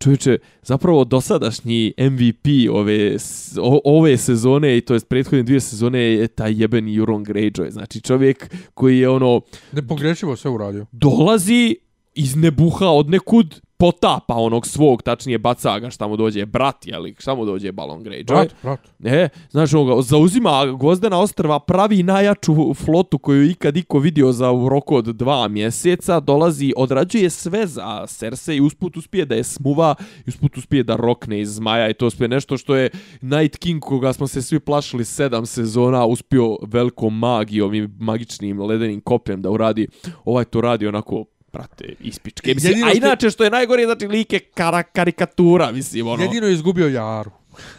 Čovječe, 0.03 0.37
zapravo 0.61 1.03
dosadašnji 1.03 1.93
MVP 1.97 2.47
ove, 2.71 3.17
o, 3.61 3.81
ove 3.83 4.17
sezone 4.17 4.77
i 4.77 4.81
to 4.81 4.93
jest 4.93 5.07
prethodne 5.07 5.43
dvije 5.43 5.59
sezone 5.59 5.99
je 5.99 6.27
taj 6.27 6.61
jebeni 6.61 6.95
Euron 6.95 7.25
Greyjoy. 7.25 7.71
Znači 7.71 8.01
čovjek 8.01 8.55
koji 8.73 8.99
je 8.99 9.09
ono 9.09 9.41
Nepogrešivo 9.71 10.35
sve 10.35 10.51
uradio. 10.51 10.85
dolazi 10.91 11.75
iz 12.15 12.35
nebuha 12.35 12.87
od 12.87 13.09
nekud 13.09 13.61
potapa 13.83 14.35
onog 14.35 14.67
svog, 14.67 15.01
tačnije 15.01 15.37
baca 15.37 15.79
ga 15.79 15.89
šta 15.89 16.07
mu 16.07 16.17
dođe 16.17 16.45
brat, 16.45 16.87
jeli, 16.87 17.15
šta 17.19 17.35
mu 17.35 17.45
dođe 17.45 17.71
Balon 17.71 18.03
Greyjoy. 18.03 18.25
Brat, 18.25 18.55
brat. 18.63 18.79
E, 19.03 19.29
znaš, 19.49 19.73
on 19.73 19.87
ga 19.87 20.01
zauzima 20.01 20.65
Gvozdena 20.79 21.19
ostrva, 21.19 21.59
pravi 21.59 22.03
najjaču 22.03 22.73
flotu 22.73 23.17
koju 23.17 23.43
je 23.43 23.51
ikad 23.51 23.77
iko 23.77 23.99
vidio 23.99 24.31
za 24.31 24.51
u 24.51 24.69
roku 24.69 24.95
od 24.95 25.05
dva 25.05 25.47
mjeseca, 25.47 26.19
dolazi, 26.19 26.73
odrađuje 26.77 27.29
sve 27.29 27.67
za 27.67 28.07
Cersei 28.07 28.61
usput 28.61 28.97
uspije 28.97 29.25
da 29.25 29.35
je 29.35 29.43
smuva, 29.43 29.95
usput 30.27 30.57
uspije 30.57 30.83
da 30.83 30.95
rokne 30.95 31.41
iz 31.41 31.55
zmaja 31.55 31.89
i 31.89 31.93
to 31.93 32.07
uspije 32.07 32.27
nešto 32.27 32.57
što 32.57 32.75
je 32.75 32.89
Night 33.21 33.57
King 33.57 33.81
koga 33.81 34.13
smo 34.13 34.27
se 34.27 34.41
svi 34.41 34.59
plašili 34.59 35.05
sedam 35.05 35.45
sezona, 35.45 36.05
uspio 36.05 36.57
velikom 36.67 37.19
magijom 37.19 37.73
i 37.73 37.87
magičnim 37.99 38.61
ledenim 38.61 39.01
kopljem 39.01 39.41
da 39.41 39.49
uradi, 39.49 39.87
ovaj 40.25 40.45
to 40.45 40.61
radi 40.61 40.87
onako 40.87 41.25
prate, 41.53 41.95
ispičke. 41.99 42.53
Mislim, 42.53 42.71
Jedino 42.71 42.87
a 42.87 42.93
inače 42.93 43.29
što 43.29 43.43
je 43.43 43.49
najgore, 43.49 43.85
znači 43.85 44.07
like 44.07 44.39
kara, 44.39 44.83
karikatura, 44.83 45.71
mislim, 45.71 46.07
ono. 46.07 46.23
Jedino 46.23 46.47
je 46.47 46.53
izgubio 46.53 46.87
Jaru. 46.87 47.31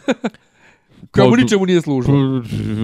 Kao 1.11 1.29
mu 1.29 1.37
ničemu 1.37 1.67
nije 1.67 1.81
služilo. 1.81 2.17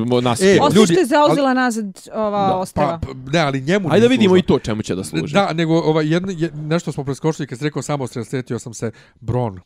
Mo- 0.06 0.20
Nas 0.20 0.40
E. 0.42 0.58
Osim 0.60 0.76
ljudi, 0.76 0.92
što 0.92 1.00
je 1.00 1.06
zauzela 1.06 1.54
nazad 1.54 2.08
ova 2.14 2.48
Da, 2.48 2.56
ostava. 2.56 2.98
Pa, 2.98 3.08
ne, 3.32 3.38
ali 3.38 3.60
njemu 3.60 3.88
Ajde 3.88 4.00
da 4.00 4.08
nije 4.08 4.08
vidimo 4.08 4.36
i 4.36 4.40
služilo. 4.40 4.58
to 4.58 4.64
čemu 4.64 4.82
će 4.82 4.94
da 4.94 5.04
služi. 5.04 5.34
Da, 5.34 5.52
nego 5.52 5.74
ovaj, 5.74 6.06
jedno, 6.08 6.32
je, 6.32 6.50
nešto 6.54 6.92
smo 6.92 7.04
preskočili 7.04 7.46
kad 7.46 7.58
si 7.58 7.64
rekao 7.64 7.82
samo 7.82 8.06
sjetio 8.24 8.58
sam 8.58 8.74
se 8.74 8.90
Bron. 9.20 9.60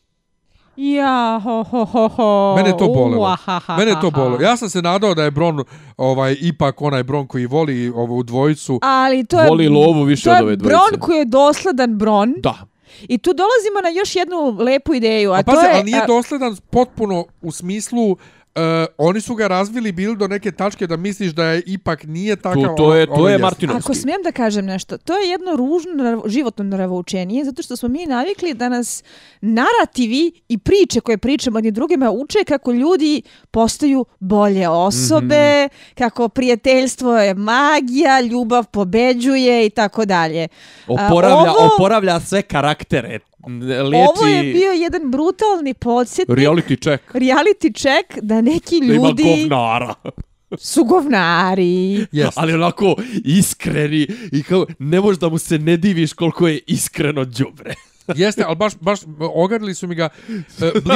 Ja, 0.75 1.41
ho, 1.43 1.63
ho, 1.63 1.85
ho, 1.85 2.07
ho. 2.07 2.53
Mene 2.55 2.69
je 2.69 2.77
to 2.77 2.87
bolelo. 2.87 3.21
Ua, 3.21 3.35
ha, 3.35 3.59
ha, 3.59 3.77
Mene 3.77 3.91
je 3.91 4.01
to 4.01 4.11
bolo. 4.11 4.41
Ja 4.41 4.57
sam 4.57 4.69
se 4.69 4.81
nadao 4.81 5.13
da 5.13 5.23
je 5.23 5.31
Bron 5.31 5.63
ovaj 5.97 6.35
ipak 6.41 6.81
onaj 6.81 7.03
Bron 7.03 7.27
koji 7.27 7.45
voli 7.45 7.89
ovu 7.95 8.23
dvojicu. 8.23 8.79
Ali 8.81 9.25
to 9.25 9.41
je... 9.41 9.49
Voli 9.49 9.67
lovu 9.67 10.03
više 10.03 10.23
to 10.23 10.31
od 10.31 10.37
je 10.37 10.43
ove 10.43 10.55
dvojice. 10.55 10.77
Bron 10.77 10.99
koji 10.99 11.17
je 11.17 11.25
dosledan 11.25 11.97
Bron. 11.97 12.33
Da. 12.37 12.55
I 13.07 13.17
tu 13.17 13.33
dolazimo 13.33 13.81
na 13.83 13.89
još 13.89 14.15
jednu 14.15 14.57
lepu 14.59 14.93
ideju, 14.93 15.31
a, 15.31 15.35
A 15.35 15.43
to 15.43 15.51
pazi, 15.51 15.65
je... 15.65 15.71
ali 15.73 15.83
nije 15.83 16.01
a, 16.03 16.05
dosledan 16.05 16.55
potpuno 16.69 17.25
u 17.41 17.51
smislu 17.51 18.17
Uh, 18.57 18.61
oni 18.99 19.21
su 19.21 19.35
ga 19.35 19.47
razvili 19.47 19.91
bili 19.91 20.15
do 20.17 20.27
neke 20.27 20.51
tačke 20.53 20.87
da 20.87 20.97
misliš 20.97 21.31
da 21.31 21.45
je 21.45 21.63
ipak 21.67 22.03
nije 22.05 22.35
takav. 22.37 22.63
To, 22.63 22.73
to 22.77 22.95
je, 22.95 23.03
ono- 23.03 23.15
to 23.15 23.21
ono 23.21 23.29
je. 23.29 23.37
Martinovski. 23.37 23.79
Ako 23.79 23.93
smijem 23.93 24.21
da 24.23 24.31
kažem 24.31 24.65
nešto, 24.65 24.97
to 24.97 25.13
je 25.13 25.29
jedno 25.29 25.51
ružno 25.53 25.91
narav- 25.93 26.27
životno 26.27 26.63
naravoučenije, 26.65 27.45
zato 27.45 27.63
što 27.63 27.75
smo 27.75 27.89
mi 27.89 28.05
navikli 28.05 28.53
da 28.53 28.69
nas 28.69 29.03
narativi 29.41 30.31
i 30.49 30.57
priče 30.57 30.99
koje 30.99 31.17
pričamo 31.17 31.57
jedni 31.57 31.71
drugima 31.71 32.11
uče 32.11 32.39
kako 32.43 32.71
ljudi 32.73 33.21
postaju 33.51 34.05
bolje 34.19 34.69
osobe, 34.69 35.67
kako 35.95 36.29
prijateljstvo 36.29 37.17
je 37.17 37.33
magija, 37.33 38.21
ljubav 38.21 38.65
pobeđuje 38.65 39.65
i 39.65 39.69
tako 39.69 40.05
dalje. 40.05 40.47
Oporavlja, 40.87 41.51
ovo- 41.51 41.69
oporavlja 41.75 42.19
sve 42.19 42.41
karaktere. 42.41 43.19
Liječi 43.47 44.09
Ovo 44.17 44.27
je 44.27 44.53
bio 44.53 44.71
jedan 44.71 45.11
brutalni 45.11 45.73
podsjetnik, 45.73 46.37
reality 46.37 46.81
check. 46.81 47.03
reality 47.13 47.73
check 47.73 48.19
da 48.21 48.41
neki 48.41 48.79
Da 48.79 48.85
ima 48.85 49.07
ljudi 49.07 49.23
govnara. 49.23 49.93
su 50.57 50.83
govnari. 50.83 52.05
Jeste. 52.11 52.33
Ali 52.35 52.53
onako 52.53 52.95
iskreni 53.25 54.07
i 54.31 54.43
kao 54.43 54.65
ne 54.79 55.01
možeš 55.01 55.19
da 55.19 55.29
mu 55.29 55.37
se 55.37 55.59
ne 55.59 55.77
diviš 55.77 56.13
koliko 56.13 56.47
je 56.47 56.59
iskreno 56.67 57.25
đubre. 57.25 57.73
Jeste, 58.15 58.43
ali 58.43 58.55
baš, 58.55 58.73
baš 58.81 58.99
ogarili 59.19 59.73
su 59.73 59.87
mi 59.87 59.95
ga 59.95 60.09
uh, 60.29 60.91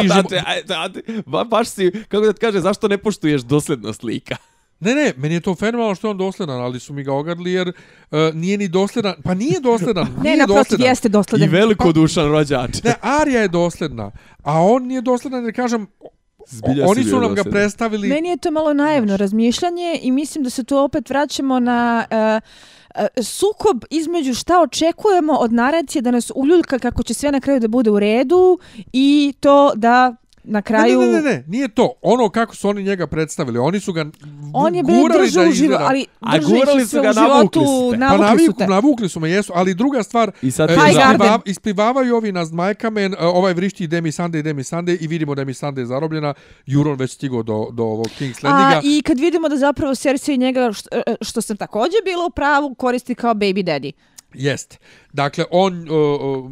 ajde, 0.46 0.76
ajde, 0.76 1.02
ba, 1.26 1.44
baš 1.44 1.68
si, 1.68 1.92
kako 2.08 2.26
da 2.26 2.34
ti 2.34 2.40
kaže, 2.40 2.60
zašto 2.60 2.88
ne 2.88 2.98
poštuješ 2.98 3.42
doslednost 3.42 4.04
lika? 4.04 4.36
Ne, 4.80 4.96
ne, 4.96 5.14
meni 5.18 5.36
je 5.36 5.42
to 5.42 5.56
fenomenalno 5.56 5.96
što 5.96 6.08
je 6.08 6.12
on 6.12 6.18
dosledan, 6.18 6.62
ali 6.62 6.80
su 6.80 6.94
mi 6.94 7.04
ga 7.04 7.14
ogadli 7.14 7.52
jer 7.52 7.68
uh, 7.68 8.18
nije 8.34 8.58
ni 8.58 8.68
dosledan. 8.68 9.14
Pa 9.24 9.34
nije 9.34 9.60
dosledan, 9.60 10.08
Ne, 10.18 10.24
nije 10.24 10.38
naprotiv, 10.38 10.58
dosledan. 10.60 10.88
jeste 10.88 11.08
I 11.08 11.12
dosledan. 11.12 11.50
velikodušan 11.50 12.28
rođač. 12.28 12.84
Ne, 12.84 12.94
Arija 13.02 13.42
je 13.42 13.48
dosledna, 13.48 14.12
a 14.44 14.62
on 14.64 14.84
nije 14.84 15.02
dosledan 15.02 15.44
jer 15.46 15.56
kažem, 15.56 15.88
Zbilja 16.48 16.88
oni 16.88 17.04
su 17.04 17.10
nam 17.12 17.22
ga 17.22 17.28
dosledan. 17.28 17.52
predstavili... 17.52 18.08
Meni 18.08 18.30
je 18.30 18.38
to 18.38 18.52
malo 18.52 18.74
naivno 18.74 19.18
razmišljanje 19.18 20.00
i 20.02 20.12
mislim 20.12 20.44
da 20.44 20.50
se 20.50 20.64
tu 20.64 20.78
opet 20.78 21.10
vraćamo 21.10 21.60
na 21.60 22.06
uh, 22.12 22.42
uh, 23.02 23.24
sukob 23.24 23.84
između 23.90 24.34
šta 24.34 24.62
očekujemo 24.62 25.34
od 25.34 25.54
naracije 25.54 26.02
da 26.02 26.12
nas 26.12 26.32
uljuljka 26.36 26.80
kako 26.80 27.04
će 27.04 27.14
sve 27.14 27.32
na 27.32 27.40
kraju 27.40 27.60
da 27.60 27.68
bude 27.68 27.92
u 27.92 28.00
redu 28.00 28.60
i 28.94 29.34
to 29.40 29.72
da 29.76 30.16
na 30.44 30.62
kraju... 30.62 31.00
ne, 31.02 31.08
ne, 31.08 31.14
ne, 31.14 31.22
ne, 31.22 31.44
nije 31.48 31.68
to. 31.68 31.94
Ono 32.02 32.30
kako 32.30 32.56
su 32.56 32.70
oni 32.70 32.84
njega 32.84 33.08
predstavili, 33.08 33.60
oni 33.60 33.80
su 33.80 33.94
ga 33.94 34.06
On 34.54 34.76
je 34.76 34.84
gurali 34.84 35.20
držao 35.20 35.44
da 35.44 35.50
u 35.50 35.54
životu, 35.54 35.66
izgleda- 35.66 35.86
ali 35.88 36.06
A 36.20 36.38
gurali 36.40 36.82
se 36.82 36.88
su 36.88 37.02
ga, 37.02 37.10
u 37.10 37.14
životu, 37.14 37.62
navukli 37.62 37.62
ste. 37.62 38.00
Pa 38.00 38.08
navukli 38.08 38.46
su 38.46 38.54
te. 38.54 38.68
navukli 38.68 39.10
su 39.10 39.20
me, 39.20 39.30
jesu, 39.30 39.52
ali 39.56 39.74
druga 39.74 40.04
stvar, 40.04 40.32
I 40.42 40.52
sad 40.52 40.70
e, 40.70 40.74
ispliva- 40.74 41.40
isplivavaju 41.46 42.16
ovi 42.16 42.32
na 42.32 42.46
Zmajkamen, 42.46 43.14
e, 43.14 43.18
ovaj 43.20 43.54
vrišti 43.54 43.88
Demi 43.88 44.12
Sunday, 44.12 44.42
Demi 44.42 44.64
Sunday 44.64 44.98
i 45.02 45.08
vidimo 45.08 45.36
da 45.36 45.40
Demi 45.40 45.54
Sunday 45.54 45.80
je 45.80 45.86
zarobljena, 45.86 46.34
Juron 46.66 46.98
već 46.98 47.12
stigo 47.12 47.44
do, 47.44 47.68
do 47.72 47.84
ovog 47.86 48.08
King's 48.10 48.44
Landinga. 48.44 48.78
A, 48.78 48.82
I 48.84 49.02
kad 49.02 49.20
vidimo 49.20 49.50
da 49.50 49.58
zapravo 49.58 49.96
Cersei 49.96 50.38
njega, 50.38 50.72
što, 50.74 50.90
što 51.22 51.42
sam 51.42 51.58
također 51.58 52.00
bila 52.06 52.26
u 52.26 52.30
pravu, 52.30 52.76
koristi 52.76 53.16
kao 53.16 53.34
baby 53.34 53.64
daddy. 53.64 53.92
Jeste. 54.34 54.78
Dakle, 55.14 55.46
on, 55.52 55.88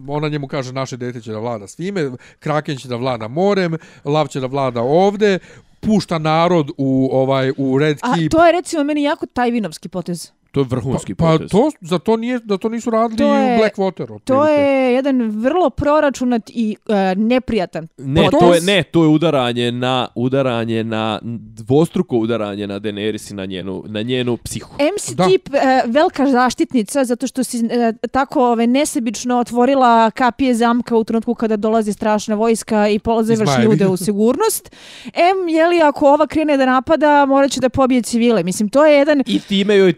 ona 0.07 0.29
njemu 0.29 0.47
kaže 0.47 0.73
naše 0.73 0.97
dete 0.97 1.21
će 1.21 1.31
da 1.31 1.39
vlada 1.39 1.67
svime, 1.67 2.11
Kraken 2.39 2.77
će 2.77 2.87
da 2.87 2.95
vlada 2.95 3.27
morem, 3.27 3.77
Lav 4.05 4.27
će 4.27 4.39
da 4.39 4.47
vlada 4.47 4.81
ovde, 4.81 5.39
pušta 5.79 6.17
narod 6.17 6.71
u 6.77 7.09
ovaj 7.11 7.51
u 7.57 7.77
Red 7.79 7.97
A 8.01 8.15
Keep. 8.15 8.31
to 8.31 8.45
je 8.45 8.51
recimo 8.51 8.83
meni 8.83 9.03
jako 9.03 9.25
tajvinovski 9.25 9.89
potez. 9.89 10.31
To 10.57 10.61
je 10.61 10.67
vrhunski 10.67 11.15
pa, 11.15 11.25
pa 11.25 11.31
potez. 11.31 11.51
to, 11.51 11.71
za 11.81 11.99
to 11.99 12.17
nije, 12.17 12.39
da 12.39 12.57
to 12.57 12.69
nisu 12.69 12.89
radili 12.89 13.17
To 13.17 13.35
je- 13.35 13.55
u 13.55 13.59
Blackwater. 13.59 14.07
To 14.07 14.13
otprilike. 14.13 14.51
je 14.53 14.93
jedan 14.93 15.21
vrlo 15.23 15.69
proračunat 15.69 16.49
i 16.49 16.75
uh, 16.87 16.95
neprijatan 17.17 17.87
Ne, 17.97 18.23
potez. 18.23 18.39
to 18.39 18.53
je 18.53 18.61
ne, 18.61 18.83
to 18.83 19.03
je 19.03 19.09
udaranje 19.09 19.71
na 19.71 20.07
udaranje 20.15 20.83
na 20.83 21.19
dvostruko 21.23 22.17
udaranje 22.17 22.67
na 22.67 22.79
Daenerys 22.79 23.31
i 23.31 23.35
na 23.35 23.45
njenu 23.45 23.83
na 23.87 24.01
njenu 24.01 24.37
psihu. 24.37 24.73
MC 24.73 25.11
Da. 25.11 25.27
tip 25.27 25.49
e, 25.49 25.57
velika 25.87 26.25
zaštitnica 26.27 27.05
zato 27.05 27.27
što 27.27 27.43
si 27.43 27.57
e, 27.59 27.93
tako 28.07 28.43
ove, 28.43 28.67
nesebično 28.67 29.37
otvorila 29.37 30.11
kapije 30.11 30.53
zamka 30.53 30.95
u 30.95 31.03
trenutku 31.03 31.35
kada 31.35 31.57
dolazi 31.57 31.93
strašna 31.93 32.35
vojska 32.35 32.87
i 32.87 32.99
polazivaš 32.99 33.49
ljude 33.63 33.87
u 33.87 33.97
sigurnost. 33.97 34.75
M, 35.05 35.49
jeli, 35.49 35.81
ako 35.81 36.07
ova 36.07 36.27
krene 36.27 36.57
da 36.57 36.65
napada, 36.65 37.25
morat 37.25 37.51
će 37.51 37.59
da 37.59 37.69
pobije 37.69 38.01
civile. 38.01 38.43
Mislim, 38.43 38.69
to 38.69 38.85
je 38.85 38.97
jedan... 38.97 39.23
I 39.25 39.39
time 39.39 39.75
joj 39.75 39.93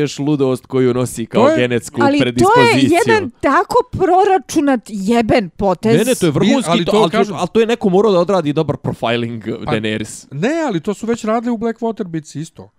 trigeruješ 0.00 0.18
ludost 0.20 0.66
koju 0.66 0.94
nosi 0.94 1.26
kao 1.26 1.42
To 1.42 1.48
je- 1.48 1.56
genetsku 1.58 2.00
Ali 2.02 2.18
to 2.18 2.22
predispoziciju. 2.22 2.78
je 2.82 3.00
jedan 3.00 3.30
tako 3.32 3.76
proračunat 3.92 4.80
jeben 4.86 5.50
potez. 5.50 5.96
Ne, 5.96 6.04
ne, 6.04 6.14
to 6.14 6.26
je 6.26 6.32
vrhunski, 6.32 6.70
ali 6.70 6.84
to, 6.84 6.90
to 6.92 6.98
ali, 6.98 7.10
kažem- 7.10 7.28
to, 7.28 7.34
ali 7.34 7.48
to 7.48 7.60
je 7.60 7.66
neko 7.66 7.88
morao 7.88 8.12
da 8.12 8.18
odradi 8.18 8.52
dobar 8.52 8.76
profiling 8.76 9.44
Pa- 9.64 9.72
Daenerys. 9.72 10.26
Ne, 10.32 10.62
ali 10.62 10.80
to 10.80 10.94
su 10.94 11.06
već 11.06 11.24
radili 11.24 11.52
u 11.52 11.58
Blackwater 11.58 12.04
bitci 12.04 12.40
isto. 12.40 12.70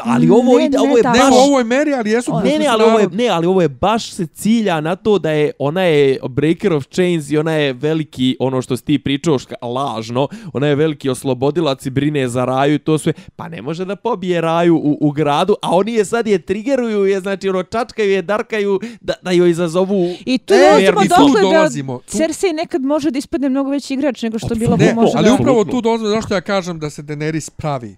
Ali 0.00 0.30
ovo 0.30 0.58
Ne, 0.58 0.66
ide, 0.66 0.76
ne 0.76 0.82
ovo 0.82 0.96
je. 0.96 1.02
Ne 1.02 1.10
baš... 1.10 1.34
u 1.34 1.48
ovoj 1.48 1.64
meri, 1.64 1.94
ali 1.94 2.10
jesu 2.10 2.32
Ne, 2.44 2.58
ne, 2.58 2.66
ali 2.66 2.84
ovo 2.84 2.98
je, 2.98 3.08
ne, 3.12 3.28
ali 3.28 3.46
ovo 3.46 3.62
je 3.62 3.68
baš 3.68 4.10
se 4.10 4.26
cilja 4.26 4.80
na 4.80 4.96
to 4.96 5.18
da 5.18 5.30
je, 5.30 5.52
ona 5.58 5.82
je 5.82 6.18
breaker 6.28 6.72
of 6.72 6.86
chains 6.86 7.30
i 7.30 7.38
ona 7.38 7.52
je 7.52 7.72
veliki, 7.72 8.36
ono 8.40 8.62
što 8.62 8.76
si 8.76 8.84
ti 8.84 8.98
pričao, 8.98 9.38
ška, 9.38 9.54
lažno, 9.62 10.28
ona 10.52 10.66
je 10.66 10.74
veliki 10.74 11.08
oslobodilac 11.10 11.86
i 11.86 11.90
brine 11.90 12.28
za 12.28 12.44
raju 12.44 12.74
i 12.74 12.78
to 12.78 12.98
sve, 12.98 13.12
pa 13.36 13.48
ne 13.48 13.62
može 13.62 13.84
da 13.84 13.96
pobije 13.96 14.40
raju 14.40 14.76
u, 14.76 14.98
u 15.00 15.10
gradu, 15.10 15.56
a 15.62 15.76
oni 15.76 15.92
je 15.92 16.04
sad 16.04 16.26
je 16.26 16.38
trigeruju 16.38 17.04
je, 17.06 17.20
znači 17.20 17.48
ono 17.48 17.62
čačkaju 17.62 18.10
je, 18.10 18.22
darkaju, 18.22 18.80
da, 19.00 19.14
da 19.22 19.30
joj 19.30 19.50
izazovu 19.50 20.14
I 20.26 20.38
tu 20.38 20.54
E, 20.54 20.58
dolazimo 20.58 21.16
tu 21.16 21.26
dokle 21.26 21.40
da 21.40 21.48
dolazimo, 21.48 21.98
tu- 21.98 22.16
Cersei 22.16 22.52
nekad 22.52 22.82
može 22.82 23.10
da 23.10 23.18
ispadne 23.18 23.48
mnogo 23.48 23.70
veći 23.70 23.94
igrač 23.94 24.22
nego 24.22 24.38
što 24.38 24.54
bilo 24.54 24.76
Ne, 24.76 24.88
ko 24.88 25.00
može 25.00 25.12
ali 25.16 25.28
da... 25.28 25.34
upravo 25.34 25.64
tu 25.64 25.80
dolazimo, 25.80 26.08
zašto 26.10 26.34
ja 26.34 26.40
kažem 26.40 26.78
da 26.78 26.90
se 26.90 27.02
Daenerys 27.02 27.50
pravi. 27.50 27.96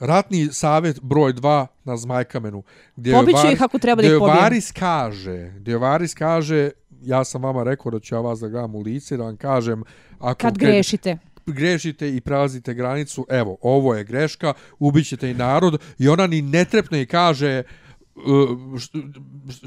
Ratni 0.00 0.48
savjet 0.48 1.00
broj 1.02 1.32
2 1.32 1.66
na 1.84 1.96
Zmajkamenu. 1.96 2.62
Gdje 2.96 3.14
Varys- 3.14 3.52
ih 3.52 3.62
ako 3.62 3.78
treba 3.78 4.02
da 4.02 4.06
ih 4.06 4.12
joj 4.12 4.18
pobije. 4.18 4.36
Varys 4.36 4.72
kaže, 4.72 5.52
gdje 5.56 5.72
joj 5.72 5.80
Varys 5.80 6.14
kaže, 6.14 6.70
ja 7.02 7.24
sam 7.24 7.42
vama 7.42 7.62
rekao 7.62 7.90
da 7.92 8.00
ću 8.00 8.14
ja 8.14 8.20
vas 8.20 8.40
da 8.40 8.48
gledam 8.48 8.74
u 8.74 8.80
lice, 8.80 9.16
da 9.16 9.24
vam 9.24 9.36
kažem, 9.36 9.82
ako 10.18 10.38
Kad 10.38 10.58
grešite. 10.58 11.18
grešite 11.46 12.16
i 12.16 12.20
prelazite 12.20 12.74
granicu, 12.74 13.26
evo, 13.28 13.56
ovo 13.62 13.94
je 13.94 14.04
greška, 14.04 14.52
ubićete 14.78 15.30
i 15.30 15.34
narod, 15.34 15.80
i 15.98 16.08
ona 16.08 16.26
ni 16.26 16.42
netrepno 16.42 16.98
i 16.98 17.06
kaže, 17.06 17.62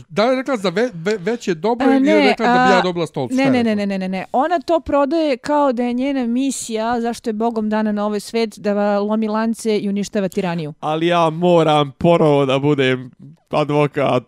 da 0.09 0.25
li 0.25 0.31
je 0.31 0.35
rekla 0.35 0.57
za 0.57 0.69
ve, 0.69 0.89
ve, 0.93 1.17
veće 1.17 1.53
dobro 1.53 1.87
A, 1.87 1.95
ili 1.95 2.07
je 2.07 2.21
rekla 2.21 2.45
da 2.47 2.53
bi 2.53 2.73
ja 2.73 2.79
a, 2.79 2.81
dobila 2.81 3.07
stol? 3.07 3.27
Ne, 3.31 3.45
ne, 3.45 3.63
ne, 3.63 3.75
ne, 3.75 3.85
ne, 3.87 3.97
ne, 3.97 4.09
ne. 4.09 4.25
Ona 4.31 4.59
to 4.59 4.79
prodaje 4.79 5.37
kao 5.37 5.73
da 5.73 5.83
je 5.83 5.93
njena 5.93 6.27
misija, 6.27 7.01
zašto 7.01 7.29
je 7.29 7.33
Bogom 7.33 7.69
dana 7.69 7.91
na 7.91 8.05
ovaj 8.05 8.19
svet, 8.19 8.59
da 8.59 8.99
lomi 8.99 9.27
lance 9.27 9.77
i 9.77 9.89
uništava 9.89 10.27
tiraniju. 10.27 10.73
ali 10.79 11.07
ja 11.07 11.29
moram 11.29 11.91
ponovo 11.91 12.45
da 12.45 12.59
budem 12.59 13.11
advokat. 13.51 14.23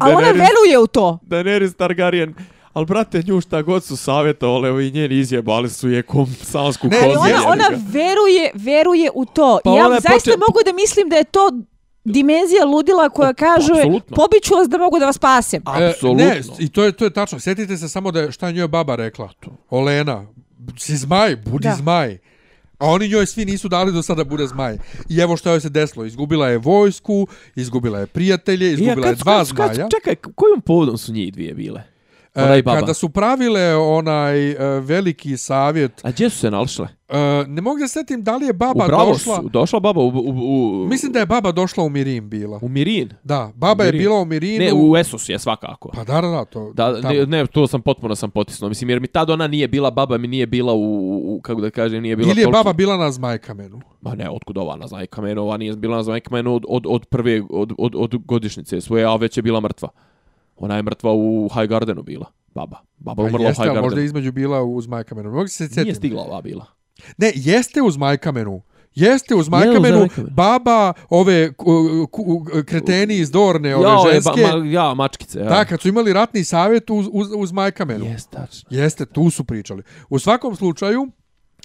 Ali 0.00 0.14
ona 0.14 0.26
veruje 0.28 0.78
u 0.82 0.86
to. 0.86 1.18
Daenerys 1.22 1.74
Targaryen. 1.74 2.34
Ali, 2.72 2.86
brate, 2.86 3.22
nju 3.22 3.40
šta 3.40 3.62
god 3.62 3.84
su 3.84 3.96
savjetovali, 3.96 4.68
ovi 4.68 4.90
njeni 4.90 5.14
izjebali 5.14 5.70
su 5.70 5.88
je 5.88 6.02
kom 6.02 6.26
sansku 6.26 6.86
Ne, 6.86 6.96
kozu. 6.96 7.18
Ali 7.18 7.32
ona, 7.32 7.48
ona 7.48 7.64
veruje, 7.88 8.50
veruje 8.54 9.10
u 9.14 9.24
to. 9.24 9.58
Pa 9.64 9.70
I 9.70 9.74
ja 9.74 9.88
zaista 9.90 10.10
poče- 10.30 10.38
mogu 10.38 10.58
da 10.64 10.72
mislim 10.72 11.08
da 11.08 11.16
je 11.16 11.24
to 11.24 11.52
dimenzija 12.12 12.64
ludila 12.64 13.08
koja 13.08 13.32
kaže 13.34 13.72
apsolutno. 13.72 14.16
pobiću 14.16 14.54
vas 14.54 14.68
da 14.68 14.78
mogu 14.78 14.98
da 14.98 15.06
vas 15.06 15.16
spasem. 15.16 15.62
Apsolutno. 15.64 16.24
E, 16.24 16.26
ne, 16.26 16.40
i 16.58 16.68
to 16.68 16.84
je, 16.84 16.92
to 16.92 17.04
je 17.04 17.10
tačno. 17.10 17.40
Sjetite 17.40 17.76
se 17.76 17.88
samo 17.88 18.10
da 18.10 18.20
je, 18.20 18.32
šta 18.32 18.46
je 18.46 18.52
njoj 18.52 18.68
baba 18.68 18.96
rekla. 18.96 19.30
Olena, 19.70 20.26
si 20.78 20.96
zmaj, 20.96 21.36
budi 21.36 21.68
Da. 21.68 21.74
zmaj. 21.74 22.18
A 22.78 22.86
oni 22.86 23.08
njoj 23.08 23.26
svi 23.26 23.44
nisu 23.44 23.68
dali 23.68 23.92
do 23.92 24.02
sada 24.02 24.24
da 24.24 24.30
bude 24.30 24.46
zmaj. 24.46 24.78
I 25.08 25.18
evo 25.18 25.36
što 25.36 25.50
joj 25.50 25.60
se 25.60 25.68
desilo. 25.68 26.04
Izgubila 26.04 26.48
je 26.48 26.58
vojsku, 26.58 27.26
izgubila 27.56 27.98
je 27.98 28.06
prijatelje, 28.06 28.72
izgubila 28.72 29.08
je 29.08 29.14
dva 29.14 29.44
zmaja. 29.44 29.88
čekaj, 29.90 30.14
kojom 30.14 30.60
povodom 30.60 30.98
su 30.98 31.12
njih 31.12 31.32
dvije 31.32 31.54
bile? 31.54 31.82
E, 32.34 32.62
baba. 32.62 32.80
Kada 32.80 32.94
su 32.94 33.08
pravile 33.08 33.76
onaj 33.76 34.50
e, 34.50 34.56
veliki 34.80 35.36
savjet, 35.36 36.04
A 36.04 36.10
gdje 36.10 36.30
su 36.30 36.38
se 36.38 36.50
nalšle? 36.50 36.88
e, 37.08 37.18
ne 37.46 37.62
mogu 37.62 37.78
da 37.78 37.88
se 37.88 37.92
setim 37.92 38.22
da 38.22 38.36
li 38.36 38.46
je 38.46 38.52
baba 38.52 38.84
u 38.84 38.88
Bravo 38.88 39.12
došla... 39.12 39.36
su, 39.36 39.48
došla 39.48 39.80
baba 39.80 40.00
u, 40.00 40.08
u, 40.08 40.34
u, 40.82 40.86
Mislim 40.86 41.12
da 41.12 41.18
je 41.18 41.26
baba 41.26 41.52
došla 41.52 41.84
u 41.84 41.88
Mirin 41.88 42.28
bila. 42.28 42.58
u 42.62 42.68
Mirin. 42.68 43.08
Da, 43.24 43.52
baba 43.54 43.84
je 43.84 43.92
Mirin. 43.92 43.98
bila 44.00 44.20
u 44.20 44.24
Mirinu. 44.24 44.64
Ne, 44.64 44.72
u 44.74 44.96
Esos 44.96 45.28
je 45.28 45.38
svakako. 45.38 45.90
Pa 45.90 46.04
da, 46.04 46.20
da, 46.20 46.28
da, 46.28 46.44
to... 46.44 46.72
Da, 46.74 47.02
tamo. 47.02 47.14
ne, 47.14 47.26
ne, 47.26 47.46
to 47.46 47.66
sam 47.66 47.82
potpuno 47.82 48.14
sam 48.14 48.30
potisnuo. 48.30 48.68
Mislim, 48.68 48.90
jer 48.90 49.00
mi 49.00 49.06
tad 49.06 49.30
ona 49.30 49.46
nije 49.46 49.68
bila 49.68 49.90
baba, 49.90 50.18
mi 50.18 50.28
nije 50.28 50.46
bila 50.46 50.72
u, 50.72 50.82
u 51.28 51.40
kako 51.42 51.60
da 51.60 51.70
kažem, 51.70 52.02
nije 52.02 52.16
bila 52.16 52.30
Ili 52.30 52.40
je 52.40 52.44
toliki- 52.44 52.52
baba 52.54 52.72
bila 52.72 52.96
na 52.96 53.10
zmajkamenu. 53.10 53.80
Ma 54.00 54.14
ne, 54.14 54.30
otkud 54.30 54.58
ova 54.58 54.76
na 54.76 54.86
Zajkamenu? 54.86 55.42
Ova 55.42 55.56
nije 55.56 55.72
bila 55.74 55.96
na 55.96 56.02
Zajkamenu 56.02 56.54
od, 56.54 56.64
od, 56.68 56.84
od 56.86 57.06
prve, 57.06 57.42
od, 57.50 57.72
od, 57.78 57.94
od 57.94 58.16
godišnjice 58.16 58.80
svoje, 58.80 59.04
a 59.04 59.16
već 59.16 59.36
je 59.36 59.42
bila 59.42 59.60
mrtva. 59.60 59.88
Ona 60.58 60.76
je 60.76 60.82
mrtva 60.82 61.12
u 61.14 61.48
High 61.54 61.68
Gardenu 61.68 62.02
bila, 62.02 62.26
baba. 62.54 62.76
Baba 62.96 63.22
Pa 63.22 63.28
umrla 63.28 63.46
u 63.46 63.48
jeste, 63.48 63.62
High 63.62 63.70
ali 63.70 63.76
možda 63.76 63.88
Gardenu. 63.88 64.02
je 64.02 64.06
između 64.06 64.32
bila 64.32 64.62
u 64.62 64.80
zmajkamenu. 64.80 65.30
Mogu 65.30 65.48
se 65.48 65.64
Nije 65.64 65.74
setiti. 65.74 65.94
stigla 65.94 66.22
ova 66.22 66.42
bila. 66.42 66.66
Ne, 67.18 67.32
jeste 67.34 67.82
u 67.82 67.90
zmajkamenu. 67.90 68.62
Jeste 68.94 69.34
u 69.34 69.42
zmajkamenu, 69.42 70.08
baba, 70.30 70.92
ove 71.10 71.52
ku, 71.52 71.66
ku, 72.10 72.24
kreteni 72.66 73.16
iz 73.16 73.30
Dorne, 73.30 73.76
ove 73.76 73.84
Ja, 73.84 74.12
ženske, 74.12 74.42
ba, 74.42 74.56
ma, 74.58 74.66
ja, 74.66 74.94
mačkice. 74.94 75.38
Ja. 75.38 75.44
da, 75.44 75.64
kad 75.64 75.80
su 75.80 75.88
imali 75.88 76.12
ratni 76.12 76.44
savjet 76.44 76.90
uz, 76.90 77.08
uz, 77.12 77.28
uz 77.36 77.48
zmajkamenu. 77.48 78.04
Jes, 78.04 78.26
tačno. 78.26 78.68
Jeste, 78.70 79.06
tu 79.06 79.30
su 79.30 79.44
pričali. 79.44 79.82
U 80.08 80.18
svakom 80.18 80.56
slučaju, 80.56 81.08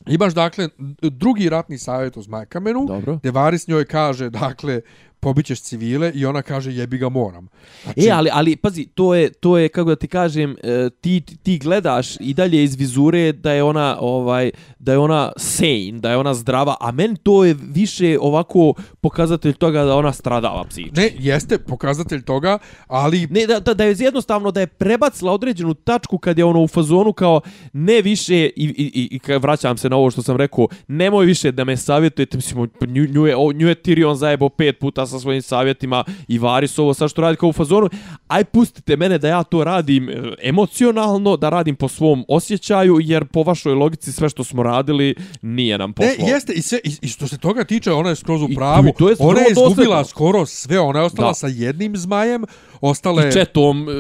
imaš 0.07 0.34
dakle 0.34 0.70
drugi 1.02 1.49
ratni 1.49 1.78
savjet 1.78 2.18
uz 2.18 2.28
Majkamenu, 2.28 2.86
Dobro. 2.88 3.15
gdje 3.15 3.32
Varis 3.32 3.68
njoj 3.68 3.86
kaže, 3.86 4.30
dakle, 4.30 4.82
pobićeš 5.24 5.62
civile 5.62 6.12
i 6.16 6.26
ona 6.26 6.41
kaže 6.41 6.74
jebi 6.74 6.98
ga 6.98 7.10
moram. 7.10 7.48
Znači, 7.84 8.08
E, 8.08 8.12
ali, 8.12 8.30
ali, 8.34 8.56
pazi, 8.56 8.86
to 8.86 9.16
je, 9.16 9.34
to 9.34 9.58
je, 9.58 9.70
kako 9.70 9.90
da 9.90 9.95
ti 9.95 10.08
kažem, 10.08 10.56
e, 10.64 10.90
ti, 11.02 11.22
ti 11.44 11.58
gledaš 11.58 12.16
i 12.20 12.34
dalje 12.34 12.64
iz 12.64 12.76
vizure 12.76 13.32
da 13.32 13.52
je 13.52 13.64
ona, 13.64 13.98
ovaj, 14.00 14.52
da 14.80 14.91
je 14.91 14.98
ona 14.98 15.32
sane, 15.38 16.00
da 16.00 16.12
je 16.12 16.18
ona 16.18 16.34
zdrava, 16.34 16.76
a 16.80 16.91
meni 16.91 17.18
to 17.24 17.45
je 17.45 17.56
više 17.74 18.18
ovako 18.22 18.74
pokazatelj 19.02 19.54
toga 19.54 19.84
da 19.84 19.95
ona 19.95 20.14
stradava 20.14 20.64
psihički. 20.64 21.02
ne, 21.02 21.12
jeste 21.20 21.58
pokazatelj 21.58 22.22
toga, 22.22 22.58
ali 22.88 23.28
Ne, 23.30 23.48
da, 23.48 23.60
da, 23.60 23.74
da 23.74 23.84
je 23.84 23.95
jednostavno 24.00 24.52
da 24.52 24.60
je 24.60 24.68
prebacila 24.68 25.32
određenu 25.32 25.74
tačku 25.74 26.18
kad 26.18 26.38
je 26.38 26.45
ono 26.45 26.64
u 26.64 26.68
fazonu 26.68 27.14
kao 27.14 27.41
ne 27.74 28.02
više 28.02 28.45
i, 28.45 28.52
i, 28.56 28.91
i, 28.94 29.20
i 29.28 29.38
vraćam 29.38 29.78
se 29.78 29.90
na 29.90 29.95
ovo 29.95 30.12
što 30.12 30.22
sam 30.22 30.38
rekao, 30.38 30.68
nemoj 30.88 31.26
više 31.26 31.52
da 31.52 31.64
me 31.64 31.78
savjetujete, 31.78 32.38
mislim, 32.38 32.70
nju, 32.88 33.08
nju, 33.08 33.26
je, 33.28 33.36
nju 33.54 33.68
je 33.68 33.76
Tyrion 33.76 34.14
zajebo 34.14 34.50
pet 34.50 34.80
puta 34.80 35.06
sa 35.14 35.19
svojim 35.19 35.41
savjetima 35.41 36.03
i 36.27 36.40
Varys 36.40 36.81
ovo 36.81 36.94
sad 36.94 37.10
što 37.10 37.22
radi 37.22 37.38
kao 37.38 37.49
u 37.49 37.53
fazonu, 37.53 37.90
aj 38.27 38.44
pustite 38.44 38.95
mene 38.98 39.18
da 39.18 39.27
ja 39.27 39.44
to 39.44 39.64
radim 39.64 40.10
e, 40.10 40.14
emocionalno, 40.44 41.38
da 41.38 41.49
radim 41.49 41.76
po 41.76 41.88
svom 41.88 42.26
osjećaju, 42.27 42.98
jer 43.02 43.26
po 43.26 43.44
vašoj 43.44 43.73
logici 43.73 44.11
sve 44.11 44.30
što 44.30 44.44
smo 44.44 44.64
radili 44.64 45.15
nije 45.41 45.77
nam 45.77 45.94
pošlo. 45.94 46.11
Ne, 46.19 46.30
jeste, 46.30 46.53
i, 46.53 46.61
sve, 46.61 46.80
i, 46.84 46.91
i 47.02 47.07
što 47.07 47.27
se 47.27 47.38
toga 47.38 47.64
tiče, 47.64 47.91
ona 47.91 48.10
je 48.10 48.15
skroz 48.15 48.41
u 48.41 48.48
I- 48.49 48.56
pravu. 48.56 48.88
i 48.88 48.91
to 48.98 49.10
je 49.10 49.15
ona 49.19 49.40
je 49.40 49.45
izgubila 49.52 49.69
dosledno. 49.76 50.03
skoro 50.03 50.45
sve. 50.45 50.80
Ona 50.80 50.99
je 50.99 51.06
ostala 51.06 51.27
Da. 51.27 51.34
sa 51.34 51.48
jednim 51.48 51.98
zmajem, 51.98 52.44
ostale... 52.81 53.30
I 53.30 53.31
četom 53.31 53.81
e, 53.81 53.94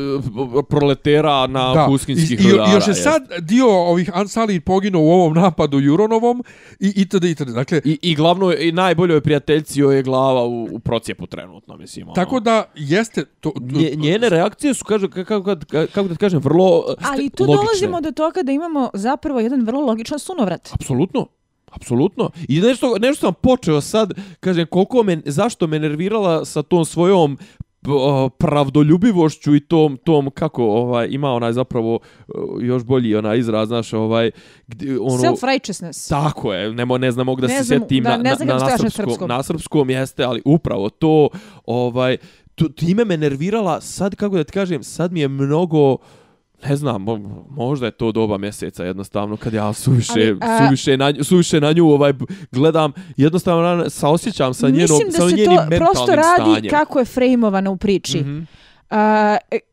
proletera 0.63 1.47
na 1.47 1.73
da. 1.73 1.85
huskinskih 1.85 2.39
I, 2.39 2.43
i, 2.43 2.51
rudara. 2.51 2.69
I 2.69 2.73
još 2.73 2.87
je 2.87 2.93
sad 2.93 3.21
dio 3.39 3.67
ovih 3.69 4.09
Ansali 4.13 4.59
poginuo 4.59 5.01
u 5.01 5.11
ovom 5.11 5.33
napadu 5.33 5.79
Juronovom 5.79 6.43
i 6.79 6.93
itd. 6.95 7.23
itd. 7.23 7.49
Dakle, 7.49 7.81
I, 7.85 7.99
i 8.01 8.15
glavno 8.15 8.53
i 8.53 8.71
najboljoj 8.71 9.21
prijateljci 9.21 9.79
joj 9.79 9.95
je 9.95 10.03
glava 10.03 10.43
u, 10.43 10.63
u 10.65 10.79
procijepu 11.03 11.27
trenutno, 11.27 11.77
mislim. 11.77 12.07
Ono. 12.07 12.15
tako 12.15 12.39
da 12.39 12.63
jeste... 12.75 13.25
To, 13.25 13.51
to, 13.51 13.59
Nje, 13.61 13.93
njene 13.95 14.29
reakcije 14.29 14.73
su, 14.73 14.85
kažu, 14.85 15.09
kako, 15.09 15.43
kako, 15.43 15.55
kako 15.93 16.07
da 16.07 16.13
ti 16.13 16.19
kažem, 16.19 16.39
vrlo 16.39 16.77
uh, 16.77 17.09
Ali 17.11 17.29
tu 17.29 17.43
logične. 17.43 17.63
dolazimo 17.63 18.01
do 18.01 18.11
toga 18.11 18.43
da 18.43 18.51
imamo 18.51 18.89
zapravo 18.93 19.39
jedan 19.39 19.65
vrlo 19.65 19.81
logičan 19.81 20.19
sunovrat. 20.19 20.69
Apsolutno. 20.73 21.27
Apsolutno. 21.71 22.29
I 22.47 22.61
nešto, 22.61 22.95
nešto 22.99 23.27
sam 23.27 23.33
počeo 23.41 23.81
sad, 23.81 24.13
kažem, 24.39 24.67
koliko 24.67 25.03
me, 25.03 25.21
zašto 25.25 25.67
me 25.67 25.79
nervirala 25.79 26.45
sa 26.45 26.63
tom 26.63 26.85
svojom 26.85 27.37
pravdoljubivošću 28.37 29.55
i 29.55 29.59
tom 29.59 29.97
tom 29.97 30.31
kako 30.31 30.63
ovaj 30.63 31.07
ima 31.11 31.31
onaj 31.31 31.53
zapravo 31.53 31.99
o, 32.27 32.57
još 32.61 32.83
bolji 32.83 33.15
onaj 33.15 33.39
izraz 33.39 33.67
znaš 33.67 33.93
ovaj 33.93 34.31
gdje, 34.67 34.99
ono 34.99 35.17
Self-righteousness. 35.17 36.09
Tako 36.09 36.53
je, 36.53 36.73
ne, 36.73 36.85
ne 36.85 37.11
znam 37.11 37.25
mogu 37.25 37.41
da 37.41 37.47
Ne 37.47 37.63
se 37.63 37.79
da, 37.79 38.17
na, 38.17 38.35
na, 38.45 38.53
na, 38.53 38.89
srpskom, 38.89 39.27
na 39.27 39.43
srpskom 39.43 39.89
jeste, 39.89 40.23
ali 40.23 40.41
upravo 40.45 40.89
to, 40.89 41.29
ovaj, 41.65 42.17
tu, 42.55 42.69
time 42.69 43.05
me 43.05 43.17
nervirala, 43.17 43.81
sad 43.81 44.15
kako 44.15 44.35
da 44.35 44.43
ti 44.43 44.51
kažem, 44.51 44.83
sad 44.83 45.11
mi 45.11 45.19
je 45.19 45.27
mnogo, 45.27 45.97
ne 46.65 46.75
znam, 46.75 47.01
mo- 47.01 47.19
možda 47.49 47.85
je 47.85 47.91
to 47.91 48.11
doba 48.11 48.37
mjeseca 48.37 48.83
jednostavno, 48.83 49.37
kad 49.37 49.53
ja 49.53 49.73
suviše, 49.73 50.11
Ali, 50.13 50.37
a- 50.41 50.57
suviše, 50.59 50.97
na, 50.97 51.13
suviše 51.21 51.61
na 51.61 51.71
nju 51.71 51.85
ovaj, 51.85 52.13
gledam, 52.51 52.91
jednostavno 53.17 53.89
saosjećam 53.89 54.53
sa 54.53 54.67
njenom, 54.67 54.79
Mislim 54.81 55.11
sa 55.11 55.21
da 55.21 55.29
se 55.29 55.35
njenim 55.35 55.45
to 55.47 55.61
mentalnim 55.61 55.79
prosto 55.79 56.15
radi 56.15 56.51
stanjem. 56.51 56.69
kako 56.71 56.99
je 56.99 57.05
frejmovana 57.05 57.69
u 57.69 57.77
priči. 57.77 58.19
Mhm. 58.19 58.39
A, 58.39 58.45
e, 58.91 58.95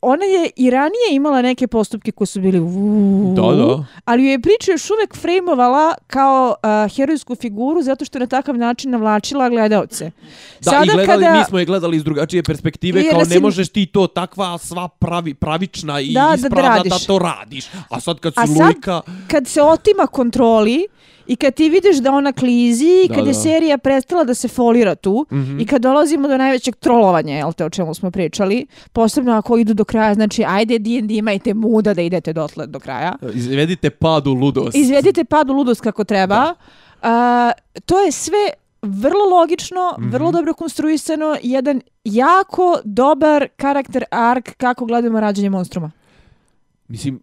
ona 0.02 0.24
je 0.24 0.50
i 0.56 0.70
ranije 0.70 1.08
imala 1.10 1.42
neke 1.42 1.66
postupke 1.66 2.12
koji 2.12 2.26
su 2.26 2.40
bili 2.40 2.60
uuu, 2.60 3.34
Da, 3.36 3.42
da. 3.56 3.84
ali 4.04 4.22
ju 4.22 4.28
je 4.28 4.40
priča 4.40 4.70
još 4.70 4.90
uvek 4.90 5.16
frejmovala 5.16 5.94
kao 6.06 6.54
a, 6.62 6.88
herojsku 6.88 7.34
figuru 7.34 7.82
zato 7.82 8.04
što 8.04 8.18
je 8.18 8.20
na 8.20 8.26
takav 8.26 8.56
način 8.56 8.90
navlačila 8.90 9.48
gledaoce. 9.48 10.10
Da, 10.60 10.82
i 10.84 10.88
gledali, 10.88 11.38
mi 11.38 11.44
smo 11.44 11.58
je 11.58 11.64
gledali 11.64 11.96
iz 11.96 12.04
drugačije 12.04 12.42
perspektive, 12.42 13.00
Jer 13.00 13.10
kao 13.10 13.18
da 13.18 13.24
ne 13.24 13.34
si- 13.34 13.40
možeš 13.40 13.68
ti 13.68 13.86
to 13.86 14.06
takva 14.06 14.58
sva 14.58 14.88
pravi, 14.90 15.34
pravična 15.34 16.00
i 16.00 16.12
Da, 16.12 16.20
da, 16.20 16.28
da 16.28 16.34
ispravna 16.36 16.62
da, 16.62 16.76
radiš. 16.76 17.06
to 17.06 17.18
radiš. 17.18 17.66
A 17.90 18.00
sad 18.00 18.18
kad 18.18 18.34
su 18.34 18.40
A 18.40 18.46
sad- 18.46 18.66
Lujka... 18.66 19.00
Kad 19.26 19.46
se 19.46 19.62
otima 19.62 20.06
kontroli 20.06 20.86
i 21.30 21.36
kad 21.36 21.54
ti 21.54 21.68
vidiš 21.68 21.96
da 21.98 22.12
ona 22.12 22.32
klizi 22.32 22.84
i 23.04 23.08
Da, 23.08 23.14
kad 23.14 23.26
je 23.26 23.32
da. 23.32 23.38
serija 23.38 23.78
prestala 23.78 24.24
da 24.24 24.34
se 24.34 24.48
folira 24.48 24.94
tu 24.94 25.26
Mhm. 25.32 25.60
i 25.60 25.66
kad 25.66 25.82
dolazimo 25.82 26.28
do 26.28 26.36
najvećeg 26.36 26.76
trolovanja, 26.76 27.34
jel 27.34 27.52
te, 27.52 27.64
o 27.64 27.70
čemu 27.70 27.94
smo 27.94 28.10
pričali, 28.10 28.58
posebno 28.92 29.32
ako 29.32 29.58
idu 29.58 29.74
do 29.74 29.84
kraja, 29.84 30.14
znači 30.14 30.44
ajde 30.44 30.78
D&D 30.78 31.14
imajte 31.14 31.54
muda 31.54 31.94
da 31.94 32.02
idete 32.02 32.32
dotle 32.32 32.66
do 32.66 32.78
kraja. 32.80 33.14
Izvedite 33.34 33.90
pad 33.92 34.26
u 34.26 34.32
ludost. 34.32 34.76
Izvedite 34.76 35.24
pad 35.24 35.50
u 35.50 35.54
ludost 35.54 35.80
kako 35.80 36.04
treba. 36.04 36.54
A, 37.02 37.52
to 37.82 37.98
je 37.98 38.12
sve 38.12 38.48
vrlo 38.82 39.24
logično, 39.30 39.94
Mhm. 39.98 40.10
vrlo 40.10 40.32
dobro 40.32 40.54
konstruisano, 40.54 41.36
jedan 41.42 41.80
jako 42.04 42.78
dobar 42.84 43.48
karakter 43.56 44.04
ark 44.10 44.50
kako 44.56 44.84
gledamo 44.84 45.20
rađanje 45.20 45.50
monstruma. 45.50 45.90
Mislim, 46.88 47.20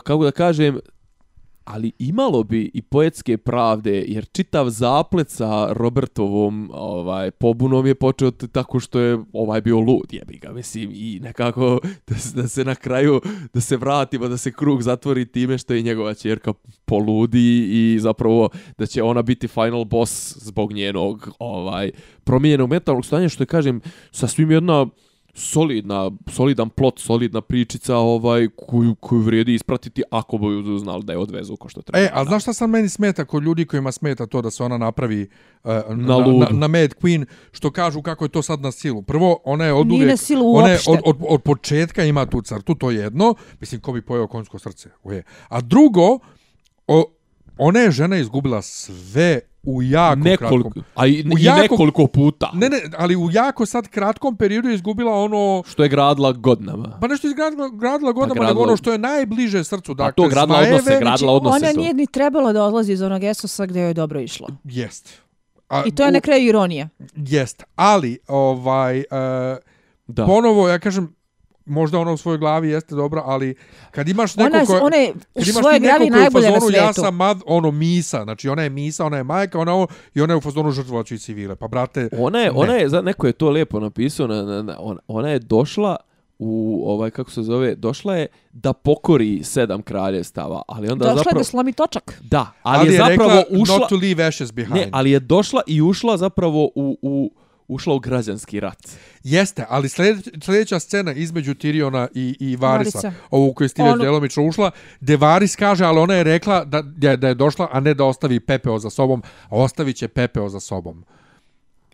kako 0.00 0.24
da 0.24 0.30
kažem, 0.30 0.78
ali 1.66 1.92
imalo 1.98 2.42
bi 2.42 2.70
i 2.74 2.82
poetske 2.82 3.36
pravde, 3.36 4.04
jer 4.08 4.24
čitav 4.32 4.70
zaplet 4.70 5.30
sa 5.30 5.72
Robertovom 5.72 6.70
ovaj, 6.74 7.30
pobunom 7.30 7.86
je 7.86 7.94
počeo 7.94 8.30
tako 8.30 8.80
što 8.80 8.98
je 9.00 9.18
ovaj 9.32 9.60
bio 9.60 9.80
lud, 9.80 10.12
jebi 10.12 10.38
ga, 10.38 10.52
mislim, 10.52 10.90
i 10.94 11.20
nekako 11.22 11.80
da, 12.08 12.14
se- 12.14 12.36
da 12.36 12.48
se 12.48 12.64
na 12.64 12.74
kraju, 12.74 13.20
da 13.54 13.60
se 13.60 13.76
vratimo, 13.76 14.28
da 14.28 14.36
se 14.36 14.52
krug 14.52 14.82
zatvori 14.82 15.26
time 15.26 15.58
što 15.58 15.74
je 15.74 15.82
njegova 15.82 16.14
čerka 16.14 16.52
poludi 16.84 17.68
i 17.70 17.98
zapravo 18.00 18.48
da 18.78 18.86
će 18.86 19.02
ona 19.02 19.22
biti 19.22 19.48
final 19.48 19.84
boss 19.84 20.36
zbog 20.38 20.72
njenog 20.72 21.30
ovaj, 21.38 21.90
promijenjenog 22.24 22.70
mentalnog 22.70 23.06
stanja, 23.06 23.28
što 23.28 23.42
je, 23.42 23.46
kažem, 23.46 23.80
sasvim 24.10 24.50
jedna 24.50 24.86
solidna, 25.36 26.10
solidan 26.30 26.70
plot, 26.70 26.98
solidna 26.98 27.40
pričica 27.40 27.96
ovaj 27.96 28.48
koju, 28.56 28.94
koju 28.94 29.20
vrijedi 29.20 29.54
ispratiti 29.54 30.02
ako 30.10 30.38
budu 30.38 30.78
znali 30.78 31.04
da 31.04 31.12
je 31.12 31.18
odvezu 31.18 31.56
ko 31.56 31.68
što 31.68 31.82
treba. 31.82 32.04
E, 32.04 32.10
a 32.12 32.24
znaš 32.24 32.42
šta 32.42 32.52
sad 32.52 32.70
meni 32.70 32.88
smeta 32.88 33.24
kod 33.24 33.42
ljudi 33.42 33.66
kojima 33.66 33.92
smeta 33.92 34.26
to 34.26 34.42
da 34.42 34.50
se 34.50 34.64
ona 34.64 34.78
napravi 34.78 35.28
uh, 35.64 35.70
na, 35.70 35.94
na, 35.94 36.16
ludu. 36.16 36.38
na, 36.38 36.46
na 36.50 36.68
Mad 36.68 36.94
Queen, 37.02 37.24
što 37.52 37.70
kažu 37.70 38.02
kako 38.02 38.24
je 38.24 38.28
to 38.28 38.42
sad 38.42 38.60
na 38.60 38.72
silu. 38.72 39.02
Prvo, 39.02 39.38
ona 39.44 39.64
je 39.64 39.72
od 39.72 39.86
Nije 39.86 39.96
uvijek, 39.96 40.10
na 40.10 40.16
silu 40.16 40.54
ona 40.54 40.68
je 40.68 40.78
od, 40.86 40.98
od, 41.04 41.16
od 41.28 41.42
početka 41.42 42.04
ima 42.04 42.26
tu 42.26 42.42
crtu, 42.42 42.74
to 42.74 42.90
je 42.90 42.98
jedno, 42.98 43.34
mislim 43.60 43.80
ko 43.80 43.92
bi 43.92 44.02
pojeo 44.02 44.26
konjsko 44.26 44.58
srce. 44.58 44.88
Uje. 45.02 45.22
A 45.48 45.60
drugo, 45.60 46.18
o, 46.86 47.04
ona 47.58 47.80
je 47.80 47.90
žena 47.90 48.16
izgubila 48.16 48.62
sve 48.62 49.40
u 49.66 49.82
jako 49.82 50.16
nekoliko, 50.18 50.70
kratkom... 50.70 50.82
a 50.94 51.06
i, 51.06 51.24
u 51.24 51.38
i 51.38 51.42
jako- 51.42 51.60
nekoliko 51.62 52.06
puta. 52.06 52.50
Ne, 52.54 52.68
ne, 52.68 52.80
ali 52.98 53.16
u 53.16 53.28
jako 53.32 53.66
sad 53.66 53.88
kratkom 53.88 54.36
periodu 54.36 54.68
je 54.68 54.74
izgubila 54.74 55.12
ono... 55.14 55.62
Što 55.66 55.82
je 55.82 55.88
gradila 55.88 56.32
godinama. 56.32 56.98
Pa 57.00 57.06
nešto 57.06 57.26
izgradila 57.26 57.68
gradila 57.70 58.12
godinama, 58.12 58.34
gradila- 58.36 58.48
nego 58.48 58.62
ono 58.62 58.76
što 58.76 58.92
je 58.92 58.98
najbliže 58.98 59.64
srcu. 59.64 59.94
Dakle, 59.94 60.12
to 60.14 60.28
gradila 60.28 60.46
zmajeve, 60.48 60.74
odnose, 60.74 60.90
gradila 60.90 61.08
Znači, 61.08 61.26
odnose 61.26 61.56
ona 61.56 61.72
to. 61.74 61.80
nije 61.80 61.94
ni 61.94 62.06
trebala 62.06 62.52
da 62.52 62.64
odlazi 62.64 62.92
iz 62.92 63.02
onog 63.02 63.24
Esosa 63.24 63.66
gdje 63.66 63.80
joj 63.80 63.90
je 63.90 63.94
dobro 63.94 64.20
išlo. 64.20 64.48
Jest. 64.64 65.22
A, 65.68 65.82
I 65.86 65.90
to 65.90 66.04
je 66.04 66.12
na 66.12 66.20
kraju 66.20 66.44
ironija. 66.44 66.88
Jest, 67.16 67.64
ali 67.76 68.18
ovaj 68.28 68.98
uh, 68.98 69.04
Da. 70.06 70.26
ponovo 70.26 70.68
ja 70.68 70.78
kažem 70.78 71.15
možda 71.66 71.98
ona 71.98 72.12
u 72.12 72.16
svojoj 72.16 72.38
glavi 72.38 72.68
jeste 72.68 72.94
dobra, 72.94 73.22
ali 73.24 73.54
kad 73.90 74.08
imaš 74.08 74.36
neko 74.36 74.46
Ona, 74.46 74.58
je- 74.58 74.66
ko 74.66 74.72
ona 74.76 74.96
je 74.96 75.12
u 75.34 75.42
svojoj 75.42 75.74
je 75.76 75.80
u 76.02 76.10
najbolja 76.10 76.50
na 76.50 76.60
svijetu. 76.60 76.76
ja 76.76 76.92
sam 76.94 77.16
mad, 77.16 77.38
ono 77.46 77.70
misa, 77.70 78.22
znači 78.24 78.48
ona 78.48 78.62
je 78.62 78.70
misa, 78.70 79.04
ona 79.04 79.16
je 79.16 79.24
majka, 79.24 79.58
ona 79.58 79.70
je 79.70 79.76
ovo, 79.76 79.86
i 80.14 80.20
ona 80.20 80.32
je 80.32 80.36
u 80.36 80.40
fazonu 80.40 80.70
žrtvovaću 80.70 81.14
i 81.14 81.18
civile. 81.18 81.56
Pa 81.56 81.68
brate, 81.68 82.08
Ona 82.14 82.38
je, 82.38 82.44
Ne. 82.44 82.50
ona 82.52 82.72
je, 82.72 82.88
za 82.88 83.00
neko 83.00 83.26
je 83.26 83.32
to 83.32 83.50
lijepo 83.50 83.80
napisao, 83.80 84.26
na, 84.26 84.42
na, 84.42 84.62
na, 84.62 84.76
ona, 84.78 85.00
ona 85.08 85.28
je 85.28 85.38
došla 85.38 85.96
u 86.38 86.82
ovaj 86.86 87.10
kako 87.10 87.30
se 87.30 87.42
zove, 87.42 87.74
došla 87.74 88.16
je 88.16 88.26
da 88.52 88.72
pokori 88.72 89.44
sedam 89.44 89.82
kraljevstava, 89.82 90.62
ali 90.68 90.88
onda 90.88 91.04
Došla 91.04 91.12
je 91.12 91.18
zapravo 91.18 91.38
da 91.38 91.44
slomi 91.44 91.72
točak. 91.72 92.18
da, 92.22 92.46
ali, 92.62 92.78
Ali 92.78 92.88
je 92.88 92.92
je 92.92 92.98
zapravo 92.98 93.30
rekla 93.32 93.56
ušla 93.58 93.78
not 93.78 93.88
to 93.88 93.96
leave 93.96 94.24
ashes 94.24 94.52
behind. 94.52 94.74
ne, 94.74 94.88
ali 94.92 95.10
je 95.10 95.20
došla 95.20 95.62
i 95.66 95.82
ušla 95.82 96.16
zapravo 96.16 96.64
u, 96.64 96.98
u 97.02 97.30
ušla 97.68 97.94
u 97.94 97.98
građanski 97.98 98.60
rat. 98.60 98.88
Jeste, 99.24 99.64
ali 99.68 99.88
sljedeća, 99.88 100.30
sljedeća 100.42 100.80
scena 100.80 101.12
između 101.12 101.54
Tiriona 101.54 102.08
i, 102.14 102.36
i 102.40 102.56
Varisa, 102.56 102.98
Varisa. 102.98 103.20
ovu 103.30 103.54
koju 103.54 103.64
već 103.64 103.78
Ono- 103.78 103.96
djelomično 103.96 104.46
ušla, 104.46 104.70
gde 105.00 105.16
Varis 105.16 105.56
kaže, 105.56 105.84
ali 105.84 105.98
ona 105.98 106.14
je 106.14 106.24
rekla 106.24 106.64
da, 106.64 106.82
da, 106.82 107.16
da 107.16 107.28
je 107.28 107.34
došla, 107.34 107.68
a 107.72 107.80
ne 107.80 107.94
da 107.94 108.04
ostavi 108.04 108.40
Pepeo 108.40 108.78
za 108.78 108.90
sobom, 108.90 109.22
a 109.48 109.56
ostavit 109.56 109.96
će 109.96 110.08
Pepeo 110.08 110.48
za 110.48 110.60
sobom. 110.60 111.04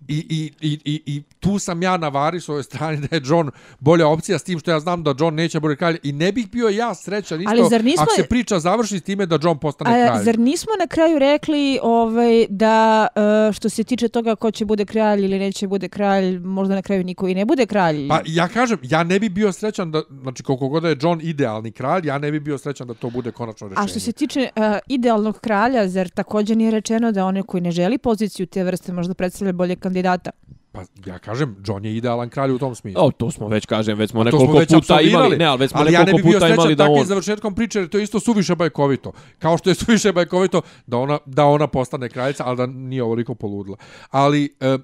I, 0.09 0.27
i, 0.29 0.53
i, 0.61 0.79
i, 0.85 1.03
I 1.07 1.23
tu 1.41 1.59
sam 1.59 1.83
ja 1.83 1.97
na 1.97 2.09
Varisovoj 2.09 2.63
strani 2.63 2.97
da 2.97 3.17
je 3.17 3.23
John 3.25 3.51
bolja 3.81 4.09
opcija 4.09 4.39
s 4.39 4.43
tim 4.43 4.59
što 4.59 4.71
ja 4.71 4.81
znam 4.81 5.03
da 5.03 5.15
John 5.19 5.35
neće 5.35 5.61
bude 5.61 5.77
kralj 5.77 5.99
i 6.03 6.13
ne 6.13 6.33
bih 6.33 6.51
bio 6.51 6.69
ja 6.69 6.95
srećan 6.95 7.41
isto 7.41 7.51
Ali 7.51 7.69
zar 7.71 7.85
nismo- 7.85 8.03
ako 8.03 8.13
se 8.17 8.27
priča 8.27 8.59
završi 8.59 8.99
s 8.99 9.03
time 9.03 9.27
da 9.27 9.39
John 9.43 9.59
postane 9.59 10.03
A, 10.03 10.07
kralj. 10.07 10.25
zar 10.25 10.39
nismo 10.39 10.73
na 10.81 10.87
kraju 10.87 11.19
rekli 11.19 11.79
ovaj, 11.83 12.47
da 12.49 13.07
e, 13.49 13.53
što 13.53 13.69
se 13.69 13.85
tiče 13.85 14.09
toga 14.09 14.35
ko 14.37 14.51
će 14.51 14.65
bude 14.65 14.85
kralj 14.85 15.25
ili 15.25 15.39
neće 15.39 15.67
bude 15.69 15.89
kralj, 15.89 16.39
možda 16.39 16.75
na 16.75 16.83
kraju 16.83 17.05
niko 17.05 17.29
i 17.29 17.35
ne 17.35 17.45
bude 17.45 17.67
kralj? 17.67 18.09
Pa 18.09 18.21
ja 18.27 18.49
kažem, 18.49 18.79
ja 18.83 19.05
ne 19.05 19.19
bi 19.19 19.29
bio 19.29 19.53
srećan 19.53 19.91
da, 19.91 20.03
znači 20.23 20.43
koliko 20.43 20.69
god 20.69 20.85
je 20.85 20.97
John 21.01 21.21
idealni 21.23 21.73
kralj, 21.73 22.07
ja 22.07 22.19
ne 22.19 22.31
bi 22.31 22.41
bio 22.41 22.59
srećan 22.59 22.87
da 22.87 22.95
to 22.95 23.11
bude 23.11 23.31
konačno 23.33 23.69
rešenje. 23.69 23.85
A 23.85 23.89
što 23.89 24.01
se 24.01 24.13
tiče 24.13 24.49
uh, 24.57 24.63
idealnog 24.87 25.41
kralja, 25.41 25.89
zar 25.89 26.09
također 26.09 26.57
nije 26.57 26.71
rečeno 26.71 27.13
da 27.13 27.25
onaj 27.27 27.43
koji 27.43 27.61
ne 27.61 27.71
želi 27.71 27.99
poziciju 27.99 28.47
te 28.47 28.65
vrste 28.65 28.93
možda 28.93 29.15
predstavlja 29.15 29.53
bolje 29.53 29.77
kandidata? 29.93 30.31
Pa 30.73 30.85
ja 31.07 31.19
kažem, 31.19 31.57
John 31.67 31.85
je 31.85 31.97
idealan 31.97 32.29
kralj 32.29 32.51
u 32.51 32.59
tom 32.59 32.75
smislu. 32.75 33.03
O, 33.05 33.11
to 33.11 33.31
smo 33.31 33.49
već 33.49 33.67
kažem, 33.67 33.99
već 33.99 34.11
smo 34.11 34.21
A 34.21 34.25
to 34.25 34.31
nekoliko 34.31 34.59
već 34.59 34.73
puta 34.73 35.01
imali, 35.01 35.37
ne, 35.37 35.45
ali 35.45 35.59
već 35.59 35.71
smo 35.71 35.81
ali 35.81 35.93
ja 35.93 35.99
ne 35.99 36.05
nekoliko 36.05 36.27
bi 36.27 36.31
bio 36.31 36.39
puta 36.39 36.47
srećan 36.47 36.65
imali 36.65 36.75
da 36.75 36.85
takvim 36.85 37.01
on 37.01 37.07
završetkom 37.07 37.55
priče, 37.55 37.79
jer 37.79 37.89
to 37.89 37.99
je 37.99 38.05
isto 38.05 38.21
suviše 38.21 38.55
bajkovito. 38.55 39.13
Kao 39.39 39.59
što 39.59 39.71
je 39.71 39.75
suviše 39.75 40.13
bajkovito 40.13 40.63
da 40.87 40.99
ona, 40.99 41.19
da 41.27 41.45
ona 41.47 41.67
postane 41.67 42.09
kraljica, 42.09 42.45
ali 42.47 42.57
da 42.57 42.67
nije 42.67 43.03
ovoliko 43.03 43.35
poludila. 43.35 43.77
Ali... 44.11 44.55
E, 44.61 44.79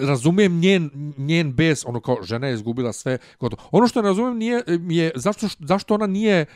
razumijem 0.00 0.58
njen, 0.58 0.90
njen 1.16 1.52
bes, 1.52 1.84
ono 1.86 2.00
kao 2.00 2.16
žena 2.22 2.46
je 2.46 2.54
izgubila 2.54 2.92
sve, 2.92 3.18
gotovo. 3.40 3.62
Ono 3.70 3.88
što 3.88 4.02
ne 4.02 4.08
razumijem 4.08 4.38
nije, 4.38 4.62
je 4.88 5.10
zašto, 5.14 5.46
zašto 5.58 5.94
ona 5.94 6.06
nije 6.06 6.40
n- 6.40 6.46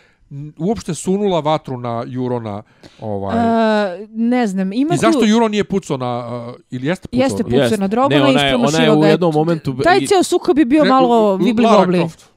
uopšte 0.59 0.95
sunula 0.95 1.41
vatru 1.41 1.77
na 1.77 2.05
Jurona 2.07 2.63
ovaj, 3.01 3.37
Uh, 3.37 4.09
ne 4.11 4.47
znam, 4.47 4.73
ima 4.73 4.95
I 4.95 4.99
zašto 4.99 5.21
tu... 5.21 5.27
Juro 5.27 5.49
nije 5.49 5.65
pucao 5.65 5.97
na... 5.97 6.27
Uh, 6.49 6.55
ili 6.71 6.87
jeste 6.87 7.09
pucao? 7.09 7.23
Jeste 7.23 7.45
pucao 7.45 7.59
Jest. 7.59 7.79
na 7.79 7.89
Drogona 7.89 8.15
Ne, 8.17 8.21
i 8.23 8.31
ona 8.31 8.43
je- 8.43 8.57
ona 8.57 8.79
je 8.79 8.93
u 8.93 9.05
jednom 9.05 9.35
momentu- 9.35 9.83
Taj 9.83 9.99
i- 9.99 10.07
cijel 10.07 10.23
sukob 10.23 10.57
bi 10.57 10.65
bio 10.65 10.85
Ne, 10.85 10.91
malo 10.91 11.37
vibli. 11.37 11.67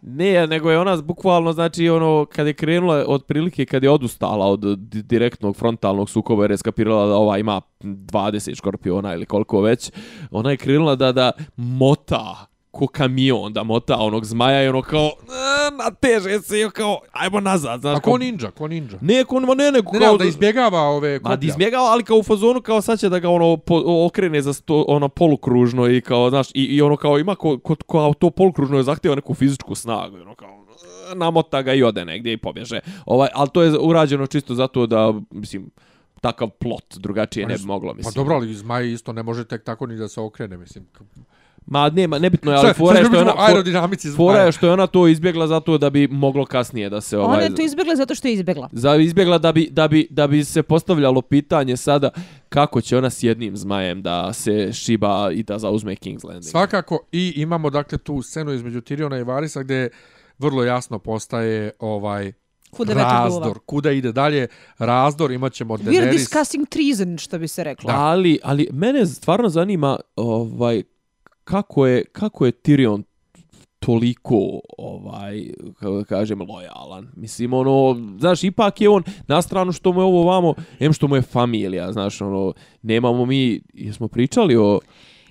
Ne, 0.02 0.48
nego 0.48 0.72
je 0.72 0.80
ona 0.80 0.98
bukvalno, 0.98 1.54
znači, 1.54 1.90
ono, 1.90 2.26
kad 2.26 2.48
je 2.48 2.54
krenula, 2.54 3.06
otprilike, 3.08 3.66
kad 3.66 3.84
je 3.84 3.90
odustala 3.90 4.46
od 4.46 4.80
di- 4.80 5.02
direktnog 5.04 5.56
frontalnog 5.56 6.10
sukoba, 6.10 6.44
jer 6.44 6.52
je 6.52 6.58
skapirala 6.58 7.08
da 7.08 7.16
ova 7.16 7.38
ima 7.38 7.62
20 7.82 8.56
škorpiona 8.56 9.14
ili 9.14 9.26
koliko 9.26 9.62
već, 9.62 9.92
ona 10.32 10.52
je 10.52 10.58
krenula 10.58 10.96
da, 10.96 11.12
da 11.12 11.32
mota 11.58 12.46
ko 12.76 12.88
kamion, 12.88 13.54
da 13.54 13.64
mota 13.64 13.98
onog 13.98 14.26
zmaja 14.26 14.64
i 14.64 14.68
ono 14.68 14.82
kao, 14.82 15.06
"E, 15.06 15.76
nateže 15.78 16.42
se 16.42 16.62
i 16.62 16.70
kao, 16.72 17.00
ajmo 17.14 17.40
nazad, 17.40 17.82
znaš, 17.82 17.98
A 17.98 18.00
kao, 18.00 18.12
ko 18.12 18.18
ninja, 18.18 18.52
ko 18.52 18.68
ninja? 18.68 18.98
ne, 19.02 19.24
ko, 19.24 19.40
ma 19.40 19.54
ne, 19.56 19.72
nego 19.72 19.92
Ne, 19.92 20.00
kao, 20.00 20.12
ne, 20.12 20.18
da 20.18 20.26
izbjegava 20.26 20.80
ove 20.82 21.14
Ma 21.14 21.20
koplja. 21.20 21.36
da 21.36 21.46
izbjegava, 21.48 21.86
ali 21.86 22.04
kao 22.04 22.18
u 22.18 22.24
fazonu 22.24 22.62
kao 22.62 22.82
sad 22.82 23.00
će 23.00 23.10
da 23.10 23.20
ga 23.20 23.30
ono 23.30 23.58
po, 23.58 23.76
okrene 24.06 24.42
za 24.42 24.54
sto, 24.54 24.82
ono 24.84 25.10
polukružno 25.10 25.88
i 25.88 26.02
kao, 26.02 26.30
znaš, 26.30 26.48
i, 26.50 26.64
i 26.66 26.82
ono 26.82 26.98
kao 26.98 27.20
ima 27.20 27.36
ko, 27.36 27.58
ko, 27.60 27.76
ko 27.78 28.14
to 28.14 28.30
polukružno 28.30 28.78
je 28.78 28.84
zahtjeva 28.84 29.16
neku 29.16 29.34
fizičku 29.34 29.76
snagu, 29.76 30.16
ono 30.18 30.36
kao 30.36 30.66
e, 31.12 31.16
namota 31.16 31.62
ga 31.62 31.74
i 31.74 31.84
ode 31.84 32.06
negdje 32.06 32.34
i 32.34 32.38
pobježe. 32.38 32.80
Ovaj, 33.06 33.30
ali 33.34 33.50
to 33.50 33.62
je 33.62 33.80
urađeno 33.80 34.28
čisto 34.28 34.56
zato 34.56 34.86
da, 34.86 35.14
mislim, 35.32 35.70
takav 36.22 36.50
plot 36.50 36.96
drugačije 36.96 37.46
ne 37.46 37.56
bi 37.56 37.64
moglo, 37.66 37.92
Pa 37.92 37.98
mislim. 37.98 38.14
dobro, 38.16 38.36
ali 38.36 38.54
Zmaj 38.54 38.92
isto 38.92 39.14
ne 39.14 39.24
može 39.24 39.46
tek 39.46 39.64
tako 39.64 39.86
ni 39.86 39.96
da 39.96 40.08
se 40.08 40.22
okrene, 40.22 40.58
mislim. 40.58 40.86
Ma 41.68 41.90
nema, 41.90 42.20
nebitno 42.20 42.52
je, 42.52 42.58
ali 42.58 42.74
fora 42.74 43.00
je 43.00 43.06
što 43.06 43.16
je 43.16 43.22
ona... 43.22 43.34
aerodinamici 43.38 44.12
Fora 44.12 44.42
je 44.42 44.52
što 44.52 44.66
je 44.68 44.74
ona 44.74 44.88
to 44.88 45.08
izbjegla 45.08 45.48
zato 45.48 45.78
da 45.78 45.90
bi 45.90 46.08
moglo 46.08 46.46
kasnije 46.46 46.90
da 46.90 47.02
se 47.02 47.18
ovaj 47.18 47.36
Ona 47.36 47.44
je 47.44 47.56
to 47.56 47.62
izbjegla 47.62 47.96
zato 47.96 48.16
što 48.16 48.28
je 48.28 48.34
izbjegla. 48.34 48.70
za 48.72 48.96
izbjegla 48.96 49.38
da 49.38 49.52
bi, 49.52 49.68
da, 49.72 49.88
bi, 49.88 50.08
da 50.10 50.28
bi 50.28 50.44
se 50.44 50.64
postavljalo 50.64 51.22
pitanje 51.22 51.78
sada 51.78 52.10
kako 52.50 52.82
će 52.82 52.98
ona 52.98 53.10
s 53.10 53.24
jednim 53.24 53.58
zmajem 53.58 54.02
da 54.02 54.34
se 54.34 54.74
šiba 54.74 55.32
i 55.32 55.44
da 55.44 55.60
zauzme 55.60 55.96
King's 55.96 56.26
Landing. 56.26 56.44
Svakako, 56.52 57.00
i 57.12 57.34
imamo 57.36 57.70
dakle 57.70 57.98
tu 57.98 58.22
scenu 58.22 58.54
između 58.54 58.82
Tiriona 58.82 59.18
i 59.18 59.24
Varisa 59.24 59.64
gdje 59.64 59.90
vrlo 60.38 60.64
jasno 60.64 61.00
postaje 61.00 61.72
ovaj 61.80 62.32
Kuda 62.72 62.94
vetar 62.94 63.28
duva. 63.28 63.40
razdor. 63.40 63.60
Kuda 63.66 63.92
ide 63.92 64.12
dalje 64.12 64.48
razdor, 64.78 65.32
imat 65.32 65.54
ćemo 65.54 65.78
We're 65.78 65.84
Daenerys. 65.84 66.12
discussing 66.12 66.68
treason, 66.70 67.18
što 67.18 67.40
bi 67.40 67.48
se 67.48 67.64
reklo. 67.64 67.92
Da. 67.92 67.98
Ali, 68.00 68.40
ali 68.44 68.68
mene 68.72 69.06
stvarno 69.06 69.50
zanima 69.50 70.00
ovaj 70.16 70.84
kako 71.46 71.88
je 71.88 72.06
kako 72.06 72.46
je 72.46 72.52
Tyrion 72.52 73.04
toliko 73.80 74.60
ovaj 74.78 75.44
kako 75.80 75.98
da 75.98 76.04
kažem 76.04 76.42
lojalan. 76.42 77.08
Mislim 77.16 77.54
ono, 77.54 78.02
znaš, 78.20 78.44
ipak 78.44 78.82
je 78.82 78.90
on 78.90 79.04
na 79.28 79.42
stranu 79.42 79.72
što 79.72 79.94
mu 79.94 80.02
je 80.02 80.06
ovo 80.06 80.24
vamo, 80.24 80.54
em 80.80 80.94
što 80.94 81.08
mu 81.08 81.16
je 81.16 81.22
familija, 81.22 81.92
znaš, 81.92 82.22
ono 82.22 82.54
nemamo 82.82 83.26
mi 83.26 83.62
jesmo 83.74 84.08
pričali 84.08 84.56
o 84.56 84.80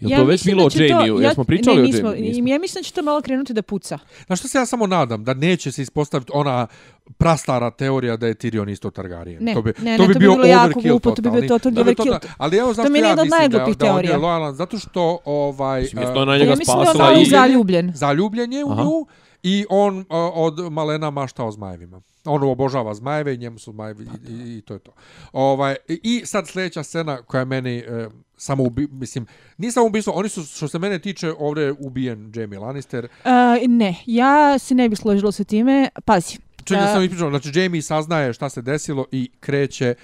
Jel 0.00 0.20
to 0.20 0.24
već 0.24 0.44
bilo 0.44 0.64
o 0.64 0.70
to- 0.70 0.82
Jamie-u? 0.82 1.20
ja- 1.20 1.28
Jesmo 1.28 1.44
pričali 1.44 1.76
ne, 1.76 1.82
o 1.82 1.86
nismo, 1.86 2.08
Jamie-u? 2.08 2.22
Nismo. 2.22 2.48
Ja 2.48 2.58
mislim 2.58 2.80
da 2.80 2.84
će 2.84 2.92
to 2.92 3.02
malo 3.02 3.20
krenuti 3.20 3.52
da 3.52 3.62
puca. 3.62 3.98
Znaš 4.26 4.38
što 4.38 4.48
se 4.48 4.58
ja 4.58 4.66
samo 4.66 4.86
nadam? 4.86 5.24
Da 5.24 5.34
neće 5.34 5.72
se 5.72 5.82
ispostaviti 5.82 6.30
ona 6.34 6.66
prastara 7.18 7.70
teorija 7.70 8.16
da 8.16 8.26
je 8.26 8.34
Tyrion 8.34 8.70
isto 8.70 8.90
Targaryen. 8.90 9.36
Ne, 9.40 9.54
to 9.54 9.62
bi, 9.62 9.72
ne, 9.78 9.96
to 9.96 10.02
ne, 10.02 10.08
bi 10.08 10.14
to 10.14 10.18
bi 10.18 10.24
bilo 10.26 10.44
jako 10.44 10.80
glupo, 10.80 11.10
to 11.10 11.22
bi 11.22 11.30
bio 11.30 11.40
totalni. 11.40 11.48
totalni 11.50 11.60
To 11.70 11.70
bi 11.74 11.80
overkill. 11.82 12.14
total- 12.14 12.30
Ali 12.38 12.56
evo 12.56 12.68
zašto 12.68 12.94
je 12.94 13.00
ja 13.00 13.14
mislim 13.14 13.40
da, 13.42 13.58
da 13.58 13.64
on 13.64 13.68
je 13.70 13.74
teorija. 13.76 14.16
lojalan. 14.18 14.54
Zato 14.54 14.78
što 14.78 15.18
ovaj, 15.24 15.80
Mislim, 15.82 16.02
uh, 16.04 16.16
ona 16.16 16.32
Ja 16.32 16.38
njega 16.38 16.50
mislim 16.50 16.66
da 16.68 16.72
je 16.74 16.80
on 16.80 16.86
spasila 16.86 17.04
malo 17.06 17.22
i... 17.22 17.26
zaljubljen. 17.26 17.92
zaljubljen 17.94 18.52
je 18.52 18.64
u 18.64 18.68
nju 18.70 19.06
i 19.44 19.66
on 19.68 19.98
uh, 19.98 20.04
od 20.34 20.72
malena 20.72 21.10
mašta 21.10 21.44
o 21.44 21.50
zmajevima. 21.50 22.00
On 22.24 22.42
obožava 22.42 22.94
zmajeve 22.94 23.34
i 23.34 23.38
njemu 23.38 23.58
su 23.58 23.72
zmajevi 23.72 24.04
i, 24.04 24.32
i, 24.32 24.58
i 24.58 24.62
to 24.62 24.74
je 24.74 24.80
to. 24.80 24.92
Ovaj, 25.32 25.76
i- 25.88 26.22
sad 26.24 26.48
sljedeća 26.48 26.82
scena 26.82 27.22
koja 27.22 27.38
je 27.38 27.44
meni 27.44 27.76
e, 27.78 28.08
samo 28.36 28.62
ubi, 28.62 28.88
mislim, 28.90 29.26
nije 29.58 29.72
samo 29.72 29.86
ubistvo, 29.86 30.12
oni 30.12 30.28
su, 30.28 30.44
što 30.44 30.68
se 30.68 30.78
mene 30.78 30.98
tiče, 30.98 31.32
ovdje 31.38 31.64
je 31.64 31.74
ubijen 31.78 32.32
Jamie 32.34 32.58
Lannister. 32.58 33.04
Uh, 33.04 33.30
ne, 33.68 33.94
ja 34.06 34.58
se 34.58 34.74
ne 34.74 34.88
bih 34.88 34.98
složila 34.98 35.32
sa 35.32 35.44
time. 35.44 35.88
Pazi. 36.04 36.38
Čekaj, 36.64 36.84
A- 36.84 36.92
sam 36.92 37.02
ispričao, 37.02 37.30
znači 37.30 37.50
Jamie 37.54 37.82
saznaje 37.82 38.32
šta 38.32 38.48
se 38.48 38.62
desilo 38.62 39.06
i 39.12 39.30
kreće, 39.40 39.94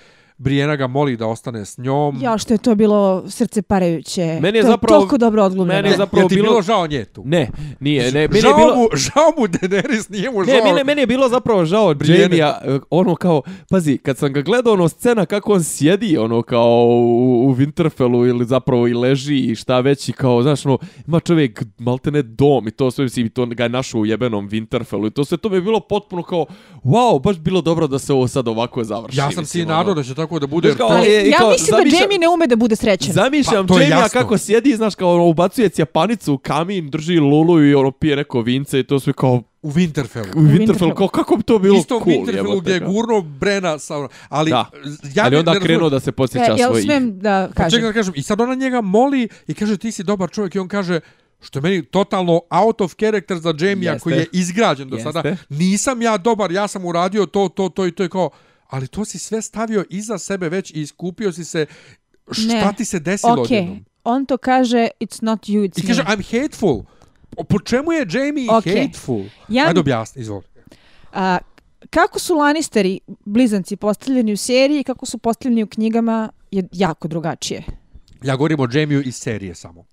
Brienne 0.41 0.77
ga 0.77 0.87
moli 0.87 1.17
da 1.17 1.27
ostane 1.27 1.65
s 1.65 1.79
njom. 1.79 2.19
Ja, 2.23 2.39
što 2.39 2.55
je 2.55 2.59
to 2.59 2.75
bilo 2.75 3.25
srce 3.29 3.63
parajuće. 3.63 4.39
Meni 4.43 4.59
je 4.59 4.63
to 4.63 4.69
zapravo- 4.69 4.99
toliko 4.99 5.19
dobro 5.19 5.45
odglumljeno. 5.45 5.79
meni 5.79 5.89
je 5.89 5.97
zapravo 5.97 6.29
ti 6.29 6.35
bilo- 6.35 6.49
bilo 6.49 6.63
žao 6.63 6.87
nje 6.87 7.05
tu? 7.05 7.23
Ne, 7.27 7.51
nije, 7.81 8.13
ne, 8.13 8.29
meni 8.29 8.41
žao, 8.41 8.51
je 8.51 8.57
bilo... 8.57 8.77
mu, 8.77 8.89
žao 8.93 9.33
mu 9.39 9.47
Daenerys, 9.49 10.11
nije 10.11 10.31
mu 10.31 10.45
žao. 10.45 10.55
Ne, 10.55 10.63
meni, 10.65 10.85
meni 10.85 11.01
je 11.01 11.07
bilo 11.07 11.29
zapravo 11.29 11.65
žao. 11.65 11.95
Jamie-a, 12.01 12.59
e, 12.65 12.79
ono 12.91 13.15
kao, 13.15 13.43
pazi, 13.71 13.99
kad 13.99 14.19
sam 14.19 14.33
ga 14.33 14.43
gledao 14.43 14.73
ono 14.73 14.89
scena 14.89 15.27
kako 15.27 15.53
on 15.53 15.63
sjedi, 15.63 16.19
ono 16.19 16.43
kao 16.43 16.87
u, 16.87 17.47
u 17.47 17.55
Winterfellu 17.55 18.29
ili 18.29 18.45
zapravo 18.45 18.89
i 18.89 18.95
leži 18.95 19.37
i 19.37 19.55
šta 19.55 19.81
već 19.81 20.09
i 20.09 20.13
kao, 20.13 20.43
znaš, 20.43 20.67
ono, 20.67 20.79
ima 21.07 21.21
čovjek 21.21 21.65
maltene 21.79 22.23
dom 22.23 22.69
i 22.69 22.71
to 22.71 22.91
sve, 22.91 23.05
mislim, 23.05 23.27
i 23.27 23.31
to 23.31 23.47
ga 23.47 23.63
je 23.63 23.69
našao 23.69 24.01
u 24.01 24.07
jebenom 24.07 24.51
Winterfellu 24.51 25.07
i 25.07 25.11
to 25.11 25.25
sve, 25.25 25.39
to 25.39 25.49
mi 25.49 25.57
je 25.57 25.61
bilo 25.61 25.81
potpuno 25.81 26.23
kao, 26.23 26.47
wow, 26.85 27.23
baš 27.23 27.39
bilo 27.39 27.61
dobro 27.61 27.87
da 27.87 27.99
se 27.99 28.13
ovo 28.13 28.29
sad 28.29 28.49
ovako 28.49 28.85
završi. 28.85 29.19
Ja 29.19 29.23
sam 29.23 29.29
mislim, 29.29 29.47
si 29.47 29.65
nadao 29.65 29.81
ono. 29.83 29.95
da 29.95 30.03
će 30.03 30.15
tako 30.15 30.30
da 30.39 30.47
bude. 30.47 30.69
Znaš 30.69 30.79
kao, 30.79 30.89
to- 30.91 31.05
e, 31.05 31.29
ja 31.29 31.39
kao, 31.39 31.51
mislim 31.51 31.67
zamišljam- 31.69 31.91
da 31.91 31.97
Jamie 31.99 32.19
ne 32.19 32.29
ume 32.29 32.47
da 32.47 32.57
bude 32.57 32.77
srećan. 32.77 33.13
Zamišljam 33.13 33.67
Pa, 33.67 33.81
jasno. 33.81 34.21
kako 34.21 34.39
sjedi, 34.39 34.77
znaš, 34.77 34.95
kao 34.95 35.15
ono, 35.15 35.25
ubacuje 35.25 35.69
cijapanicu 35.69 36.33
u 36.33 36.39
kamin, 36.39 36.91
drži 36.91 37.19
lulu 37.19 37.65
i 37.65 37.75
ono 37.75 37.91
pije 37.91 38.17
neko 38.17 38.41
vince 38.41 38.81
i 38.81 38.85
to 38.85 39.01
sve 39.01 39.13
kao 39.13 39.33
u 39.63 39.71
Winterfellu. 39.71 40.37
u 40.37 40.41
Winterfellu, 40.41 40.59
Winterfellu. 40.59 40.95
kao 40.95 41.09
kako 41.09 41.37
bi 41.37 41.43
to 41.43 41.59
bilo 41.59 41.77
Isto 41.77 41.97
u 41.97 42.01
cool, 42.01 42.11
Winterfellu 42.17 42.37
jebote, 42.37 42.61
gdje 42.61 42.73
je 42.73 42.81
gurno 42.83 43.21
Brena 43.21 43.79
sa... 43.79 43.97
ono- 43.97 44.09
Ali, 44.29 44.51
Da. 44.51 44.71
ja 45.15 45.25
ali 45.25 45.37
onda 45.37 45.61
krenuo 45.61 45.91
da 45.91 46.01
se 46.01 46.09
E, 46.09 46.13
podsjeća 46.13 46.53
jel 46.53 46.69
svoj... 46.69 46.83
smem 46.83 47.19
da 47.19 47.49
Pa 47.49 47.55
kažem? 47.55 47.71
čekaj 47.71 47.89
da 47.89 47.95
kažem, 47.95 48.15
i 48.17 48.23
sad 48.23 48.41
ona 48.41 48.55
njega 48.55 48.81
moli 48.81 49.29
i 49.47 49.55
kaže 49.55 49.77
ti 49.77 49.93
si 49.93 50.03
dobar 50.03 50.31
čovjek 50.31 50.55
i 50.55 50.59
on 50.59 50.69
kaže 50.69 51.01
što 51.41 51.59
je 51.59 51.63
meni 51.63 51.83
totalno 51.83 52.41
out 52.51 52.81
of 52.81 52.95
character 52.95 53.39
za 53.39 53.55
Jamie-a 53.59 53.93
Jeste. 53.93 54.03
koji 54.03 54.15
je 54.15 54.27
izgrađen 54.33 54.89
do 54.89 54.97
Jeste. 54.97 55.13
sada. 55.13 55.37
Nisam 55.49 56.03
ja 56.03 56.17
dobar, 56.19 56.53
ja 56.53 56.69
sam 56.69 56.85
uradio 56.85 57.27
to, 57.27 57.49
to, 57.49 57.69
to 57.69 57.87
i 57.87 57.93
to 57.93 58.03
je 58.03 58.09
kao, 58.09 58.31
ali 58.71 58.89
to 58.89 59.05
si 59.05 59.19
sve 59.19 59.43
stavio 59.43 59.85
iza 59.91 60.19
sebe 60.19 60.49
već 60.49 60.71
i 60.71 60.81
iskupio 60.81 61.33
si 61.33 61.45
se 61.45 61.67
šta 62.31 62.47
Ne. 62.67 62.73
ti 62.77 62.85
se 62.85 62.99
desilo 63.01 63.33
Ok, 63.33 63.39
odjednom. 63.39 63.85
on 64.05 64.27
to 64.27 64.39
kaže 64.39 64.89
it's 65.01 65.23
not 65.23 65.41
you, 65.43 65.69
it's 65.69 65.85
I 65.85 65.87
kaže, 65.87 66.03
me. 66.03 66.09
I'm 66.09 66.43
hateful. 66.43 66.83
Po- 67.49 67.61
čemu 67.61 67.93
je 67.93 68.07
Jamie 68.11 68.47
Ok. 68.51 68.65
hateful? 68.67 69.25
Ja- 69.49 69.67
Ajde 69.67 69.81
objasni, 69.81 70.23
izvoli. 70.23 70.45
A, 71.13 71.39
kako 71.91 72.19
su 72.19 72.35
Lannisteri, 72.35 73.01
blizanci, 73.25 73.77
postavljeni 73.77 74.33
u 74.33 74.37
seriji 74.37 74.81
i 74.81 74.85
kako 74.85 75.07
su 75.07 75.19
postavljeni 75.19 75.63
u 75.63 75.67
knjigama 75.67 76.31
je 76.51 76.69
jako 76.73 77.09
drugačije. 77.09 77.63
Ja 78.23 78.37
govorim 78.37 78.61
o 78.61 78.69
Jamie-u 78.73 79.03
iz 79.03 79.17
serije 79.17 79.55
samo. 79.55 79.85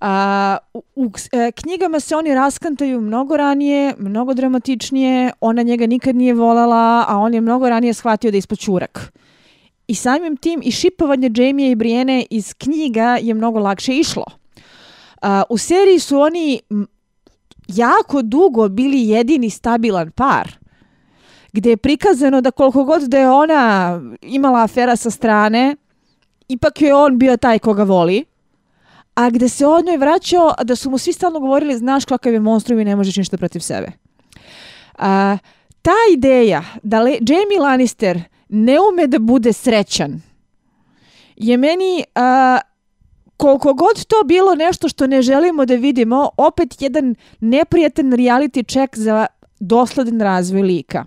A, 0.00 0.56
u, 0.74 0.82
u 0.94 1.10
e, 1.32 1.52
knjigama 1.52 2.00
se 2.00 2.16
oni 2.16 2.34
raskantaju 2.34 3.00
mnogo 3.00 3.36
ranije, 3.36 3.94
mnogo 3.98 4.34
dramatičnije, 4.34 5.32
ona 5.40 5.62
njega 5.62 5.86
nikad 5.86 6.16
nije 6.16 6.34
volala, 6.34 7.04
a 7.08 7.18
on 7.18 7.34
je 7.34 7.40
mnogo 7.40 7.68
ranije 7.68 7.94
shvatio 7.94 8.30
da 8.30 8.36
je 8.36 8.38
ispod 8.38 8.58
čurak. 8.58 9.12
I 9.88 9.94
samim 9.94 10.36
tim 10.36 10.60
i 10.64 10.70
šipovanje 10.70 11.30
Jamie 11.34 11.70
i 11.70 11.74
Brijene 11.74 12.26
iz 12.30 12.54
knjiga 12.54 13.18
je 13.22 13.34
mnogo 13.34 13.58
lakše 13.58 13.96
išlo. 13.96 14.24
A, 15.22 15.42
u 15.50 15.58
seriji 15.58 15.98
su 15.98 16.20
oni 16.20 16.60
jako 17.68 18.22
dugo 18.22 18.68
bili 18.68 19.08
jedini 19.08 19.50
stabilan 19.50 20.10
par 20.10 20.64
gdje 21.54 21.70
je 21.70 21.76
prikazano 21.76 22.40
da 22.40 22.50
koliko 22.50 22.84
god 22.84 23.02
da 23.02 23.18
je 23.18 23.30
ona 23.30 24.00
imala 24.22 24.62
afera 24.62 24.96
sa 24.96 25.10
strane, 25.10 25.76
ipak 26.48 26.82
je 26.82 26.94
on 26.94 27.18
bio 27.18 27.36
taj 27.36 27.58
koga 27.58 27.82
voli, 27.82 28.24
a 29.14 29.30
gde 29.30 29.48
se 29.48 29.66
on 29.66 29.84
njoj 29.84 29.96
vraćao, 29.96 30.54
da 30.64 30.76
su 30.76 30.90
mu 30.90 30.98
svi 30.98 31.12
stalno 31.12 31.40
govorili, 31.40 31.78
znaš 31.78 32.04
kakav 32.04 32.32
je 32.32 32.40
monstrum 32.40 32.80
i 32.80 32.84
ne 32.84 32.96
možeš 32.96 33.16
ništa 33.16 33.36
protiv 33.36 33.60
sebe. 33.60 33.92
A, 34.98 35.38
ta 35.82 35.96
ideja 36.12 36.64
da 36.82 37.02
Le 37.02 37.10
Jamie 37.10 37.60
Lannister 37.60 38.22
ne 38.48 38.76
ume 38.80 39.06
da 39.06 39.18
bude 39.18 39.52
srećan 39.52 40.20
je 41.36 41.56
meni 41.56 42.04
a, 42.14 42.58
koliko 43.36 43.74
god 43.74 44.04
to 44.04 44.16
bilo 44.24 44.54
nešto 44.54 44.88
što 44.88 45.06
ne 45.06 45.22
želimo 45.22 45.64
da 45.64 45.74
vidimo, 45.74 46.30
opet 46.36 46.82
jedan 46.82 47.14
neprijatan 47.40 48.12
reality 48.12 48.72
check 48.72 48.98
za 48.98 49.26
dosledan 49.60 50.20
razvoj 50.20 50.62
lika 50.62 51.04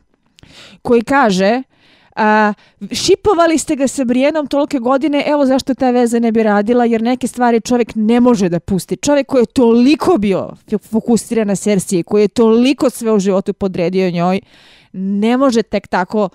koji 0.82 1.02
kaže 1.02 1.64
a, 2.18 2.54
šipovali 2.92 3.58
ste 3.58 3.76
ga 3.76 3.88
sa 3.88 4.04
Brijenom 4.04 4.48
tolike 4.48 4.80
godine, 4.80 5.24
evo 5.28 5.46
zašto 5.46 5.74
ta 5.74 5.92
veza 5.92 6.20
ne 6.20 6.32
bi 6.32 6.44
radila, 6.44 6.86
jer 6.86 7.02
neke 7.02 7.28
stvari 7.28 7.62
čovjek 7.62 7.92
ne 7.96 8.20
može 8.20 8.50
da 8.50 8.60
pusti. 8.60 8.98
Čovjek 8.98 9.28
koji 9.28 9.42
je 9.42 9.46
toliko 9.46 10.18
bio 10.18 10.50
fokusiran 10.92 11.48
na 11.48 11.56
Cersei, 11.56 12.04
koji 12.04 12.22
je 12.22 12.28
toliko 12.28 12.90
sve 12.90 13.12
u 13.12 13.20
životu 13.20 13.54
podredio 13.54 14.12
njoj, 14.12 14.40
ne 14.94 15.38
može 15.38 15.64
tek 15.64 15.88
tako, 15.88 16.30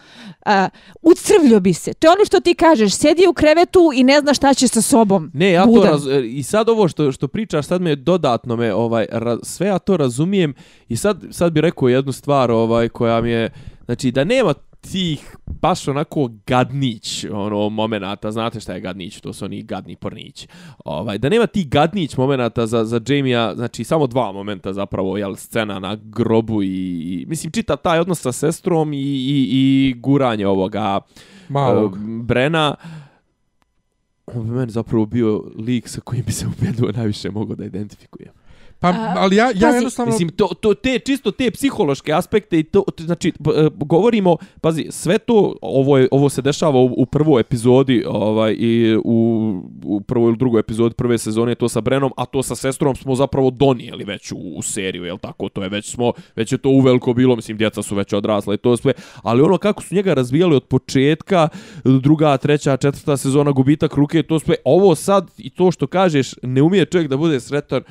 a, 0.46 0.68
ucrvljo 1.02 1.60
bi 1.60 1.74
se. 1.74 1.94
To 1.94 2.06
je 2.06 2.12
ono 2.12 2.24
što 2.24 2.40
ti 2.40 2.54
kažeš, 2.54 2.94
sedi 2.94 3.26
u 3.26 3.32
krevetu 3.32 3.90
i 3.94 4.04
ne 4.04 4.20
zna 4.20 4.34
šta 4.34 4.54
će 4.54 4.68
sa 4.68 4.82
sobom. 4.82 5.30
Ne, 5.34 5.50
ja 5.50 5.64
to 5.64 5.70
Budan. 5.70 5.90
raz, 5.90 6.06
e, 6.06 6.22
i 6.26 6.42
sad 6.42 6.68
ovo 6.68 6.88
što 6.88 7.12
što 7.12 7.28
pričaš 7.28 7.66
sad 7.66 7.82
me 7.82 7.96
dodatno 7.96 8.56
me 8.56 8.74
ovaj 8.74 9.06
ra, 9.10 9.38
sve 9.42 9.66
ja 9.66 9.78
to 9.78 9.96
razumijem 9.96 10.54
i 10.88 10.96
sad 10.96 11.24
sad 11.30 11.52
bi 11.52 11.60
rekao 11.60 11.88
jednu 11.88 12.12
stvar 12.12 12.50
ovaj 12.50 12.88
koja 12.88 13.20
mi 13.20 13.30
je 13.30 13.50
znači 13.84 14.10
da 14.10 14.24
nema 14.24 14.54
tih 14.90 15.36
baš 15.46 15.88
onako 15.88 16.30
gadnić 16.46 17.24
ono 17.24 17.68
momenata, 17.68 18.32
znate 18.32 18.60
šta 18.60 18.72
je 18.72 18.80
gadnić, 18.80 19.20
to 19.20 19.32
su 19.32 19.44
oni 19.44 19.62
gadni 19.62 19.96
pornići. 19.96 20.46
Ovaj 20.84 21.18
da 21.18 21.28
nema 21.28 21.46
tih 21.46 21.68
gadnić 21.68 22.16
momenata 22.16 22.66
za 22.66 22.84
za 22.84 23.00
Jamie-a, 23.09 23.54
znači 23.54 23.84
samo 23.84 24.06
dva 24.06 24.32
momenta 24.32 24.72
zapravo, 24.72 25.16
jel 25.16 25.36
scena 25.36 25.78
na 25.78 25.98
grobu 26.02 26.62
i, 26.62 26.66
i 26.66 27.24
mislim 27.28 27.52
čitav 27.52 27.76
taj 27.76 27.98
odnos 27.98 28.20
sa 28.20 28.32
sestrom 28.32 28.92
i 28.92 29.02
i 29.02 29.48
i 29.50 29.94
guranje 29.98 30.46
ovoga 30.46 31.00
Malog. 31.48 31.96
e, 31.96 31.98
Brena 32.22 32.74
on 34.26 34.44
bi 34.44 34.50
meni 34.50 34.70
zapravo 34.70 35.06
bio 35.06 35.44
lik 35.59 35.88
sa 35.88 36.00
kojim 36.00 36.24
bi 36.24 36.32
se 36.32 36.46
ubedilo 36.46 36.92
najviše 36.92 37.30
mogao 37.30 37.56
da 37.56 37.64
identifikujem. 37.64 38.41
Pa, 38.82 38.88
A, 38.88 39.14
ali 39.16 39.36
ja, 39.36 39.46
ja 39.46 39.52
pazi, 39.60 39.76
jednostavno... 39.76 40.12
Mislim, 40.12 40.28
to, 40.28 40.46
to, 40.60 40.74
te, 40.74 40.98
čisto 40.98 41.30
te 41.30 41.50
psihološke 41.50 42.12
aspekte 42.12 42.59
i 42.59 42.62
to, 42.62 42.84
znači, 42.98 43.28
e, 43.28 43.68
govorimo, 43.76 44.36
pazi, 44.60 44.86
sve 44.90 45.18
to, 45.18 45.54
ovo, 45.60 45.98
je, 45.98 46.09
ovo 46.10 46.28
se 46.28 46.42
dešava 46.42 46.80
u, 46.80 46.94
u 46.96 47.06
prvoj 47.06 47.40
epizodi, 47.40 48.04
ovaj, 48.06 48.52
i 48.59 48.96
u, 49.04 49.60
u 49.84 50.00
prvoj 50.00 50.28
ili 50.28 50.36
drugoj 50.36 50.60
epizodi 50.60 50.94
prve 50.94 51.18
sezone, 51.18 51.54
to 51.54 51.68
sa 51.68 51.80
Brenom, 51.80 52.12
a 52.16 52.24
to 52.24 52.42
sa 52.42 52.54
sestrom 52.54 52.96
smo 52.96 53.14
zapravo 53.14 53.50
donijeli 53.50 54.04
već 54.04 54.32
u, 54.32 54.36
u 54.56 54.62
seriju, 54.62 55.04
jel 55.04 55.18
tako, 55.18 55.48
to 55.48 55.62
je 55.62 55.68
već 55.68 55.90
smo, 55.90 56.12
već 56.36 56.52
je 56.52 56.59
to 56.59 56.68
uveliko 56.68 57.12
bilo, 57.14 57.36
mislim, 57.36 57.56
djeca 57.56 57.82
su 57.82 57.94
već 57.94 58.12
odrasla 58.12 58.54
i 58.54 58.59
to 58.59 58.76
sve, 58.76 58.92
ali 59.22 59.42
ono 59.42 59.59
kako 59.59 59.82
su 59.82 59.94
njega 59.94 60.14
razvijali 60.14 60.56
od 60.56 60.64
početka, 60.64 61.48
druga, 61.84 62.36
treća, 62.36 62.76
četvrta 62.76 63.16
sezona, 63.16 63.50
gubitak 63.50 63.94
ruke, 63.94 64.22
to 64.22 64.38
sve, 64.38 64.54
ovo 64.64 64.94
sad, 64.94 65.30
i 65.38 65.50
to 65.50 65.70
što 65.70 65.86
kažeš, 65.86 66.34
ne 66.42 66.62
umije 66.62 66.84
čovjek 66.84 67.09
da 67.09 67.16
bude 67.16 67.40
sretan, 67.40 67.82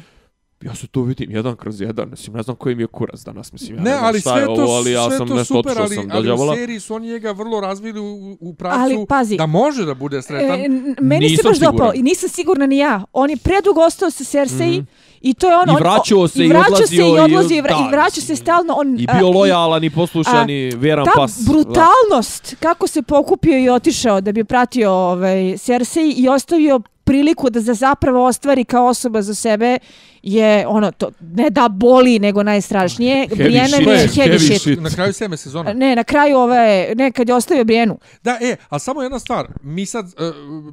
ja 0.62 0.76
se 0.76 0.88
to 0.88 1.02
vidim 1.02 1.32
jedan 1.32 1.56
kroz 1.56 1.82
jedan, 1.82 2.10
mislim, 2.10 2.36
ne 2.36 2.44
znam 2.44 2.56
koji 2.56 2.76
mi 2.76 2.84
je 2.84 2.88
kurac 2.88 3.24
danas, 3.24 3.54
mislim, 3.54 3.78
ja 3.78 3.84
ne, 3.84 3.90
Ne, 3.90 3.96
znam 3.96 4.06
ali 4.06 4.20
šta 4.20 4.30
sve 4.32 4.42
je 4.42 4.46
to, 4.46 4.52
ovo, 4.52 4.74
ali 4.76 4.92
ja 4.92 5.08
sve 5.08 5.18
sam 5.18 5.28
to 5.28 5.36
nešto 5.36 5.54
super, 5.54 5.72
otišao 5.72 5.84
ali, 5.84 5.96
sam 5.96 6.08
do 6.08 6.16
ali 6.16 6.32
u 6.32 6.56
seriji 6.56 6.80
su 6.80 6.96
oni 6.96 7.08
njega 7.08 7.32
vrlo 7.32 7.60
razvili 7.60 8.00
u, 8.00 8.38
u 8.40 8.54
pravcu 8.54 8.80
Ali, 8.82 9.06
pazi. 9.10 9.38
da 9.38 9.46
može 9.46 9.86
da 9.86 9.94
bude 9.94 10.22
sretan. 10.22 10.60
E, 10.60 10.70
meni 11.02 11.30
se 11.30 11.32
Nisam 11.32 11.50
baš 11.50 11.58
siguran. 11.58 11.76
dopao 11.76 11.94
i 11.94 12.02
nisam 12.02 12.30
sigurna 12.30 12.66
ni 12.66 12.78
ja. 12.78 13.04
On 13.14 13.30
je 13.30 13.38
predugo 13.38 13.82
ostao 13.82 14.12
sa 14.12 14.24
Cersei 14.24 14.72
mm 14.72 14.82
-hmm. 14.82 14.86
i 15.22 15.34
to 15.34 15.50
je 15.50 15.58
ono... 15.58 15.74
I 15.74 15.76
vraćao 15.76 16.28
se 16.28 16.44
i 16.44 16.46
i 16.46 16.50
vraćao 16.50 16.74
odlazio 16.74 17.06
se 17.06 17.12
i 17.16 17.20
odlazio 17.20 17.58
i, 17.58 17.62
vra, 17.62 17.78
da, 17.78 17.88
i 17.88 17.92
vraćao 17.92 18.24
se 18.24 18.36
stalno. 18.36 18.74
On, 18.74 19.00
I 19.00 19.08
bio 19.18 19.30
lojalan 19.30 19.84
i 19.84 19.90
poslušan 19.90 20.50
a, 20.50 20.52
i 20.52 20.72
vjeran 20.76 21.06
ta 21.06 21.12
pas. 21.16 21.46
brutalnost 21.48 22.56
kako 22.60 22.88
se 22.88 23.02
pokupio 23.02 23.58
i 23.58 23.70
otišao 23.70 24.22
da 24.22 24.32
bi 24.32 24.44
pratio 24.44 24.92
ovaj, 24.92 25.58
Cersei 25.58 26.12
i 26.12 26.30
ostavio 26.30 26.82
priliku 27.04 27.50
da 27.50 27.60
za 27.62 27.74
zapravo 27.74 28.26
ostvari 28.26 28.64
kao 28.64 28.88
osoba 28.88 29.22
za 29.22 29.36
sebe 29.36 29.78
je 30.24 30.68
ono 30.68 30.92
to 30.92 31.12
ne 31.22 31.50
da 31.50 31.70
boli 31.70 32.20
nego 32.20 32.44
najstrašnije 32.44 33.28
To 33.28 33.36
je 33.36 33.50
heavy, 33.52 34.16
heavy 34.16 34.40
shit. 34.40 34.62
shit. 34.62 34.82
Na 34.82 34.90
kraju 34.90 35.14
sedme 35.14 35.38
sezone. 35.38 35.74
Ne, 35.74 35.96
na 35.96 36.04
kraju 36.04 36.38
ove, 36.38 36.94
ne, 36.96 37.12
kad 37.12 37.30
je 37.30 37.36
ostavio 37.36 37.64
Brienu. 37.64 38.00
Da, 38.24 38.38
e, 38.42 38.56
a 38.70 38.80
samo 38.80 39.02
jedna 39.02 39.20
stvar. 39.20 39.48
Mi 39.64 39.86
sad, 39.86 40.06
uh, 40.06 40.12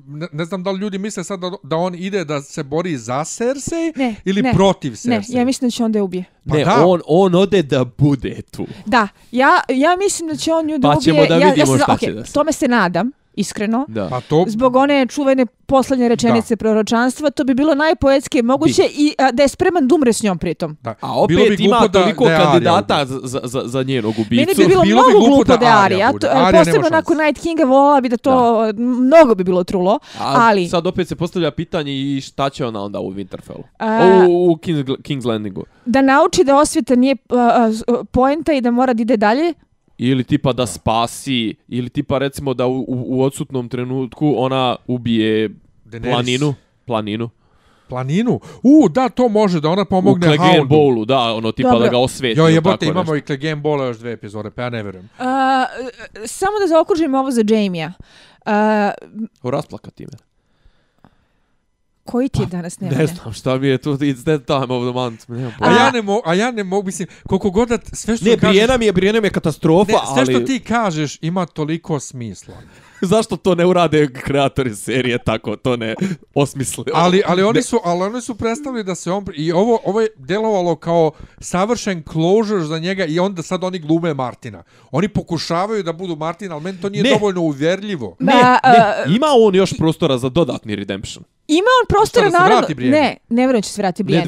ne, 0.09 0.27
ne 0.33 0.45
znam 0.45 0.63
da 0.63 0.71
li 0.71 0.81
ljudi 0.81 0.99
misle 0.99 1.25
sad 1.25 1.41
da, 1.41 1.51
da 1.63 1.77
on 1.77 1.95
ide 1.95 2.25
da 2.25 2.43
se 2.43 2.63
bori 2.63 2.97
za 2.97 3.25
Cersei 3.27 3.93
Ne, 3.97 4.15
ili 4.25 4.43
ne, 4.43 4.53
protiv 4.55 4.91
Ne, 4.91 4.97
Cersei. 4.97 5.37
ja 5.37 5.45
mislim 5.45 5.69
da 5.69 5.73
će 5.73 5.85
on 5.85 5.93
da 5.93 5.99
je 5.99 6.03
ubije. 6.03 6.25
Pa 6.49 6.57
ne, 6.57 6.65
da. 6.65 6.87
on, 6.87 7.01
on 7.07 7.35
ode 7.35 7.63
da 7.63 7.85
bude 7.87 8.41
tu. 8.43 8.67
Da, 8.87 9.09
ja, 9.33 9.61
ja 9.71 9.97
mislim 9.97 10.29
da 10.29 10.37
će 10.37 10.53
on 10.53 10.67
nju 10.67 10.79
da 10.79 10.89
Pa 10.89 10.97
ubije. 10.97 11.05
ćemo 11.05 11.27
da 11.27 11.37
ja, 11.37 11.49
vidimo 11.49 11.73
ja 11.73 11.79
se, 11.79 11.83
šta 11.83 11.93
okay, 11.93 12.01
će 12.01 12.13
da 12.13 12.25
se- 12.25 12.33
Tome 12.33 12.53
se 12.53 12.69
nadam, 12.69 13.11
iskreno. 13.39 13.85
Da. 13.89 14.09
Pa 14.09 14.21
to... 14.21 14.45
Zbog 14.49 14.77
one 14.77 15.07
čuvene 15.07 15.47
poslednje 15.47 16.09
rečenice 16.09 16.55
da. 16.55 16.59
proročanstva, 16.59 17.31
to 17.31 17.45
bi 17.45 17.55
bilo 17.55 17.75
najpoetskije 17.75 18.43
moguće 18.43 18.83
i 18.85 19.15
a, 19.19 19.33
da 19.33 19.43
je 19.43 19.49
spreman 19.49 19.89
da 19.89 19.95
umre 19.95 20.13
s 20.13 20.23
njom 20.23 20.39
pritom. 20.39 20.77
Da. 20.83 20.95
A 21.01 21.25
Bilo 21.29 21.43
opet 21.43 21.59
bi 21.59 21.65
ima 21.65 21.77
glupo 21.77 21.89
da- 21.89 22.01
toliko 22.01 22.25
da 22.25 22.37
kandidata 22.39 23.03
ubije. 23.03 23.19
za, 23.23 23.41
za, 23.45 23.63
za 23.65 23.83
njenog 23.83 24.15
ubicu. 24.19 24.35
Meni 24.37 24.53
bi 24.57 24.67
bilo, 24.67 24.83
bilo 24.83 25.03
bi 25.03 25.09
mnogo 25.09 25.19
glupo 25.21 25.35
glupo 25.37 25.45
da 25.45 25.57
da 25.57 25.95
je. 25.95 26.13
To, 26.21 26.35
nema 26.35 26.53
posebno 26.55 26.89
nakon 26.91 27.17
Night 27.17 27.43
Kinga 27.43 27.65
volala 27.65 28.01
bi 28.01 28.09
da 28.09 28.17
to, 28.17 28.61
mnogo 28.77 29.35
bi 29.35 29.45
bilo 29.45 29.65
trulo, 29.65 29.99
A 30.19 30.35
ali... 30.39 30.69
sad 30.69 30.87
opet 30.87 31.09
se 31.09 31.17
postavlja 31.17 31.51
pitanje 31.51 31.93
i 31.93 32.21
šta 32.21 32.51
će 32.51 32.67
ona 32.67 32.83
onda 32.83 33.01
u 33.01 33.13
Winterfellu? 33.13 33.63
A- 33.79 34.27
u, 34.29 34.51
u 34.51 34.57
King's, 34.57 34.97
King's 34.99 35.27
Landingu. 35.27 35.65
da 35.85 36.03
nauči 36.03 36.45
da 36.45 36.57
osveta 36.57 36.95
nije 36.95 37.17
uh, 37.29 37.39
uh, 37.91 38.07
poenta 38.11 38.53
i 38.53 38.61
da 38.61 38.71
mora 38.71 38.93
da 38.93 39.03
ide 39.03 39.17
dalje, 39.17 39.55
Ili 39.99 40.25
tipa 40.25 40.53
da 40.53 40.67
spasi, 40.67 41.55
ili 41.69 41.89
tipa 41.91 42.19
recimo 42.19 42.55
da 42.55 42.67
u, 42.67 42.79
u, 42.81 42.85
u 42.89 43.23
odsutnom 43.23 43.69
trenutku 43.69 44.35
ona 44.37 44.77
ubije 44.87 45.49
Daenerys. 45.85 46.11
planinu. 46.13 46.55
Planinu. 46.87 47.31
Planinu? 47.89 48.41
U, 48.63 48.89
da, 48.89 49.09
to 49.09 49.29
može, 49.29 49.61
da 49.61 49.69
ona 49.71 49.83
U 49.83 49.85
pomogne 49.85 50.27
Clegane 50.27 50.59
Houndu. 50.59 50.75
Bowlu, 50.77 51.05
da, 51.05 51.19
ono 51.35 51.53
tipa 51.53 51.71
Dobro. 51.71 51.85
da 51.85 51.91
ga 51.91 51.99
osveti. 51.99 52.41
Jo, 52.41 52.49
jebote, 52.49 52.87
imamo 52.87 53.01
nešto. 53.01 53.17
i 53.17 53.21
Clegane 53.21 53.57
Bola 53.57 53.85
još 53.87 53.99
dve 53.99 54.13
epizode, 54.13 54.51
pa 54.51 54.63
ja 54.63 54.71
ne 54.71 54.83
verujem. 54.83 55.09
Uh, 55.19 55.25
samo 56.27 56.53
da 56.61 56.67
zaokružim 56.69 57.15
ovo 57.15 57.31
za 57.31 57.43
Jamie-a. 57.49 57.93
Uh, 58.47 59.23
O, 59.43 59.51
rasplakati 59.51 60.03
me. 60.07 60.28
Koji 62.11 62.29
ti 62.29 62.43
je 62.43 62.47
danas 62.47 62.81
ne, 62.81 62.91
Ne 62.91 63.07
znam 63.07 63.33
šta 63.33 63.59
mi 63.59 63.67
je 63.69 63.79
to, 63.79 63.91
it's 63.97 64.23
that 64.23 64.47
time 64.47 64.75
of 64.75 64.85
the 64.85 64.93
month. 64.93 65.31
Nemam 65.31 65.53
A, 65.55 65.59
pojma. 65.59 65.77
ja 65.77 65.91
ne 65.91 66.03
mogu, 66.03 66.23
a 66.25 66.35
ja 66.35 66.51
ne 66.51 66.65
mogu, 66.65 66.87
mislim, 66.87 67.09
koliko 67.27 67.51
god 67.51 67.69
da 67.69 67.79
sve 67.93 68.17
što 68.17 68.25
Ne, 68.25 68.37
kažeš, 68.37 68.51
Brijena 68.51 68.77
mi 68.77 68.85
je, 68.87 68.93
Brijena 68.93 69.21
mi 69.21 69.27
je 69.27 69.31
katastrofa, 69.31 69.93
ne, 69.93 69.99
sve 69.99 70.23
ali 70.23 70.35
što 70.35 70.41
ti 70.41 70.61
kažeš 70.61 71.19
ima 71.21 71.47
toliko 71.47 72.01
smisla. 72.01 72.55
zašto 73.13 73.37
to 73.37 73.55
ne 73.55 73.67
urade 73.67 74.13
kreatori 74.15 74.75
serije 74.75 75.19
tako, 75.19 75.57
to 75.57 75.77
ne 75.77 75.95
osmisle. 76.35 76.85
Ali, 76.95 77.23
ali 77.27 77.43
oni 77.43 77.63
su, 77.63 77.81
ali 77.85 78.03
oni 78.03 78.21
su 78.21 78.35
predstavili 78.35 78.85
da 78.85 78.95
se 78.95 79.11
on 79.11 79.25
i 79.35 79.53
ovo 79.53 79.81
ovo 79.85 80.01
je 80.01 80.09
delovalo 80.17 80.77
kao 80.77 81.11
savršen 81.41 82.03
closure 82.13 82.65
za 82.65 82.79
njega 82.79 83.05
i 83.05 83.19
onda 83.19 83.43
sad 83.43 83.65
oni 83.65 83.79
glume 83.79 84.15
Martina. 84.15 84.63
Oni 84.91 85.09
pokušavaju 85.09 85.83
da 85.83 85.93
budu 85.93 86.17
Martina, 86.17 86.55
ali 86.55 86.65
meni 86.65 86.81
to 86.81 86.89
nije 86.89 87.03
Ne. 87.03 87.11
dovoljno 87.11 87.41
uvjerljivo. 87.41 88.17
Ne, 88.19 88.33
Da, 88.33 88.61
ne, 88.65 89.15
ima 89.15 89.27
on 89.39 89.55
još 89.55 89.73
prostora 89.79 90.19
za 90.19 90.29
dodatni 90.29 90.77
redemption. 90.77 91.25
Ima 91.49 91.67
on 91.83 91.87
prostora, 91.89 92.31
da 92.31 92.39
naravno... 92.39 92.67
Ne, 92.91 93.17
ne 93.29 93.43
vjerujem 93.43 93.53
da 93.53 93.61
će 93.61 93.71
se 93.71 93.83
vrati 93.83 94.03
Ne, 94.03 94.07
Brienne. 94.07 94.27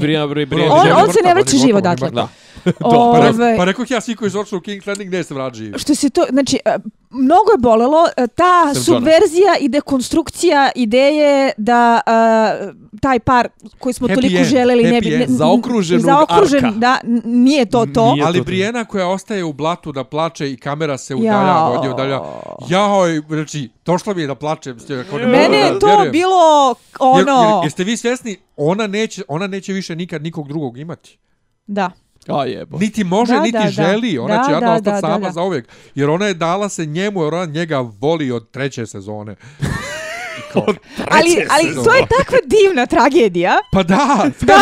On- 0.71 0.93
on 0.93 1.13
se 1.13 1.19
ne 1.25 1.35
vraća 1.35 1.57
je 1.57 1.61
živ 1.61 1.75
gotov, 1.75 2.29
Da. 2.65 2.73
Pa, 2.81 2.89
Ovaj, 2.89 3.33
re, 3.39 3.57
pa 3.57 3.65
rekao 3.65 3.85
ja 3.89 4.01
svi 4.01 4.17
koji 4.17 4.31
otišli 4.37 4.59
u 4.59 4.61
King's 4.61 4.89
Landing 4.89 5.11
ne 5.13 5.25
se 5.25 5.35
vrat 5.35 5.55
živi. 5.55 5.79
što 5.79 5.95
se 5.95 6.11
to, 6.11 6.25
znači, 6.31 6.59
e, 6.65 6.77
mnogo 7.11 7.51
je 7.53 7.59
bolelo 7.59 8.07
e, 8.17 8.27
ta 8.27 8.75
Sam 8.75 8.83
subverzija 8.83 9.57
i 9.61 9.69
dekonstrukcija 9.69 10.71
ideje 10.75 11.53
da 11.57 12.01
e, 12.07 12.73
taj 13.01 13.19
par 13.21 13.49
koji 13.79 13.93
smo 13.93 14.09
Happy 14.09 14.15
toliko 14.15 14.37
end, 14.37 14.47
želeli 14.47 14.85
ne 14.85 15.01
bi... 15.01 15.11
ne- 15.11 15.27
Zaokruženog 15.29 16.05
zaokružen, 16.05 16.65
arka. 16.65 16.79
Da, 16.79 16.99
nije 17.25 17.67
to 17.67 17.87
to. 17.95 18.13
Nije 18.13 18.25
Ali 18.25 18.39
to. 18.39 18.45
Brijena 18.45 18.85
koja 18.85 19.09
ostaje 19.09 19.45
u 19.45 19.53
blatu 19.53 19.93
da 19.93 20.05
plače 20.05 20.53
i 20.53 20.57
kamera 20.57 20.99
se 20.99 21.15
udaljava 21.15 21.71
od 21.71 21.85
nje, 21.85 21.91
udaljava. 21.91 22.43
Jao, 22.69 23.03
znači, 23.29 23.71
došla 23.85 24.15
mi 24.15 24.21
je 24.21 24.27
da 24.27 24.35
plačem. 24.35 24.79
Ne 24.89 25.27
Mene 25.27 25.59
je 25.59 25.79
to 25.79 25.87
vjerujem. 25.87 26.13
bilo 26.13 26.75
Jer, 27.19 27.29
ono... 27.29 27.43
jer, 27.43 27.65
jeste 27.65 27.85
vi 27.85 27.97
svjesni, 27.97 28.37
ona 28.57 28.87
neće, 28.87 29.23
ona 29.29 29.47
neće 29.47 29.73
više 29.73 29.97
nikad 29.97 30.23
nikog 30.23 30.49
drugog 30.49 30.79
imati. 30.79 31.19
Da. 31.67 31.91
A 32.29 32.45
jebo. 32.45 32.79
Niti 32.79 33.05
može, 33.05 33.33
Da, 33.33 33.41
niti 33.41 33.59
da, 33.59 33.71
želi. 33.71 34.19
Ona 34.19 34.37
Da, 34.37 34.45
će 34.45 34.53
jadno 34.53 34.67
da, 34.67 34.73
ostati 34.73 34.91
da, 34.93 35.01
sama 35.01 35.19
da, 35.19 35.27
da. 35.27 35.33
za 35.33 35.43
uvijek. 35.43 35.65
Jer 35.95 36.11
ona 36.11 36.27
je 36.27 36.35
dala 36.35 36.69
se 36.69 36.87
njemu, 36.87 37.25
jer 37.25 37.35
ona 37.35 37.45
njega 37.47 37.79
voli 38.01 38.31
od 38.31 38.51
treće 38.51 38.87
sezone. 38.87 39.37
Ali, 41.11 41.37
ali 41.51 41.65
sezone. 41.65 41.85
to 41.85 41.95
je 41.95 42.07
takva 42.09 42.39
divna 42.47 42.87
tragedija. 42.87 43.59
Pa 43.73 43.83
da, 43.83 43.97
Da, 44.41 44.55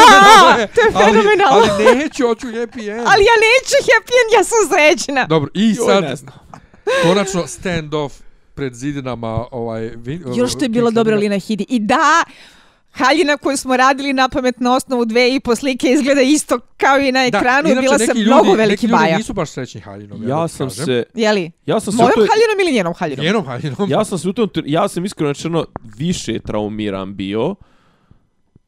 je, 0.58 0.66
to 0.66 0.80
je 0.80 0.90
ali- 0.94 1.04
fenomenalno. 1.06 1.66
Ali, 1.72 1.96
neću, 1.96 2.26
hoću 2.26 2.46
happy 2.46 2.90
end. 2.90 3.06
Ali 3.06 3.22
ja 3.22 3.34
neću 3.44 3.76
happy 3.82 4.12
end, 4.14 4.30
ja 4.34 4.44
sam 4.44 4.58
srećna. 4.70 5.26
Dobro, 5.26 5.50
i 5.54 5.68
Joj, 5.68 5.86
sad, 5.86 6.04
ne 6.04 6.16
znam. 6.16 6.34
konačno 7.02 7.42
stand-off 7.42 8.10
pred 8.54 8.74
zidinama 8.74 9.44
ovaj, 9.50 9.90
vin, 9.96 10.22
Još 10.34 10.50
što 10.50 10.64
je 10.64 10.68
bilo 10.68 10.90
dobro 10.90 11.16
Lina 11.16 11.38
Hidi. 11.38 11.66
I 11.68 11.78
da, 11.78 12.24
haljina 12.90 13.36
koju 13.36 13.56
smo 13.56 13.76
radili 13.76 14.12
na 14.12 14.28
pamet 14.28 14.60
na 14.60 14.74
osnovu 14.74 15.04
dve 15.04 15.34
i 15.34 15.40
po 15.40 15.56
slike 15.56 15.88
izgleda 15.88 16.20
isto 16.22 16.58
kao 16.76 16.98
i 16.98 17.12
na 17.12 17.26
ekranu. 17.26 17.68
inače, 17.68 17.80
bila 17.80 17.98
sam 17.98 18.06
neki 18.08 18.20
mnogo 18.20 18.44
ljudi, 18.44 18.56
veliki 18.56 18.70
neki 18.72 18.86
ljudi 18.86 19.02
baja. 19.02 19.16
nisu 19.18 19.32
baš 19.32 19.50
srećni 19.50 19.80
haljinom. 19.80 20.20
da 20.20 20.28
Ja 20.30 20.48
ti 20.48 20.54
sam 20.54 20.68
kažem. 20.68 20.84
se... 20.84 21.04
Jeli? 21.14 21.50
Ja 21.66 21.80
sam 21.80 21.92
se... 21.92 21.96
Mojom 21.96 22.10
toj- 22.10 22.28
haljinom 22.28 22.60
ili 22.60 22.72
njenom 22.72 22.94
haljinom? 22.94 23.24
Njenom 23.24 23.46
haljinom. 23.46 23.90
Ja 23.90 24.04
sam 24.04 24.18
se 24.18 24.28
u 24.28 24.32
tom, 24.32 24.48
ja 24.64 24.88
sam 24.88 25.04
iskreno 25.04 25.28
rečeno 25.30 25.64
više 25.98 26.38
traumiran 26.38 27.16
bio. 27.16 27.54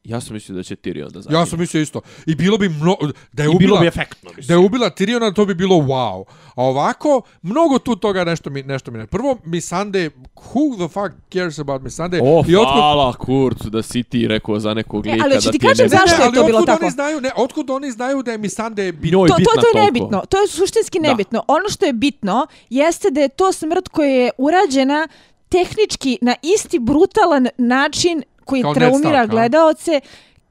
Ja 0.03 0.21
sam 0.21 0.33
mislio 0.33 0.55
da 0.55 0.63
će 0.63 0.75
Tyrion 0.75 1.09
da 1.09 1.21
zabije. 1.21 1.39
Ja 1.39 1.45
sam 1.45 1.59
mislio 1.59 1.81
isto. 1.81 2.01
I 2.25 2.35
bilo 2.35 2.57
bi 2.57 2.69
mno, 2.69 2.97
da 3.33 3.43
je 3.43 3.47
I 3.47 3.49
bilo 3.49 3.55
ubila 3.55 3.79
bi 3.79 3.87
efektno, 3.87 4.29
da 4.29 4.37
mislim. 4.37 4.55
je 4.55 4.65
ubila 4.65 4.89
Tyriona, 4.89 5.33
to 5.33 5.45
bi 5.45 5.55
bilo 5.55 5.75
wow. 5.75 6.23
A 6.47 6.63
ovako, 6.63 7.21
mnogo 7.41 7.79
tu 7.79 7.95
toga 7.95 8.23
nešto 8.23 8.49
mi, 8.49 8.63
nešto 8.63 8.91
mi 8.91 8.97
ne. 8.97 9.07
Prvo, 9.07 9.37
Missandei, 9.45 10.09
who 10.35 10.75
the 10.77 10.87
fuck 10.89 11.13
cares 11.29 11.59
about 11.59 11.81
Missandei? 11.81 12.19
O, 12.19 12.43
I 12.47 12.55
otkud, 12.55 12.73
hvala 12.73 13.13
Kurcu 13.13 13.69
da 13.69 13.81
si 13.83 14.03
ti 14.03 14.27
rekao 14.27 14.59
za 14.59 14.73
nekog 14.73 15.07
E, 15.07 15.11
lika 15.11 15.23
ali 15.25 15.35
hoću 15.35 15.45
da 15.45 15.51
ti 15.51 15.59
kažem 15.59 15.83
ne- 15.85 15.89
zašto 15.89 16.15
je 16.15 16.25
ali 16.25 16.35
to 16.35 16.43
bilo 16.45 16.61
tako? 16.61 16.83
Oni 16.83 16.91
znaju, 16.91 17.21
ne, 17.21 17.31
otkud 17.37 17.69
oni 17.69 17.91
znaju 17.91 18.23
da 18.23 18.31
je 18.31 18.37
Missandei 18.37 18.91
bitna? 18.91 19.11
Njoj 19.11 19.27
To, 19.27 19.33
to, 19.33 19.37
bitna 19.37 19.53
to 19.53 19.59
je 19.59 19.71
toliko. 19.73 19.85
nebitno. 19.85 20.23
To 20.29 20.37
je 20.37 20.47
suštinski 20.47 20.99
Da. 20.99 21.07
nebitno. 21.07 21.43
Ono 21.47 21.69
što 21.69 21.85
je 21.85 21.93
bitno 21.93 22.47
jeste 22.69 23.11
da 23.11 23.21
je 23.21 23.29
to 23.29 23.51
smrt 23.51 23.87
koja 23.87 24.09
je 24.09 24.31
urađena 24.37 25.07
tehnički 25.49 26.17
na 26.21 26.35
isti 26.43 26.79
brutalan 26.79 27.47
način 27.57 28.23
koji 28.45 28.61
Kao 28.61 28.73
traumira 28.73 29.09
Stark, 29.09 29.29
gledaoce 29.31 30.01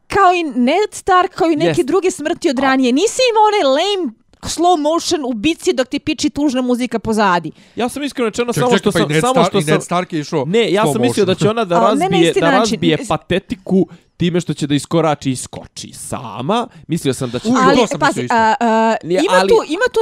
kao 0.06 0.32
i 0.32 0.44
Ned 0.44 0.90
Stark, 0.92 1.30
kao 1.34 1.50
i 1.50 1.56
neke 1.56 1.80
Jest. 1.80 1.86
druge 1.86 2.10
smrti 2.10 2.50
od 2.50 2.58
ranije. 2.58 2.92
Nisi 2.92 3.22
imao 3.30 3.44
onaj 3.44 3.62
lame 3.82 4.12
slow 4.42 4.80
motion 4.80 5.24
u 5.24 5.32
bici 5.32 5.72
dok 5.72 5.88
ti 5.88 5.98
piči 5.98 6.30
tužna 6.30 6.62
muzika 6.62 6.98
pozadi. 6.98 7.52
Ja 7.76 7.88
sam 7.88 8.02
iskreno 8.02 8.28
rečeno 8.28 8.52
Ček, 8.52 8.60
samo 8.60 8.70
ček, 8.72 8.78
što 8.80 8.92
pa 8.92 8.98
sam 8.98 9.08
samo 9.20 9.32
Star, 9.34 9.44
što 9.46 9.58
i 9.58 9.62
sam 9.62 9.72
Ned 9.74 9.82
Stark 9.82 10.12
je 10.12 10.20
išao 10.20 10.44
Ne, 10.46 10.72
ja 10.72 10.86
sam 10.92 11.00
mislio 11.00 11.24
da 11.24 11.34
će 11.34 11.44
motion. 11.44 11.58
ona 11.58 11.64
da 11.64 11.78
razbije, 11.80 12.32
da 12.32 12.40
način. 12.40 12.58
razbije 12.60 12.98
patetiku 13.08 13.86
time 14.20 14.40
što 14.40 14.55
će 14.55 14.66
da 14.66 14.74
iskorači 14.74 15.30
i 15.30 15.36
skoči 15.36 15.92
sama. 15.92 16.66
Mislio 16.86 17.14
sam 17.14 17.30
da 17.30 17.38
će... 17.38 17.48
Uj, 17.48 17.55
ali, 17.62 17.76
to 17.76 17.86
sam 17.86 18.01
pazi, 18.01 18.26
a, 18.30 18.55
a, 18.60 18.94
Nije, 19.05 19.20
ima, 19.24 19.38
ali- 19.40 19.48
tu, 19.48 19.55
ima 19.68 19.84
tu 19.92 20.01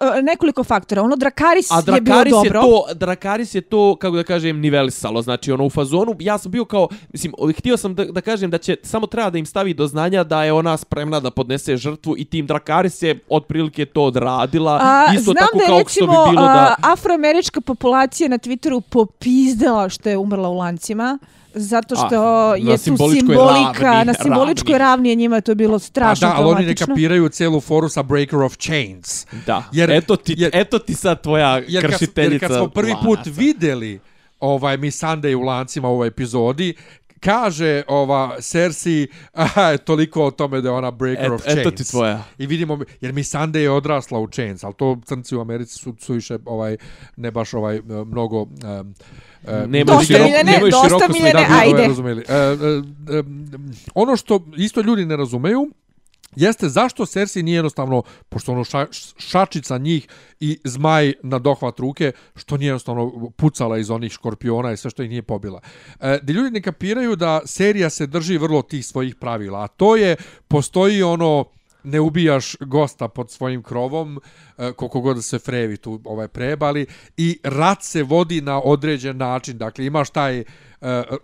a, 0.00 0.20
nekoliko 0.20 0.64
faktora. 0.64 1.02
Ono, 1.02 1.16
Drakaris, 1.16 1.70
A 1.70 1.76
je 1.76 1.82
bilo 1.82 2.00
Drakaris 2.00 2.32
je, 2.32 2.50
dobro. 2.50 2.60
to, 2.60 2.94
Drakaris 2.94 3.54
je 3.54 3.60
to, 3.60 3.96
kako 3.96 4.16
da 4.16 4.22
kažem, 4.22 4.60
nivelisalo. 4.60 5.22
Znači, 5.22 5.52
ono, 5.52 5.64
u 5.64 5.70
fazonu, 5.70 6.16
ja 6.18 6.38
sam 6.38 6.52
bio 6.52 6.64
kao, 6.64 6.88
mislim, 7.12 7.32
htio 7.58 7.76
sam 7.76 7.94
da, 7.94 8.04
da 8.04 8.20
kažem 8.20 8.50
da 8.50 8.58
će, 8.58 8.76
samo 8.82 9.06
treba 9.06 9.30
da 9.30 9.38
im 9.38 9.46
stavi 9.46 9.74
do 9.74 9.86
znanja 9.86 10.24
da 10.24 10.44
je 10.44 10.52
ona 10.52 10.76
spremna 10.76 11.20
da 11.20 11.30
podnese 11.30 11.76
žrtvu 11.76 12.14
i 12.18 12.24
tim 12.24 12.46
Drakaris 12.46 13.02
je 13.02 13.18
otprilike 13.28 13.86
to 13.86 14.02
odradila. 14.02 14.78
A, 14.82 15.14
Isto 15.14 15.32
znam 15.32 15.34
tako 15.34 15.58
da 15.58 15.64
je 15.64 15.68
kao 15.68 15.78
recimo 15.78 16.12
što 16.12 16.24
bi 16.24 16.30
bilo 16.30 16.46
da... 16.46 16.74
afroamerička 16.82 17.60
populacija 17.60 18.28
na 18.28 18.38
Twitteru 18.38 18.80
popizdala 18.80 19.88
što 19.88 20.08
je 20.08 20.16
umrla 20.16 20.48
u 20.48 20.58
lancima. 20.58 21.18
Zato 21.56 21.94
što 21.96 22.20
A, 22.46 22.56
je 22.58 22.76
tu 22.76 22.82
simbolika, 23.10 23.82
ravni, 23.82 24.04
na 24.04 24.14
simboličkoj 24.14 24.72
ravni. 24.72 24.78
ravni 24.80 25.08
je 25.08 25.14
njima 25.14 25.40
to 25.40 25.54
bilo 25.54 25.76
A 25.76 25.78
strašno 25.78 26.28
da, 26.28 26.34
ali 26.34 26.44
oni 26.44 26.50
ne 26.50 26.56
traumatično. 26.56 26.86
kapiraju 26.86 27.28
celu 27.28 27.60
foru 27.60 27.88
sa 27.88 28.02
Breaker 28.02 28.38
of 28.38 28.56
Chains. 28.56 29.26
Da, 29.46 29.64
Jer- 29.72 29.90
eto, 29.92 30.16
ti, 30.16 30.34
jer- 30.38 30.50
eto 30.54 30.78
ti 30.78 30.94
sad 30.94 31.22
tvoja 31.22 31.62
Jer 31.68 31.82
kad, 31.82 31.90
kršiteljica 31.90 32.32
jer 32.34 32.40
kad 32.42 32.52
smo 32.52 32.68
prvi 32.68 32.92
put 32.94 33.08
lanaca. 33.08 33.30
videli 33.32 34.00
ovaj 34.40 34.76
Missandei 34.76 35.34
u 35.34 35.40
lancima 35.40 35.88
u 35.88 35.92
ovoj 35.92 36.08
epizodi, 36.08 36.74
kaže 37.20 37.82
ova 37.88 38.36
Cersei, 38.40 39.06
aha, 39.32 39.76
toliko 39.76 40.24
o 40.24 40.30
tome 40.30 40.60
da 40.60 40.68
je 40.68 40.72
ona 40.72 40.90
breaker 40.90 41.24
Et, 41.24 41.30
of 41.32 41.42
chains. 41.42 41.58
eto 41.58 41.70
ti 41.70 41.84
tvoja. 41.84 42.24
I 42.38 42.46
vidimo, 42.46 42.78
jer 43.00 43.12
Missandei 43.12 43.62
je 43.62 43.70
odrasla 43.70 44.18
u 44.18 44.28
chains, 44.28 44.64
ali 44.64 44.74
to 44.74 45.00
crnci 45.04 45.36
u 45.36 45.40
Americi 45.40 45.74
su, 45.74 45.94
su 45.98 46.12
više 46.14 46.38
ovaj, 46.44 46.76
ne 47.16 47.30
baš 47.30 47.54
ovaj, 47.54 47.80
mnogo... 48.06 48.42
Um, 48.42 48.94
Nemaju 49.66 49.84
Dosta 49.84 50.14
široko- 50.14 50.24
Miljane, 50.24 50.52
nemaju 50.52 50.70
dosta 50.70 50.88
široko 50.88 51.12
bi 51.12 51.18
ajde. 51.62 51.86
razumeli. 51.88 52.24
E, 52.28 52.34
e, 52.34 52.36
e, 53.18 53.22
ono 53.94 54.16
što 54.16 54.44
isto 54.56 54.80
ljudi 54.80 55.06
ne 55.06 55.16
razumeju, 55.16 55.70
jeste 56.36 56.68
zašto 56.68 57.06
Cersei 57.06 57.42
nije 57.42 57.56
jednostavno, 57.56 58.02
pošto 58.28 58.52
ono 58.52 58.64
ša, 58.64 58.86
šačica 59.18 59.78
njih 59.78 60.08
i 60.40 60.58
zmaj 60.64 61.12
na 61.22 61.38
dohvat 61.38 61.78
ruke, 61.78 62.12
što 62.36 62.56
nije 62.56 62.68
jednostavno 62.68 63.30
pucala 63.36 63.78
iz 63.78 63.90
onih 63.90 64.12
škorpiona 64.12 64.72
i 64.72 64.76
sve 64.76 64.90
što 64.90 65.02
ih 65.02 65.10
nije 65.10 65.22
pobila. 65.22 65.60
E, 66.00 66.18
da 66.22 66.32
ljudi 66.32 66.50
ne 66.50 66.62
kapiraju 66.62 67.16
da 67.16 67.40
serija 67.44 67.90
se 67.90 68.06
drži 68.06 68.38
vrlo 68.38 68.62
tih 68.62 68.86
svojih 68.86 69.14
pravila, 69.14 69.64
a 69.64 69.68
to 69.68 69.96
je, 69.96 70.16
postoji 70.48 71.02
ono, 71.02 71.44
ne 71.82 72.00
ubijaš 72.00 72.56
gosta 72.60 73.08
pod 73.08 73.30
svojim 73.30 73.62
krovom, 73.62 74.20
koliko 74.76 75.00
god 75.00 75.24
se 75.24 75.38
frevi 75.38 75.76
tu 75.76 76.00
ovaj 76.04 76.28
prebali 76.28 76.86
i 77.16 77.38
rat 77.44 77.82
se 77.82 78.02
vodi 78.02 78.40
na 78.40 78.60
određen 78.60 79.16
način. 79.16 79.58
Dakle, 79.58 79.86
imaš 79.86 80.10
taj 80.10 80.40
uh, 80.40 80.44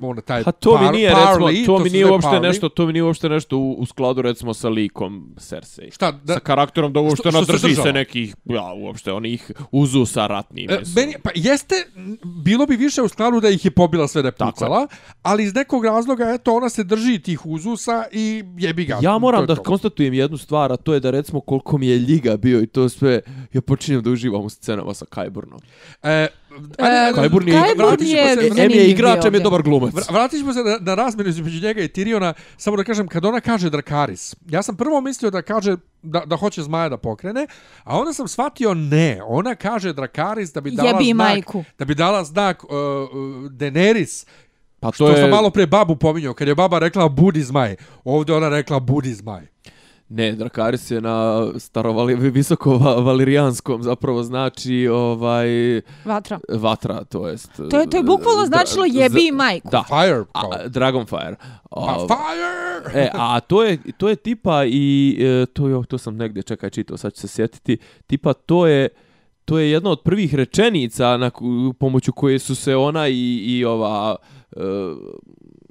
ono, 0.01 0.21
taj 0.21 0.45
Pa 0.45 0.53
to 0.53 0.73
mi 0.73 0.79
par- 0.79 0.93
nije 0.93 1.09
recimo, 1.09 1.27
parley, 1.39 1.67
to 1.67 1.79
mi 1.79 1.85
se 1.85 1.93
nije 1.93 2.07
uopšte 2.07 2.29
parley. 2.29 2.43
nešto, 2.43 2.69
to 2.69 2.87
mi 2.87 2.93
nije 2.93 3.03
uopšte 3.03 3.29
nešto 3.29 3.59
u, 3.59 3.73
u 3.73 3.87
skladu 3.87 4.23
recimo 4.23 4.55
sa 4.55 4.69
likom 4.69 5.35
Cersei. 5.39 5.91
Šta, 5.91 6.11
da, 6.15 6.35
sa 6.35 6.41
karakterom 6.41 6.93
da 6.93 7.01
uopšte 7.01 7.17
što- 7.21 7.31
što 7.33 7.45
se 7.47 7.53
nadrži 7.53 7.69
držala? 7.69 7.87
se 7.87 7.93
nekih, 7.93 8.35
ja, 8.45 8.73
uopšte 8.75 9.13
onih 9.13 9.51
uzusa 9.73 10.27
ratnih. 10.27 10.67
E, 10.71 10.79
mislim. 10.79 10.95
meni, 10.97 11.15
pa 11.23 11.31
jeste, 11.35 11.75
bilo 12.37 12.67
bi 12.67 12.77
više 12.77 13.03
u 13.03 13.09
skladu 13.09 13.41
da 13.41 13.49
ih 13.49 13.65
je 13.65 13.71
pobila 13.73 14.09
sve 14.09 14.23
da 14.23 14.29
je 14.29 14.33
Tako 14.33 14.49
je. 14.49 14.53
pucala, 14.53 14.87
ali 15.23 15.45
iz 15.45 15.55
nekog 15.55 15.85
razloga, 15.85 16.25
eto, 16.31 16.55
ona 16.55 16.69
se 16.69 16.85
drži 16.85 17.19
tih 17.19 17.47
uzusa 17.47 18.05
i 18.13 18.45
jebi 18.59 18.85
ga. 18.85 18.95
Ja 18.95 19.01
To 19.03 19.19
moram 19.19 19.43
je 19.43 19.47
da 19.47 19.55
to. 19.57 19.63
konstatujem 19.63 20.15
jednu 20.15 20.37
stvar, 20.37 20.73
a 20.73 20.77
to 20.77 20.95
je 20.95 21.01
da 21.01 21.11
recimo 21.11 21.41
koliko 21.41 21.79
mi 21.79 21.87
je 21.87 21.99
ljiga 21.99 22.37
bio 22.37 22.61
i 22.61 22.67
to 22.67 22.89
sve, 22.89 23.21
ja 23.53 23.61
počinjem 23.61 24.03
da 24.03 24.11
uživam 24.11 24.43
u 24.43 24.51
scenama 24.51 24.95
sa 24.95 25.05
Kajburnom. 25.07 25.61
E, 26.03 26.27
ajde, 26.79 27.15
Kajburn 27.15 27.49
je- 27.49 27.55
Kajburn 27.55 27.97
je 28.01 28.37
se- 28.37 28.63
E, 28.63 28.69
je 28.69 28.91
igrač, 28.91 29.25
em 29.25 29.35
je 29.35 29.41
dobar 29.41 29.63
glumac. 29.63 29.93
Vra- 29.93 30.13
Vratit 30.13 30.41
ćemo 30.41 30.53
se 30.53 30.61
na, 30.61 30.79
na 30.81 30.95
razmenu 30.95 31.29
između 31.31 31.63
njega 31.63 31.83
i 31.83 31.89
Tiriona, 31.89 32.35
samo 32.57 32.77
da 32.77 32.85
kažem, 32.85 33.09
kad 33.09 33.25
ona 33.25 33.41
kaže 33.41 33.71
Drakaris, 33.71 34.37
ja 34.47 34.63
sam 34.63 34.77
prvo 34.77 35.01
mislio 35.01 35.31
da 35.31 35.43
kaže 35.43 35.77
da, 36.03 36.21
da 36.21 36.37
hoće 36.37 36.63
zmaja 36.63 36.89
da 36.89 36.97
pokrene, 36.97 37.47
a 37.85 37.99
onda 37.99 38.13
sam 38.13 38.29
shvatio 38.29 38.75
ne, 38.75 39.21
ona 39.25 39.55
kaže 39.55 39.93
Drakaris 39.93 40.53
da 40.53 40.61
bi 40.61 40.71
dala 40.73 40.89
Jebi 40.91 41.05
znak, 41.05 41.17
majku. 41.19 41.65
da 41.79 41.85
bi 41.85 41.95
dala 41.95 42.25
znak 42.25 42.65
uh, 42.65 42.71
uh, 42.71 42.77
Daenerys, 43.51 44.27
Pa 44.81 44.89
to 44.89 44.95
što 44.95 45.09
je, 45.09 45.17
sam 45.17 45.31
malo 45.31 45.51
pre 45.51 45.67
babu 45.67 45.97
pominjao, 45.97 46.35
kad 46.35 46.49
je 46.49 46.55
baba 46.55 46.79
rekla 46.79 47.09
budi 47.09 47.43
zmaj, 47.43 47.77
ovdje 48.05 48.35
ona 48.35 48.49
rekla 48.49 48.81
budi 48.81 49.15
zmaj. 49.15 49.47
Ne, 50.15 50.33
Drakaris 50.33 50.91
je 50.91 51.01
na 51.01 51.47
starovali, 51.59 52.15
visoko 52.15 52.71
va- 52.73 52.95
valirijanskom 52.95 53.83
zapravo 53.83 54.23
znači 54.23 54.89
ovaj 54.89 55.47
Vatra. 56.05 56.39
vatra, 56.49 57.05
to 57.05 57.29
jest. 57.29 57.51
To 57.71 57.81
je, 57.81 57.91
to 57.91 57.97
je 57.97 58.03
bukvalno 58.03 58.47
značilo 58.47 58.85
jebi 58.85 59.31
majku. 59.33 59.69
Da. 59.71 59.85
Fire, 59.89 60.25
kao. 60.33 60.51
A, 60.53 60.69
Dragonfire. 60.69 61.37
Pa, 61.71 61.81
A, 61.81 62.07
fire! 62.07 63.03
E, 63.03 63.11
a 63.15 63.41
to 63.41 63.63
je, 63.63 63.79
to 63.97 64.09
je 64.09 64.17
tipa 64.17 64.65
i 64.65 65.17
e, 65.21 65.47
to 65.47 65.69
je 65.69 65.87
to 65.89 65.99
sam 65.99 66.17
negdje 66.17 66.43
čekaj 66.43 66.71
čitao, 66.71 66.97
sad 66.97 67.15
ću 67.15 67.21
se 67.21 67.29
sjetiti. 67.29 67.79
Tipa 68.07 68.33
to 68.33 68.67
je 68.67 68.89
to 69.45 69.59
je 69.59 69.71
jedna 69.71 69.91
od 69.91 70.01
prvih 70.03 70.35
rečenica 70.35 71.17
na 71.17 71.31
pomoću 71.79 72.13
koje 72.13 72.39
su 72.39 72.55
se 72.55 72.77
ona 72.77 73.09
i 73.09 73.37
i 73.37 73.65
ova 73.65 74.17
e, 74.57 74.61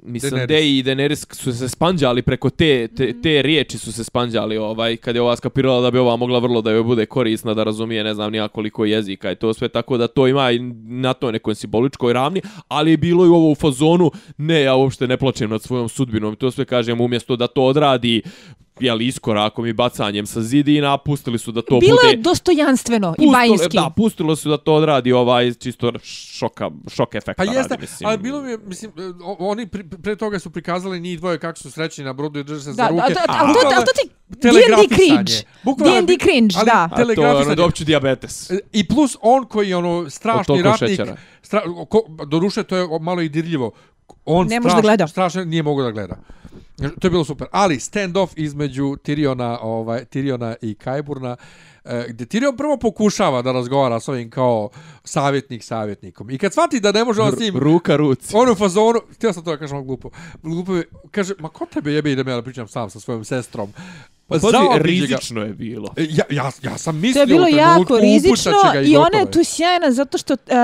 mislim 0.02 0.32
Daenerys. 0.32 0.46
da 0.46 0.58
i 0.58 0.82
Daenerys 0.82 1.34
su 1.34 1.52
se 1.52 1.68
spanđali 1.68 2.22
preko 2.22 2.50
te, 2.50 2.88
te, 2.96 3.20
te 3.22 3.42
riječi 3.42 3.78
su 3.78 3.92
se 3.92 4.04
spanđali 4.04 4.56
ovaj 4.56 4.96
kad 4.96 5.14
je 5.14 5.22
ova 5.22 5.36
skapirala 5.36 5.80
da 5.80 5.90
bi 5.90 5.98
ova 5.98 6.16
mogla 6.16 6.38
vrlo 6.38 6.62
da 6.62 6.70
joj 6.70 6.82
bude 6.82 7.06
korisna 7.06 7.54
da 7.54 7.64
razumije 7.64 8.04
ne 8.04 8.14
znam 8.14 8.32
nija 8.32 8.48
koliko 8.48 8.84
jezika 8.84 9.32
i 9.32 9.36
to 9.36 9.54
sve 9.54 9.68
tako 9.68 9.96
da 9.96 10.08
to 10.08 10.26
ima 10.26 10.50
i 10.50 10.58
na 10.84 11.12
toj 11.12 11.32
nekoj 11.32 11.54
simboličkoj 11.54 12.12
ravni 12.12 12.42
ali 12.68 12.90
je 12.90 12.96
bilo 12.96 13.24
i 13.24 13.28
ovo 13.28 13.50
u 13.50 13.54
fazonu 13.54 14.10
ne 14.36 14.62
ja 14.62 14.74
uopšte 14.74 15.06
ne 15.06 15.16
plačem 15.16 15.50
nad 15.50 15.62
svojom 15.62 15.88
sudbinom 15.88 16.32
i 16.32 16.36
to 16.36 16.50
sve 16.50 16.64
kažem 16.64 17.00
umjesto 17.00 17.36
da 17.36 17.46
to 17.46 17.62
odradi 17.62 18.22
jel, 18.80 19.02
iskorakom 19.02 19.66
i 19.66 19.72
bacanjem 19.72 20.26
sa 20.26 20.42
zidina, 20.42 20.98
pustili 20.98 21.38
su 21.38 21.52
da 21.52 21.62
to 21.62 21.78
Bilo 21.80 21.96
bude... 21.96 22.08
je 22.10 22.16
dostojanstveno 22.18 23.08
i 23.08 23.16
Pustilo, 23.16 23.32
bajinski. 23.32 23.76
da, 23.76 23.90
pustilo 23.92 24.36
su 24.36 24.48
da 24.48 24.56
to 24.56 24.74
odradi 24.74 25.12
ovaj 25.12 25.54
čisto 25.54 25.92
šoka, 26.00 26.70
šok 26.88 27.14
efekta 27.14 27.34
Pa 27.36 27.44
jeste, 27.44 27.60
radi, 27.68 27.80
mislim. 27.80 28.08
ali 28.08 28.18
bilo 28.18 28.42
mi 28.42 28.50
je, 28.50 28.58
mislim, 28.58 28.92
o- 29.22 29.36
oni 29.40 29.66
pri, 29.66 29.84
pre 29.84 30.16
toga 30.16 30.38
su 30.38 30.50
prikazali 30.50 31.00
njih 31.00 31.18
dvoje 31.18 31.38
kako 31.38 31.58
su 31.58 31.70
srećni 31.70 32.04
na 32.04 32.12
brodu 32.12 32.38
i 32.40 32.44
drže 32.44 32.60
se 32.62 32.68
Da, 32.68 32.74
za 32.74 32.88
ruke. 32.88 33.02
da, 33.04 33.14
da, 33.16 33.24
ali 33.30 33.52
to, 33.52 33.58
ali 33.66 33.84
to 33.84 33.92
ti 33.94 34.08
D&D 34.30 34.96
cringe. 34.96 35.32
D&D 35.84 36.16
cringe, 36.18 36.54
ali 36.56 36.66
da. 36.66 36.72
A 36.82 36.88
to 36.88 36.94
je 36.94 37.04
ono, 37.04 37.14
telegrafisanje. 37.14 37.56
da 37.56 37.64
opću 37.64 37.84
diabetes. 37.84 38.50
E, 38.50 38.58
I 38.72 38.88
plus 38.88 39.16
on 39.20 39.44
koji 39.44 39.68
je 39.68 39.76
ono 39.76 40.10
strašni 40.10 40.62
ratnik, 40.62 40.90
šećera. 40.90 41.16
stra, 41.42 41.60
ko, 41.88 42.02
doduše 42.26 42.62
to 42.62 42.76
je 42.76 42.88
malo 43.00 43.20
i 43.20 43.28
dirljivo, 43.28 43.70
on 44.24 44.46
Ne 44.46 44.60
može 44.60 44.74
da 44.74 44.80
gleda. 44.80 45.06
strašno 45.08 45.44
nije 45.44 45.62
mogao 45.62 45.84
da 45.84 45.90
gleda. 45.90 46.16
To 46.76 47.06
je 47.06 47.10
bilo 47.10 47.24
super. 47.24 47.46
Ali 47.50 47.76
stand-off 47.76 48.28
između 48.36 48.84
Tyriona, 48.84 49.58
ovaj, 49.62 50.04
Tyriona 50.04 50.54
i 50.60 50.74
Kajburna, 50.74 51.36
e, 51.84 52.06
gdje 52.08 52.26
Tyrion 52.26 52.56
prvo 52.56 52.76
pokušava 52.76 53.42
da 53.42 53.52
razgovara 53.52 54.00
s 54.00 54.08
ovim 54.08 54.30
kao 54.30 54.70
savjetnik 55.04 55.64
savjetnikom. 55.64 56.30
I 56.30 56.38
kad 56.38 56.52
shvati 56.52 56.80
da 56.80 56.92
ne 56.92 57.04
može 57.04 57.22
on 57.22 57.32
s 57.32 57.38
njim, 57.38 57.56
Ruka 57.56 57.96
ruci. 57.96 58.36
on 58.36 58.50
u 58.50 58.54
fazonu, 58.54 59.00
htio 59.14 59.32
sam 59.32 59.44
to 59.44 59.50
da 59.50 59.56
kažem 59.56 59.86
glupo, 59.86 60.10
glupo 60.42 60.74
je, 60.74 60.84
kaže, 61.10 61.34
ma 61.38 61.48
ko 61.48 61.66
tebe 61.66 61.92
jebe 61.92 62.12
idem 62.12 62.28
ja 62.28 62.36
da 62.36 62.42
pričam 62.42 62.68
sam 62.68 62.90
sa 62.90 63.00
svojom 63.00 63.24
sestrom. 63.24 63.72
Pa 64.28 64.34
Pazi, 64.34 64.46
ga. 64.46 64.78
rizično 64.78 65.42
je 65.42 65.48
bilo. 65.48 65.88
E, 65.96 66.06
Ja, 66.10 66.24
ja, 66.30 66.50
ja 66.62 66.78
sam 66.78 66.94
To 66.94 67.00
mislio 67.00 67.20
je 67.20 67.26
bilo 67.26 67.44
u 67.44 67.48
jako 67.48 67.98
rizično 67.98 68.52
ga 68.72 68.80
i 68.80 68.96
ona 68.96 69.18
je 69.18 69.30
tu 69.30 69.44
sjajna 69.44 69.92
zato 69.92 70.18
što 70.18 70.34
uh, 70.34 70.38
uh, 70.40 70.54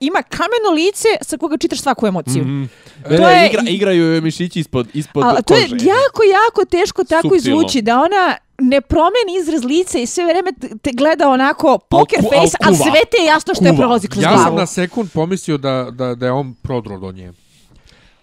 ima 0.00 0.22
kameno 0.24 0.70
lice 0.76 1.08
sa 1.20 1.36
koga 1.36 1.56
čitaš 1.56 1.80
svaku 1.80 2.06
emociju. 2.06 2.44
Mm. 2.44 2.68
To 3.02 3.08
To 3.08 3.28
je- 3.28 3.36
je... 3.36 3.46
igra, 3.48 3.62
igraju 3.64 4.04
joj 4.04 4.20
mišići 4.20 4.60
ispod, 4.60 4.88
ispod 4.94 5.24
Ali 5.24 5.42
to 5.42 5.54
je 5.54 5.62
kože. 5.62 5.74
jako, 5.76 6.22
jako 6.24 6.64
teško 6.66 7.04
tako 7.04 7.28
Suptilno. 7.28 7.36
izvući 7.56 7.82
da 7.82 7.96
ona 7.96 8.36
ne 8.60 8.80
promeni 8.80 9.32
izraz 9.40 9.64
lica 9.64 9.98
i 9.98 10.06
sve 10.06 10.24
vreme 10.24 10.52
te- 10.82 10.90
gleda 10.92 11.28
onako 11.28 11.78
poker 11.80 12.18
ku- 12.20 12.26
al 12.26 12.40
face, 12.40 12.56
a 12.60 12.66
kuva. 12.66 12.76
sve 12.76 13.00
te 13.06 13.22
je 13.22 13.26
jasno 13.26 13.54
što 13.54 13.64
je 13.64 13.70
Kuva. 13.70 13.78
prolazi 13.78 14.08
kroz 14.08 14.22
Ja 14.22 14.28
glavu. 14.28 14.44
sam 14.44 14.54
na 14.54 14.66
sekund 14.66 15.10
pomislio 15.10 15.58
da, 15.58 15.88
da, 15.90 16.14
da 16.14 16.26
je 16.26 16.32
on 16.32 16.54
prodro 16.54 16.98
do 16.98 17.12
nje. 17.12 17.32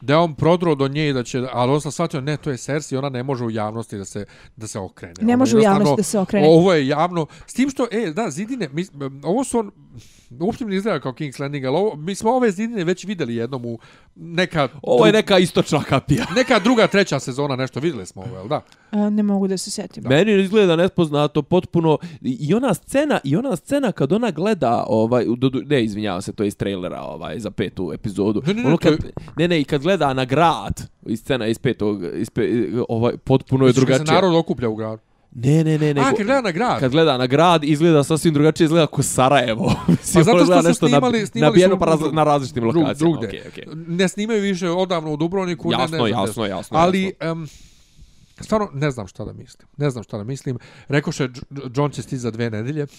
Da 0.02 0.14
je 0.14 0.18
on 0.18 0.36
prodro 0.36 0.76
do 0.76 0.88
nje 0.88 1.14
da 1.14 1.24
će, 1.24 1.44
ali 1.52 1.72
on 1.72 1.82
sam 1.82 1.92
shvatio, 1.92 2.22
ne, 2.22 2.38
to 2.38 2.50
je 2.50 2.58
Cersei, 2.58 2.98
ona 2.98 3.10
ne 3.10 3.24
može 3.24 3.44
u 3.44 3.50
javnosti 3.50 3.98
da 3.98 4.06
se, 4.06 4.26
da 4.56 4.68
se 4.68 4.80
okrene. 4.80 5.14
Ne 5.22 5.38
može 5.38 5.58
u 5.58 5.60
javnosti 5.60 5.98
da 5.98 6.04
se 6.04 6.20
okrene. 6.20 6.48
Ovo 6.48 6.74
je 6.74 6.88
javno, 6.88 7.28
s 7.48 7.54
tim 7.54 7.70
što, 7.70 7.88
e, 7.92 8.12
da, 8.12 8.30
zidine, 8.30 8.70
mi, 8.72 8.86
ovo 9.24 9.44
su 9.44 9.60
on, 9.60 9.72
uopće 10.32 10.66
mi 10.66 10.72
ne 10.72 10.78
izgleda 10.78 11.00
kao 11.00 11.12
King's 11.14 11.42
Landing, 11.42 11.66
ali 11.66 11.78
ovo, 11.78 11.96
mi 11.96 12.16
smo 12.16 12.32
ove 12.32 12.52
zidine 12.52 12.84
već 12.84 13.06
videli 13.06 13.36
jednom 13.36 13.66
u 13.66 13.80
neka, 14.16 14.68
Ovo 14.84 15.06
je 15.06 15.12
neka 15.14 15.40
istočna 15.40 15.84
kapija. 15.84 16.26
neka 16.36 16.60
druga, 16.60 16.88
treća 16.88 17.20
sezona, 17.20 17.56
nešto 17.56 17.80
videli 17.80 18.06
smo 18.06 18.22
ovo, 18.22 18.36
jel 18.36 18.48
da? 18.48 18.62
A, 18.92 19.10
ne 19.10 19.24
mogu 19.24 19.48
da 19.48 19.58
se 19.58 19.72
setim. 19.72 20.04
Meni 20.04 20.44
izgleda 20.44 20.76
nespoznato 20.76 21.42
potpuno 21.42 21.98
i 22.22 22.54
ona 22.54 22.74
scena 22.74 23.20
i 23.24 23.36
ona 23.36 23.56
scena 23.56 23.92
kad 23.92 24.12
ona 24.12 24.32
gleda 24.32 24.86
ovaj 24.88 25.26
do, 25.38 25.52
ne 25.66 25.84
izvinjavam 25.84 26.22
se 26.22 26.34
to 26.34 26.44
je 26.44 26.48
iz 26.48 26.56
trailera 26.56 27.02
ovaj 27.02 27.40
za 27.40 27.52
petu 27.52 27.92
epizodu. 27.94 28.42
Ne, 28.48 28.54
ne, 28.54 28.62
ne, 28.62 28.68
ono 28.68 28.78
kad, 28.78 28.94
je- 28.94 29.12
ne 29.38 29.48
ne 29.48 29.62
i 29.62 29.64
kad 29.64 29.82
gleda 29.82 30.14
na 30.14 30.26
grad 30.26 30.82
i 31.06 31.18
scena 31.18 31.48
iz 31.48 31.60
petog 31.60 32.02
iz 32.14 32.30
pe, 32.30 32.50
ovaj 32.90 33.18
potpuno 33.18 33.66
je 33.66 33.68
Misliš 33.68 33.80
kad 33.80 33.88
se 33.88 33.94
drugačije. 33.96 34.16
narod 34.16 34.36
okuplja 34.36 34.70
u 34.70 34.76
gradu. 34.76 35.02
Ne 35.38 35.64
ne 35.64 35.72
ne 35.74 35.94
nego 35.94 36.00
A, 36.02 36.12
kad 36.12 36.26
gleda 36.26 36.42
na 36.42 36.52
grad. 36.52 36.80
kad 36.80 36.92
gleda 36.92 37.18
na 37.18 37.28
grad 37.28 37.64
izgleda 37.64 38.04
sasvim 38.04 38.34
drugačije 38.34 38.66
izgleda 38.66 38.88
kao 38.88 39.04
Sarajevo. 39.04 39.66
Mislim, 39.88 40.14
Pa 40.16 40.24
zato 40.24 40.46
što 40.46 40.62
su 40.62 40.68
nešto 40.68 40.88
snimali, 40.88 41.20
na, 41.20 41.26
snimali 41.26 41.50
nabijeno 41.50 41.76
su 41.76 41.80
pa 41.80 41.86
raz, 41.86 42.00
na 42.12 42.24
različitim 42.24 42.64
lokacijama. 42.64 42.94
drugde. 42.94 43.28
Okej, 43.28 43.42
okej. 43.48 43.64
Ne 43.88 44.08
snimaju 44.08 44.42
više 44.42 44.70
odavno 44.70 45.12
u 45.12 45.18
Dubrovniku, 45.18 45.70
ne, 45.70 45.74
Jasno, 45.74 45.98
ne 45.98 46.10
znam 46.10 46.22
jasno, 46.22 46.44
gde. 46.44 46.50
jasno, 46.50 46.78
Ali, 46.78 47.04
jasno. 47.04 47.32
um, 47.32 47.48
stvarno, 48.40 48.70
ne 48.74 48.92
znam 48.92 49.08
šta 49.08 49.26
da 49.26 49.34
mislim. 49.34 49.68
Ne 49.78 49.90
znam 49.90 50.04
šta 50.04 50.18
da 50.18 50.24
mislim. 50.24 50.58
Rekoše, 50.88 51.30
John 51.76 51.92
će 51.92 52.02
stići 52.02 52.18
za 52.18 52.32
dve 52.32 52.50
nedelje. 52.50 52.86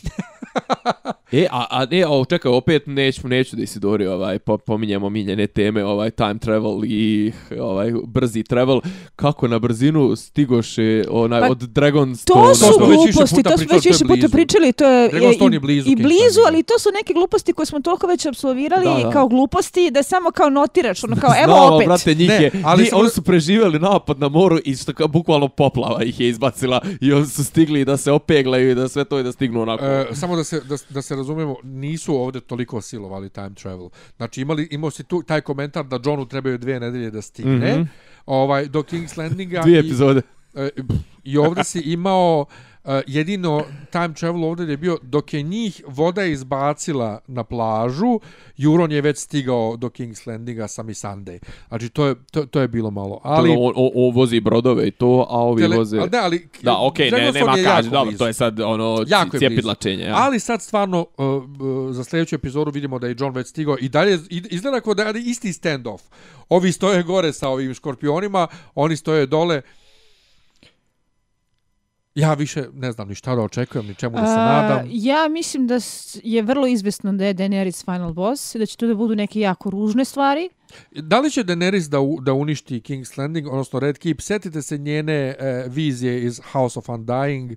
E, 1.33 1.47
a, 1.51 1.67
a 1.71 1.87
ne, 1.87 2.07
o, 2.07 2.25
čekaj, 2.25 2.53
opet 2.53 2.83
neću, 2.87 3.29
neću 3.29 3.57
da 3.57 3.63
Isidori, 3.63 4.07
ovaj, 4.07 4.39
po, 4.39 4.59
pominjemo 4.59 5.09
miljene 5.11 5.47
teme, 5.47 5.85
ovaj, 5.85 6.11
time 6.11 6.39
travel 6.39 6.85
i 6.85 7.33
ovaj, 7.61 7.93
brzi 8.07 8.43
travel. 8.43 8.81
Kako 9.17 9.49
na 9.49 9.59
brzinu 9.59 10.17
stigoše 10.17 11.05
onaj, 11.11 11.41
Pa, 11.41 11.49
od 11.49 11.59
Dragonstone? 11.59 12.43
To 12.43 12.55
su 12.55 12.65
gluposti, 12.79 13.37
puta 13.37 13.51
to 13.51 13.59
smo 13.59 13.67
pričali, 13.67 13.75
već 13.75 13.83
to 13.83 13.89
je 13.89 13.93
više 13.93 14.05
puta 14.07 14.29
pričali, 14.29 14.73
to 14.73 14.85
je, 14.87 15.09
Dragonstone 15.09 15.51
i, 15.51 15.57
je 15.57 15.61
blizu 15.61 15.91
i 15.91 15.97
blizu, 15.97 16.41
ali 16.47 16.63
to 16.63 16.79
su 16.79 16.89
neke 16.95 17.13
gluposti 17.13 17.53
koje 17.53 17.67
smo 17.67 17.81
toliko 17.81 18.07
već 18.07 18.27
absolvirali 18.27 18.85
Da, 18.85 19.03
da. 19.03 19.11
kao 19.11 19.29
gluposti 19.29 19.91
da 19.91 20.03
samo 20.03 20.31
kao 20.31 20.51
notiraš, 20.51 21.05
ono 21.05 21.17
kao 21.17 21.31
evo 21.45 21.53
Znamo, 21.53 21.75
opet. 21.77 21.87
brate, 21.87 22.15
njih 22.15 22.29
Ne, 22.29 22.35
je, 22.35 22.51
ali 22.55 22.63
ali 22.65 22.87
samo- 22.87 23.01
oni 23.01 23.11
su 23.11 23.23
preživjeli 23.23 23.79
napad 23.79 24.19
na 24.19 24.29
moru 24.29 24.59
i 24.65 24.77
što 24.77 24.93
bukvalno 25.29 25.49
poplava 25.49 26.03
ih 26.03 26.21
je 26.21 26.29
izbacila 26.29 26.81
i 27.01 27.13
oni 27.13 27.27
su 27.27 27.45
stigli 27.45 27.85
da 27.85 27.97
se 27.97 28.13
opeglaju 28.13 28.71
i 28.71 28.75
da 28.75 28.89
sve 28.89 29.05
to 29.05 29.19
i 29.19 29.23
da 29.23 29.33
stignu 29.33 29.63
onako. 29.63 29.85
E, 29.85 30.07
samo 30.13 30.37
da 30.37 30.45
se, 30.45 30.61
da, 30.61 30.77
da 30.91 31.03
se 31.03 31.17
razumemo, 31.17 31.57
nisu 31.63 32.15
ovdje 32.15 32.41
toliko 32.41 32.81
silovali 32.81 33.31
time 33.31 33.55
travel. 33.55 33.89
Znači, 34.17 34.41
imali, 34.41 34.69
imao 34.71 34.91
si 34.91 35.05
tu 35.05 35.23
taj 35.23 35.41
komentar 35.41 35.85
da 35.85 36.01
Johnu 36.05 36.27
trebaju 36.27 36.59
dve 36.59 36.81
nedelje 36.81 37.11
da 37.11 37.23
stigne. 37.23 37.73
Mhm. 37.73 37.83
ovaj, 38.27 38.67
do 38.67 38.81
King's 38.81 39.19
Landinga. 39.19 39.61
Dvije 39.63 39.77
i- 39.77 39.81
epizode. 39.81 40.23
E, 40.55 40.69
I 41.25 41.39
ovdje 41.39 41.65
si 41.65 41.81
imao 41.81 42.47
jedino 43.07 43.65
time 43.93 44.15
travel 44.15 44.45
ovdje 44.45 44.67
je 44.67 44.77
bio 44.77 44.99
dok 45.03 45.35
je 45.35 45.43
njih 45.43 45.83
voda 45.87 46.25
izbacila 46.25 47.21
na 47.27 47.45
plažu, 47.45 48.21
Juron 48.57 48.93
je 48.93 49.01
već 49.01 49.19
stigao 49.19 49.77
do 49.77 49.89
King's 49.89 50.29
Landinga 50.29 50.69
sa 50.69 50.83
Missandei. 50.83 51.41
Znači 51.69 51.89
to 51.89 52.07
je, 52.07 52.15
to, 52.31 52.47
to 52.47 52.61
je 52.61 52.69
bilo 52.69 52.91
malo. 52.91 53.21
Ali, 53.23 53.51
on, 53.51 53.73
on, 53.77 53.91
on 53.95 54.15
vozi 54.15 54.41
brodove 54.41 54.89
i 54.89 54.91
to, 54.91 55.27
a 55.31 55.39
ovi 55.39 55.63
tele, 55.63 55.77
voze... 55.77 55.99
ali, 55.99 56.11
ne, 56.11 56.19
ali 56.19 56.49
Da, 56.63 56.77
okej, 56.81 57.11
ne, 57.11 57.11
Dragonstone 57.11 57.63
nema 57.63 57.75
kaži, 57.75 57.91
dobro, 57.91 58.17
to 58.19 58.27
je 58.27 58.33
sad 58.33 58.61
ono 58.61 59.05
Jako 59.07 59.39
cijepidlačenje. 59.39 60.05
Ja. 60.05 60.15
Ali 60.17 60.41
sad 60.41 60.63
stvarno 60.63 61.07
uh, 61.19 61.27
uh, 61.27 61.95
za 61.95 62.05
sljedeću 62.05 62.35
epizodu 62.35 62.71
vidimo 62.71 62.99
da 62.99 63.07
je 63.07 63.17
John 63.19 63.35
već 63.35 63.47
stigao 63.47 63.77
i 63.81 63.89
dalje 63.89 64.19
izgleda 64.31 64.81
kao 64.81 64.95
da 64.95 65.03
je 65.03 65.23
isti 65.27 65.49
stand-off. 65.49 66.01
Ovi 66.49 66.73
stoje 66.73 67.03
gore 67.03 67.33
sa 67.33 67.49
ovim 67.49 67.75
škorpionima, 67.75 68.47
oni 68.75 68.97
stoje 68.97 69.27
dole. 69.27 69.63
Ja 72.15 72.35
više 72.35 72.65
ne 72.73 72.93
znam 72.93 73.09
ni 73.09 73.15
šta 73.15 73.35
da 73.35 73.43
očekujem, 73.43 73.87
ni 73.87 73.95
čemu 73.95 74.17
da 74.17 74.27
se 74.27 74.33
A, 74.33 74.45
nadam. 74.45 74.89
ja 74.93 75.29
mislim 75.29 75.67
da 75.67 75.79
je 76.23 76.43
vrlo 76.43 76.67
izvesno 76.67 77.13
da 77.13 77.25
je 77.27 77.35
Daenerys 77.35 77.85
final 77.85 78.13
boss 78.13 78.55
i 78.55 78.59
da 78.59 78.67
će 78.67 78.77
to 78.77 78.87
da 78.87 78.95
budu 78.95 79.15
neke 79.15 79.41
jako 79.41 79.71
ružne 79.71 80.05
stvari. 80.05 80.49
Da 80.93 81.21
li 81.21 81.31
će 81.31 81.45
Daenerys 81.45 81.89
da, 81.89 82.01
u, 82.01 82.21
da 82.21 82.33
uništi 82.33 82.81
King's 82.81 83.19
Landing, 83.19 83.47
odnosno 83.47 83.81
Red 83.81 83.99
Keep? 83.99 84.21
Sjetite 84.21 84.63
se 84.63 84.79
njene 84.79 85.15
e, 85.39 85.65
vizije 85.69 86.23
iz 86.25 86.41
House 86.53 86.79
of 86.79 86.87
Undying, 86.87 87.57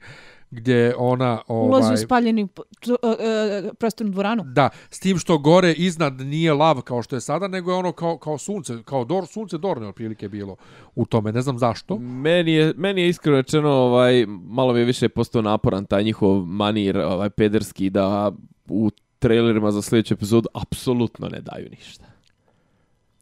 gdje 0.51 0.95
ona... 0.97 1.41
Ulazi 1.47 1.85
u 1.85 1.87
Ovaj, 1.87 1.97
spaljeni 1.97 2.43
uh, 2.43 2.49
uh, 2.89 3.71
prostornu 3.79 4.11
dvoranu. 4.11 4.43
Da, 4.43 4.69
s 4.89 4.99
tim 4.99 5.17
što 5.17 5.37
gore 5.37 5.73
iznad 5.73 6.13
nije 6.13 6.53
lav 6.53 6.81
kao 6.81 7.03
što 7.03 7.15
je 7.15 7.21
sada, 7.21 7.47
nego 7.47 7.71
je 7.71 7.77
ono 7.77 7.91
kao, 7.91 8.17
kao 8.17 8.37
sunce, 8.37 8.83
kao 8.85 9.05
dor, 9.05 9.27
sunce 9.27 9.57
dorne 9.57 9.87
otprilike 9.87 10.29
bilo 10.29 10.55
u 10.95 11.05
tome, 11.05 11.31
ne 11.31 11.41
znam 11.41 11.57
zašto. 11.57 11.97
Meni 11.97 12.51
je, 12.51 12.73
meni 12.77 13.01
je 13.01 13.09
iskreno 13.09 13.37
rečeno, 13.37 13.69
ovaj, 13.69 14.25
malo 14.27 14.73
mi 14.73 14.79
je 14.79 14.85
više 14.85 15.09
postao 15.09 15.41
naporan 15.41 15.85
taj 15.85 16.03
njihov 16.03 16.45
manir 16.45 16.97
ovaj, 16.97 17.29
pederski 17.29 17.89
da 17.89 18.31
u 18.69 18.89
trailerima 19.19 19.71
za 19.71 19.81
sljedeću 19.81 20.13
epizodu 20.13 20.49
apsolutno 20.53 21.29
ne 21.29 21.41
daju 21.41 21.69
ništa. 21.69 22.10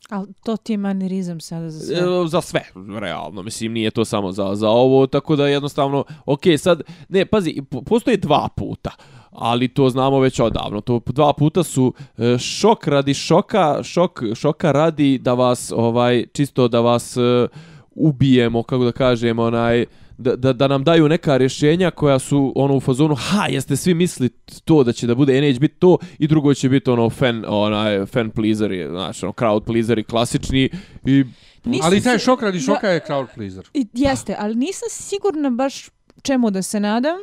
Ali 0.10 0.28
to 0.44 0.58
ti 0.58 0.74
je 0.74 0.78
manirizam 0.78 1.40
sada 1.40 1.70
za 1.70 1.86
sve. 1.86 1.96
E, 1.98 2.28
za 2.28 2.42
sve, 2.42 2.62
realno. 3.00 3.44
Mislim, 3.44 3.74
nije 3.74 3.92
to 3.92 4.06
samo 4.06 4.32
za, 4.32 4.56
za 4.56 4.70
ovo, 4.70 5.08
tako 5.08 5.36
da 5.36 5.48
jednostavno, 5.48 6.04
ok, 6.26 6.42
sad, 6.58 6.82
ne, 7.10 7.26
pazi, 7.26 7.62
postoje 7.86 8.18
dva 8.18 8.48
puta, 8.56 8.92
ali 9.32 9.68
to 9.68 9.90
znamo 9.90 10.20
već 10.20 10.40
odavno. 10.40 10.82
To 10.82 11.02
dva 11.06 11.34
puta 11.34 11.64
su 11.64 11.94
e, 12.18 12.38
šok 12.38 12.88
radi 12.88 13.14
šoka, 13.14 13.84
šok, 13.84 14.24
šoka 14.36 14.72
radi 14.72 15.18
da 15.18 15.34
vas, 15.34 15.74
ovaj, 15.76 16.26
čisto 16.34 16.68
da 16.68 16.80
vas 16.80 17.18
e, 17.18 17.48
ubijemo, 17.96 18.64
kako 18.64 18.84
da 18.84 18.92
kažem, 18.92 19.40
onaj, 19.40 19.86
da, 20.20 20.36
da, 20.36 20.54
da 20.54 20.68
nam 20.68 20.84
daju 20.84 21.10
neka 21.10 21.38
rješenja 21.38 21.92
koja 21.92 22.20
su 22.20 22.54
ono 22.56 22.76
u 22.76 22.80
fazonu 22.80 23.16
ha 23.16 23.46
jeste 23.50 23.76
svi 23.76 23.94
misli 23.94 24.30
to 24.66 24.84
da 24.84 24.94
će 24.94 25.08
da 25.08 25.16
bude 25.16 25.42
NH 25.42 25.60
biti 25.60 25.76
to 25.80 25.98
i 26.20 26.28
drugo 26.28 26.54
će 26.54 26.70
biti 26.70 26.90
ono 26.90 27.10
fan 27.10 27.46
onaj 27.48 28.06
fan 28.06 28.30
pleaseri 28.30 28.88
znači 28.90 29.26
ono 29.26 29.34
crowd 29.34 29.64
pleaseri 29.66 30.04
klasični 30.04 30.70
i 31.06 31.26
Nisam 31.66 31.86
Ali 31.88 32.02
taj 32.02 32.20
šok 32.20 32.42
radi 32.42 32.60
šoka 32.60 32.90
je 32.90 33.02
crowd 33.08 33.28
pleaser. 33.36 33.70
I, 33.74 33.88
jeste, 33.94 34.36
ali 34.40 34.56
nisam 34.56 34.90
sigurna 34.92 35.50
baš 35.50 35.90
čemu 36.22 36.52
da 36.52 36.62
se 36.62 36.80
nadam. 36.80 37.18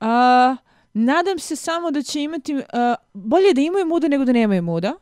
A, 0.00 0.56
nadam 0.94 1.38
se 1.38 1.56
samo 1.56 1.90
da 1.90 2.02
će 2.02 2.22
imati... 2.22 2.62
A, 2.72 2.94
bolje 3.14 3.54
da 3.54 3.60
imaju 3.60 3.86
muda 3.86 4.08
nego 4.08 4.24
da 4.24 4.32
nemaju 4.32 4.62
muda. 4.62 4.94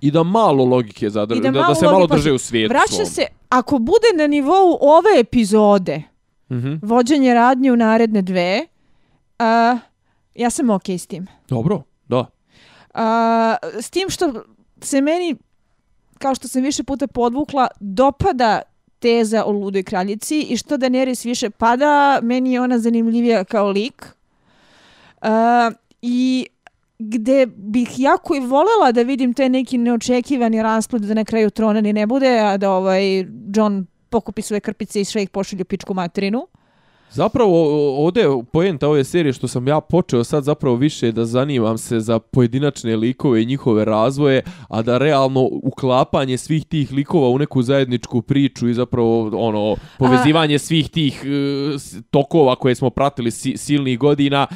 I 0.00 0.10
da 0.10 0.22
malo 0.22 0.64
logike 0.64 1.10
zadrže, 1.10 1.38
I 1.38 1.42
da, 1.42 1.50
da 1.50 1.62
da, 1.68 1.74
se 1.74 1.86
malo 1.86 2.06
drže 2.06 2.32
u 2.32 2.38
svijetu 2.38 2.72
Vraća 2.72 2.94
svom. 2.94 3.06
se, 3.06 3.26
ako 3.48 3.78
bude 3.78 4.06
na 4.16 4.26
nivou 4.26 4.78
ove 4.80 5.20
epizode, 5.20 6.02
Mhm. 6.50 6.74
vođenje 6.82 7.34
radnje 7.34 7.72
u 7.72 7.76
naredne 7.76 8.22
dve, 8.22 8.66
a, 9.38 9.78
ja 10.34 10.50
sam 10.50 10.70
okej 10.70 10.98
s 10.98 11.06
tim. 11.06 11.26
Dobro, 11.48 11.82
da. 12.08 12.26
A, 12.94 13.56
s 13.80 13.90
tim 13.90 14.10
što 14.10 14.44
se 14.80 15.00
meni, 15.00 15.36
kao 16.18 16.34
što 16.34 16.48
sam 16.48 16.62
više 16.62 16.84
puta 16.84 17.06
podvukla, 17.06 17.68
dopada 17.80 18.62
teza 18.98 19.44
o 19.44 19.52
ludoj 19.52 19.82
kraljici 19.82 20.40
i 20.40 20.56
što 20.56 20.76
Daenerys 20.76 21.24
više 21.26 21.50
pada, 21.50 22.20
meni 22.22 22.52
je 22.52 22.60
ona 22.60 22.78
zanimljivija 22.78 23.44
kao 23.44 23.70
lik. 23.70 24.06
Uh, 25.22 25.28
I 26.02 26.46
gde 26.98 27.46
bih 27.46 27.88
jako 27.96 28.34
i 28.34 28.40
volela 28.40 28.92
da 28.92 29.02
vidim 29.02 29.34
te 29.34 29.48
neki 29.48 29.78
neočekivani 29.78 30.62
rasplet 30.62 31.02
da 31.02 31.14
na 31.14 31.24
kraju 31.24 31.50
trona 31.50 31.80
ni 31.80 31.92
ne 31.92 32.06
bude, 32.06 32.38
a 32.38 32.56
da 32.56 32.70
ovaj 32.70 33.26
John 33.54 33.86
pokupi 34.10 34.42
svoje 34.42 34.60
krpice 34.60 35.00
i 35.00 35.04
sve 35.04 35.22
ih 35.22 35.30
pošalju 35.30 35.62
u 35.62 35.64
pičku 35.64 35.94
materinu. 35.94 36.48
Zapravo, 37.12 37.54
ovdje 38.04 38.24
pojenta 38.52 38.88
ove 38.88 39.04
serije 39.04 39.32
što 39.32 39.48
sam 39.48 39.68
ja 39.68 39.80
počeo 39.80 40.24
sad 40.24 40.44
zapravo 40.44 40.76
više 40.76 41.12
da 41.12 41.24
zanimam 41.24 41.78
se 41.78 42.00
za 42.00 42.18
pojedinačne 42.18 42.96
likove 42.96 43.42
i 43.42 43.46
njihove 43.46 43.84
razvoje, 43.84 44.42
a 44.68 44.82
da 44.82 44.98
realno 44.98 45.48
uklapanje 45.62 46.38
svih 46.38 46.64
tih 46.64 46.92
likova 46.92 47.28
u 47.28 47.38
neku 47.38 47.62
zajedničku 47.62 48.22
priču 48.22 48.68
i 48.68 48.74
zapravo 48.74 49.30
ono 49.34 49.76
povezivanje 49.98 50.54
a... 50.54 50.58
svih 50.58 50.90
tih 50.90 51.22
uh, 51.24 51.80
tokova 52.10 52.56
koje 52.56 52.74
smo 52.74 52.90
pratili 52.90 53.30
si, 53.30 53.56
silnih 53.56 53.98
godina, 53.98 54.46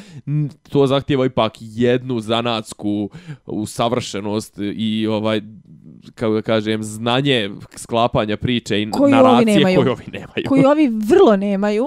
to 0.69 0.87
zahtjeva 0.87 1.25
ipak 1.25 1.53
jednu 1.59 2.19
zanatsku 2.19 3.09
usavršenost 3.45 4.59
i 4.75 5.07
ovaj 5.07 5.41
kako 6.15 6.33
da 6.33 6.41
kažem, 6.41 6.83
znanje 6.83 7.49
sklapanja 7.75 8.37
priče 8.37 8.81
i 8.81 8.91
koju 8.91 9.11
naracije 9.11 9.65
ovi 9.65 9.75
koju 9.75 9.91
ovi 9.91 10.05
nemaju. 10.11 10.45
Koju 10.47 10.67
ovi 10.67 10.87
vrlo 10.87 11.35
nemaju 11.35 11.85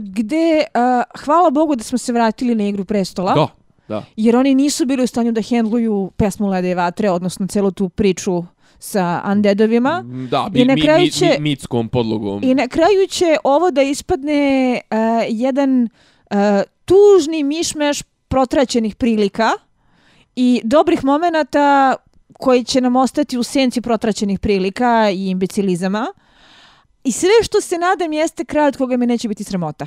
gde, 0.00 0.64
uh, 0.74 1.24
hvala 1.24 1.50
Bogu 1.50 1.76
da 1.76 1.84
smo 1.84 1.98
se 1.98 2.12
vratili 2.12 2.54
na 2.54 2.64
igru 2.64 2.84
prestola. 2.84 3.34
Da, 3.34 3.48
da. 3.88 4.04
Jer 4.16 4.36
oni 4.36 4.54
nisu 4.54 4.86
bili 4.86 5.04
u 5.04 5.06
stanju 5.06 5.32
da 5.32 5.42
hendluju 5.42 6.10
pesmu 6.16 6.48
Lede 6.48 6.70
i 6.70 6.74
Vatre, 6.74 7.10
odnosno 7.10 7.46
celu 7.46 7.70
tu 7.70 7.88
priču 7.88 8.44
sa 8.78 9.22
undeadovima. 9.32 10.02
Mm, 10.02 10.28
da, 10.30 10.48
mi, 10.52 10.60
I 10.60 10.64
na 10.64 10.76
kraju 10.76 11.10
će, 11.10 11.24
mi, 11.24 11.32
mi, 11.32 11.40
mitskom 11.40 11.88
podlogom. 11.88 12.40
I 12.44 12.54
na 12.54 12.68
kraju 12.68 13.06
će 13.08 13.36
ovo 13.44 13.70
da 13.70 13.82
ispadne 13.82 14.80
uh, 14.90 14.98
jedan 15.28 15.88
uh, 16.30 16.36
tužni 16.84 17.42
mišmeš 17.42 18.02
protraćenih 18.28 18.96
prilika 18.96 19.50
i 20.36 20.60
dobrih 20.64 21.04
momenata 21.04 21.94
koji 22.32 22.64
će 22.64 22.80
nam 22.80 22.96
ostati 22.96 23.38
u 23.38 23.42
senci 23.42 23.80
protraćenih 23.80 24.40
prilika 24.40 25.10
i 25.10 25.30
imbecilizama. 25.30 26.06
I 27.04 27.12
sve 27.12 27.30
što 27.42 27.60
se 27.60 27.78
nadam 27.78 28.12
jeste 28.12 28.44
kraj 28.44 28.68
od 28.68 28.76
koga 28.76 28.96
me 28.96 29.06
neće 29.06 29.28
biti 29.28 29.44
sramota. 29.44 29.86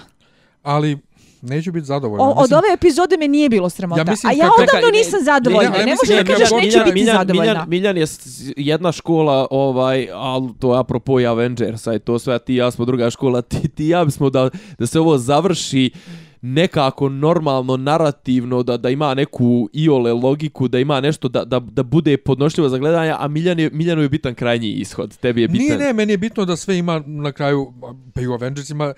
Ali 0.63 0.97
neću 1.41 1.71
biti 1.71 1.85
zadovoljna. 1.85 2.23
O, 2.23 2.33
od 2.37 2.53
ove 2.53 2.73
epizode 2.73 3.17
me 3.17 3.27
nije 3.27 3.49
bilo 3.49 3.69
sramota. 3.69 4.01
Ja 4.01 4.05
mislim, 4.05 4.29
a 4.29 4.33
ja 4.33 4.49
odavno 4.59 4.91
nisam 4.91 5.19
zadovoljna. 5.23 5.69
Ne, 5.69 5.77
ja, 5.77 5.79
ja 5.79 5.85
ne 5.85 5.95
možeš 6.03 6.25
da 6.25 6.33
kažeš 6.33 6.51
neću 6.51 6.79
biti 6.85 6.93
Miljan, 6.93 7.17
zadovoljna. 7.17 7.65
Miljan, 7.65 7.69
Miljan 7.69 7.97
je 7.97 8.05
jedna 8.57 8.91
škola, 8.91 9.47
ovaj, 9.51 10.07
ali 10.13 10.49
to 10.59 10.73
je 10.73 10.79
apropo 10.79 11.19
i 11.19 11.25
Avengersa 11.25 11.93
i 11.93 11.99
to 11.99 12.19
sve, 12.19 12.35
a 12.35 12.39
ti 12.39 12.55
ja 12.55 12.71
smo 12.71 12.85
druga 12.85 13.09
škola. 13.09 13.41
Ti, 13.41 13.69
ti 13.69 13.87
ja 13.87 14.05
bismo 14.05 14.29
da, 14.29 14.49
da 14.79 14.87
se 14.87 14.99
ovo 14.99 15.17
završi 15.17 15.91
nekako 16.45 17.09
normalno 17.09 17.77
narativno 17.77 18.63
da 18.63 18.77
da 18.77 18.89
ima 18.89 19.13
neku 19.13 19.69
iole 19.73 20.13
logiku 20.13 20.67
da 20.67 20.79
ima 20.79 21.01
nešto 21.01 21.27
da, 21.27 21.45
da, 21.45 21.59
da 21.59 21.83
bude 21.83 22.17
podnošljivo 22.17 22.69
za 22.69 22.77
gledanje 22.77 23.13
a 23.19 23.27
Miljan 23.27 23.59
je 23.59 23.69
Miljanu 23.69 24.01
je 24.01 24.09
bitan 24.09 24.35
krajnji 24.35 24.67
ishod. 24.67 25.17
Tebi 25.17 25.41
je 25.41 25.47
bitan. 25.47 25.65
Nije 25.65 25.77
ne 25.77 25.93
meni 25.93 26.13
je 26.13 26.17
bitno 26.17 26.45
da 26.45 26.55
sve 26.55 26.77
ima 26.77 27.03
na 27.05 27.31
kraju 27.31 27.73
pa 28.13 28.21
i 28.21 28.27
u 28.27 28.33
Avengersima 28.33 28.93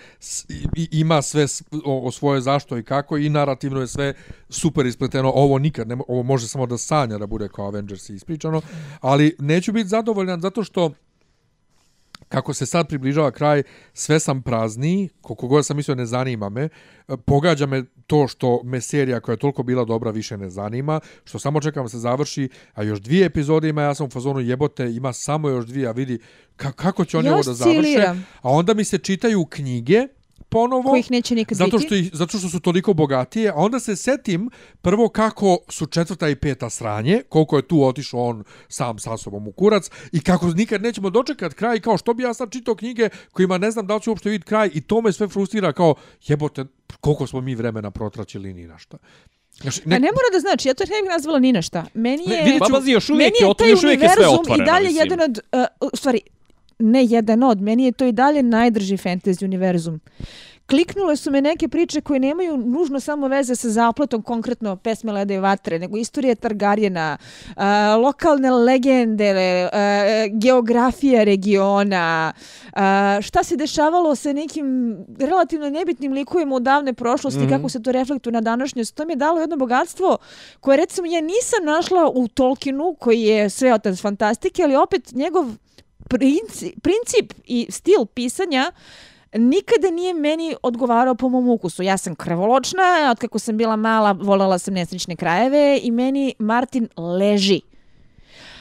ima 0.91 1.22
sve 1.22 1.45
o, 1.86 2.07
o 2.07 2.11
svoje 2.11 2.41
zašto 2.41 2.78
i 2.78 2.84
kako 2.84 3.18
i 3.18 3.30
narativno 3.30 3.82
je 3.82 3.88
sve 3.88 4.14
super 4.49 4.86
ispleteno. 4.86 5.32
Ovo 5.36 5.60
nikad 5.60 5.88
ne 5.88 5.98
ovo 6.07 6.24
može 6.24 6.48
samo 6.48 6.65
da 6.65 6.78
sanja 6.78 7.18
da 7.18 7.28
bude 7.28 7.48
kao 7.48 7.68
Avengers 7.68 8.10
ispričano 8.10 8.61
ali 9.02 9.36
neću 9.40 9.72
biti 9.72 9.90
zadovoljan 9.90 10.41
zato 10.41 10.64
što 10.64 10.91
kako 12.30 12.54
se 12.54 12.66
sad 12.66 12.88
približava 12.88 13.32
kraj, 13.32 13.64
sve 13.94 14.20
sam 14.20 14.41
prazni, 14.41 15.10
koliko 15.22 15.48
god 15.48 15.66
sam 15.66 15.78
mislio 15.78 15.95
ne 15.95 16.06
zanima 16.06 16.49
me, 16.49 16.70
pogađa 17.26 17.66
me 17.66 17.84
to 18.08 18.28
što 18.28 18.62
me 18.64 18.82
serija 18.82 19.20
koja 19.20 19.34
je 19.34 19.40
toliko 19.40 19.64
bila 19.64 19.86
dobra 19.86 20.12
više 20.12 20.38
ne 20.38 20.49
zanima, 20.49 20.99
što 21.24 21.40
samo 21.40 21.62
čekam 21.62 21.84
da 21.84 21.90
se 21.90 21.99
završi, 21.99 22.49
a 22.74 22.84
još 22.84 22.99
dvije 22.99 23.26
epizode 23.26 23.70
ima, 23.70 23.82
ja 23.82 23.95
sam 23.95 24.08
u 24.08 24.10
fazonu 24.10 24.40
jebote, 24.40 24.91
ima 24.91 25.14
samo 25.14 25.49
još 25.49 25.66
dvije, 25.66 25.88
a 25.88 25.91
vidi 25.91 26.20
kako 26.56 27.06
će 27.06 27.18
oni 27.18 27.28
ja 27.28 27.34
ovo 27.34 27.44
da 27.44 27.54
završe, 27.54 28.04
a 28.41 28.49
onda 28.49 28.74
mi 28.74 28.84
se 28.84 28.98
čitaju 28.98 29.45
knjige, 29.45 30.08
ponovo. 30.49 30.90
Kojih 30.90 31.11
neće 31.11 31.36
nikad 31.36 31.57
zato 31.57 31.80
što, 31.80 31.95
ih, 31.95 32.10
zato 32.14 32.38
što 32.38 32.49
su 32.49 32.60
toliko 32.60 32.94
bogatije. 32.94 33.49
A 33.49 33.56
onda 33.56 33.80
se 33.80 33.95
setim 33.95 34.49
prvo 34.82 35.10
kako 35.10 35.57
su 35.69 35.86
četvrta 35.86 36.30
i 36.30 36.36
peta 36.36 36.69
sranje, 36.69 37.22
koliko 37.30 37.56
je 37.56 37.68
tu 37.68 37.84
otišao 37.84 38.24
on 38.24 38.44
sam 38.68 38.99
sa 38.99 39.18
sobom 39.18 39.48
u 39.48 39.52
kurac 39.52 39.90
i 40.11 40.19
kako 40.19 40.48
nikad 40.48 40.82
nećemo 40.82 41.10
dočekat 41.10 41.53
kraj 41.53 41.80
kao 41.80 41.98
što 41.98 42.14
bi 42.14 42.24
ja 42.24 42.34
sad 42.34 42.52
čitao 42.52 42.76
knjige 42.76 43.10
kojima 43.32 43.57
ne 43.57 43.72
znam 43.72 43.88
da 43.88 43.95
li 43.95 44.02
ću 44.02 44.11
uopšte 44.11 44.30
vidjeti 44.30 44.49
kraj 44.49 44.69
i 44.74 44.82
to 44.82 45.02
me 45.02 45.11
sve 45.11 45.28
frustrira 45.28 45.74
kao 45.74 45.95
jebote 46.28 46.65
koliko 46.99 47.28
smo 47.28 47.41
mi 47.41 47.56
vremena 47.56 47.91
protraćili 47.91 48.53
ni 48.53 48.68
na 48.68 48.78
šta. 48.78 48.98
Znači, 49.61 49.82
ne... 49.86 49.95
A 49.95 49.99
ne 49.99 50.07
mora 50.07 50.30
da 50.34 50.40
znači, 50.40 50.68
ja 50.68 50.74
to 50.74 50.84
ne 50.84 51.02
bih 51.02 51.10
nazvala 51.10 51.40
ni 51.40 51.52
na 51.52 51.61
šta. 51.61 51.86
Meni 51.94 52.24
je, 52.28 52.44
ne, 52.44 52.60
ću, 52.68 52.72
pa 52.72 52.91
još 52.91 53.10
uvijek 53.10 53.34
je, 53.41 53.48
taj 53.57 53.69
još 53.69 53.84
uvijek 53.84 54.02
je 54.02 54.10
sve 54.10 54.28
otvoreno. 54.28 54.64
I 54.64 54.65
dalje 54.65 54.88
mislim. 54.88 55.03
jedan 55.03 55.22
od, 55.22 55.40
uh, 55.82 55.90
u 55.94 55.98
stvari, 55.98 56.22
ne 56.80 57.06
jedan 57.06 57.44
od, 57.44 57.62
meni 57.62 57.86
je 57.86 57.91
to 57.91 58.06
i 58.06 58.12
dalje 58.12 58.44
najdrži 58.44 58.98
fantasy 58.98 59.45
univerzum. 59.45 60.02
Kliknule 60.70 61.16
su 61.16 61.32
me 61.32 61.41
neke 61.41 61.68
priče 61.68 62.02
koje 62.02 62.20
nemaju 62.20 62.58
nužno 62.58 62.99
samo 62.99 63.28
veze 63.28 63.56
sa 63.56 63.70
zapletom 63.70 64.22
konkretno 64.22 64.76
pesme 64.76 65.12
Lede 65.12 65.36
i 65.36 65.40
Vatre, 65.40 65.80
nego 65.80 65.98
istorije 65.98 66.36
Targarjena, 66.36 67.18
uh, 67.48 67.64
lokalne 68.04 68.52
legende, 68.52 69.34
uh, 69.66 70.40
geografija 70.40 71.24
regiona, 71.24 72.34
uh, 72.66 72.80
šta 73.22 73.44
se 73.44 73.56
dešavalo 73.56 74.16
sa 74.16 74.34
nekim 74.34 74.98
relativno 75.20 75.70
nebitnim 75.70 76.14
likovima 76.14 76.56
u 76.56 76.60
davne 76.60 76.94
prošlosti, 76.94 77.40
mm 77.40 77.44
-hmm. 77.44 77.49
kako 77.49 77.70
se 77.70 77.84
to 77.84 77.91
reflektuje 77.91 78.34
na 78.34 78.41
današnjost. 78.41 78.95
To 78.95 79.06
mi 79.06 79.14
je 79.14 79.18
dalo 79.18 79.40
jedno 79.40 79.58
bogatstvo 79.58 80.18
koje 80.60 80.78
recimo 80.78 81.08
ja 81.08 81.22
nisam 81.22 81.66
našla 81.66 82.12
u 82.16 82.28
Tolkienu, 82.28 82.95
koji 82.99 83.22
je 83.22 83.49
sve 83.49 83.74
otac 83.74 84.02
fantastike, 84.02 84.64
ali 84.64 84.76
opet 84.76 85.12
njegov 85.12 85.45
princip, 86.10 86.82
princip 86.82 87.34
i 87.46 87.68
stil 87.70 88.06
pisanja 88.06 88.72
nikada 89.34 89.90
nije 89.92 90.14
meni 90.14 90.56
odgovarao 90.64 91.16
po 91.16 91.30
mom 91.30 91.50
ukusu. 91.50 91.84
Ja 91.84 91.98
sam 91.98 92.16
krvoločna, 92.16 93.08
od 93.12 93.20
kako 93.20 93.40
sam 93.40 93.58
bila 93.58 93.76
mala 93.76 94.12
volela 94.12 94.60
sam 94.60 94.74
nesrećne 94.74 95.16
krajeve 95.16 95.80
i 95.84 95.92
meni 95.92 96.36
Martin 96.40 96.90
leži. 96.98 97.62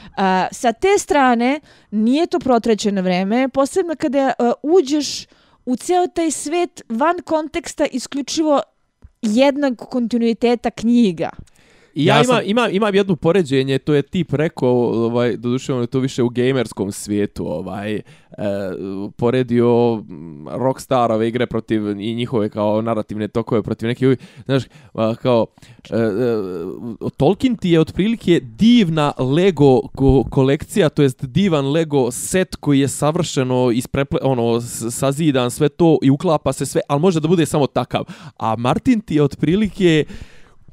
Uh, 0.07 0.23
sa 0.53 0.73
te 0.73 0.99
strane 0.99 1.61
nije 1.91 2.27
to 2.27 2.39
protrećeno 2.39 3.03
vreme, 3.03 3.49
posebno 3.49 3.95
kada 3.99 4.33
uh, 4.39 4.53
uđeš 4.63 5.27
u 5.67 5.77
ceo 5.77 6.07
taj 6.07 6.31
svet 6.31 6.83
van 6.89 7.17
konteksta 7.25 7.87
isključivo 7.87 8.63
jednog 9.23 9.77
kontinuiteta 9.91 10.71
knjiga. 10.71 11.31
I 11.97 12.05
ja, 12.05 12.17
ja 12.17 12.25
sam... 12.25 12.35
imam, 12.35 12.45
imam, 12.47 12.75
imam 12.75 12.95
jedno 12.95 13.17
poređenje, 13.17 13.79
to 13.79 13.95
je 13.95 14.03
tip 14.03 14.33
rekao, 14.33 14.71
ovaj, 15.05 15.37
doduše 15.37 15.75
on 15.75 15.81
je 15.81 15.87
to 15.87 15.99
više 15.99 16.23
u 16.23 16.29
gamerskom 16.29 16.93
svijetu, 16.93 17.47
ovaj, 17.47 17.95
e, 17.95 18.03
poredio 19.17 20.03
Rockstarove 20.51 21.29
igre 21.29 21.47
protiv 21.47 22.01
i 22.01 22.15
njihove 22.15 22.49
kao 22.49 22.83
narativne 22.83 23.29
tokove 23.29 23.63
protiv 23.63 23.87
nekih, 23.87 24.09
znaš, 24.45 24.63
kao, 25.23 25.47
e, 25.91 25.97
e, 25.97 27.09
Tolkien 27.17 27.57
ti 27.57 27.71
je 27.71 27.81
otprilike 27.81 28.41
divna 28.41 29.13
Lego 29.19 29.81
ko 29.95 30.25
kolekcija, 30.31 30.89
to 30.89 31.03
jest 31.03 31.25
divan 31.25 31.71
Lego 31.71 32.11
set 32.11 32.57
koji 32.57 32.81
je 32.81 32.89
savršeno 32.89 33.71
ispreple, 33.71 34.19
ono, 34.23 34.61
sazidan 34.91 35.51
sve 35.51 35.69
to 35.69 35.99
i 36.03 36.11
uklapa 36.11 36.53
se 36.53 36.67
sve, 36.67 36.81
ali 36.89 37.01
može 37.01 37.21
da 37.21 37.29
bude 37.29 37.47
samo 37.47 37.67
takav. 37.67 38.05
A 38.37 38.57
Martin 38.57 39.01
ti 39.01 39.15
je 39.15 39.23
otprilike 39.23 40.05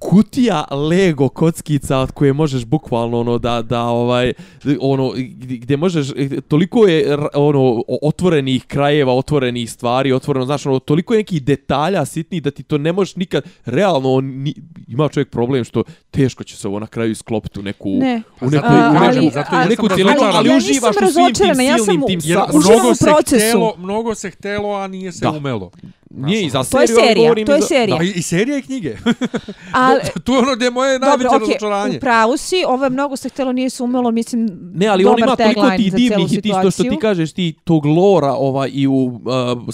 kutija 0.10 0.66
Lego 0.72 1.30
kockica 1.30 1.98
od 1.98 2.12
koje 2.12 2.34
možeš 2.34 2.66
bukvalno 2.66 3.20
ono 3.20 3.38
da 3.38 3.62
da 3.62 3.82
ovaj 3.82 4.34
ono 4.80 5.14
gdje 5.38 5.78
možeš 5.78 6.08
toliko 6.48 6.88
je 6.88 7.18
ono 7.34 7.84
otvorenih 8.02 8.66
krajeva, 8.66 9.14
otvorenih 9.14 9.72
stvari, 9.72 10.14
otvoreno 10.14 10.46
znači 10.46 10.68
ono 10.68 10.80
toliko 10.80 11.14
je 11.14 11.18
nekih 11.18 11.44
detalja 11.44 12.06
sitnih 12.06 12.44
da 12.44 12.52
ti 12.52 12.64
to 12.64 12.78
ne 12.78 12.92
možeš 12.92 13.16
nikad 13.16 13.44
realno 13.66 14.14
on, 14.14 14.26
ni, 14.26 14.54
ima 14.88 15.10
čovjek 15.10 15.30
problem 15.30 15.64
što 15.64 15.84
teško 16.12 16.44
će 16.44 16.58
se 16.58 16.68
ovo 16.68 16.80
na 16.80 16.88
kraju 16.88 17.12
isklopiti 17.12 17.60
u 17.60 17.64
neku 17.64 17.90
ne. 17.90 18.22
u 18.42 18.50
neku 18.50 18.66
a, 18.70 18.92
u 18.92 19.16
neku, 19.16 19.34
zato 19.34 19.50
ali, 19.52 19.70
neku 19.70 19.88
ali, 19.92 20.04
ali, 20.04 20.14
ali, 20.22 20.38
ali 20.38 20.58
uživaš 20.58 20.96
u 20.96 21.12
svim 21.14 21.26
tim 21.26 21.36
silnim 21.36 21.68
ja 21.68 21.78
sam 21.78 22.08
tim 22.08 22.22
sa, 22.22 22.48
mnogo 22.54 22.96
se 22.96 23.12
htelo, 23.22 23.74
mnogo 23.78 24.16
se 24.16 24.30
htelo, 24.30 24.74
a 24.76 24.88
nije 24.88 25.12
se 25.12 25.26
da. 25.26 25.32
umelo. 25.32 25.72
Nije 26.16 26.46
i 26.46 26.50
za 26.50 26.64
seriju, 26.64 26.88
to 26.88 27.02
je 27.02 27.08
serija, 27.08 27.46
to 27.46 27.56
je 27.56 27.62
serija. 27.62 27.98
Da, 27.98 28.04
i, 28.04 28.08
i 28.08 28.22
serija 28.22 28.58
i 28.58 28.62
knjige. 28.62 28.98
Ali, 29.72 30.00
to 30.24 30.34
je 30.34 30.40
ono 30.40 30.56
gdje 30.56 30.66
je 30.66 30.72
moje 30.72 31.00
najveće 31.00 31.30
okay, 31.30 31.40
razočaranje. 31.40 31.98
U 31.98 32.00
pravu 32.00 32.38
si, 32.38 32.64
ovo 32.68 32.84
je 32.84 32.90
mnogo 32.90 33.16
se 33.16 33.30
htjelo, 33.30 33.52
nije 33.52 33.70
se 33.70 33.84
umelo, 33.84 34.12
mislim, 34.12 34.50
Ne, 34.74 34.88
ali 34.88 35.06
on 35.06 35.20
ima 35.20 35.36
toliko 35.36 35.70
ti 35.78 35.92
divnih 35.96 36.34
i 36.34 36.42
ti 36.42 36.52
što, 36.60 36.72
što 36.72 36.84
ti 36.84 36.98
kažeš, 37.02 37.34
ti 37.34 37.56
tog 37.64 37.86
lora 37.86 38.34
ova, 38.34 38.68
i 38.68 38.88
u 38.88 38.94
uh, 38.94 39.22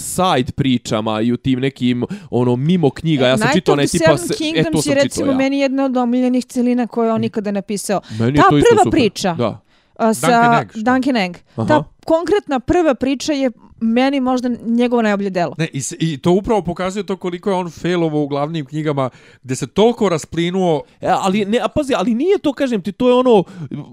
side 0.00 0.52
pričama 0.52 1.20
i 1.20 1.32
u 1.32 1.36
tim 1.36 1.60
nekim 1.60 2.04
ono 2.30 2.56
mimo 2.56 2.90
knjiga. 2.90 3.26
Ja 3.26 3.38
sam 3.38 3.46
Night 3.46 3.54
čitao 3.54 3.76
ne 3.76 3.86
tipa... 3.86 4.16
Se, 4.16 4.34
Kingdoms 4.34 4.66
e, 4.66 4.70
to 4.72 4.82
sam 4.82 4.92
je 4.92 5.02
recimo 5.02 5.32
ja. 5.32 5.36
meni 5.36 5.58
jedna 5.58 5.84
od 5.84 5.96
omiljenih 5.96 6.44
celina 6.44 6.86
koje 6.86 7.12
on 7.12 7.20
nikada 7.20 7.50
napisao. 7.50 8.00
Meni 8.18 8.36
Ta 8.36 8.44
prva 8.48 8.84
super. 8.84 8.90
priča. 8.90 9.34
Da 9.34 9.60
sa 10.14 10.28
Duncan 10.28 10.60
Egg? 10.60 10.84
Duncan 10.84 11.16
Egg. 11.16 11.36
Ta 11.68 11.84
konkretna 12.04 12.60
prva 12.60 12.94
priča 12.94 13.32
je 13.32 13.50
meni 13.80 14.20
možda 14.20 14.48
njegovo 14.60 15.02
najbolje 15.02 15.30
delo. 15.30 15.54
Ne, 15.58 15.68
i, 15.72 15.80
I 15.92 16.18
to 16.18 16.32
upravo 16.32 16.62
pokazuje 16.62 17.02
to 17.02 17.16
koliko 17.16 17.50
je 17.50 17.56
on 17.56 17.70
failovo 17.70 18.22
u 18.22 18.28
glavnim 18.28 18.66
knjigama, 18.66 19.10
gdje 19.42 19.56
se 19.56 19.66
toliko 19.66 20.08
rasplinuo 20.08 20.82
E, 21.00 21.08
ali 21.10 21.44
ne, 21.44 21.58
a 21.58 21.68
pazi, 21.68 21.92
ali 21.96 22.14
nije 22.14 22.38
to, 22.38 22.52
kažem 22.52 22.82
ti, 22.82 22.92
to 22.92 23.08
je 23.08 23.14
ono, 23.14 23.44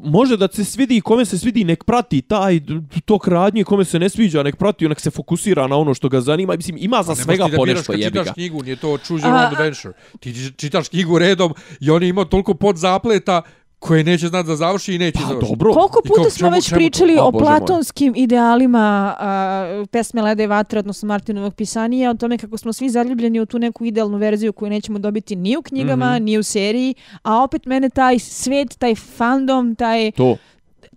može 0.03 0.37
da 0.37 0.47
se 0.47 0.65
svidi, 0.65 1.01
kome 1.01 1.25
se 1.25 1.37
svidi, 1.37 1.63
nek 1.63 1.83
prati 1.83 2.21
taj 2.21 2.59
tok 3.05 3.27
radnje, 3.27 3.63
kome 3.63 3.85
se 3.85 3.99
ne 3.99 4.09
sviđa, 4.09 4.43
nek 4.43 4.55
prati, 4.55 4.87
nek 4.87 4.99
se 4.99 5.11
fokusira 5.11 5.67
na 5.67 5.77
ono 5.77 5.93
što 5.93 6.09
ga 6.09 6.21
zanima. 6.21 6.55
Mislim, 6.55 6.77
ima 6.79 7.03
za 7.03 7.11
ne 7.11 7.15
svega 7.15 7.45
ti 7.45 7.51
da 7.51 7.57
ponešto, 7.57 7.83
kad 7.85 7.99
jebi 7.99 8.19
čitaš 8.19 8.33
knjigu, 8.33 8.63
nije 8.63 8.75
to 8.75 8.97
choose 8.97 9.23
your 9.23 9.31
own 9.31 9.47
adventure. 9.47 9.93
Ti 10.19 10.33
či- 10.33 10.53
čitaš 10.53 10.89
knjigu 10.89 11.19
redom 11.19 11.53
i 11.79 11.89
on 11.89 12.03
je 12.03 12.09
imao 12.09 12.25
toliko 12.25 12.53
podzapleta 12.53 13.41
koje 13.79 14.03
neće 14.03 14.27
znati 14.27 14.47
da 14.47 14.55
završi 14.55 14.93
i 14.93 14.99
neće 14.99 15.19
Pa 15.19 15.25
završiti. 15.25 15.51
dobro. 15.51 15.73
Koliko 15.73 16.01
puta 16.03 16.23
smo 16.23 16.37
čemu- 16.39 16.51
već 16.51 16.65
čemu 16.65 16.75
to? 16.75 16.79
pričali 16.79 17.17
A, 17.17 17.23
o 17.23 17.31
Bože 17.31 17.43
moj. 17.43 17.49
platonskim 17.49 18.13
idealima 18.15 18.79
a, 19.19 19.83
pesme 19.91 20.21
Leda 20.21 20.43
i 20.43 20.47
Vatra, 20.47 20.79
odnosno 20.79 21.07
Martinovog 21.07 21.53
pisanija, 21.55 22.11
o 22.11 22.15
tome 22.15 22.37
kako 22.37 22.57
smo 22.57 22.73
svi 22.73 22.89
zaljubljeni 22.89 23.39
u 23.39 23.45
tu 23.45 23.59
neku 23.59 23.85
idealnu 23.85 24.17
verziju 24.17 24.53
koju 24.53 24.69
nećemo 24.69 24.99
dobiti 24.99 25.35
ni 25.35 25.57
u 25.57 25.61
knjigama, 25.61 26.15
Mhm. 26.15 26.23
ni 26.23 26.37
u 26.37 26.43
seriji, 26.43 26.95
a 27.23 27.43
opet 27.43 27.65
mene 27.65 27.89
taj 27.89 28.19
svet, 28.19 28.77
taj 28.77 28.95
fandom, 28.95 29.75
taj, 29.75 30.11
To. 30.11 30.37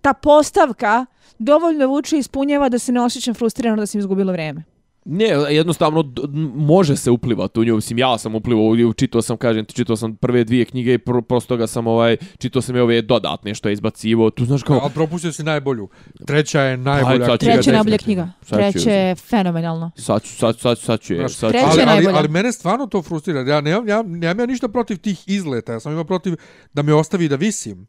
ta 0.01 0.13
postavka 0.13 1.05
dovoljno 1.39 1.87
vuče 1.87 2.15
i 2.15 2.19
ispunjava 2.19 2.69
da 2.69 2.79
se 2.79 2.91
ne 2.91 3.01
osjećam 3.01 3.33
frustrirano 3.33 3.77
da 3.77 3.85
sam 3.85 3.99
izgubila 3.99 4.31
vreme. 4.31 4.63
Ne, 5.05 5.25
jednostavno 5.49 6.13
može 6.55 6.95
se 6.95 7.11
uplivati 7.11 7.59
u 7.59 7.63
nju. 7.63 7.75
Mislim, 7.75 7.97
ja 7.99 8.17
sam 8.17 8.35
uplivao, 8.35 8.63
u- 8.65 8.93
čitao 8.93 9.21
sam, 9.21 9.37
kažem 9.37 9.65
ti, 9.65 9.73
čitao 9.73 9.95
sam 9.95 10.15
prve 10.15 10.43
dvije 10.43 10.65
knjige 10.65 10.93
i 10.93 10.97
pr 10.97 11.11
prosto 11.21 11.57
ga 11.57 11.67
sam, 11.67 11.87
ovaj, 11.87 12.17
čitao 12.37 12.61
sam 12.61 12.75
i 12.75 12.79
ove 12.79 13.01
dodatne 13.01 13.55
što 13.55 13.69
je 13.69 13.73
izbacivo. 13.73 14.29
Tu 14.29 14.45
znaš 14.45 14.63
kao, 14.63 14.79
Ali 14.79 14.91
propustio 14.93 15.31
si 15.31 15.43
najbolju. 15.43 15.89
Treća 16.27 16.61
je 16.61 16.77
najbolja 16.77 17.25
ću 17.27 17.37
knjiga. 17.37 17.45
ga 17.45 17.53
Treća 17.53 17.69
je 17.69 17.75
najbolja 17.75 17.97
knjiga. 17.97 18.29
Ću 18.45 18.49
Treća 18.49 18.91
je 18.91 19.15
fenomenalno. 19.15 19.91
sad 19.95 20.23
ću, 20.23 20.35
sad, 20.35 20.59
sad, 20.59 20.79
sad 20.79 20.99
ću 20.99 21.13
je, 21.13 21.29
sad 21.29 21.49
ću. 21.49 21.51
treća 21.51 21.67
ali, 21.67 21.79
je 21.79 21.83
ali, 21.83 21.95
najbolja. 21.95 22.17
ali 22.17 22.27
mene 22.27 22.51
stvarno 22.51 22.87
to 22.87 23.01
frustrira. 23.01 23.39
Ja 23.41 23.61
nemam, 23.61 23.87
ja, 23.87 24.01
nemam 24.01 24.39
ja 24.39 24.45
ništa 24.45 24.67
protiv 24.67 24.97
tih 24.97 25.23
izleta. 25.27 25.73
Ja 25.73 25.79
sam 25.79 25.91
imao 25.91 26.03
protiv 26.03 26.35
da 26.73 26.81
me 26.81 26.93
ostavi 26.93 27.27
da 27.27 27.35
visim. 27.35 27.87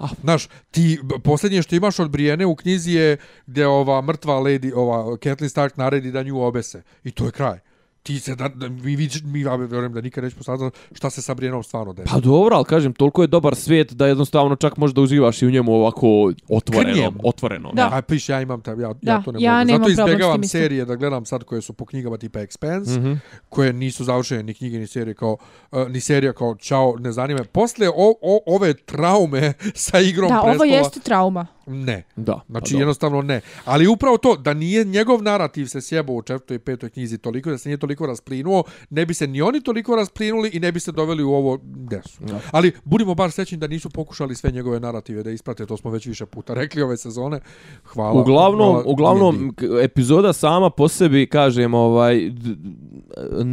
Ah. 0.00 0.08
Znaš, 0.20 0.48
ti 0.70 0.98
posljednje 1.24 1.62
što 1.62 1.76
imaš 1.76 1.98
od 1.98 2.10
Brijene 2.10 2.46
u 2.46 2.56
knjizi 2.56 2.92
je 2.92 3.16
gdje 3.46 3.66
ova 3.66 4.02
mrtva 4.02 4.34
lady, 4.34 4.72
ova 4.76 5.04
Catelyn 5.04 5.48
Stark 5.48 5.76
naredi 5.76 6.12
da 6.12 6.22
nju 6.22 6.40
obese. 6.40 6.82
I 7.04 7.10
to 7.10 7.26
je 7.26 7.32
kraj. 7.32 7.58
Ti 8.02 8.20
se 8.20 8.34
da, 8.34 8.48
da 8.48 8.68
mi, 8.68 8.96
mi, 8.96 9.08
mi 9.24 9.40
ja 9.40 9.54
vjerujem 9.56 9.92
da 9.92 10.00
nikad 10.00 10.24
nećemo 10.24 10.42
saznati 10.42 10.78
šta 10.92 11.10
se 11.10 11.22
sa 11.22 11.34
Brijenom 11.34 11.62
stvarno 11.62 11.92
desi. 11.92 12.08
Pa 12.10 12.20
dobro, 12.20 12.56
ali 12.56 12.64
kažem, 12.64 12.92
toliko 12.92 13.22
je 13.22 13.26
dobar 13.26 13.54
svijet 13.54 13.92
da 13.92 14.06
jednostavno 14.06 14.56
čak 14.56 14.76
možeš 14.76 14.94
da 14.94 15.00
uživaš 15.00 15.42
i 15.42 15.46
u 15.46 15.50
njemu 15.50 15.72
ovako 15.72 16.06
otvoreno. 16.48 16.92
Krnjem. 16.92 17.14
Otvoreno, 17.24 17.68
Da. 17.68 17.82
da. 17.82 17.90
A 17.92 18.02
piš, 18.02 18.28
ja 18.28 18.40
imam 18.40 18.60
ta, 18.60 18.70
ja, 18.70 18.76
Da, 18.76 18.88
ja 19.04 19.22
to 19.22 19.32
ne 19.32 19.42
ja 19.42 19.52
mogu. 19.56 19.90
Zato 19.90 20.08
isto. 20.36 20.48
serije 20.48 20.84
da 20.84 20.96
gledam 20.96 21.24
sad 21.24 21.44
koje 21.44 21.62
su 21.62 21.72
po 21.72 21.86
knjigama 21.86 22.16
tipa 22.16 22.38
Expanse, 22.38 22.98
Mhm. 22.98 23.12
koje 23.48 23.72
nisu 23.72 24.04
završene 24.04 24.42
ni 24.42 24.54
knjige 24.54 24.78
ni 24.78 24.86
serije 24.86 25.14
kao 25.14 25.36
uh, 25.72 25.88
ni 25.88 26.00
serija 26.00 26.32
kao 26.32 26.56
Ćao, 26.56 26.94
ne 26.98 27.12
zanima. 27.12 27.44
Posle 27.44 27.88
o, 27.88 27.92
o, 28.22 28.40
ove 28.46 28.74
traume 28.74 29.52
sa 29.76 30.00
igrom 30.00 30.28
Da, 30.28 30.34
prestola, 30.34 30.54
ovo 30.54 30.64
jeste 30.66 31.00
trauma. 31.00 31.46
Ne. 31.66 32.02
Da. 32.16 32.40
Znači 32.48 32.74
pa 32.74 32.78
jednostavno 32.80 33.22
ne. 33.22 33.40
Ali 33.64 33.86
upravo 33.86 34.16
to 34.16 34.36
da 34.36 34.54
nije 34.54 34.84
njegov 34.84 35.22
narativ 35.22 35.66
se 35.66 35.80
sjebao 35.80 36.16
u 36.16 36.22
četvrtoj 36.22 36.54
i 36.54 36.58
petoj 36.58 36.90
knjizi 36.90 37.18
toliko 37.18 37.50
da 37.50 37.58
se 37.58 37.68
nije 37.68 37.76
toliko 37.76 38.06
rasplinuo, 38.06 38.64
ne 38.90 39.06
bi 39.06 39.14
se 39.14 39.26
ni 39.26 39.42
oni 39.42 39.60
toliko 39.60 39.96
rasplinuli 39.96 40.50
i 40.52 40.60
ne 40.60 40.72
bi 40.72 40.80
se 40.80 40.92
doveli 40.92 41.22
u 41.22 41.32
ovo 41.32 41.58
desu. 41.64 42.24
Da. 42.24 42.40
Ali 42.50 42.72
budimo 42.84 43.14
bar 43.14 43.30
srećni 43.30 43.58
da 43.58 43.66
nisu 43.66 43.90
pokušali 43.90 44.34
sve 44.34 44.50
njegove 44.50 44.80
narative 44.80 45.22
da 45.22 45.30
isprate, 45.30 45.66
to 45.66 45.76
smo 45.76 45.90
već 45.90 46.06
više 46.06 46.26
puta 46.26 46.54
rekli 46.60 46.82
ove 46.82 46.96
sezone. 46.96 47.40
Hvala. 47.84 48.20
Uglavnom, 48.20 48.68
hvala 48.70 48.84
uglavnom 48.86 49.54
epizoda 49.82 50.32
sama 50.32 50.70
po 50.70 50.88
sebi, 50.88 51.26
kažem, 51.26 51.74
ovaj 51.74 52.30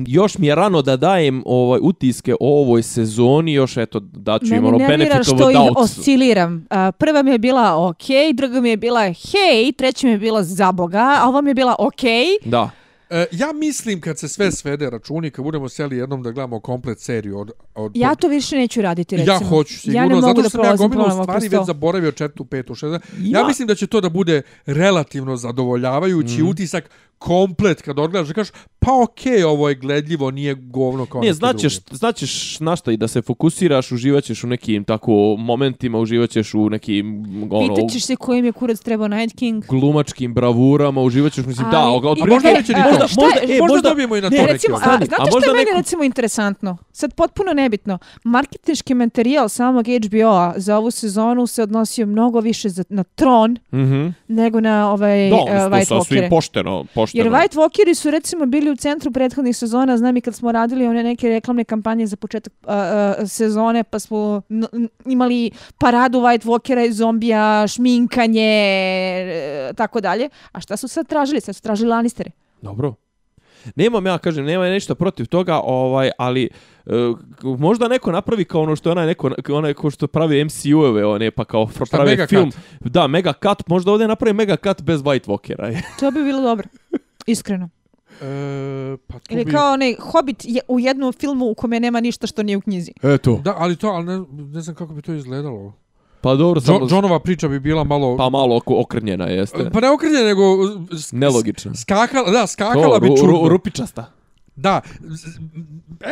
još 0.08 0.38
mi 0.38 0.48
je 0.48 0.56
rano 0.56 0.82
da 0.82 0.98
dajem 0.98 1.44
ovaj 1.46 1.80
utiske 1.84 2.34
o 2.40 2.62
ovoj 2.62 2.84
sezoni, 2.84 3.54
još 3.54 3.78
eto 3.78 4.00
daću 4.00 4.56
im 4.56 4.66
ono 4.66 4.78
benefit 4.78 5.20
of 5.20 5.26
što 5.26 5.36
the 5.36 5.52
ih 5.52 5.58
doubt. 5.58 5.78
osciliram. 5.78 6.66
Prva 6.98 7.24
mi 7.24 7.32
je 7.32 7.40
bila 7.40 7.88
ok, 7.88 7.97
druga 8.34 8.62
mi 8.62 8.70
je 8.70 8.78
bila 8.78 9.02
hej, 9.02 9.72
treća 9.78 10.08
mi 10.08 10.14
je 10.14 10.20
bila 10.20 10.44
za 10.44 10.72
boga, 10.72 11.18
a 11.18 11.30
ova 11.30 11.42
mi 11.42 11.50
je 11.50 11.56
bila 11.56 11.76
ok. 11.80 12.02
Da. 12.46 12.70
E, 13.10 13.26
ja 13.32 13.54
mislim 13.54 14.02
kad 14.02 14.20
se 14.20 14.28
sve 14.28 14.52
svede 14.52 14.90
računi, 14.90 15.32
kad 15.32 15.44
budemo 15.44 15.70
sjeli 15.70 15.98
jednom 15.98 16.24
da 16.24 16.32
gledamo 16.32 16.60
komplet 16.60 17.00
seriju 17.00 17.40
od... 17.40 17.52
od 17.76 17.92
Ja 17.96 18.16
to 18.16 18.28
više 18.28 18.56
neću 18.58 18.82
raditi, 18.82 19.18
recimo. 19.18 19.34
Ja 19.34 19.40
hoću 19.40 19.74
sigurno, 19.74 19.98
ja 19.98 20.04
ne 20.04 20.16
mogu 20.16 20.22
zato 20.22 20.34
da 20.34 20.50
što 20.50 20.58
sam 20.58 20.66
ja 20.66 20.90
ponovo 20.90 21.24
stvari 21.24 21.48
već 21.48 21.66
zaboravio 21.66 22.12
četvrtu, 22.12 22.46
petu, 22.46 22.76
šestu. 22.76 23.00
Ima- 23.18 23.40
Ja 23.40 23.48
mislim 23.48 23.68
da 23.68 23.76
će 23.76 23.88
to 23.88 24.02
da 24.02 24.10
bude 24.10 24.42
relativno 24.66 25.36
zadovoljavajući 25.38 26.34
Mhm. 26.34 26.48
utisak 26.48 26.90
komplet 27.20 27.82
kad 27.82 28.00
odgledaš 28.00 28.28
da 28.28 28.34
kažeš 28.34 28.52
pa 28.80 29.04
okej, 29.04 29.44
ovo 29.44 29.70
je 29.70 29.76
gledljivo, 29.76 30.32
nije 30.32 30.56
govno 30.56 31.06
kao 31.06 31.22
Ne, 31.22 31.34
znaćeš, 31.34 31.76
drugi. 31.76 31.98
znaćeš 31.98 32.60
na 32.60 32.76
šta 32.76 32.92
i 32.92 32.98
da 32.98 33.08
se 33.08 33.22
fokusiraš, 33.22 33.92
uživaćeš 33.92 34.44
u 34.44 34.48
nekim 34.48 34.84
tako 34.84 35.12
momentima, 35.40 36.00
uživaćeš 36.00 36.54
u 36.54 36.70
nekim 36.70 37.24
ono, 37.52 37.76
Pitaćeš 37.76 38.04
se 38.04 38.16
kojim 38.16 38.46
je 38.46 38.52
kurac 38.52 38.80
trebao 38.80 39.08
Night 39.08 39.38
King. 39.38 39.66
glumačkim 39.66 40.34
bravurama, 40.34 41.02
uživaćeš, 41.02 41.46
mislim, 41.46 41.68
da, 41.72 41.86
od, 41.86 42.06
od 42.06 42.18
i- 42.18 42.22
A 42.22 42.26
možda 42.26 42.50
e, 42.50 42.54
neće 42.54 42.74
ni 42.74 42.80
a, 42.80 42.84
to. 42.84 42.90
možda, 42.90 43.06
možda, 43.16 43.40
e, 43.44 43.48
možda 43.52 43.64
možda, 43.68 43.90
dobijemo 43.90 44.16
i 44.16 44.22
na 44.22 44.30
ne, 44.30 44.38
to 44.38 44.44
neki 44.44 44.54
Recimo, 44.54 44.76
a, 44.76 44.78
osjećaj. 44.78 44.92
stani, 44.92 45.06
znate 45.06 45.22
a 45.22 45.26
što 45.26 45.36
možda 45.36 45.48
je 45.48 45.54
meni 45.54 45.66
neko- 45.66 45.78
recimo 45.78 46.04
interesantno? 46.04 46.78
Sad 46.92 47.14
potpuno 47.14 47.54
nebitno. 47.54 47.98
Marketinški 48.26 48.94
materijal 48.96 49.50
samog 49.50 49.86
HBO-a 49.88 50.54
za 50.58 50.78
ovu 50.78 50.92
sezonu 50.92 51.48
se 51.48 51.64
odnosio 51.64 52.06
mnogo 52.06 52.40
više 52.40 52.70
za, 52.70 52.84
na 52.90 53.04
Tron 53.06 53.58
Mhm. 53.74 54.08
nego 54.28 54.60
na 54.60 54.92
ovaj 54.92 55.30
Da, 55.30 55.36
uh, 55.36 55.42
White 55.42 55.90
Walkere. 55.90 56.30
pošteno, 56.30 56.86
pošteno. 56.86 57.07
Jer 57.14 57.28
White 57.28 57.56
Walkeri 57.56 57.94
su 57.94 58.12
recimo 58.12 58.46
bili 58.46 58.72
u 58.72 58.76
centru 58.76 59.12
prethodnih 59.12 59.58
sezona, 59.58 59.98
znam 59.98 60.18
i 60.18 60.22
kad 60.22 60.36
smo 60.36 60.52
radili 60.52 60.88
one 60.88 61.04
neke 61.04 61.30
reklamne 61.30 61.64
kampanje 61.64 62.08
za 62.08 62.16
početak 62.16 62.54
uh, 62.64 62.70
uh, 62.70 63.30
sezone, 63.30 63.84
pa 63.84 64.00
smo 64.00 64.42
imali 65.06 65.52
paradu 65.78 66.20
White 66.20 66.46
Walkera 66.46 66.88
i 66.88 66.92
zombija, 66.92 67.68
šminkanje, 67.68 68.42
e, 68.42 69.74
tako 69.76 70.02
dalje. 70.02 70.30
A 70.52 70.60
šta 70.60 70.78
su 70.78 70.88
sad 70.88 71.08
tražili? 71.08 71.42
Sad 71.42 71.56
su 71.56 71.62
tražili 71.62 71.90
Lannistere. 71.90 72.32
Dobro. 72.62 72.96
Nemam 73.76 74.06
ja, 74.06 74.18
kažem, 74.18 74.46
nema 74.46 74.70
ništa 74.70 74.96
protiv 74.96 75.26
toga, 75.26 75.60
ovaj, 75.64 76.10
ali 76.18 76.50
e, 76.86 76.92
možda 77.44 77.88
neko 77.88 78.12
napravi 78.12 78.46
kao 78.46 78.62
ono 78.62 78.76
što 78.76 78.90
je 78.90 78.92
onaj 78.92 79.06
neko, 79.06 79.32
onaj 79.50 79.74
ko 79.74 79.90
što 79.92 80.08
pravi 80.08 80.46
MCU-ove, 80.46 81.06
one, 81.06 81.32
pa 81.32 81.46
kao 81.46 81.68
Šta, 81.76 81.86
pravi 81.92 82.10
mega 82.10 82.28
film. 82.28 82.52
cut? 82.52 82.62
Da, 82.80 83.08
mega 83.08 83.34
cut, 83.34 83.68
možda 83.68 83.92
ovdje 83.92 84.08
napravi 84.08 84.34
mega 84.34 84.56
cut 84.56 84.82
bez 84.82 85.02
White 85.02 85.28
Walkera. 85.28 85.82
To 86.00 86.12
bi 86.12 86.24
bilo 86.24 86.42
dobro. 86.42 86.68
Iskreno. 87.28 87.70
E, 88.22 88.98
pa 89.08 89.20
tu 89.20 89.34
Ili 89.34 89.46
bi... 89.46 89.52
kao 89.52 89.74
onaj 89.74 89.96
Hobbit 90.00 90.46
je 90.46 90.62
u 90.68 90.80
jednom 90.80 91.14
filmu 91.14 91.46
u 91.46 91.56
kome 91.56 91.80
nema 91.80 92.00
ništa 92.00 92.28
što 92.28 92.44
nije 92.44 92.58
u 92.58 92.62
knjizi. 92.62 92.92
Eto. 93.04 93.40
Da, 93.44 93.54
ali 93.58 93.76
to, 93.76 93.88
ali 93.88 94.06
ne, 94.06 94.26
ne 94.32 94.62
znam 94.62 94.76
kako 94.76 94.94
bi 94.94 95.02
to 95.02 95.14
izgledalo. 95.14 95.74
Pa 96.28 96.36
dobro, 96.36 96.62
samo, 96.62 96.80
Jo, 96.80 96.88
Johnova 96.88 97.20
priča 97.20 97.48
bi 97.48 97.60
bila 97.60 97.84
malo... 97.84 98.18
pa 98.18 98.30
malo 98.30 98.56
oko, 98.58 98.76
okrnjena 98.78 99.26
jeste. 99.26 99.70
Pa 99.70 99.80
ne 99.80 99.90
okrenje, 99.90 100.20
nego... 100.20 100.44
s- 100.92 101.12
Nelogično. 101.12 101.76
Skakala, 101.76 102.32
da, 102.32 102.48
skakala 102.48 102.94
To, 102.94 103.00
bi 103.00 103.08
čudno. 103.10 103.32
ru, 103.34 103.50
rupičasta. 103.50 104.06
Da, 104.56 104.82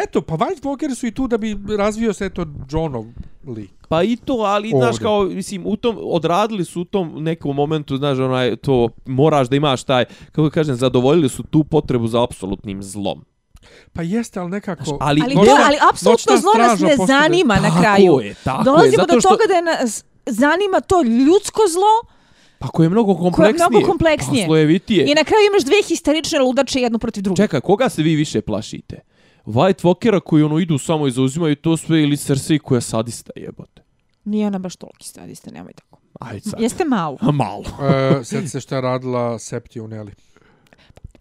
eto, 0.04 0.22
pa 0.22 0.34
White 0.36 0.64
Walker 0.64 0.96
su 0.96 1.08
i 1.08 1.12
tu 1.12 1.28
da 1.28 1.38
bi 1.38 1.58
razvio 1.78 2.14
se 2.14 2.30
to 2.30 2.46
Johnov 2.70 3.06
lik. 3.48 3.70
Pa 3.90 4.04
i 4.04 4.16
to, 4.16 4.34
ali 4.36 4.70
znaš 4.70 4.84
Ovdje. 4.86 5.00
kao, 5.00 5.24
mislim, 5.24 5.62
u 5.66 5.76
tom, 5.76 5.96
odradili 6.00 6.66
su 6.66 6.82
u 6.82 6.86
tom 6.86 7.24
nekom 7.24 7.56
momentu, 7.56 7.98
znaš, 7.98 8.20
onaj, 8.20 8.56
to 8.56 8.90
moraš 9.06 9.48
da 9.50 9.56
imaš 9.56 9.84
taj, 9.84 10.06
kako 10.26 10.50
kažem, 10.50 10.76
zadovoljili 10.76 11.30
su 11.30 11.44
tu 11.44 11.64
potrebu 11.64 12.08
za 12.08 12.24
apsolutnim 12.24 12.84
zlom. 12.84 13.26
Pa 13.94 14.02
jeste, 14.04 14.40
ali 14.40 14.50
nekako... 14.50 14.84
Znaš, 14.84 14.98
ali, 15.02 15.22
Ali, 15.22 15.36
Noćna- 15.36 15.46
to, 15.48 15.62
ali 15.66 15.78
apsolutno 15.92 16.38
zlo 16.38 16.54
nas 16.58 16.80
ne 16.80 16.96
zanima 17.08 17.56
na 17.56 17.62
Tako 17.62 17.82
kraju. 17.82 18.20
je, 18.20 18.34
tako 18.36 18.60
je, 18.60 18.64
Dolazimo 18.66 18.96
zato 18.98 19.14
do 19.14 19.20
što- 19.20 19.30
toga 19.30 19.44
da 19.48 19.54
je 19.54 19.62
nas 19.64 20.04
zanima 20.28 20.82
to 20.82 21.02
ljudsko 21.04 21.62
zlo 21.70 22.12
Pa 22.60 22.68
koje 22.68 22.86
je 22.86 22.90
mnogo 22.90 23.16
kompleksnije. 23.16 23.68
mnogo 23.70 23.88
kompleksnije. 23.88 24.44
Pa 24.44 24.48
slojevitije. 24.48 25.06
i 25.06 25.16
na 25.16 25.24
kraju 25.24 25.42
imaš 25.48 25.64
dve 25.64 25.76
histerične 25.84 26.40
ludače 26.40 26.80
jednu 26.80 27.00
protiv 27.00 27.24
druge. 27.24 27.38
Čekaj, 27.38 27.62
koga 27.62 27.90
se 27.90 28.04
vi 28.04 28.16
više 28.16 28.42
plašite? 28.42 29.00
White 29.46 29.84
Walkera 29.84 30.20
koji 30.20 30.44
ono 30.44 30.60
idu 30.60 30.78
samo 30.78 31.08
i 31.08 31.12
zauzimaju 31.12 31.56
to 31.56 31.78
sve 31.78 32.04
ili 32.04 32.18
Cersei 32.18 32.60
koja 32.60 32.78
je 32.78 32.82
sadista 32.82 33.32
jebote? 33.36 33.82
Nije 34.26 34.48
ona 34.48 34.60
baš 34.60 34.76
toliki 34.76 35.08
stadiste, 35.08 35.52
nemoj 35.52 35.74
tako. 35.74 35.98
Ajde 36.20 36.42
sad. 36.42 36.60
Jeste 36.60 36.86
malo. 36.86 37.18
A 37.22 37.32
malo. 37.44 37.64
E, 38.20 38.24
sjeti 38.24 38.48
se 38.48 38.60
šta 38.62 38.76
je 38.76 38.82
radila 38.82 39.40
Septi 39.40 39.80
u 39.82 39.88
Neli. 39.88 40.12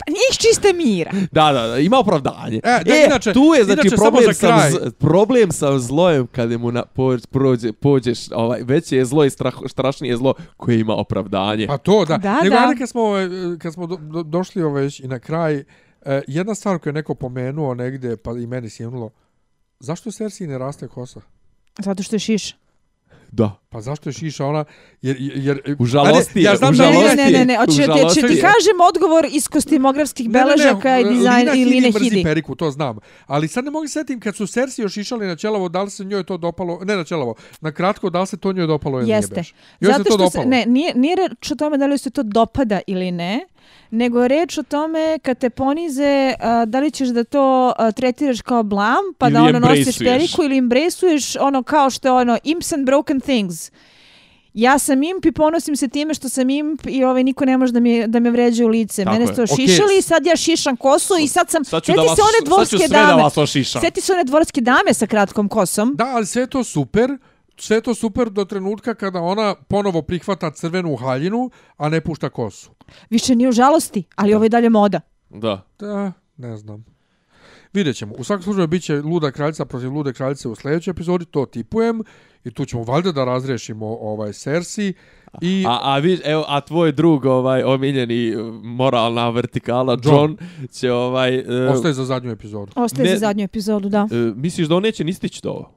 Iz 0.06 0.36
čiste 0.38 0.72
mira. 0.72 1.10
Da, 1.32 1.52
da, 1.52 1.66
da, 1.66 1.78
ima 1.78 1.98
opravdanje. 1.98 2.60
E, 2.64 2.84
da, 2.84 2.94
inače- 3.06 3.32
tu 3.32 3.54
je 3.58 3.64
znači 3.64 3.80
inače, 3.86 3.96
problem 3.96 4.34
sa 4.34 4.68
problem 4.98 5.52
sa 5.52 5.78
zlojem 5.78 6.26
kada 6.26 6.58
mu 6.58 6.72
na, 6.72 6.84
pođe, 6.84 7.26
prođe, 7.30 7.72
pođeš, 7.72 8.18
ovaj, 8.32 8.60
veće 8.62 8.96
je 8.96 9.04
zlo 9.04 9.24
i 9.24 9.30
strah, 9.30 9.54
strašnije 9.66 10.16
zlo 10.16 10.34
koje 10.56 10.80
ima 10.80 10.94
opravdanje. 10.94 11.66
Pa 11.66 11.78
to, 11.78 12.04
da. 12.04 12.18
Da, 12.18 12.40
Nego, 12.42 12.54
da. 12.54 12.62
ajde 12.62 12.78
kad 12.78 12.88
smo, 12.88 13.02
ovaj, 13.02 13.28
kad 13.58 13.72
smo 13.72 13.86
do, 13.86 13.96
do, 13.96 14.22
došli 14.22 14.62
ovaj, 14.62 14.82
već 14.82 15.00
i 15.00 15.08
na 15.08 15.18
kraj, 15.18 15.64
e, 16.02 16.22
jedna 16.26 16.54
stvar 16.54 16.78
koju 16.78 16.90
je 16.90 16.94
neko 16.94 17.14
pomenuo 17.14 17.74
negde, 17.74 18.16
pa 18.16 18.30
i 18.30 18.46
meni 18.46 18.70
sjemnulo, 18.70 19.10
zašto 19.80 20.10
Cersei 20.10 20.46
ne 20.46 20.58
raste 20.58 20.88
kosa? 20.88 21.20
Zato 21.78 22.02
što 22.02 22.16
je 22.16 22.20
šiš. 22.20 22.63
Da. 23.36 23.50
Pa 23.68 23.80
zašto 23.80 24.08
je 24.08 24.12
šiša 24.12 24.46
ona? 24.46 24.64
Jer, 25.02 25.16
jer, 25.18 25.76
Užalosti 25.78 26.38
je, 26.38 26.42
ja 26.42 26.56
znam 26.56 26.72
Ne, 26.72 26.78
da 26.78 26.88
užalosti 26.90 27.16
ne, 27.16 27.24
ne, 27.24 27.38
ne, 27.38 27.44
ne, 27.44 27.56
hoće 27.56 27.72
ti, 27.86 28.14
će 28.14 28.20
ti 28.20 28.40
kažem 28.40 28.78
odgovor 28.88 29.26
iz 29.30 29.48
kostimografskih 29.48 30.30
beležaka 30.30 30.98
i 30.98 31.04
dizajn 31.04 31.48
i 31.56 31.64
Line 31.64 31.90
mrzi 31.90 32.04
Hidi. 32.04 32.22
periku, 32.22 32.54
to 32.54 32.70
znam. 32.70 32.98
Ali 33.26 33.48
sad 33.48 33.64
ne 33.64 33.70
mogu 33.70 33.86
se 33.86 33.92
setim 33.92 34.20
kad 34.20 34.36
su 34.36 34.46
Cersei 34.46 34.82
još 34.82 34.96
išali 34.96 35.26
na 35.26 35.36
Čelavo, 35.36 35.68
da 35.68 35.82
li 35.82 35.90
se 35.90 36.04
njoj 36.04 36.24
to 36.24 36.36
dopalo, 36.36 36.80
ne 36.84 36.96
na 36.96 37.04
Čelavo, 37.04 37.34
na 37.60 37.72
kratko, 37.72 38.10
da 38.10 38.20
li 38.20 38.26
se 38.26 38.36
to 38.36 38.52
njoj 38.52 38.66
dopalo 38.66 39.00
ili 39.00 39.10
Jeste. 39.10 39.34
nije 39.34 39.40
beš? 39.40 39.54
Joj 39.80 39.92
se 39.92 39.98
Zato 39.98 40.04
to 40.04 40.10
što 40.10 40.30
se, 40.30 40.38
dopalo. 40.38 40.50
ne, 40.50 40.64
nije, 40.66 40.92
nije 40.94 41.16
reč 41.16 41.50
o 41.50 41.54
tome 41.54 41.78
da 41.78 41.86
li 41.86 41.98
se 41.98 42.10
to 42.10 42.22
dopada 42.22 42.80
ili 42.86 43.10
ne, 43.12 43.46
nego 43.90 44.22
je 44.22 44.28
reč 44.28 44.58
o 44.58 44.62
tome 44.62 45.18
kad 45.22 45.38
te 45.38 45.50
ponize, 45.50 46.34
a, 46.40 46.64
da 46.64 46.80
li 46.80 46.90
ćeš 46.90 47.08
da 47.08 47.24
to 47.24 47.72
a, 47.78 47.92
tretiraš 47.92 48.42
kao 48.42 48.62
blam, 48.62 49.04
pa 49.18 49.30
da 49.30 49.38
Ili 49.38 49.48
ono 49.48 49.58
nosiš 49.58 49.98
periku 49.98 50.42
ili 50.44 50.58
embraceuješ 50.58 51.36
ono 51.36 51.62
kao 51.62 51.90
što 51.90 52.08
je 52.08 52.12
ono 52.12 52.38
imps 52.44 52.72
and 52.72 52.86
broken 52.86 53.20
things. 53.20 53.70
Ja 54.54 54.78
sam 54.78 55.02
imp 55.02 55.24
i 55.24 55.32
ponosim 55.32 55.76
se 55.76 55.88
time 55.88 56.14
što 56.14 56.28
sam 56.28 56.50
imp 56.50 56.80
i 56.86 57.04
ovaj 57.04 57.24
niko 57.24 57.44
ne 57.44 57.58
može 57.58 57.72
da 57.72 57.80
mi 57.80 58.06
da 58.06 58.20
me 58.20 58.30
vređa 58.30 58.64
u 58.64 58.68
lice. 58.68 59.04
Tako 59.04 59.18
Mene 59.18 59.26
ste 59.26 59.42
ošišali 59.42 59.98
i 59.98 60.02
sad 60.02 60.26
ja 60.26 60.36
šišam 60.36 60.76
kosu 60.76 61.14
i 61.20 61.28
sad 61.28 61.50
sam 61.50 61.64
Sad 61.64 61.82
ću 61.82 61.86
Sjeti 61.86 62.00
da 62.00 62.06
vas, 62.06 62.16
se 62.16 62.22
one 62.22 62.32
sad 62.32 62.44
ću 62.44 62.44
dvorske 62.44 62.76
sve 62.76 62.88
dame. 62.88 63.06
da 63.06 63.14
vas 63.14 63.36
ošišam. 63.38 63.80
Sjeti 63.80 64.00
se 64.00 64.12
one 64.12 64.24
dvorske 64.24 64.60
dame 64.60 64.94
sa 64.94 65.06
kratkom 65.06 65.48
kosom. 65.48 65.94
Da, 65.96 66.04
ali 66.04 66.26
sve 66.26 66.46
to 66.46 66.64
super, 66.64 67.10
sve 67.56 67.80
to 67.80 67.94
super 67.94 68.30
do 68.30 68.44
trenutka 68.44 68.94
kada 68.94 69.20
ona 69.20 69.54
ponovo 69.68 70.02
prihvata 70.02 70.50
crvenu 70.50 70.96
haljinu, 70.96 71.50
a 71.76 71.88
ne 71.88 72.00
pušta 72.00 72.28
kosu. 72.28 72.70
Više 73.10 73.34
nije 73.34 73.48
u 73.48 73.52
žalosti, 73.52 74.04
ali 74.16 74.34
ovo 74.34 74.44
je 74.44 74.48
dalje 74.48 74.70
moda. 74.70 75.00
Da. 75.30 75.62
Da, 75.78 76.12
ne 76.36 76.56
znam. 76.56 76.84
Vidjet 77.72 77.96
ćemo. 77.96 78.14
U 78.18 78.24
svakom 78.24 78.42
slučaju 78.42 78.66
bit 78.66 78.82
će 78.82 79.00
Luda 79.02 79.30
kraljica 79.30 79.64
protiv 79.64 79.92
Lude 79.92 80.12
kraljice 80.12 80.48
u 80.48 80.54
sljedećoj 80.54 80.90
epizodi, 80.90 81.24
to 81.24 81.46
tipujem. 81.46 82.02
I 82.44 82.50
tu 82.50 82.64
ćemo 82.64 82.82
valjda 82.82 83.12
da 83.12 83.24
razrešimo 83.24 83.86
ovaj 83.86 84.32
Cersei. 84.32 84.94
I 85.40 85.64
A, 85.68 85.78
a, 85.82 85.98
viš, 85.98 86.20
evo, 86.24 86.44
a 86.48 86.60
tvoj 86.60 86.92
drug, 86.92 87.24
ovaj, 87.24 87.62
omiljeni 87.62 88.34
moralna 88.62 89.30
vertikala, 89.30 89.98
John. 90.04 90.14
John, 90.14 90.36
će 90.72 90.92
ovaj... 90.92 91.38
Uh, 91.38 91.74
ostaje 91.74 91.94
za 91.94 92.04
zadnju 92.04 92.30
epizodu. 92.30 92.72
Ostaje 92.76 93.04
Ne- 93.08 93.12
za 93.14 93.18
zadnju 93.18 93.44
epizodu, 93.44 93.88
da. 93.88 94.02
uh, 94.04 94.36
misliš 94.36 94.68
da 94.68 94.76
on 94.76 94.82
neće 94.82 95.04
ni 95.04 95.12
stići 95.12 95.42
to? 95.42 95.70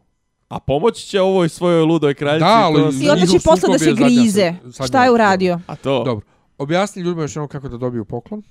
A 0.50 0.60
pomoći 0.60 1.06
će 1.06 1.22
ovoj 1.22 1.50
svojoj 1.50 1.82
ludoj 1.82 2.14
kraljici? 2.14 2.40
Da, 2.40 2.56
ali- 2.56 2.76
to 2.76 3.04
I 3.06 3.10
onda 3.10 3.26
će 3.26 3.40
posle 3.40 3.70
da 3.72 3.80
se 3.80 3.92
grize. 3.94 4.32
se- 4.32 4.56
zadnja 4.64 4.88
Šta 4.88 5.04
je 5.04 5.12
uradio? 5.12 5.60
A 5.68 5.76
to? 5.76 6.04
Dobro. 6.04 6.26
Objasni 6.58 7.02
ljudima 7.02 7.22
još 7.22 7.32
jednom 7.32 7.48
kako 7.48 7.70
da 7.70 7.78
dobiju 7.78 8.06
poklon. 8.06 8.44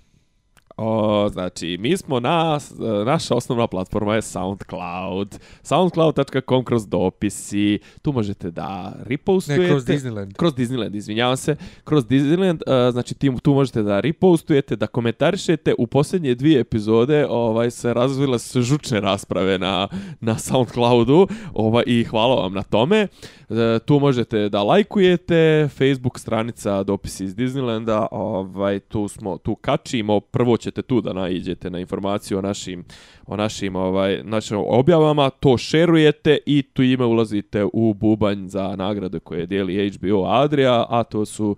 O, 0.77 1.29
znači, 1.29 1.77
mi 1.81 1.97
smo 1.97 2.21
na, 2.21 2.59
naša 3.07 3.35
osnovna 3.35 3.67
platforma 3.67 4.15
je 4.15 4.23
SoundCloud. 4.23 5.39
Soundcloud.com 5.63 6.65
kroz 6.65 6.87
dopisi. 6.87 7.79
Tu 8.03 8.13
možete 8.13 8.51
da 8.51 8.93
repostujete. 9.03 9.63
Ne, 9.63 9.69
kroz 9.69 9.85
Disneyland. 9.85 10.35
Kroz 10.35 10.55
Disneyland, 10.55 10.97
izvinjavam 10.97 11.37
se. 11.37 11.57
Kroz 11.85 12.05
Disneyland, 12.05 12.61
uh, 12.67 12.93
znači 12.93 13.15
tim, 13.15 13.39
tu 13.39 13.55
možete 13.55 13.83
da 13.83 14.01
repostujete, 14.01 14.77
da 14.77 14.87
komentarišete. 14.87 15.75
U 15.79 15.87
posljednje 15.87 16.35
dvije 16.35 16.61
epizode 16.61 17.27
ovaj 17.31 17.71
se 17.71 17.95
razvile 17.95 18.39
su 18.39 18.63
žučne 18.63 19.01
rasprave 19.01 19.59
na, 19.59 19.89
na 20.21 20.39
SoundCloudu 20.39 21.29
ovaj, 21.55 21.85
i 21.87 22.05
hvala 22.05 22.35
vam 22.35 22.53
na 22.53 22.63
tome. 22.63 23.09
E, 23.51 23.79
tu 23.79 23.99
možete 24.01 24.49
da 24.49 24.63
lajkujete, 24.63 25.69
Facebook 25.79 26.19
stranica 26.19 26.83
dopisi 26.83 27.25
iz 27.25 27.35
Disneylanda, 27.35 28.07
ovaj, 28.11 28.81
tu 28.81 29.09
smo, 29.09 29.39
tu 29.39 29.55
kačimo, 29.55 30.21
prvo 30.21 30.57
ćete 30.67 30.83
tu 30.83 31.01
da 31.01 31.13
naiđete 31.13 31.71
na 31.71 31.79
informaciju 31.79 32.39
o 32.39 32.43
našim, 32.43 32.85
o 33.27 33.37
našim, 33.37 33.77
ovaj, 33.77 34.21
našim 34.25 34.59
objavama, 34.59 35.31
to 35.31 35.59
šerujete 35.59 36.39
i 36.47 36.63
tu 36.63 36.83
ime 36.83 37.05
ulazite 37.05 37.65
u 37.73 37.95
bubanj 37.95 38.49
za 38.49 38.77
nagrade 38.77 39.19
koje 39.19 39.47
dijeli 39.47 39.91
HBO 39.91 40.25
Adria, 40.27 40.87
a 40.89 41.05
to 41.05 41.25
su 41.25 41.57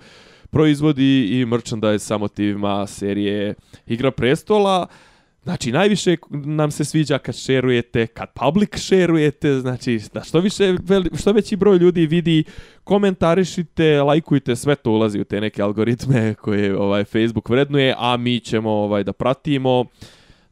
proizvodi 0.51 1.41
i 1.41 1.47
merchandise 1.47 1.99
sa 1.99 2.19
motivima 2.19 2.87
serije 2.87 3.55
Igra 3.87 4.11
prestola. 4.11 4.87
Znači, 5.49 5.73
najviše 5.73 6.17
nam 6.31 6.71
se 6.71 6.85
sviđa 6.85 7.19
kad 7.19 7.37
šerujete, 7.37 8.07
kad 8.07 8.29
public 8.35 8.79
šerujete, 8.79 9.61
znači, 9.61 10.01
da 10.15 10.23
što, 10.23 10.41
više, 10.41 10.75
što 11.21 11.33
veći 11.33 11.57
broj 11.57 11.79
ljudi 11.79 12.07
vidi, 12.07 12.45
komentarišite, 12.85 14.03
lajkujte, 14.03 14.57
sve 14.57 14.75
to 14.75 14.91
ulazi 14.91 15.21
u 15.21 15.25
te 15.25 15.41
neke 15.41 15.63
algoritme 15.63 16.35
koje 16.35 16.79
ovaj 16.79 17.05
Facebook 17.05 17.49
vrednuje, 17.49 17.95
a 17.99 18.17
mi 18.17 18.41
ćemo 18.41 18.71
ovaj 18.71 19.05
da 19.05 19.13
pratimo, 19.13 19.85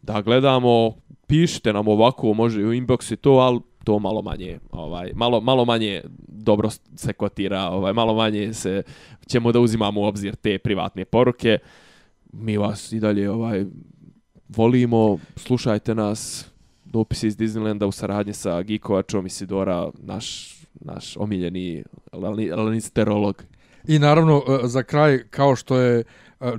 da 0.03 0.21
gledamo, 0.21 0.95
pišite 1.27 1.73
nam 1.73 1.89
ovako, 1.89 2.35
može 2.35 2.65
u 2.65 2.73
inbox 2.73 3.13
i 3.13 3.17
to, 3.17 3.31
ali 3.31 3.61
to 3.85 3.99
malo 3.99 4.23
manje, 4.23 4.59
ovaj, 4.71 5.13
malo, 5.15 5.41
malo 5.41 5.65
manje 5.65 6.03
dobro 6.29 6.71
se 6.97 7.13
kotira, 7.13 7.63
ovaj, 7.63 7.93
malo 7.93 8.15
manje 8.15 8.53
se 8.53 8.83
ćemo 9.27 9.53
da 9.53 9.61
uzimamo 9.61 10.01
u 10.01 10.05
obzir 10.05 10.37
te 10.37 10.59
privatne 10.59 11.05
poruke. 11.05 11.59
Mi 12.33 12.57
vas 12.57 12.93
i 12.93 13.01
dalje 13.01 13.31
ovaj 13.31 13.65
volimo, 14.49 15.19
slušajte 15.37 15.95
nas, 15.95 16.47
dopisi 16.85 17.27
iz 17.27 17.37
Disneylanda 17.37 17.85
u 17.85 17.93
saradnji 17.93 18.33
sa 18.33 18.63
Geekovačom 18.63 19.27
i 19.27 19.31
Sidora, 19.31 19.91
naš, 19.95 20.57
naš 20.75 21.17
omiljeni 21.17 21.85
lani- 22.13 22.51
lanisterolog. 22.57 23.43
I 23.85 23.99
naravno, 23.99 24.43
e, 24.65 24.69
za 24.69 24.83
kraj, 24.83 25.25
kao 25.31 25.57
što 25.57 25.77
je 25.77 25.99
e, 25.99 26.05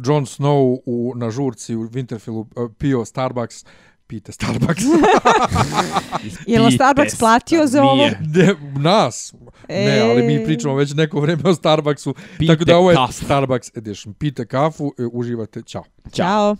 Jon 0.06 0.26
Snow 0.26 0.78
u, 0.86 1.14
na 1.16 1.32
žurci 1.32 1.76
u 1.76 1.84
Winterfellu 1.84 2.46
e, 2.46 2.74
pio 2.78 3.06
Starbucks, 3.06 3.66
pite 4.08 4.32
Starbucks. 4.32 4.84
Je 6.48 6.60
li 6.60 6.72
Starbucks 6.72 7.16
platio 7.16 7.68
za 7.68 7.84
ovo? 7.84 8.06
Ne, 8.06 8.56
nas. 8.80 9.34
Ne, 9.70 10.00
ali 10.02 10.24
mi 10.24 10.36
E. 10.36 10.46
pričamo 10.46 10.76
već 10.76 10.94
neko 10.94 11.20
vreme 11.20 11.42
o 11.46 11.54
Starbucksu. 11.54 12.16
Pite 12.38 12.54
tako 12.54 12.66
da 12.66 12.78
ovo 12.78 12.92
je 12.92 12.96
kafu. 12.98 13.14
Starbucks 13.14 13.78
edition. 13.78 14.14
Pite 14.14 14.46
kafu, 14.46 14.94
e, 15.00 15.04
uživate. 15.12 15.62
Ćao. 15.62 15.84
Ćao. 16.12 16.56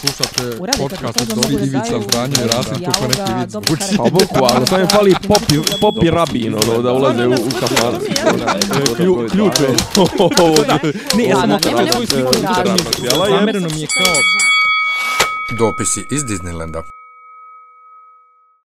Slušate 0.00 0.58
podcast 0.78 1.20
od 1.20 1.28
to 1.28 1.40
da 1.40 1.64
Ivica 1.64 2.00
Zdanje 2.08 2.34
i 2.44 2.48
Rasim 2.48 2.72
neki 3.08 3.32
vid 3.38 3.50
dobro 3.50 3.76
zvuči. 3.76 3.96
Pa 3.96 4.02
boku, 4.02 4.54
ali 4.54 4.66
sam 4.66 4.80
je 4.80 4.86
fali 4.86 5.14
popi, 5.28 5.54
popi 5.80 6.10
rabin, 6.10 6.54
ono, 6.54 6.82
da 6.82 6.92
ulaze 6.92 7.26
u, 7.26 7.32
u 7.32 7.50
kafan. 7.60 7.94
Klju, 8.96 9.28
ključ 9.30 9.60
je. 9.60 9.68
Ne, 11.16 11.24
ja 11.24 11.36
sam 11.40 11.48
Da, 11.48 11.58
nema 11.58 11.60
svoju 11.60 11.84
nekog 11.84 12.06
sliku. 12.06 12.32
Zamereno 13.28 13.68
mi 13.68 13.80
je 13.80 13.86
kao 13.86 14.14
Dopisi 15.58 16.06
iz 16.10 16.24
Disneylanda. 16.24 16.82